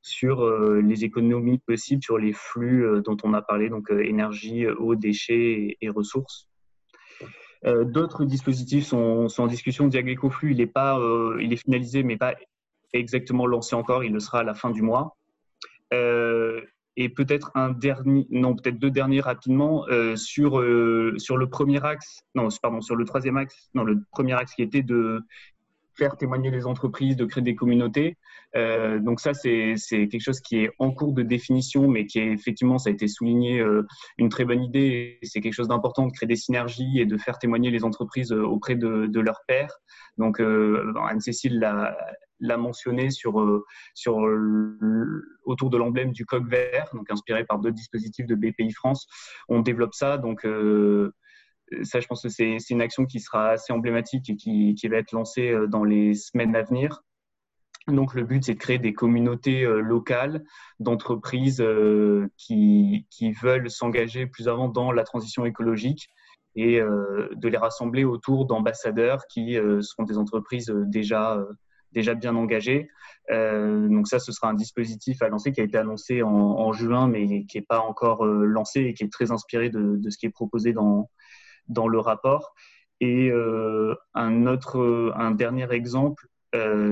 sur 0.01 0.49
les 0.81 1.03
économies 1.03 1.59
possibles 1.59 2.01
sur 2.01 2.17
les 2.17 2.31
flux 2.31 3.01
dont 3.03 3.17
on 3.23 3.33
a 3.33 3.41
parlé, 3.41 3.67
donc 3.67 3.91
énergie, 3.91 4.65
eau, 4.65 4.95
déchets 4.95 5.77
et, 5.81 5.89
ressources. 5.89 6.48
D'autres 7.63 8.23
dispositifs 8.23 8.85
sont, 8.85 9.27
sont, 9.27 9.43
en 9.43 9.47
discussion. 9.47 9.87
Diag 9.87 10.17
Flux, 10.29 10.51
il 10.51 10.61
est, 10.61 10.67
pas, 10.67 10.99
il 11.39 11.51
est 11.51 11.57
finalisé, 11.57 12.03
mais 12.03 12.15
pas 12.15 12.35
exactement 12.93 13.45
lancé 13.45 13.75
encore. 13.75 14.03
Il 14.03 14.13
le 14.13 14.19
sera 14.19 14.39
à 14.39 14.43
la 14.43 14.53
fin 14.53 14.69
du 14.69 14.81
mois. 14.81 15.17
Et 16.99 17.07
peut-être 17.07 17.51
un 17.55 17.69
dernier, 17.69 18.27
non, 18.29 18.57
peut-être 18.57 18.77
deux 18.77 18.91
derniers 18.91 19.21
rapidement 19.21 19.87
euh, 19.87 20.17
sur, 20.17 20.59
euh, 20.59 21.13
sur 21.17 21.37
le 21.37 21.49
premier 21.49 21.81
axe, 21.81 22.25
non, 22.35 22.49
pardon, 22.61 22.81
sur 22.81 22.97
le 22.97 23.05
troisième 23.05 23.37
axe, 23.37 23.69
non, 23.73 23.85
le 23.85 24.03
premier 24.11 24.33
axe 24.33 24.53
qui 24.53 24.63
était 24.63 24.83
de 24.83 25.21
faire 25.95 26.17
témoigner 26.17 26.51
les 26.51 26.65
entreprises, 26.65 27.15
de 27.15 27.23
créer 27.23 27.41
des 27.41 27.55
communautés. 27.55 28.17
Euh, 28.55 28.99
donc 28.99 29.19
ça, 29.19 29.33
c'est 29.33 29.75
quelque 29.89 30.19
chose 30.19 30.39
qui 30.39 30.57
est 30.57 30.71
en 30.79 30.91
cours 30.91 31.13
de 31.13 31.23
définition, 31.23 31.87
mais 31.87 32.05
qui 32.05 32.19
est 32.19 32.31
effectivement, 32.31 32.77
ça 32.77 32.89
a 32.89 32.93
été 32.93 33.07
souligné, 33.07 33.59
euh, 33.59 33.85
une 34.17 34.29
très 34.29 34.45
bonne 34.45 34.63
idée. 34.63 35.19
C'est 35.23 35.41
quelque 35.41 35.53
chose 35.53 35.67
d'important 35.67 36.07
de 36.07 36.11
créer 36.11 36.27
des 36.27 36.35
synergies 36.35 36.99
et 36.99 37.05
de 37.05 37.17
faire 37.17 37.37
témoigner 37.39 37.71
les 37.71 37.83
entreprises 37.83 38.31
euh, 38.31 38.43
auprès 38.43 38.75
de, 38.75 39.07
de 39.07 39.19
leurs 39.19 39.41
pairs. 39.47 39.79
Donc 40.17 40.41
Anne-Cécile 40.41 41.59
l'a 41.59 42.57
mentionné 42.57 43.09
sur, 43.09 43.63
sur 43.93 44.17
autour 45.45 45.69
de 45.69 45.77
l'emblème 45.77 46.11
du 46.11 46.25
coq 46.25 46.45
vert, 46.45 46.89
donc 46.93 47.09
inspiré 47.09 47.45
par 47.45 47.59
deux 47.59 47.71
dispositifs 47.71 48.25
de 48.25 48.35
BPI 48.35 48.71
France. 48.73 49.07
On 49.47 49.61
développe 49.61 49.93
ça, 49.93 50.17
donc 50.17 50.41
ça, 51.83 51.99
je 52.01 52.07
pense 52.07 52.21
que 52.21 52.27
c'est 52.27 52.57
une 52.69 52.81
action 52.81 53.05
qui 53.05 53.21
sera 53.21 53.51
assez 53.51 53.71
emblématique 53.71 54.29
et 54.29 54.35
qui, 54.35 54.75
qui, 54.75 54.87
va 54.89 54.97
être 54.97 55.13
lancée 55.13 55.55
dans 55.69 55.85
les 55.85 56.15
semaines 56.15 56.53
à 56.53 56.63
venir. 56.63 57.01
Donc 57.91 58.13
le 58.13 58.23
but, 58.23 58.43
c'est 58.43 58.53
de 58.53 58.59
créer 58.59 58.79
des 58.79 58.93
communautés 58.93 59.63
euh, 59.63 59.79
locales 59.79 60.43
d'entreprises 60.79 61.61
euh, 61.61 62.27
qui, 62.37 63.05
qui, 63.09 63.31
veulent 63.31 63.69
s'engager 63.69 64.27
plus 64.27 64.47
avant 64.47 64.69
dans 64.69 64.91
la 64.91 65.03
transition 65.03 65.45
écologique 65.45 66.09
et 66.55 66.79
euh, 66.79 67.29
de 67.35 67.47
les 67.47 67.57
rassembler 67.57 68.03
autour 68.03 68.45
d'ambassadeurs 68.45 69.25
qui 69.27 69.55
seront 69.81 70.03
des 70.03 70.17
entreprises 70.17 70.73
déjà, 70.87 71.39
déjà 71.91 72.15
bien 72.15 72.35
engagées. 72.35 72.89
donc 73.29 74.07
ça, 74.07 74.19
ce 74.19 74.31
sera 74.31 74.49
un 74.49 74.55
dispositif 74.55 75.21
à 75.21 75.29
lancer 75.29 75.51
qui 75.51 75.61
a 75.61 75.63
été 75.63 75.77
annoncé 75.77 76.23
en, 76.23 76.73
juin, 76.73 77.07
mais 77.07 77.45
qui 77.45 77.57
n'est 77.57 77.65
pas 77.65 77.79
encore 77.79 78.25
lancé 78.25 78.81
et 78.81 78.93
qui 78.93 79.03
est 79.03 79.11
très 79.11 79.31
inspiré 79.31 79.69
de, 79.69 79.97
de, 79.97 80.09
ce 80.09 80.17
qui 80.17 80.25
est 80.25 80.31
proposé 80.31 80.73
dans, 80.73 81.09
dans 81.67 81.87
le 81.87 81.99
rapport. 81.99 82.53
Et 82.99 83.31
un 84.15 84.47
autre, 84.47 85.13
un 85.15 85.31
dernier 85.31 85.71
exemple, 85.71 86.27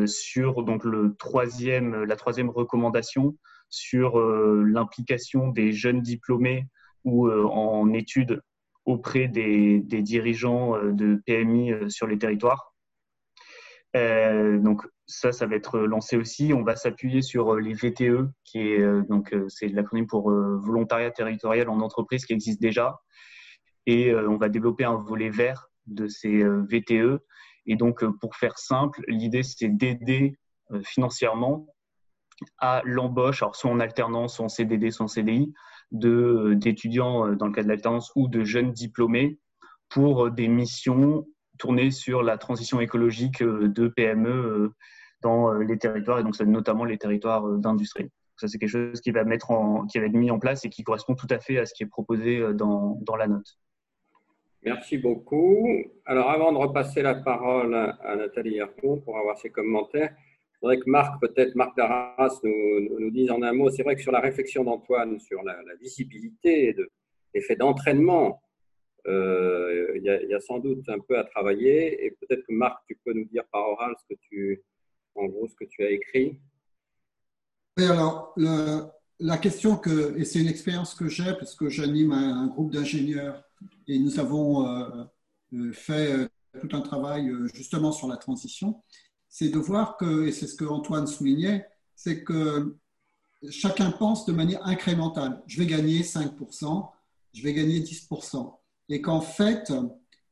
sur 0.05 0.63
donc 0.63 0.83
le 0.83 1.15
troisième, 1.17 2.03
la 2.03 2.15
troisième 2.15 2.49
recommandation 2.49 3.35
sur 3.69 4.19
euh, 4.19 4.63
l'implication 4.65 5.49
des 5.49 5.71
jeunes 5.71 6.01
diplômés 6.01 6.67
ou 7.03 7.27
euh, 7.27 7.43
en 7.45 7.91
études 7.93 8.41
auprès 8.85 9.27
des, 9.27 9.79
des 9.79 10.01
dirigeants 10.01 10.77
de 10.81 11.21
PMI 11.25 11.73
sur 11.89 12.07
les 12.07 12.17
territoires. 12.17 12.73
donc 13.93 14.87
ça, 15.07 15.33
ça 15.33 15.45
va 15.45 15.57
être 15.57 15.79
lancé 15.79 16.15
aussi. 16.15 16.53
On 16.53 16.63
va 16.63 16.77
s'appuyer 16.77 17.21
sur 17.21 17.55
les 17.55 17.73
VTE, 17.73 18.29
qui 18.45 18.59
est 18.59 19.07
donc 19.09 19.35
c'est 19.49 19.67
l'acronyme 19.67 20.07
pour 20.07 20.31
volontariat 20.31 21.11
territorial 21.11 21.67
en 21.67 21.81
entreprise 21.81 22.25
qui 22.25 22.31
existe 22.31 22.61
déjà, 22.61 23.01
et 23.87 24.15
on 24.15 24.37
va 24.37 24.47
développer 24.47 24.85
un 24.85 24.95
volet 24.95 25.29
vert 25.29 25.67
de 25.87 26.07
ces 26.07 26.45
VTE 26.45 27.19
et 27.67 27.75
donc, 27.75 28.03
euh, 28.03 28.11
pour 28.19 28.35
faire 28.35 28.57
simple, 28.57 29.03
l'idée, 29.07 29.43
c'est 29.43 29.67
d'aider 29.67 30.37
euh, 30.71 30.81
financièrement 30.83 31.67
à 32.59 32.81
l'embauche, 32.85 33.41
alors 33.41 33.55
soit 33.55 33.71
en 33.71 33.79
alternance, 33.79 34.35
soit 34.35 34.45
en 34.45 34.49
CDD, 34.49 34.91
soit 34.91 35.05
en 35.05 35.07
CDI, 35.07 35.53
euh, 36.03 36.55
d'étudiants 36.55 37.35
dans 37.35 37.47
le 37.47 37.53
cas 37.53 37.63
de 37.63 37.67
l'alternance 37.67 38.11
ou 38.15 38.27
de 38.27 38.43
jeunes 38.43 38.71
diplômés 38.71 39.39
pour 39.89 40.31
des 40.31 40.47
missions 40.47 41.25
tournées 41.57 41.91
sur 41.91 42.21
la 42.21 42.37
transition 42.37 42.79
écologique 42.79 43.41
de 43.41 43.87
PME 43.87 44.73
dans 45.23 45.51
les 45.53 45.79
territoires, 45.79 46.19
et 46.19 46.23
donc 46.23 46.39
notamment 46.41 46.85
les 46.85 46.99
territoires 46.99 47.47
d'industrie. 47.57 48.11
Ça, 48.35 48.47
c'est 48.47 48.59
quelque 48.59 48.69
chose 48.69 49.01
qui 49.01 49.09
va, 49.09 49.23
mettre 49.23 49.49
en, 49.49 49.87
qui 49.87 49.97
va 49.97 50.05
être 50.05 50.13
mis 50.13 50.29
en 50.29 50.37
place 50.37 50.63
et 50.65 50.69
qui 50.69 50.83
correspond 50.83 51.15
tout 51.15 51.27
à 51.31 51.39
fait 51.39 51.57
à 51.57 51.65
ce 51.65 51.73
qui 51.73 51.81
est 51.81 51.87
proposé 51.87 52.53
dans, 52.53 52.99
dans 53.01 53.15
la 53.15 53.27
note. 53.27 53.57
Merci 54.67 54.97
beaucoup. 54.97 55.65
Alors, 56.03 56.29
avant 56.29 56.51
de 56.51 56.57
repasser 56.57 57.01
la 57.01 57.15
parole 57.15 57.73
à 57.73 58.15
Nathalie 58.17 58.57
Hercon 58.57 58.99
pour 58.99 59.17
avoir 59.17 59.37
ses 59.37 59.49
commentaires, 59.49 60.13
je 60.51 60.57
voudrais 60.61 60.77
que 60.77 60.89
Marc, 60.89 61.21
peut-être 61.21 61.55
Marc 61.55 61.77
Darras, 61.77 62.37
nous, 62.43 62.99
nous, 62.99 63.09
dise 63.09 63.31
en 63.31 63.41
un 63.43 63.53
mot. 63.53 63.69
C'est 63.69 63.83
vrai 63.83 63.95
que 63.95 64.01
sur 64.01 64.11
la 64.11 64.19
réflexion 64.19 64.65
d'Antoine 64.65 65.21
sur 65.21 65.41
la, 65.43 65.55
visibilité 65.79 66.67
et 66.67 66.75
l'effet 67.33 67.55
d'entraînement, 67.55 68.41
euh, 69.07 69.93
il, 69.95 70.03
y 70.03 70.33
a 70.33 70.39
sans 70.41 70.59
doute 70.59 70.83
un 70.89 70.99
peu 70.99 71.17
à 71.17 71.23
travailler. 71.23 72.05
Et 72.05 72.11
peut-être 72.11 72.45
que 72.45 72.51
Marc, 72.53 72.79
tu 72.89 72.99
peux 73.05 73.13
nous 73.13 73.25
dire 73.25 73.45
par 73.49 73.69
oral 73.69 73.95
ce 73.97 74.13
que 74.13 74.19
tu, 74.19 74.61
en 75.15 75.27
gros, 75.27 75.47
ce 75.47 75.55
que 75.55 75.65
tu 75.69 75.81
as 75.85 75.91
écrit. 75.91 76.41
Alors, 77.77 78.35
la 78.37 79.37
question 79.37 79.77
que, 79.77 80.19
et 80.19 80.25
c'est 80.25 80.41
une 80.41 80.49
expérience 80.49 80.93
que 80.93 81.07
j'ai 81.07 81.31
parce 81.39 81.55
que 81.55 81.69
j'anime 81.69 82.11
un 82.11 82.47
groupe 82.47 82.73
d'ingénieurs 82.73 83.46
et 83.87 83.99
nous 83.99 84.19
avons 84.19 84.67
euh, 84.67 85.03
euh, 85.53 85.71
fait 85.71 86.11
euh, 86.11 86.27
tout 86.61 86.75
un 86.75 86.81
travail 86.81 87.31
justement 87.53 87.91
sur 87.91 88.07
la 88.07 88.17
transition, 88.17 88.81
c'est 89.29 89.49
de 89.49 89.59
voir 89.59 89.97
que, 89.97 90.27
et 90.27 90.31
c'est 90.31 90.47
ce 90.47 90.55
que 90.55 90.65
Antoine 90.65 91.07
soulignait, 91.07 91.67
c'est 91.95 92.23
que 92.23 92.77
chacun 93.49 93.91
pense 93.91 94.25
de 94.25 94.33
manière 94.33 94.65
incrémentale. 94.65 95.43
Je 95.45 95.59
vais 95.59 95.67
gagner 95.67 96.01
5%, 96.01 96.89
je 97.33 97.43
vais 97.43 97.53
gagner 97.53 97.81
10%. 97.81 98.57
Et 98.89 99.01
qu'en 99.01 99.21
fait, 99.21 99.71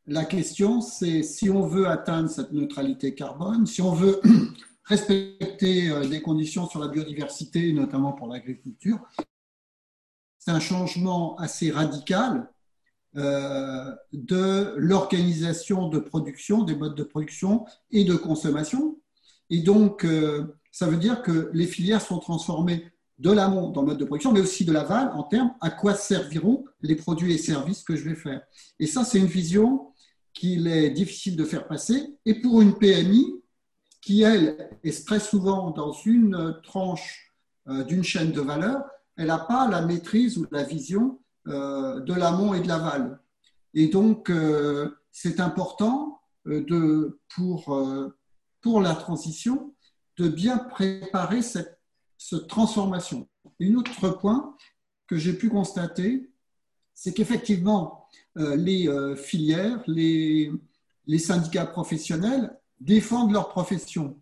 la 0.08 0.26
question, 0.26 0.82
c'est 0.82 1.22
si 1.22 1.50
on 1.50 1.68
veut 1.68 1.88
atteindre 1.88 2.30
cette 2.30 2.54
neutralité 2.54 3.14
carbone, 3.14 3.68
si 3.68 3.82
on 3.82 3.94
veut 3.94 4.20
respecter 4.86 5.92
des 6.10 6.22
conditions 6.22 6.68
sur 6.68 6.80
la 6.80 6.88
biodiversité, 6.88 7.72
notamment 7.74 8.14
pour 8.14 8.28
l'agriculture, 8.28 9.00
c'est 10.40 10.52
un 10.52 10.60
changement 10.60 11.38
assez 11.38 11.70
radical 11.70 12.50
de 13.16 14.76
l'organisation 14.78 15.88
de 15.88 16.00
production, 16.00 16.64
des 16.64 16.76
modes 16.76 16.96
de 16.96 17.04
production 17.04 17.66
et 17.92 18.04
de 18.04 18.16
consommation. 18.16 18.98
Et 19.50 19.62
donc, 19.62 20.04
euh, 20.04 20.56
ça 20.72 20.88
veut 20.88 20.98
dire 20.98 21.22
que 21.22 21.50
les 21.54 21.68
filières 21.68 22.02
sont 22.02 22.20
transformées 22.20 22.92
de 23.20 23.32
l'amont 23.32 23.70
dans 23.70 23.82
le 23.82 23.88
mode 23.88 23.98
de 23.98 24.06
production, 24.06 24.34
mais 24.34 24.42
aussi 24.42 24.66
de 24.66 24.74
l'aval 24.74 25.12
en 25.16 25.24
termes 25.24 25.54
à 25.62 25.70
quoi 25.70 25.96
serviront 25.96 26.66
les 26.82 26.96
produits 26.96 27.34
et 27.34 27.38
services 27.38 27.84
que 27.84 27.96
je 27.96 28.04
vais 28.04 28.16
faire. 28.16 28.42
Et 28.80 28.88
ça, 28.88 29.06
c'est 29.06 29.20
une 29.20 29.26
vision 29.26 29.94
qu'il 30.34 30.68
est 30.68 30.90
difficile 30.90 31.38
de 31.38 31.46
faire 31.46 31.68
passer. 31.68 32.18
Et 32.26 32.42
pour 32.42 32.62
une 32.62 32.78
PMI, 32.78 33.42
qui, 34.02 34.22
elle, 34.22 34.70
est 34.84 35.06
très 35.06 35.20
souvent 35.20 35.72
dans 35.72 35.92
une 35.92 36.60
tranche 36.62 37.34
euh, 37.68 37.84
d'une 37.84 38.04
chaîne 38.04 38.32
de 38.32 38.42
valeur, 38.42 38.84
elle 39.18 39.28
n'a 39.28 39.40
pas 39.40 39.68
la 39.68 39.82
maîtrise 39.82 40.38
ou 40.38 40.46
la 40.52 40.64
vision 40.64 41.06
euh, 41.08 41.24
de 41.46 42.14
l'amont 42.14 42.54
et 42.54 42.62
de 42.62 42.68
l'aval. 42.68 43.20
Et 43.76 43.88
donc, 43.88 44.30
euh, 44.30 44.90
c'est 45.12 45.40
important 45.40 46.22
euh, 46.48 46.64
de, 46.66 47.20
pour, 47.36 47.78
pour 48.62 48.82
la 48.82 48.96
transition 48.96 49.74
de 50.18 50.30
bien 50.30 50.58
préparer 50.58 51.42
cette, 51.42 51.78
cette 52.18 52.48
transformation. 52.48 53.28
Un 53.62 53.76
autre 53.76 54.10
point 54.10 54.56
que 55.08 55.18
j'ai 55.18 55.34
pu 55.34 55.50
constater, 55.50 56.32
c'est 56.94 57.14
qu'effectivement, 57.14 58.08
les 58.36 58.90
filières, 59.18 59.84
les, 59.88 60.52
les 61.06 61.20
syndicats 61.20 61.66
professionnels 61.66 62.58
défendent 62.80 63.34
leur 63.34 63.50
profession. 63.50 64.20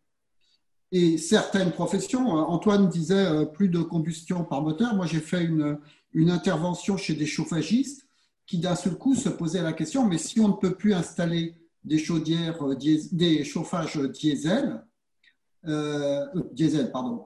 Et 0.92 1.18
certaines 1.18 1.72
professions, 1.72 2.28
Antoine 2.32 2.90
disait 2.90 3.46
plus 3.54 3.70
de 3.70 3.82
combustion 3.82 4.44
par 4.44 4.62
moteur. 4.62 4.96
Moi, 4.96 5.06
j'ai 5.06 5.20
fait 5.20 5.44
une, 5.44 5.80
une 6.14 6.30
intervention 6.30 6.98
chez 6.98 7.14
des 7.14 7.26
chauffagistes 7.26 8.08
qui 8.46 8.60
d'un 8.60 8.76
seul 8.76 8.96
coup 8.96 9.16
se 9.16 9.30
posaient 9.30 9.62
la 9.62 9.74
question, 9.74 10.08
mais 10.08 10.18
si 10.18 10.40
on 10.40 10.50
ne 10.50 10.54
peut 10.54 10.76
plus 10.76 10.94
installer 10.94 11.56
des 11.84 11.98
chaudières, 11.98 12.62
euh, 12.64 12.76
des 13.12 13.44
chauffages 13.44 13.98
diesel, 13.98 14.84
euh, 15.66 16.26
euh, 16.36 16.44
diesel, 16.52 16.92
pardon, 16.92 17.26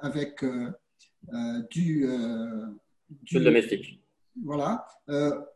avec 0.00 0.44
du, 1.70 2.06
du 3.22 3.40
domestique. 3.40 4.00
Voilà, 4.44 4.86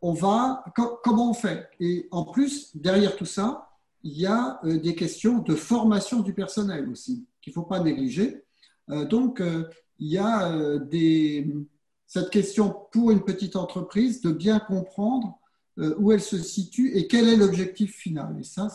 on 0.03 0.13
va, 0.13 0.65
comment 1.05 1.31
on 1.31 1.35
fait? 1.35 1.69
Et 1.79 2.09
en 2.11 2.25
plus, 2.25 2.77
derrière 2.77 3.17
tout 3.17 3.27
ça, 3.27 3.69
il 4.03 4.19
y 4.19 4.27
a 4.27 4.61
des 4.65 4.97
questions 4.97 5.39
de 5.39 5.55
formation 5.55 6.21
du 6.21 6.35
personnel 6.35 6.89
aussi, 6.89 7.25
qu'il 7.41 7.53
ne 7.53 7.55
faut 7.55 7.63
pas 7.63 7.79
négliger. 7.79 8.43
donc, 8.89 9.41
il 10.01 10.09
y 10.09 10.19
a 10.19 10.79
des, 10.79 11.47
cette 12.13 12.29
question 12.29 12.77
pour 12.91 13.11
une 13.11 13.25
petite 13.25 13.57
entreprise 13.57 14.21
de 14.21 14.33
bien 14.33 14.61
comprendre 14.61 15.41
euh, 15.79 15.95
où 15.97 16.13
elle 16.13 16.21
se 16.21 16.37
situe 16.37 16.95
et 16.95 17.09
quel 17.09 17.27
est 17.27 17.37
l'objectif 17.37 17.97
final. 17.97 18.37
Et 18.39 18.43
ça, 18.43 18.69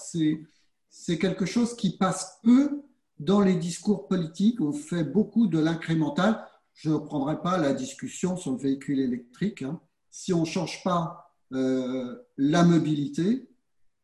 c'est 0.89 1.19
quelque 1.19 1.45
chose 1.45 1.75
qui 1.75 1.97
passe 1.97 2.39
peu 2.41 2.81
dans 3.19 3.41
les 3.41 3.53
discours 3.53 4.07
politiques. 4.07 4.59
On 4.59 4.73
fait 4.73 5.03
beaucoup 5.03 5.45
de 5.45 5.59
l'incrémental. 5.59 6.47
Je 6.73 6.89
ne 6.89 6.97
prendrai 6.97 7.39
pas 7.39 7.59
la 7.59 7.73
discussion 7.73 8.37
sur 8.37 8.53
le 8.53 8.57
véhicule 8.57 8.99
électrique. 8.99 9.61
Hein. 9.61 9.79
Si 10.09 10.33
on 10.33 10.39
ne 10.39 10.45
change 10.45 10.83
pas 10.83 11.31
euh, 11.53 12.17
la 12.37 12.63
mobilité, 12.63 13.47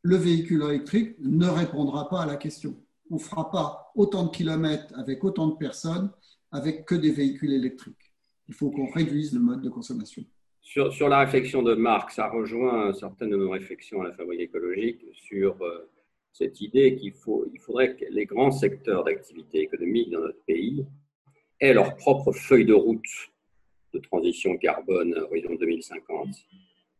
le 0.03 0.15
véhicule 0.15 0.61
électrique 0.61 1.15
ne 1.21 1.47
répondra 1.47 2.07
pas 2.07 2.21
à 2.21 2.27
la 2.27 2.35
question. 2.35 2.77
On 3.09 3.15
ne 3.15 3.19
fera 3.19 3.49
pas 3.49 3.91
autant 3.95 4.25
de 4.25 4.29
kilomètres 4.29 4.93
avec 4.95 5.23
autant 5.23 5.47
de 5.47 5.55
personnes 5.55 6.11
avec 6.51 6.85
que 6.85 6.93
des 6.93 7.11
véhicules 7.11 7.53
électriques 7.53 8.02
il 8.47 8.53
faut 8.53 8.71
qu'on 8.71 8.87
réduise 8.87 9.33
le 9.33 9.39
mode 9.39 9.61
de 9.61 9.69
consommation. 9.69 10.23
Sur, 10.61 11.09
la 11.09 11.19
réflexion 11.19 11.61
de 11.61 11.75
Marc, 11.75 12.11
ça 12.11 12.29
rejoint 12.29 12.93
certaines 12.93 13.31
de 13.31 13.35
nos 13.35 13.49
réflexions 13.49 14.01
à 14.01 14.05
la 14.05 14.13
fabrique 14.13 14.39
écologique 14.39 15.05
sur 15.13 15.61
euh, 15.61 15.89
cette 16.31 16.61
idée 16.61 16.95
qu'il 16.95 17.13
il 17.53 17.59
faudrait 17.59 17.95
que 17.95 18.05
les 18.09 18.25
grands 18.25 18.51
secteurs 18.51 19.03
d'activité 19.03 19.59
économique 19.59 20.09
dans 20.09 20.21
notre 20.21 20.41
pays 20.45 20.85
aient 21.59 21.73
leur 21.73 21.95
propre 21.97 22.31
feuille 22.31 22.65
de 22.65 22.73
route 22.73 23.01
de 23.93 23.99
transition 23.99 24.57
carbone 24.57 25.13
à 25.15 25.23
horizon 25.23 25.55
2050. 25.55 26.29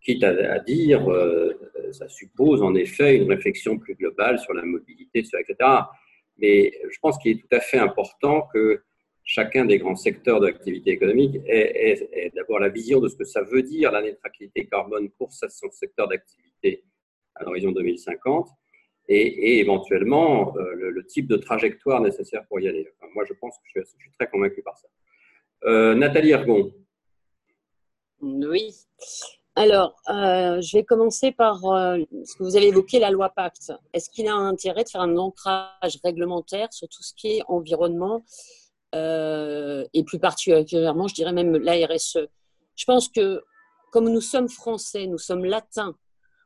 Quitte 0.01 0.23
à, 0.23 0.59
dire, 0.59 1.09
euh, 1.09 1.53
ça 1.93 2.09
suppose 2.09 2.61
en 2.61 2.75
effet 2.75 3.15
une 3.15 3.29
réflexion 3.29 3.77
plus 3.77 3.95
globale 3.95 4.37
sur 4.39 4.53
la 4.53 4.63
mobilité, 4.63 5.19
etc. 5.19 5.55
Mais 6.37 6.73
je 6.91 6.99
pense 7.01 7.17
qu'il 7.17 7.31
est 7.31 7.41
tout 7.41 7.55
à 7.55 7.61
fait 7.61 7.77
important 7.79 8.47
que 8.53 8.83
chacun 9.23 9.65
des 9.65 9.77
grands 9.77 9.95
secteurs 9.95 10.39
d'activité 10.39 10.91
économique 10.91 11.37
ait, 11.47 12.31
d'abord 12.35 12.59
la 12.59 12.69
vision 12.69 12.99
de 12.99 13.07
ce 13.07 13.15
que 13.15 13.23
ça 13.23 13.41
veut 13.41 13.63
dire 13.63 13.91
la 13.91 14.01
neutralité 14.01 14.65
carbone 14.65 15.09
pour 15.11 15.31
son 15.31 15.71
secteur 15.71 16.07
d'activité 16.07 16.83
à 17.35 17.43
l'horizon 17.43 17.71
2050 17.71 18.49
et, 19.07 19.59
éventuellement 19.59 20.55
euh, 20.57 20.73
le, 20.75 21.05
type 21.05 21.27
de 21.27 21.37
trajectoire 21.37 22.01
nécessaire 22.01 22.45
pour 22.47 22.59
y 22.59 22.67
aller. 22.67 22.87
moi, 23.13 23.23
je 23.27 23.33
pense 23.33 23.55
que 23.57 23.81
je 23.81 23.85
suis, 23.85 24.11
très 24.17 24.29
convaincu 24.29 24.61
par 24.61 24.77
ça. 24.77 24.87
Euh, 25.65 25.95
Nathalie 25.95 26.31
Ergon. 26.31 26.73
Oui. 28.21 28.73
Alors, 29.55 29.95
euh, 30.09 30.61
je 30.61 30.77
vais 30.77 30.83
commencer 30.83 31.31
par 31.31 31.57
ce 31.59 32.37
que 32.37 32.43
vous 32.43 32.55
avez 32.55 32.69
évoqué, 32.69 32.99
la 32.99 33.11
loi 33.11 33.29
Pacte. 33.29 33.71
Est-ce 33.93 34.09
qu'il 34.09 34.27
a 34.27 34.33
un 34.33 34.47
intérêt 34.47 34.83
de 34.83 34.89
faire 34.89 35.01
un 35.01 35.17
ancrage 35.17 35.99
réglementaire 36.03 36.73
sur 36.73 36.87
tout 36.87 37.03
ce 37.03 37.13
qui 37.13 37.37
est 37.37 37.43
environnement 37.47 38.23
et 38.93 40.03
plus 40.03 40.19
particulièrement, 40.19 41.07
je 41.07 41.15
dirais 41.15 41.33
même 41.33 41.55
la 41.57 41.73
RSE 41.87 42.27
Je 42.75 42.85
pense 42.85 43.09
que 43.09 43.41
comme 43.91 44.09
nous 44.09 44.21
sommes 44.21 44.49
français, 44.49 45.07
nous 45.07 45.17
sommes 45.17 45.45
latins, 45.45 45.95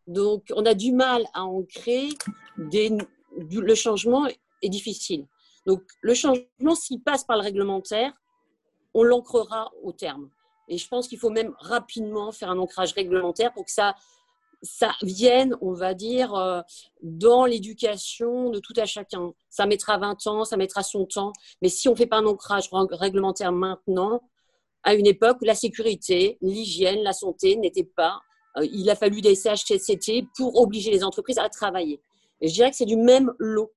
donc, 0.07 0.45
on 0.55 0.65
a 0.65 0.73
du 0.73 0.93
mal 0.93 1.25
à 1.33 1.43
ancrer. 1.43 2.09
Le 2.57 3.75
changement 3.75 4.25
est 4.61 4.69
difficile. 4.69 5.27
Donc, 5.65 5.83
le 6.01 6.13
changement, 6.13 6.75
s'il 6.75 7.01
passe 7.03 7.25
par 7.25 7.37
le 7.37 7.43
réglementaire, 7.43 8.13
on 8.93 9.03
l'ancrera 9.03 9.69
au 9.83 9.91
terme. 9.91 10.29
Et 10.69 10.77
je 10.77 10.87
pense 10.87 11.07
qu'il 11.07 11.19
faut 11.19 11.29
même 11.29 11.53
rapidement 11.59 12.31
faire 12.31 12.49
un 12.49 12.57
ancrage 12.57 12.93
réglementaire 12.93 13.53
pour 13.53 13.65
que 13.65 13.71
ça, 13.71 13.95
ça 14.61 14.91
vienne, 15.01 15.55
on 15.61 15.73
va 15.73 15.93
dire, 15.93 16.33
euh, 16.33 16.61
dans 17.01 17.45
l'éducation 17.45 18.49
de 18.49 18.59
tout 18.59 18.73
à 18.77 18.85
chacun. 18.85 19.33
Ça 19.49 19.65
mettra 19.65 19.97
20 19.97 20.27
ans, 20.27 20.45
ça 20.45 20.57
mettra 20.57 20.83
son 20.83 21.05
temps. 21.05 21.33
Mais 21.61 21.69
si 21.69 21.87
on 21.87 21.91
ne 21.91 21.97
fait 21.97 22.07
pas 22.07 22.17
un 22.17 22.25
ancrage 22.25 22.69
réglementaire 22.71 23.51
maintenant, 23.51 24.21
à 24.83 24.95
une 24.95 25.07
époque, 25.07 25.37
la 25.41 25.55
sécurité, 25.55 26.37
l'hygiène, 26.41 27.03
la 27.03 27.13
santé 27.13 27.55
n'étaient 27.57 27.83
pas 27.83 28.21
euh, 28.57 28.67
il 28.71 28.89
a 28.89 28.95
fallu 28.95 29.21
des 29.21 29.35
CHSCT 29.35 30.27
pour 30.35 30.59
obliger 30.59 30.91
les 30.91 31.03
entreprises 31.03 31.37
à 31.37 31.49
travailler. 31.49 32.01
Et 32.41 32.47
je 32.47 32.53
dirais 32.53 32.71
que 32.71 32.77
c'est 32.77 32.85
du 32.85 32.97
même 32.97 33.33
lot. 33.39 33.71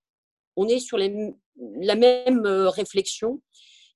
On 0.57 0.69
est 0.69 0.81
sur 0.81 0.98
la 0.98 1.94
même 1.94 2.47
euh, 2.47 2.69
réflexion. 2.69 3.40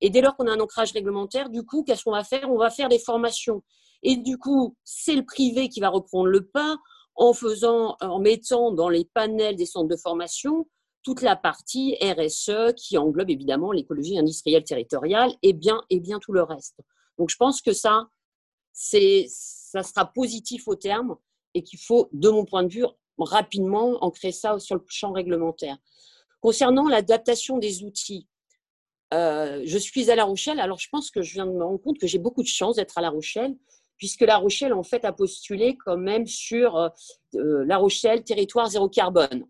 Et 0.00 0.10
dès 0.10 0.20
lors 0.20 0.36
qu'on 0.36 0.46
a 0.46 0.52
un 0.52 0.60
ancrage 0.60 0.92
réglementaire, 0.92 1.50
du 1.50 1.62
coup, 1.64 1.84
qu'est-ce 1.84 2.04
qu'on 2.04 2.12
va 2.12 2.24
faire? 2.24 2.50
On 2.50 2.58
va 2.58 2.70
faire 2.70 2.88
des 2.88 2.98
formations. 2.98 3.62
Et 4.02 4.16
du 4.16 4.38
coup, 4.38 4.76
c'est 4.84 5.16
le 5.16 5.24
privé 5.24 5.68
qui 5.68 5.80
va 5.80 5.88
reprendre 5.88 6.26
le 6.26 6.46
pas 6.46 6.76
en 7.14 7.32
faisant, 7.32 7.96
en 8.00 8.18
mettant 8.18 8.72
dans 8.72 8.88
les 8.88 9.04
panels 9.04 9.56
des 9.56 9.66
centres 9.66 9.88
de 9.88 9.96
formation 9.96 10.66
toute 11.04 11.20
la 11.20 11.36
partie 11.36 11.96
RSE 12.00 12.72
qui 12.76 12.96
englobe 12.96 13.30
évidemment 13.30 13.72
l'écologie 13.72 14.18
industrielle 14.18 14.64
territoriale 14.64 15.32
et 15.42 15.52
bien, 15.52 15.82
et 15.90 16.00
bien 16.00 16.18
tout 16.18 16.32
le 16.32 16.42
reste. 16.42 16.80
Donc, 17.18 17.28
je 17.30 17.36
pense 17.36 17.60
que 17.60 17.72
ça, 17.72 18.08
c'est 18.72 19.26
ça 19.28 19.82
sera 19.82 20.06
positif 20.06 20.66
au 20.66 20.76
terme 20.76 21.16
et 21.52 21.62
qu'il 21.62 21.78
faut, 21.78 22.08
de 22.12 22.30
mon 22.30 22.44
point 22.44 22.62
de 22.62 22.72
vue, 22.72 22.86
rapidement 23.18 24.02
ancrer 24.04 24.32
ça 24.32 24.58
sur 24.58 24.76
le 24.76 24.82
champ 24.88 25.12
réglementaire. 25.12 25.76
Concernant 26.40 26.88
l'adaptation 26.88 27.58
des 27.58 27.84
outils, 27.84 28.28
euh, 29.12 29.62
je 29.64 29.78
suis 29.78 30.10
à 30.10 30.16
La 30.16 30.24
Rochelle, 30.24 30.58
alors 30.58 30.78
je 30.78 30.88
pense 30.88 31.10
que 31.10 31.22
je 31.22 31.34
viens 31.34 31.46
de 31.46 31.52
me 31.52 31.64
rendre 31.64 31.80
compte 31.80 31.98
que 31.98 32.06
j'ai 32.06 32.18
beaucoup 32.18 32.42
de 32.42 32.48
chance 32.48 32.76
d'être 32.76 32.98
à 32.98 33.00
La 33.00 33.10
Rochelle, 33.10 33.54
puisque 33.96 34.22
La 34.22 34.36
Rochelle, 34.36 34.72
en 34.72 34.82
fait, 34.82 35.04
a 35.04 35.12
postulé 35.12 35.76
quand 35.76 35.96
même 35.96 36.26
sur 36.26 36.76
euh, 36.76 36.88
euh, 37.34 37.64
La 37.64 37.78
Rochelle, 37.78 38.24
territoire 38.24 38.68
zéro 38.68 38.88
carbone. 38.88 39.46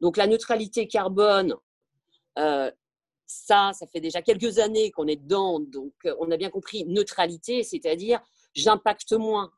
Donc 0.00 0.16
la 0.16 0.26
neutralité 0.26 0.86
carbone, 0.88 1.54
ça, 2.36 3.72
ça 3.72 3.86
fait 3.86 4.00
déjà 4.00 4.20
quelques 4.20 4.58
années 4.58 4.90
qu'on 4.90 5.06
est 5.06 5.16
dedans, 5.16 5.58
donc 5.58 5.94
on 6.20 6.30
a 6.30 6.36
bien 6.36 6.50
compris 6.50 6.84
neutralité, 6.84 7.62
c'est-à-dire 7.62 8.20
j'impacte 8.54 9.12
moins 9.12 9.50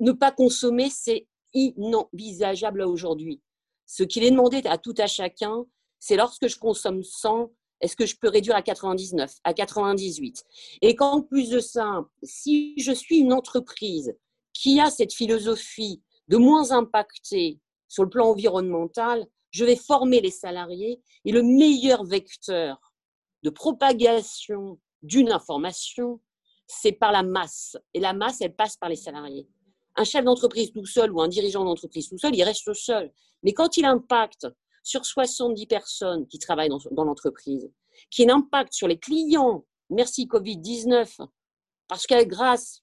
ne 0.00 0.12
pas 0.12 0.32
consommer, 0.32 0.90
c'est 0.90 1.26
inenvisageable 1.54 2.82
aujourd'hui. 2.82 3.40
Ce 3.86 4.02
qu'il 4.02 4.24
est 4.24 4.30
demandé 4.30 4.62
à 4.64 4.78
tout 4.78 4.94
à 4.98 5.06
chacun, 5.06 5.64
c'est 5.98 6.16
lorsque 6.16 6.48
je 6.48 6.58
consomme 6.58 7.02
100, 7.02 7.50
est-ce 7.82 7.96
que 7.96 8.06
je 8.06 8.16
peux 8.16 8.28
réduire 8.28 8.56
à 8.56 8.62
99, 8.62 9.34
à 9.44 9.52
98 9.52 10.44
Et 10.80 10.96
qu'en 10.96 11.20
plus 11.20 11.50
de 11.50 11.60
ça, 11.60 12.04
si 12.22 12.74
je 12.78 12.92
suis 12.92 13.18
une 13.18 13.32
entreprise 13.32 14.14
qui 14.54 14.80
a 14.80 14.90
cette 14.90 15.12
philosophie 15.12 16.02
de 16.28 16.36
moins 16.36 16.70
impacter 16.70 17.60
sur 17.88 18.04
le 18.04 18.08
plan 18.08 18.28
environnemental, 18.28 19.26
je 19.50 19.64
vais 19.64 19.76
former 19.76 20.20
les 20.20 20.30
salariés 20.30 21.02
et 21.24 21.32
le 21.32 21.42
meilleur 21.42 22.04
vecteur 22.04 22.80
de 23.42 23.50
propagation 23.50 24.78
d'une 25.02 25.32
information, 25.32 26.20
c'est 26.66 26.92
par 26.92 27.12
la 27.12 27.22
masse. 27.22 27.76
Et 27.92 28.00
la 28.00 28.14
masse, 28.14 28.40
elle 28.40 28.54
passe 28.54 28.76
par 28.76 28.88
les 28.88 28.96
salariés 28.96 29.48
un 29.96 30.04
chef 30.04 30.24
d'entreprise 30.24 30.72
tout 30.72 30.86
seul 30.86 31.12
ou 31.12 31.20
un 31.20 31.28
dirigeant 31.28 31.64
d'entreprise 31.64 32.08
tout 32.08 32.18
seul, 32.18 32.34
il 32.34 32.42
reste 32.42 32.72
seul. 32.74 33.12
Mais 33.42 33.52
quand 33.52 33.76
il 33.76 33.84
impacte 33.84 34.46
sur 34.82 35.04
70 35.04 35.66
personnes 35.66 36.26
qui 36.26 36.38
travaillent 36.38 36.70
dans, 36.90 37.04
l'entreprise, 37.04 37.70
qui 38.10 38.28
impacte 38.30 38.72
sur 38.72 38.88
les 38.88 38.98
clients, 38.98 39.64
merci 39.90 40.26
Covid-19, 40.26 41.26
parce 41.88 42.06
que 42.06 42.24
grâce, 42.24 42.82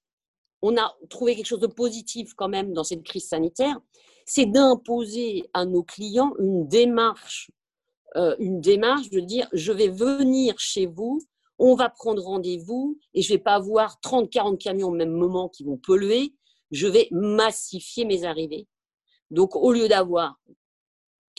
on 0.62 0.78
a 0.78 0.96
trouvé 1.10 1.36
quelque 1.36 1.46
chose 1.46 1.60
de 1.60 1.68
positif 1.68 2.34
quand 2.36 2.50
même 2.50 2.74
dans 2.74 2.84
cette 2.84 3.04
crise 3.04 3.28
sanitaire, 3.28 3.80
c'est 4.26 4.46
d'imposer 4.46 5.50
à 5.54 5.66
nos 5.66 5.84
clients 5.84 6.34
une 6.40 6.68
démarche, 6.68 7.50
euh, 8.16 8.36
une 8.40 8.62
démarche 8.62 9.10
de 9.10 9.20
dire 9.20 9.48
je 9.54 9.72
vais 9.72 9.88
venir 9.88 10.60
chez 10.60 10.86
vous, 10.86 11.22
on 11.60 11.76
va 11.76 11.90
prendre 11.90 12.24
rendez-vous 12.24 12.98
et 13.14 13.22
je 13.22 13.34
vais 13.34 13.40
pas 13.40 13.56
avoir 13.56 14.00
30, 14.00 14.30
40 14.30 14.60
camions 14.60 14.88
au 14.88 14.94
même 14.94 15.12
moment 15.12 15.50
qui 15.50 15.64
vont 15.64 15.78
polluer. 15.78 16.34
Je 16.72 16.88
vais 16.88 17.10
massifier 17.12 18.06
mes 18.06 18.24
arrivées. 18.24 18.68
Donc, 19.30 19.56
au 19.56 19.72
lieu 19.72 19.88
d'avoir 19.88 20.40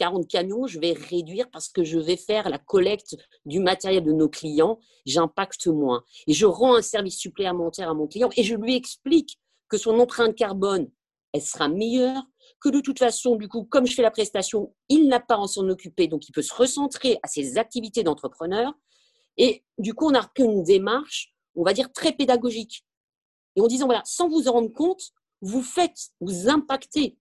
40 0.01 0.27
camions, 0.29 0.67
je 0.67 0.81
vais 0.81 0.95
réduire 0.95 1.51
parce 1.51 1.69
que 1.69 1.85
je 1.85 1.99
vais 1.99 2.17
faire 2.17 2.49
la 2.49 2.57
collecte 2.57 3.19
du 3.45 3.61
matériel 3.61 4.03
de 4.03 4.13
nos 4.13 4.31
clients, 4.31 4.81
j'impacte 5.05 5.67
moins. 5.67 6.05
Et 6.27 6.33
je 6.33 6.47
rends 6.47 6.75
un 6.75 6.81
service 6.81 7.19
supplémentaire 7.19 7.91
à 7.91 7.93
mon 7.93 8.07
client 8.07 8.31
et 8.35 8.43
je 8.43 8.55
lui 8.55 8.75
explique 8.75 9.39
que 9.69 9.77
son 9.77 10.01
empreinte 10.01 10.35
carbone, 10.35 10.91
elle 11.35 11.43
sera 11.43 11.69
meilleure, 11.69 12.23
que 12.63 12.71
de 12.71 12.81
toute 12.81 12.99
façon, 12.99 13.37
du 13.37 13.47
coup, 13.47 13.65
comme 13.65 13.87
je 13.87 13.95
fais 13.95 14.01
la 14.01 14.11
prestation, 14.11 14.75
il 14.89 15.07
n'a 15.07 15.21
pas 15.21 15.39
à 15.39 15.47
s'en 15.47 15.69
occuper, 15.69 16.09
donc 16.09 16.27
il 16.31 16.33
peut 16.33 16.41
se 16.41 16.55
recentrer 16.55 17.19
à 17.23 17.29
ses 17.29 17.59
activités 17.59 18.03
d'entrepreneur. 18.03 18.73
Et 19.37 19.65
du 19.77 19.93
coup, 19.93 20.07
on 20.07 20.15
a 20.15 20.23
repris 20.23 20.45
une 20.45 20.63
démarche, 20.63 21.35
on 21.55 21.63
va 21.63 21.75
dire, 21.75 21.93
très 21.93 22.13
pédagogique. 22.13 22.87
Et 23.55 23.61
en 23.61 23.67
disant, 23.67 23.85
voilà, 23.85 24.01
sans 24.07 24.31
vous 24.31 24.49
en 24.49 24.53
rendre 24.53 24.73
compte, 24.73 25.13
vous 25.43 25.63
faites, 25.63 26.09
vous 26.23 26.49
impactez 26.49 27.19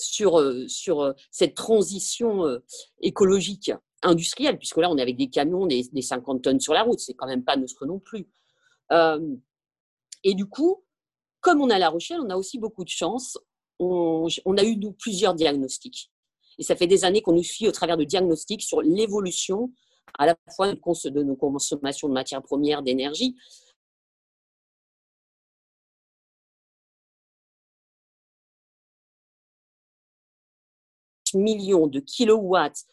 sur, 0.00 0.38
euh, 0.38 0.66
sur 0.68 1.00
euh, 1.00 1.12
cette 1.30 1.54
transition 1.54 2.44
euh, 2.44 2.58
écologique 3.00 3.72
industrielle, 4.02 4.58
puisque 4.58 4.78
là, 4.78 4.90
on 4.90 4.96
est 4.96 5.02
avec 5.02 5.16
des 5.16 5.28
camions, 5.28 5.66
des, 5.66 5.84
50 6.00 6.42
tonnes 6.42 6.60
sur 6.60 6.72
la 6.72 6.82
route, 6.82 7.00
c'est 7.00 7.14
quand 7.14 7.26
même 7.26 7.44
pas 7.44 7.56
neutre 7.56 7.86
non 7.86 7.98
plus. 7.98 8.28
et 10.24 10.34
du 10.34 10.46
coup, 10.46 10.82
comme 11.40 11.60
on 11.60 11.70
a 11.70 11.78
La 11.78 11.90
Rochelle, 11.90 12.20
on 12.20 12.30
a 12.30 12.36
aussi 12.36 12.58
beaucoup 12.58 12.84
de 12.84 12.88
chance. 12.88 13.38
On, 13.78 14.26
a 14.56 14.64
eu 14.64 14.78
plusieurs 14.92 15.34
diagnostics. 15.34 16.10
Et 16.58 16.62
ça 16.62 16.76
fait 16.76 16.86
des 16.86 17.04
années 17.04 17.22
qu'on 17.22 17.32
nous 17.32 17.42
suit 17.42 17.68
au 17.68 17.72
travers 17.72 17.96
de 17.96 18.04
diagnostics 18.04 18.62
sur 18.62 18.82
l'évolution 18.82 19.70
à 20.18 20.26
la 20.26 20.36
fois 20.54 20.72
de 20.72 21.22
nos 21.22 21.36
consommations 21.36 22.08
de 22.08 22.12
matières 22.14 22.42
premières, 22.42 22.82
d'énergie, 22.82 23.36
millions 31.34 31.86
de 31.86 32.00
kilowatts 32.00 32.84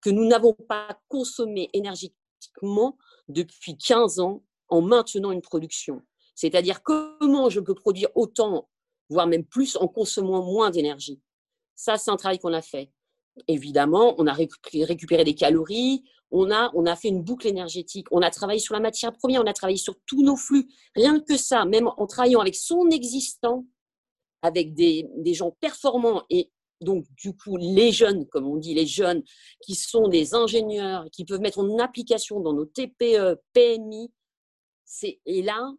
que 0.00 0.10
nous 0.10 0.26
n'avons 0.26 0.54
pas 0.54 0.98
consommé 1.08 1.68
énergétiquement 1.72 2.96
depuis 3.28 3.76
15 3.76 4.20
ans 4.20 4.42
en 4.68 4.80
maintenant 4.80 5.32
une 5.32 5.42
production. 5.42 6.02
C'est-à-dire 6.34 6.82
comment 6.82 7.50
je 7.50 7.60
peux 7.60 7.74
produire 7.74 8.08
autant, 8.14 8.68
voire 9.10 9.26
même 9.26 9.44
plus, 9.44 9.76
en 9.76 9.88
consommant 9.88 10.42
moins 10.42 10.70
d'énergie? 10.70 11.20
Ça, 11.74 11.98
c'est 11.98 12.10
un 12.10 12.16
travail 12.16 12.38
qu'on 12.38 12.52
a 12.52 12.62
fait. 12.62 12.92
Évidemment, 13.46 14.14
on 14.18 14.26
a 14.26 14.32
récupéré 14.32 15.24
des 15.24 15.34
calories, 15.34 16.02
on 16.30 16.50
a, 16.50 16.70
on 16.74 16.86
a 16.86 16.96
fait 16.96 17.08
une 17.08 17.22
boucle 17.22 17.46
énergétique, 17.46 18.06
on 18.10 18.22
a 18.22 18.30
travaillé 18.30 18.60
sur 18.60 18.74
la 18.74 18.80
matière 18.80 19.12
première, 19.12 19.42
on 19.42 19.46
a 19.46 19.52
travaillé 19.52 19.78
sur 19.78 19.96
tous 20.06 20.22
nos 20.22 20.36
flux. 20.36 20.68
Rien 20.94 21.20
que 21.20 21.36
ça, 21.36 21.64
même 21.64 21.90
en 21.96 22.06
travaillant 22.06 22.40
avec 22.40 22.54
son 22.54 22.88
existant, 22.90 23.66
avec 24.42 24.74
des, 24.74 25.08
des 25.16 25.34
gens 25.34 25.50
performants 25.60 26.22
et 26.30 26.50
donc 26.80 27.04
du 27.16 27.36
coup, 27.36 27.56
les 27.56 27.92
jeunes, 27.92 28.26
comme 28.26 28.46
on 28.46 28.56
dit, 28.56 28.74
les 28.74 28.86
jeunes 28.86 29.22
qui 29.60 29.74
sont 29.74 30.08
des 30.08 30.34
ingénieurs, 30.34 31.06
qui 31.12 31.24
peuvent 31.24 31.40
mettre 31.40 31.58
en 31.58 31.78
application 31.78 32.40
dans 32.40 32.52
nos 32.52 32.64
TPE, 32.64 33.40
PMI, 33.52 34.10
et 35.26 35.42
là, 35.42 35.72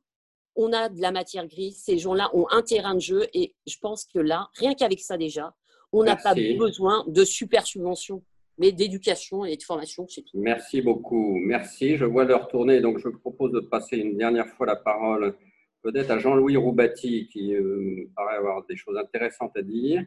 on 0.55 0.71
a 0.73 0.89
de 0.89 1.01
la 1.01 1.11
matière 1.11 1.47
grise. 1.47 1.81
Ces 1.83 1.97
gens-là 1.97 2.29
ont 2.33 2.47
un 2.49 2.61
terrain 2.61 2.95
de 2.95 2.99
jeu 2.99 3.27
et 3.33 3.55
je 3.67 3.77
pense 3.81 4.05
que 4.05 4.19
là, 4.19 4.49
rien 4.55 4.73
qu'avec 4.73 4.99
ça 4.99 5.17
déjà, 5.17 5.55
on 5.91 6.03
n'a 6.03 6.15
pas 6.15 6.33
besoin 6.33 7.03
de 7.07 7.23
super 7.25 7.65
subventions, 7.65 8.23
mais 8.57 8.71
d'éducation 8.71 9.43
et 9.43 9.57
de 9.57 9.63
formation, 9.63 10.07
c'est 10.07 10.21
tout. 10.21 10.39
Merci 10.39 10.81
beaucoup. 10.81 11.35
Merci. 11.35 11.97
Je 11.97 12.05
vois 12.05 12.23
leur 12.23 12.47
tourner, 12.47 12.79
donc 12.79 12.99
je 12.99 13.09
propose 13.09 13.51
de 13.51 13.59
passer 13.59 13.97
une 13.97 14.17
dernière 14.17 14.47
fois 14.47 14.65
la 14.65 14.77
parole 14.77 15.35
peut-être 15.81 16.11
à 16.11 16.19
Jean-Louis 16.19 16.57
Roubati, 16.57 17.27
qui 17.27 17.55
euh, 17.55 18.09
paraît 18.15 18.37
avoir 18.37 18.63
des 18.65 18.75
choses 18.75 18.97
intéressantes 18.97 19.55
à 19.55 19.61
dire. 19.61 20.05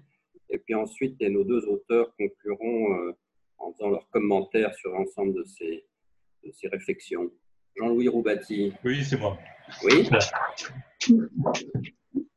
Et 0.55 0.59
puis 0.59 0.77
ensuite, 0.77 1.21
nos 1.21 1.43
deux 1.43 1.67
auteurs 1.67 2.15
concluront 2.17 2.95
euh, 2.95 3.13
en 3.59 3.73
faisant 3.73 3.91
leurs 3.91 4.09
commentaires 4.11 4.73
sur 4.77 4.93
l'ensemble 4.93 5.35
de 5.35 5.45
ces, 5.45 5.85
de 6.45 6.53
ces 6.53 6.69
réflexions. 6.69 7.29
Jean-Louis 7.77 8.07
Roubati. 8.07 8.73
Oui, 8.85 9.05
c'est 9.05 9.19
moi. 9.19 9.37
Oui. 9.83 10.09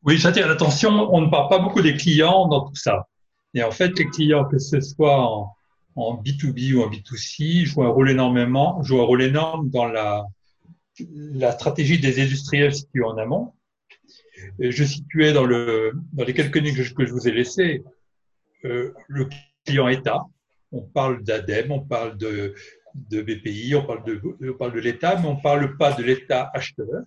Oui, 0.04 0.18
j'attire 0.18 0.48
l'attention. 0.48 0.90
On 1.14 1.22
ne 1.22 1.30
parle 1.30 1.48
pas 1.48 1.60
beaucoup 1.60 1.84
des 1.84 1.96
clients 1.96 2.48
dans 2.48 2.68
tout 2.68 2.76
ça. 2.76 3.08
Et 3.54 3.62
en 3.62 3.70
fait, 3.70 4.00
les 4.00 4.08
clients, 4.08 4.46
que 4.46 4.58
ce 4.58 4.82
soit 4.82 5.22
en, 5.96 6.24
B2B 6.24 6.74
ou 6.74 6.82
en 6.82 6.90
B2C, 6.90 7.66
jouent 7.66 7.84
un 7.84 7.90
rôle 7.90 8.10
énormément, 8.10 8.82
jouent 8.82 9.02
un 9.02 9.06
rôle 9.06 9.22
énorme 9.22 9.70
dans 9.70 9.86
la, 9.86 10.26
la 11.12 11.52
stratégie 11.52 12.00
des 12.00 12.20
industriels 12.20 12.74
situés 12.74 13.04
en 13.04 13.18
amont. 13.18 13.54
je 14.60 14.84
situais 14.84 15.34
dans, 15.34 15.46
le, 15.46 15.92
dans 16.14 16.24
les 16.24 16.34
quelques 16.34 16.56
lignes 16.56 16.76
que 16.76 17.06
je, 17.06 17.12
vous 17.12 17.28
ai 17.28 17.32
laissées 17.32 17.84
le 19.08 19.30
client 19.66 19.88
État. 19.88 20.24
On 20.72 20.82
parle 20.82 21.24
d'ADEME, 21.24 21.72
on 21.72 21.80
parle 21.80 22.18
de, 22.18 22.54
BPI, 22.94 23.76
on 23.76 23.86
parle 23.86 24.04
de, 24.04 24.80
l'État, 24.80 25.18
mais 25.18 25.28
on 25.28 25.36
ne 25.36 25.42
parle 25.42 25.78
pas 25.78 25.94
de 25.94 26.04
l'État 26.04 26.52
acheteur. 26.54 27.04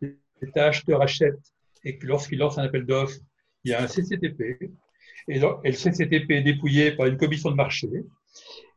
L'État 0.00 0.66
acheteur 0.66 1.02
achète 1.02 1.38
et 1.84 1.98
lorsqu'il 2.02 2.38
lance 2.38 2.58
un 2.58 2.64
appel 2.64 2.84
d'offres, 2.84 3.18
il 3.64 3.70
y 3.70 3.74
a 3.74 3.82
un 3.82 3.86
CCTP. 3.86 4.70
Et, 5.28 5.38
le 5.38 5.72
CCTP 5.72 6.30
est 6.32 6.42
dépouillé 6.42 6.92
par 6.92 7.06
une 7.06 7.16
commission 7.16 7.50
de 7.50 7.56
marché. 7.56 7.88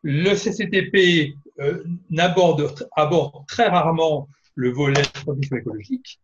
Le 0.03 0.35
CCTP 0.35 1.33
euh, 1.59 1.83
aborde, 2.17 2.87
aborde 2.95 3.45
très 3.47 3.67
rarement 3.67 4.29
le 4.55 4.69
volet 4.71 5.01
de 5.01 5.07
transition 5.07 5.57
écologique 5.57 6.19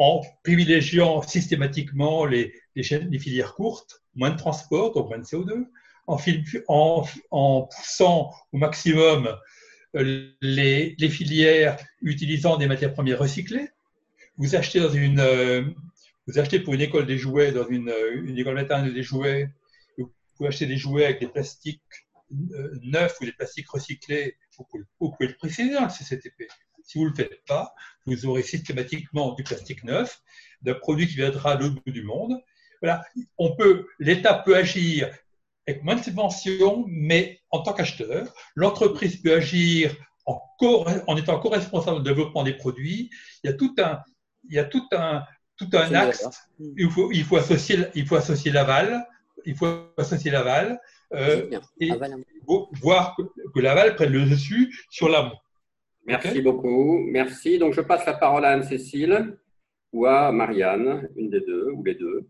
en 0.00 0.22
privilégiant 0.42 1.20
systématiquement 1.20 2.24
les, 2.24 2.54
filières 2.74 3.54
courtes, 3.54 4.02
moins 4.14 4.30
de 4.30 4.36
transport, 4.36 4.94
donc 4.94 5.10
moins 5.10 5.18
de 5.18 5.24
CO2, 5.24 5.66
en, 6.06 7.68
poussant 7.68 8.32
au 8.50 8.56
maximum 8.56 9.36
euh, 9.96 10.30
les, 10.40 10.96
filières 11.10 11.76
utilisant 12.00 12.56
des 12.56 12.66
matières 12.66 12.94
premières 12.94 13.18
recyclées. 13.18 13.68
Vous 14.38 14.56
achetez, 14.56 14.80
euh, 14.80 15.64
pour 16.64 16.74
une 16.74 16.80
école 16.80 17.04
des 17.04 17.18
jouets, 17.18 17.52
dans 17.52 17.68
une, 17.68 17.92
une 18.24 18.38
école 18.38 18.54
maternelle 18.54 18.94
des 18.94 19.02
jouets, 19.02 19.50
vous 19.98 20.10
pouvez 20.34 20.48
acheter 20.48 20.64
des 20.64 20.78
jouets 20.78 21.04
avec 21.04 21.20
des 21.20 21.28
plastiques 21.28 21.82
euh, 22.54 22.78
neufs 22.84 23.18
ou 23.20 23.26
des 23.26 23.32
plastiques 23.32 23.68
recyclés, 23.68 24.38
vous 24.56 24.64
pouvez, 24.64 24.84
vous 24.98 25.10
pouvez 25.10 25.28
le 25.28 25.34
préciser 25.34 25.74
dans 25.74 25.84
le 25.84 25.90
CCTP. 25.90 26.48
Si 26.90 26.98
vous 26.98 27.04
ne 27.04 27.10
le 27.10 27.14
faites 27.14 27.44
pas, 27.46 27.72
vous 28.04 28.26
aurez 28.26 28.42
systématiquement 28.42 29.34
du 29.34 29.44
plastique 29.44 29.84
neuf, 29.84 30.20
d'un 30.62 30.74
produit 30.74 31.06
qui 31.06 31.14
viendra 31.14 31.54
de 31.54 31.62
l'autre 31.62 31.80
bout 31.86 31.92
du 31.92 32.02
monde. 32.02 32.36
Voilà, 32.82 33.04
on 33.38 33.54
peut, 33.54 33.86
l'État 34.00 34.34
peut 34.34 34.56
agir 34.56 35.08
avec 35.68 35.84
moins 35.84 35.94
de 35.94 36.02
subventions, 36.02 36.84
mais 36.88 37.38
en 37.50 37.62
tant 37.62 37.74
qu'acheteur, 37.74 38.34
l'entreprise 38.56 39.22
peut 39.22 39.34
agir 39.34 39.94
en, 40.26 40.40
en 41.06 41.16
étant 41.16 41.38
co-responsable 41.38 41.98
du 41.98 42.10
développement 42.10 42.42
des 42.42 42.54
produits. 42.54 43.08
Il 43.44 43.50
y 43.50 43.52
a 43.52 43.56
tout 43.56 43.72
un, 43.78 44.02
il 44.48 44.56
y 44.56 44.58
a 44.58 44.64
tout 44.64 44.88
un, 44.90 45.22
tout 45.56 45.70
un 45.74 45.94
axe. 45.94 46.28
Il 46.76 46.90
faut, 46.90 47.12
il 47.12 47.22
faut 47.22 47.36
associer, 47.36 47.86
il 47.94 48.04
faut 48.04 48.16
associer 48.16 48.50
l'aval, 48.50 49.06
il 49.46 49.54
faut 49.54 49.86
associer 49.96 50.32
l'aval, 50.32 50.80
euh, 51.12 51.48
et 51.78 51.92
voir 52.82 53.14
que, 53.14 53.22
que 53.54 53.60
l'aval 53.60 53.94
prenne 53.94 54.12
le 54.12 54.26
dessus 54.26 54.76
sur 54.90 55.08
l'amont. 55.08 55.38
Merci 56.06 56.40
beaucoup. 56.42 56.98
Merci. 57.06 57.58
Donc, 57.58 57.72
je 57.72 57.80
passe 57.80 58.06
la 58.06 58.14
parole 58.14 58.44
à 58.44 58.50
Anne-Cécile 58.50 59.36
ou 59.92 60.06
à 60.06 60.32
Marianne, 60.32 61.08
une 61.16 61.30
des 61.30 61.40
deux, 61.40 61.70
ou 61.72 61.82
les 61.84 61.94
deux. 61.94 62.26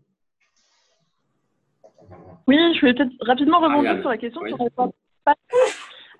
Oui, 2.47 2.57
je 2.75 2.85
vais 2.85 2.93
peut-être 2.93 3.13
rapidement 3.21 3.59
rebondir 3.59 3.99
sur 3.99 4.09
la 4.09 4.17
question 4.17 4.41
sur 4.47 4.57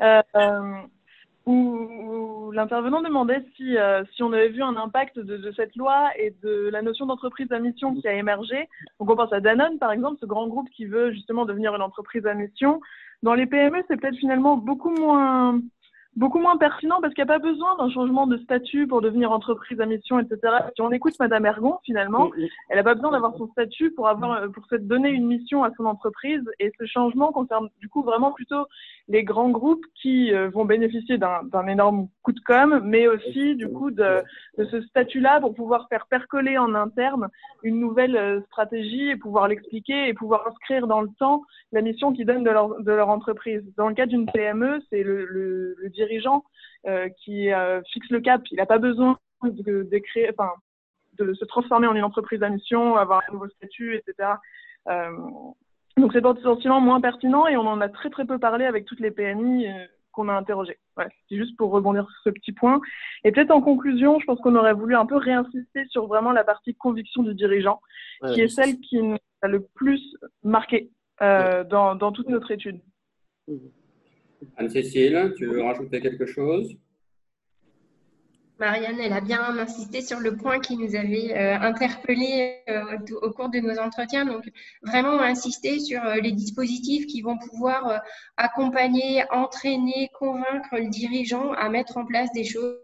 euh, 0.01 0.21
où, 1.45 2.51
l'intervenant 2.53 3.01
demandait 3.01 3.43
si, 3.55 3.77
euh, 3.77 4.03
si 4.13 4.23
on 4.23 4.31
avait 4.31 4.49
vu 4.49 4.61
un 4.61 4.75
impact 4.75 5.19
de, 5.19 5.37
de, 5.37 5.51
cette 5.53 5.75
loi 5.75 6.09
et 6.17 6.35
de 6.43 6.69
la 6.71 6.81
notion 6.81 7.05
d'entreprise 7.05 7.51
à 7.51 7.59
mission 7.59 7.95
qui 7.95 8.07
a 8.07 8.13
émergé. 8.13 8.67
Donc, 8.99 9.09
on 9.09 9.15
pense 9.15 9.33
à 9.33 9.39
Danone, 9.39 9.79
par 9.79 9.91
exemple, 9.91 10.17
ce 10.19 10.25
grand 10.25 10.47
groupe 10.47 10.69
qui 10.69 10.85
veut 10.85 11.11
justement 11.11 11.45
devenir 11.45 11.75
une 11.75 11.81
entreprise 11.81 12.25
à 12.25 12.33
mission. 12.33 12.81
Dans 13.23 13.33
les 13.33 13.45
PME, 13.45 13.83
c'est 13.87 13.97
peut-être 13.99 14.17
finalement 14.17 14.57
beaucoup 14.57 14.91
moins 14.91 15.59
beaucoup 16.15 16.39
moins 16.39 16.57
pertinent 16.57 16.99
parce 17.01 17.13
qu'il 17.13 17.23
n'y 17.23 17.31
a 17.31 17.33
pas 17.33 17.39
besoin 17.39 17.77
d'un 17.77 17.89
changement 17.89 18.27
de 18.27 18.37
statut 18.37 18.85
pour 18.87 19.01
devenir 19.01 19.31
entreprise 19.31 19.79
à 19.79 19.85
mission, 19.85 20.19
etc. 20.19 20.39
Si 20.75 20.81
on 20.81 20.91
écoute 20.91 21.13
Madame 21.19 21.45
Ergon, 21.45 21.77
finalement, 21.85 22.29
elle 22.69 22.77
n'a 22.77 22.83
pas 22.83 22.95
besoin 22.95 23.11
d'avoir 23.11 23.35
son 23.37 23.47
statut 23.49 23.91
pour 23.91 24.07
avoir, 24.07 24.51
pour 24.51 24.65
se 24.65 24.75
donner 24.75 25.09
une 25.09 25.27
mission 25.27 25.63
à 25.63 25.71
son 25.77 25.85
entreprise. 25.85 26.43
Et 26.59 26.71
ce 26.79 26.85
changement 26.85 27.31
concerne 27.31 27.69
du 27.79 27.87
coup 27.87 28.03
vraiment 28.03 28.31
plutôt 28.31 28.65
les 29.07 29.23
grands 29.23 29.49
groupes 29.49 29.85
qui 30.01 30.33
euh, 30.33 30.49
vont 30.49 30.65
bénéficier 30.65 31.17
d'un 31.17 31.67
énorme 31.67 32.07
coup 32.23 32.31
de 32.31 32.39
com, 32.39 32.81
mais 32.83 33.07
aussi 33.07 33.55
du 33.55 33.67
coup 33.67 33.91
de, 33.91 34.21
de 34.57 34.65
ce 34.65 34.81
statut-là 34.81 35.39
pour 35.41 35.53
pouvoir 35.53 35.87
faire 35.89 36.07
percoler 36.07 36.57
en 36.57 36.73
interne 36.75 37.29
une 37.63 37.79
nouvelle 37.79 38.15
euh, 38.15 38.41
stratégie 38.47 39.09
et 39.09 39.15
pouvoir 39.15 39.47
l'expliquer 39.47 40.07
et 40.07 40.13
pouvoir 40.13 40.47
inscrire 40.47 40.87
dans 40.87 41.01
le 41.01 41.09
temps 41.19 41.43
la 41.71 41.81
mission 41.81 42.13
qu'ils 42.13 42.25
donnent 42.25 42.43
de 42.43 42.49
leur, 42.49 42.81
de 42.81 42.91
leur 42.91 43.09
entreprise. 43.09 43.63
Dans 43.77 43.87
le 43.87 43.95
cas 43.95 44.05
d'une 44.05 44.25
PME, 44.25 44.81
c'est 44.89 45.03
le, 45.03 45.25
le, 45.25 45.75
le 45.77 45.89
dirigeant 46.01 46.43
euh, 46.87 47.09
qui 47.23 47.51
euh, 47.51 47.81
fixe 47.93 48.09
le 48.09 48.21
cap. 48.21 48.41
Il 48.51 48.57
n'a 48.57 48.65
pas 48.65 48.79
besoin 48.79 49.17
de, 49.43 49.83
d'écrire, 49.83 50.31
enfin, 50.31 50.51
de 51.19 51.33
se 51.33 51.45
transformer 51.45 51.85
en 51.85 51.93
une 51.93 52.03
entreprise 52.03 52.41
à 52.41 52.49
mission, 52.49 52.95
avoir 52.95 53.21
un 53.29 53.33
nouveau 53.33 53.47
statut, 53.49 53.95
etc. 53.95 54.29
Euh, 54.89 55.11
donc 55.97 56.11
c'est 56.13 56.21
potentiellement 56.21 56.81
moins 56.81 56.99
pertinent 56.99 57.45
et 57.45 57.55
on 57.55 57.67
en 57.67 57.81
a 57.81 57.89
très 57.89 58.09
très 58.09 58.25
peu 58.25 58.39
parlé 58.39 58.65
avec 58.65 58.85
toutes 58.85 58.99
les 58.99 59.11
PMI 59.11 59.67
qu'on 60.11 60.27
a 60.27 60.33
interrogées. 60.33 60.79
Ouais, 60.97 61.07
c'est 61.29 61.37
juste 61.37 61.55
pour 61.55 61.69
rebondir 61.69 62.09
sur 62.09 62.23
ce 62.23 62.29
petit 62.31 62.51
point. 62.51 62.81
Et 63.23 63.31
peut-être 63.31 63.51
en 63.51 63.61
conclusion, 63.61 64.19
je 64.19 64.25
pense 64.25 64.39
qu'on 64.39 64.55
aurait 64.55 64.73
voulu 64.73 64.95
un 64.95 65.05
peu 65.05 65.17
réinsister 65.17 65.85
sur 65.89 66.07
vraiment 66.07 66.31
la 66.31 66.43
partie 66.43 66.73
conviction 66.73 67.21
du 67.21 67.35
dirigeant, 67.35 67.79
qui 68.33 68.41
est 68.41 68.47
celle 68.47 68.79
qui 68.79 69.01
nous 69.01 69.17
a 69.43 69.47
le 69.47 69.61
plus 69.75 70.01
marqué 70.43 70.89
dans, 71.19 71.93
dans 71.95 72.11
toute 72.11 72.29
notre 72.29 72.49
étude. 72.49 72.81
Mmh. 73.47 73.57
Anne-Cécile, 74.57 75.33
tu 75.37 75.45
veux 75.45 75.61
rajouter 75.61 76.01
quelque 76.01 76.25
chose? 76.25 76.77
Marianne, 78.61 78.99
elle 78.99 79.13
a 79.13 79.21
bien 79.21 79.41
insisté 79.57 80.01
sur 80.01 80.19
le 80.19 80.37
point 80.37 80.59
qui 80.59 80.77
nous 80.77 80.95
avait 80.95 81.35
euh, 81.35 81.57
interpellés 81.59 82.57
euh, 82.69 82.95
au 83.23 83.31
cours 83.31 83.49
de 83.49 83.57
nos 83.57 83.79
entretiens. 83.79 84.23
Donc, 84.23 84.43
vraiment 84.83 85.19
insister 85.19 85.79
sur 85.79 86.05
euh, 86.05 86.17
les 86.17 86.31
dispositifs 86.31 87.07
qui 87.07 87.23
vont 87.23 87.39
pouvoir 87.39 88.01
accompagner, 88.37 89.23
entraîner, 89.31 90.09
convaincre 90.13 90.69
le 90.73 90.89
dirigeant 90.89 91.53
à 91.53 91.69
mettre 91.69 91.97
en 91.97 92.05
place 92.05 92.31
des 92.33 92.43
choses. 92.43 92.77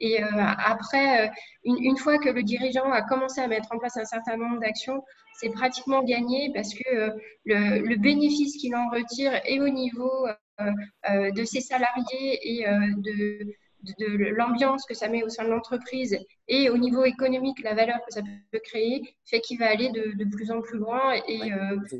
Et 0.00 0.22
après, 0.22 1.30
une, 1.64 1.96
fois 1.98 2.18
que 2.18 2.30
le 2.30 2.42
dirigeant 2.42 2.90
a 2.90 3.02
commencé 3.02 3.40
à 3.40 3.48
mettre 3.48 3.68
en 3.72 3.78
place 3.78 3.96
un 3.98 4.04
certain 4.04 4.36
nombre 4.36 4.60
d'actions, 4.60 5.02
c'est 5.40 5.50
pratiquement 5.50 6.02
gagné 6.02 6.50
parce 6.54 6.72
que 6.72 7.10
le, 7.44 7.96
bénéfice 7.96 8.56
qu'il 8.56 8.74
en 8.76 8.88
retire 8.88 9.32
est 9.44 9.60
au 9.60 9.68
niveau 9.68 10.28
de 10.60 11.44
ses 11.44 11.60
salariés 11.60 12.38
et 12.42 12.68
euh, 12.68 12.78
de, 12.98 13.54
de 13.98 14.34
l'ambiance 14.36 14.84
que 14.86 14.94
ça 14.94 15.08
met 15.08 15.22
au 15.22 15.28
sein 15.28 15.44
de 15.44 15.50
l'entreprise 15.50 16.18
et 16.48 16.70
au 16.70 16.78
niveau 16.78 17.04
économique, 17.04 17.62
la 17.62 17.74
valeur 17.74 17.98
que 18.06 18.12
ça 18.12 18.22
peut 18.50 18.60
créer, 18.60 19.02
fait 19.24 19.40
qu'il 19.40 19.58
va 19.58 19.68
aller 19.68 19.90
de, 19.90 20.16
de, 20.16 20.24
plus 20.30 20.50
en 20.50 20.60
plus 20.60 20.78
loin 20.78 21.14
et 21.28 21.40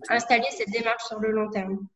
installer 0.09 0.47
cette 0.51 0.71
démarche 0.71 1.05
sur 1.05 1.21
le 1.21 1.31
long 1.31 1.51
terme. 1.51 1.87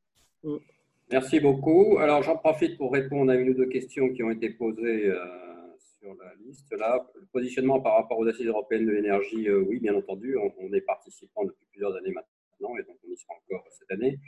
Merci 1.10 1.40
beaucoup. 1.40 1.96
Alors, 1.98 2.22
j'en 2.22 2.36
profite 2.36 2.76
pour 2.76 2.92
répondre 2.92 3.32
à 3.32 3.36
une 3.36 3.50
ou 3.50 3.54
deux 3.54 3.68
questions 3.68 4.10
qui 4.10 4.22
ont 4.22 4.30
été 4.30 4.50
posées 4.50 5.10
sur 5.78 6.14
la 6.16 6.34
liste. 6.44 6.70
Là, 6.72 7.06
le 7.14 7.26
positionnement 7.32 7.80
par 7.80 7.94
rapport 7.94 8.18
aux 8.18 8.26
assises 8.26 8.46
européennes 8.46 8.84
de 8.84 8.92
l'énergie, 8.92 9.50
oui, 9.50 9.80
bien 9.80 9.94
entendu, 9.94 10.36
on, 10.36 10.52
on, 10.58 10.72
est 10.74 10.82
participant 10.82 11.44
depuis 11.44 11.64
plusieurs 11.70 11.96
années 11.96 12.12
maintenant 12.12 12.76
et 12.76 12.82
donc 12.82 12.96
on 13.06 13.12
y 13.12 13.16
sera 13.16 13.34
encore 13.34 13.64
cette 13.70 13.90
année 13.90 14.18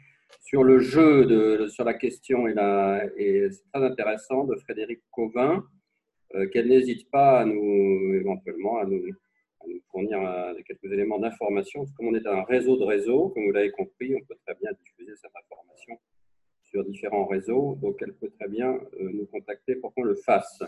sur 0.41 0.65
le 0.65 0.79
jeu, 0.79 1.25
de, 1.27 1.69
sur 1.69 1.85
la 1.85 1.95
question, 1.95 2.49
et, 2.49 3.49
c'est 3.51 3.71
très 3.73 3.85
intéressant, 3.85 4.45
de 4.45 4.57
Frédéric 4.57 5.01
Covin, 5.11 5.65
euh, 6.35 6.49
qu'elle 6.49 6.69
n'hésite 6.69 7.11
pas 7.11 7.41
à 7.41 7.45
nous, 7.45 8.15
éventuellement, 8.15 8.79
à 8.79 8.85
nous, 8.85 9.03
fournir 9.91 10.21
quelques 10.67 10.93
éléments 10.93 11.19
d'information. 11.19 11.85
Comme 11.97 12.09
on 12.09 12.15
est 12.15 12.27
un 12.27 12.45
réseau 12.45 12.77
de 12.79 12.85
réseaux, 12.85 13.29
comme 13.29 13.45
vous 13.45 13.53
l'avez 13.53 13.71
compris, 13.71 14.15
on 14.15 14.25
peut 14.25 14.37
très 14.47 14.57
bien 14.61 14.71
diffuser 14.73 15.13
cette 15.17 15.33
information 15.37 15.99
sur 16.71 16.85
différents 16.85 17.27
réseaux. 17.27 17.77
Donc, 17.83 17.97
elle 18.01 18.15
peut 18.15 18.31
très 18.39 18.49
bien 18.49 18.73
euh, 18.73 19.11
nous 19.13 19.27
contacter 19.27 19.77
pour 19.77 19.93
qu'on 19.95 20.05
le 20.05 20.15
fasse. 20.15 20.63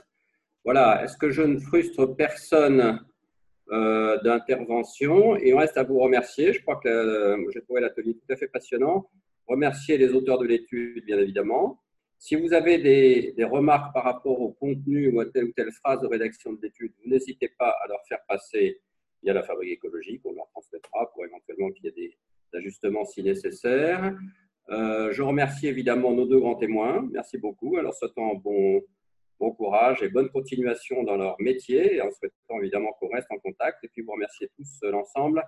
Voilà. 0.64 1.02
Est-ce 1.05 1.16
que 1.16 1.30
je 1.30 1.43
ne 1.43 1.59
frustre 1.59 2.06
personne 2.16 3.01
euh, 3.70 4.20
d'intervention? 4.22 5.36
Et 5.36 5.55
on 5.55 5.59
reste 5.59 5.76
à 5.76 5.84
vous 5.84 5.98
remercier. 5.98 6.52
Je 6.52 6.60
crois 6.62 6.80
que 6.82 6.89
euh, 6.89 7.51
j'ai 7.52 7.62
trouvé 7.62 7.80
l'atelier 7.80 8.14
tout 8.14 8.32
à 8.32 8.36
fait 8.36 8.48
passionnant. 8.48 9.09
Remercier 9.47 9.98
les 9.98 10.12
auteurs 10.12 10.39
de 10.39 10.47
l'étude, 10.47 11.05
bien 11.05 11.19
évidemment. 11.19 11.81
Si 12.19 12.36
vous 12.36 12.52
avez 12.52 12.78
des, 12.78 13.44
remarques 13.44 13.93
par 13.93 14.05
rapport 14.05 14.40
au 14.40 14.52
contenu 14.52 15.09
ou 15.09 15.20
à 15.20 15.27
telle 15.27 15.47
ou 15.47 15.52
telle 15.52 15.73
phrase 15.73 16.01
de 16.01 16.06
rédaction 16.06 16.52
de 16.52 16.60
l'étude, 16.62 16.93
n'hésitez 17.05 17.48
pas 17.59 17.70
à 17.82 17.89
leur 17.89 17.98
faire 18.06 18.20
passer 18.28 18.81
via 19.23 19.32
la 19.32 19.43
fabrique 19.43 19.73
écologique. 19.73 20.20
On 20.24 20.32
leur 20.32 20.48
transmettra 20.51 21.10
pour 21.12 21.24
éventuellement 21.24 21.70
qu'il 21.73 21.86
y 21.86 21.89
ait 21.89 21.93
des 21.93 22.16
ajustements 22.56 23.05
si 23.05 23.24
nécessaire. 23.24 24.16
Euh, 24.70 25.10
je 25.10 25.23
remercie 25.23 25.66
évidemment 25.66 26.12
nos 26.12 26.27
deux 26.27 26.39
grands 26.39 26.55
témoins. 26.55 27.09
Merci 27.10 27.39
beaucoup. 27.39 27.77
Alors, 27.77 27.93
souhaitant 27.93 28.36
bon, 28.36 28.81
bon 29.40 29.52
courage 29.52 30.02
et 30.05 30.09
bonne 30.09 30.28
continuation 30.31 31.02
dans 31.02 31.16
leur 31.16 31.35
métier, 31.40 32.01
en 32.01 32.10
souhaitant 32.12 32.60
évidemment 32.60 32.93
qu'on 33.01 33.09
reste 33.09 33.31
en 33.32 33.39
contact. 33.39 33.82
Et 33.82 33.89
puis, 33.89 34.02
vous 34.02 34.12
remercier 34.12 34.48
tous 34.56 34.78
l'ensemble. 34.82 35.43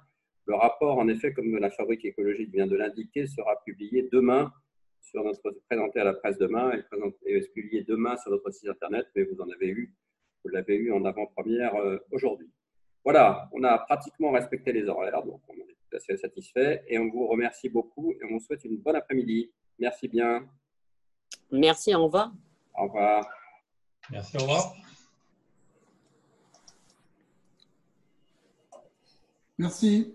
Le 0.46 0.54
rapport, 0.54 0.98
en 0.98 1.08
effet, 1.08 1.32
comme 1.32 1.56
la 1.56 1.70
fabrique 1.70 2.04
écologique 2.04 2.50
vient 2.50 2.66
de 2.66 2.76
l'indiquer, 2.76 3.26
sera 3.26 3.56
publié 3.64 4.08
demain 4.12 4.52
sur 5.00 5.24
notre 5.24 5.50
présenté 5.68 6.00
à 6.00 6.04
la 6.04 6.14
presse 6.14 6.38
demain 6.38 6.72
et, 6.72 6.82
présenté, 6.82 7.48
publié 7.54 7.82
demain 7.84 8.16
sur 8.16 8.30
notre 8.30 8.50
site 8.50 8.68
internet, 8.68 9.06
mais 9.14 9.24
vous 9.24 9.40
en 9.40 9.48
avez 9.50 9.68
eu, 9.68 9.94
vous 10.44 10.50
l'avez 10.50 10.76
eu 10.76 10.92
en 10.92 11.04
avant-première 11.04 11.74
euh, 11.76 11.98
aujourd'hui. 12.10 12.50
Voilà, 13.04 13.48
on 13.52 13.62
a 13.64 13.78
pratiquement 13.78 14.32
respecté 14.32 14.72
les 14.72 14.86
horaires, 14.88 15.22
donc 15.22 15.40
on 15.48 15.54
est 15.54 15.76
tout 15.90 15.96
à 15.96 16.00
fait 16.00 16.16
satisfait 16.16 16.84
et 16.88 16.98
on 16.98 17.10
vous 17.10 17.26
remercie 17.26 17.68
beaucoup 17.68 18.12
et 18.12 18.24
on 18.24 18.34
vous 18.34 18.40
souhaite 18.40 18.64
une 18.64 18.78
bonne 18.78 18.96
après-midi. 18.96 19.50
Merci 19.78 20.08
bien. 20.08 20.48
Merci, 21.50 21.94
au 21.94 22.04
revoir. 22.04 22.32
Au 22.76 22.84
revoir. 22.84 23.28
Merci, 24.10 24.36
au 24.36 24.40
revoir. 24.40 24.74
Merci. 29.58 30.14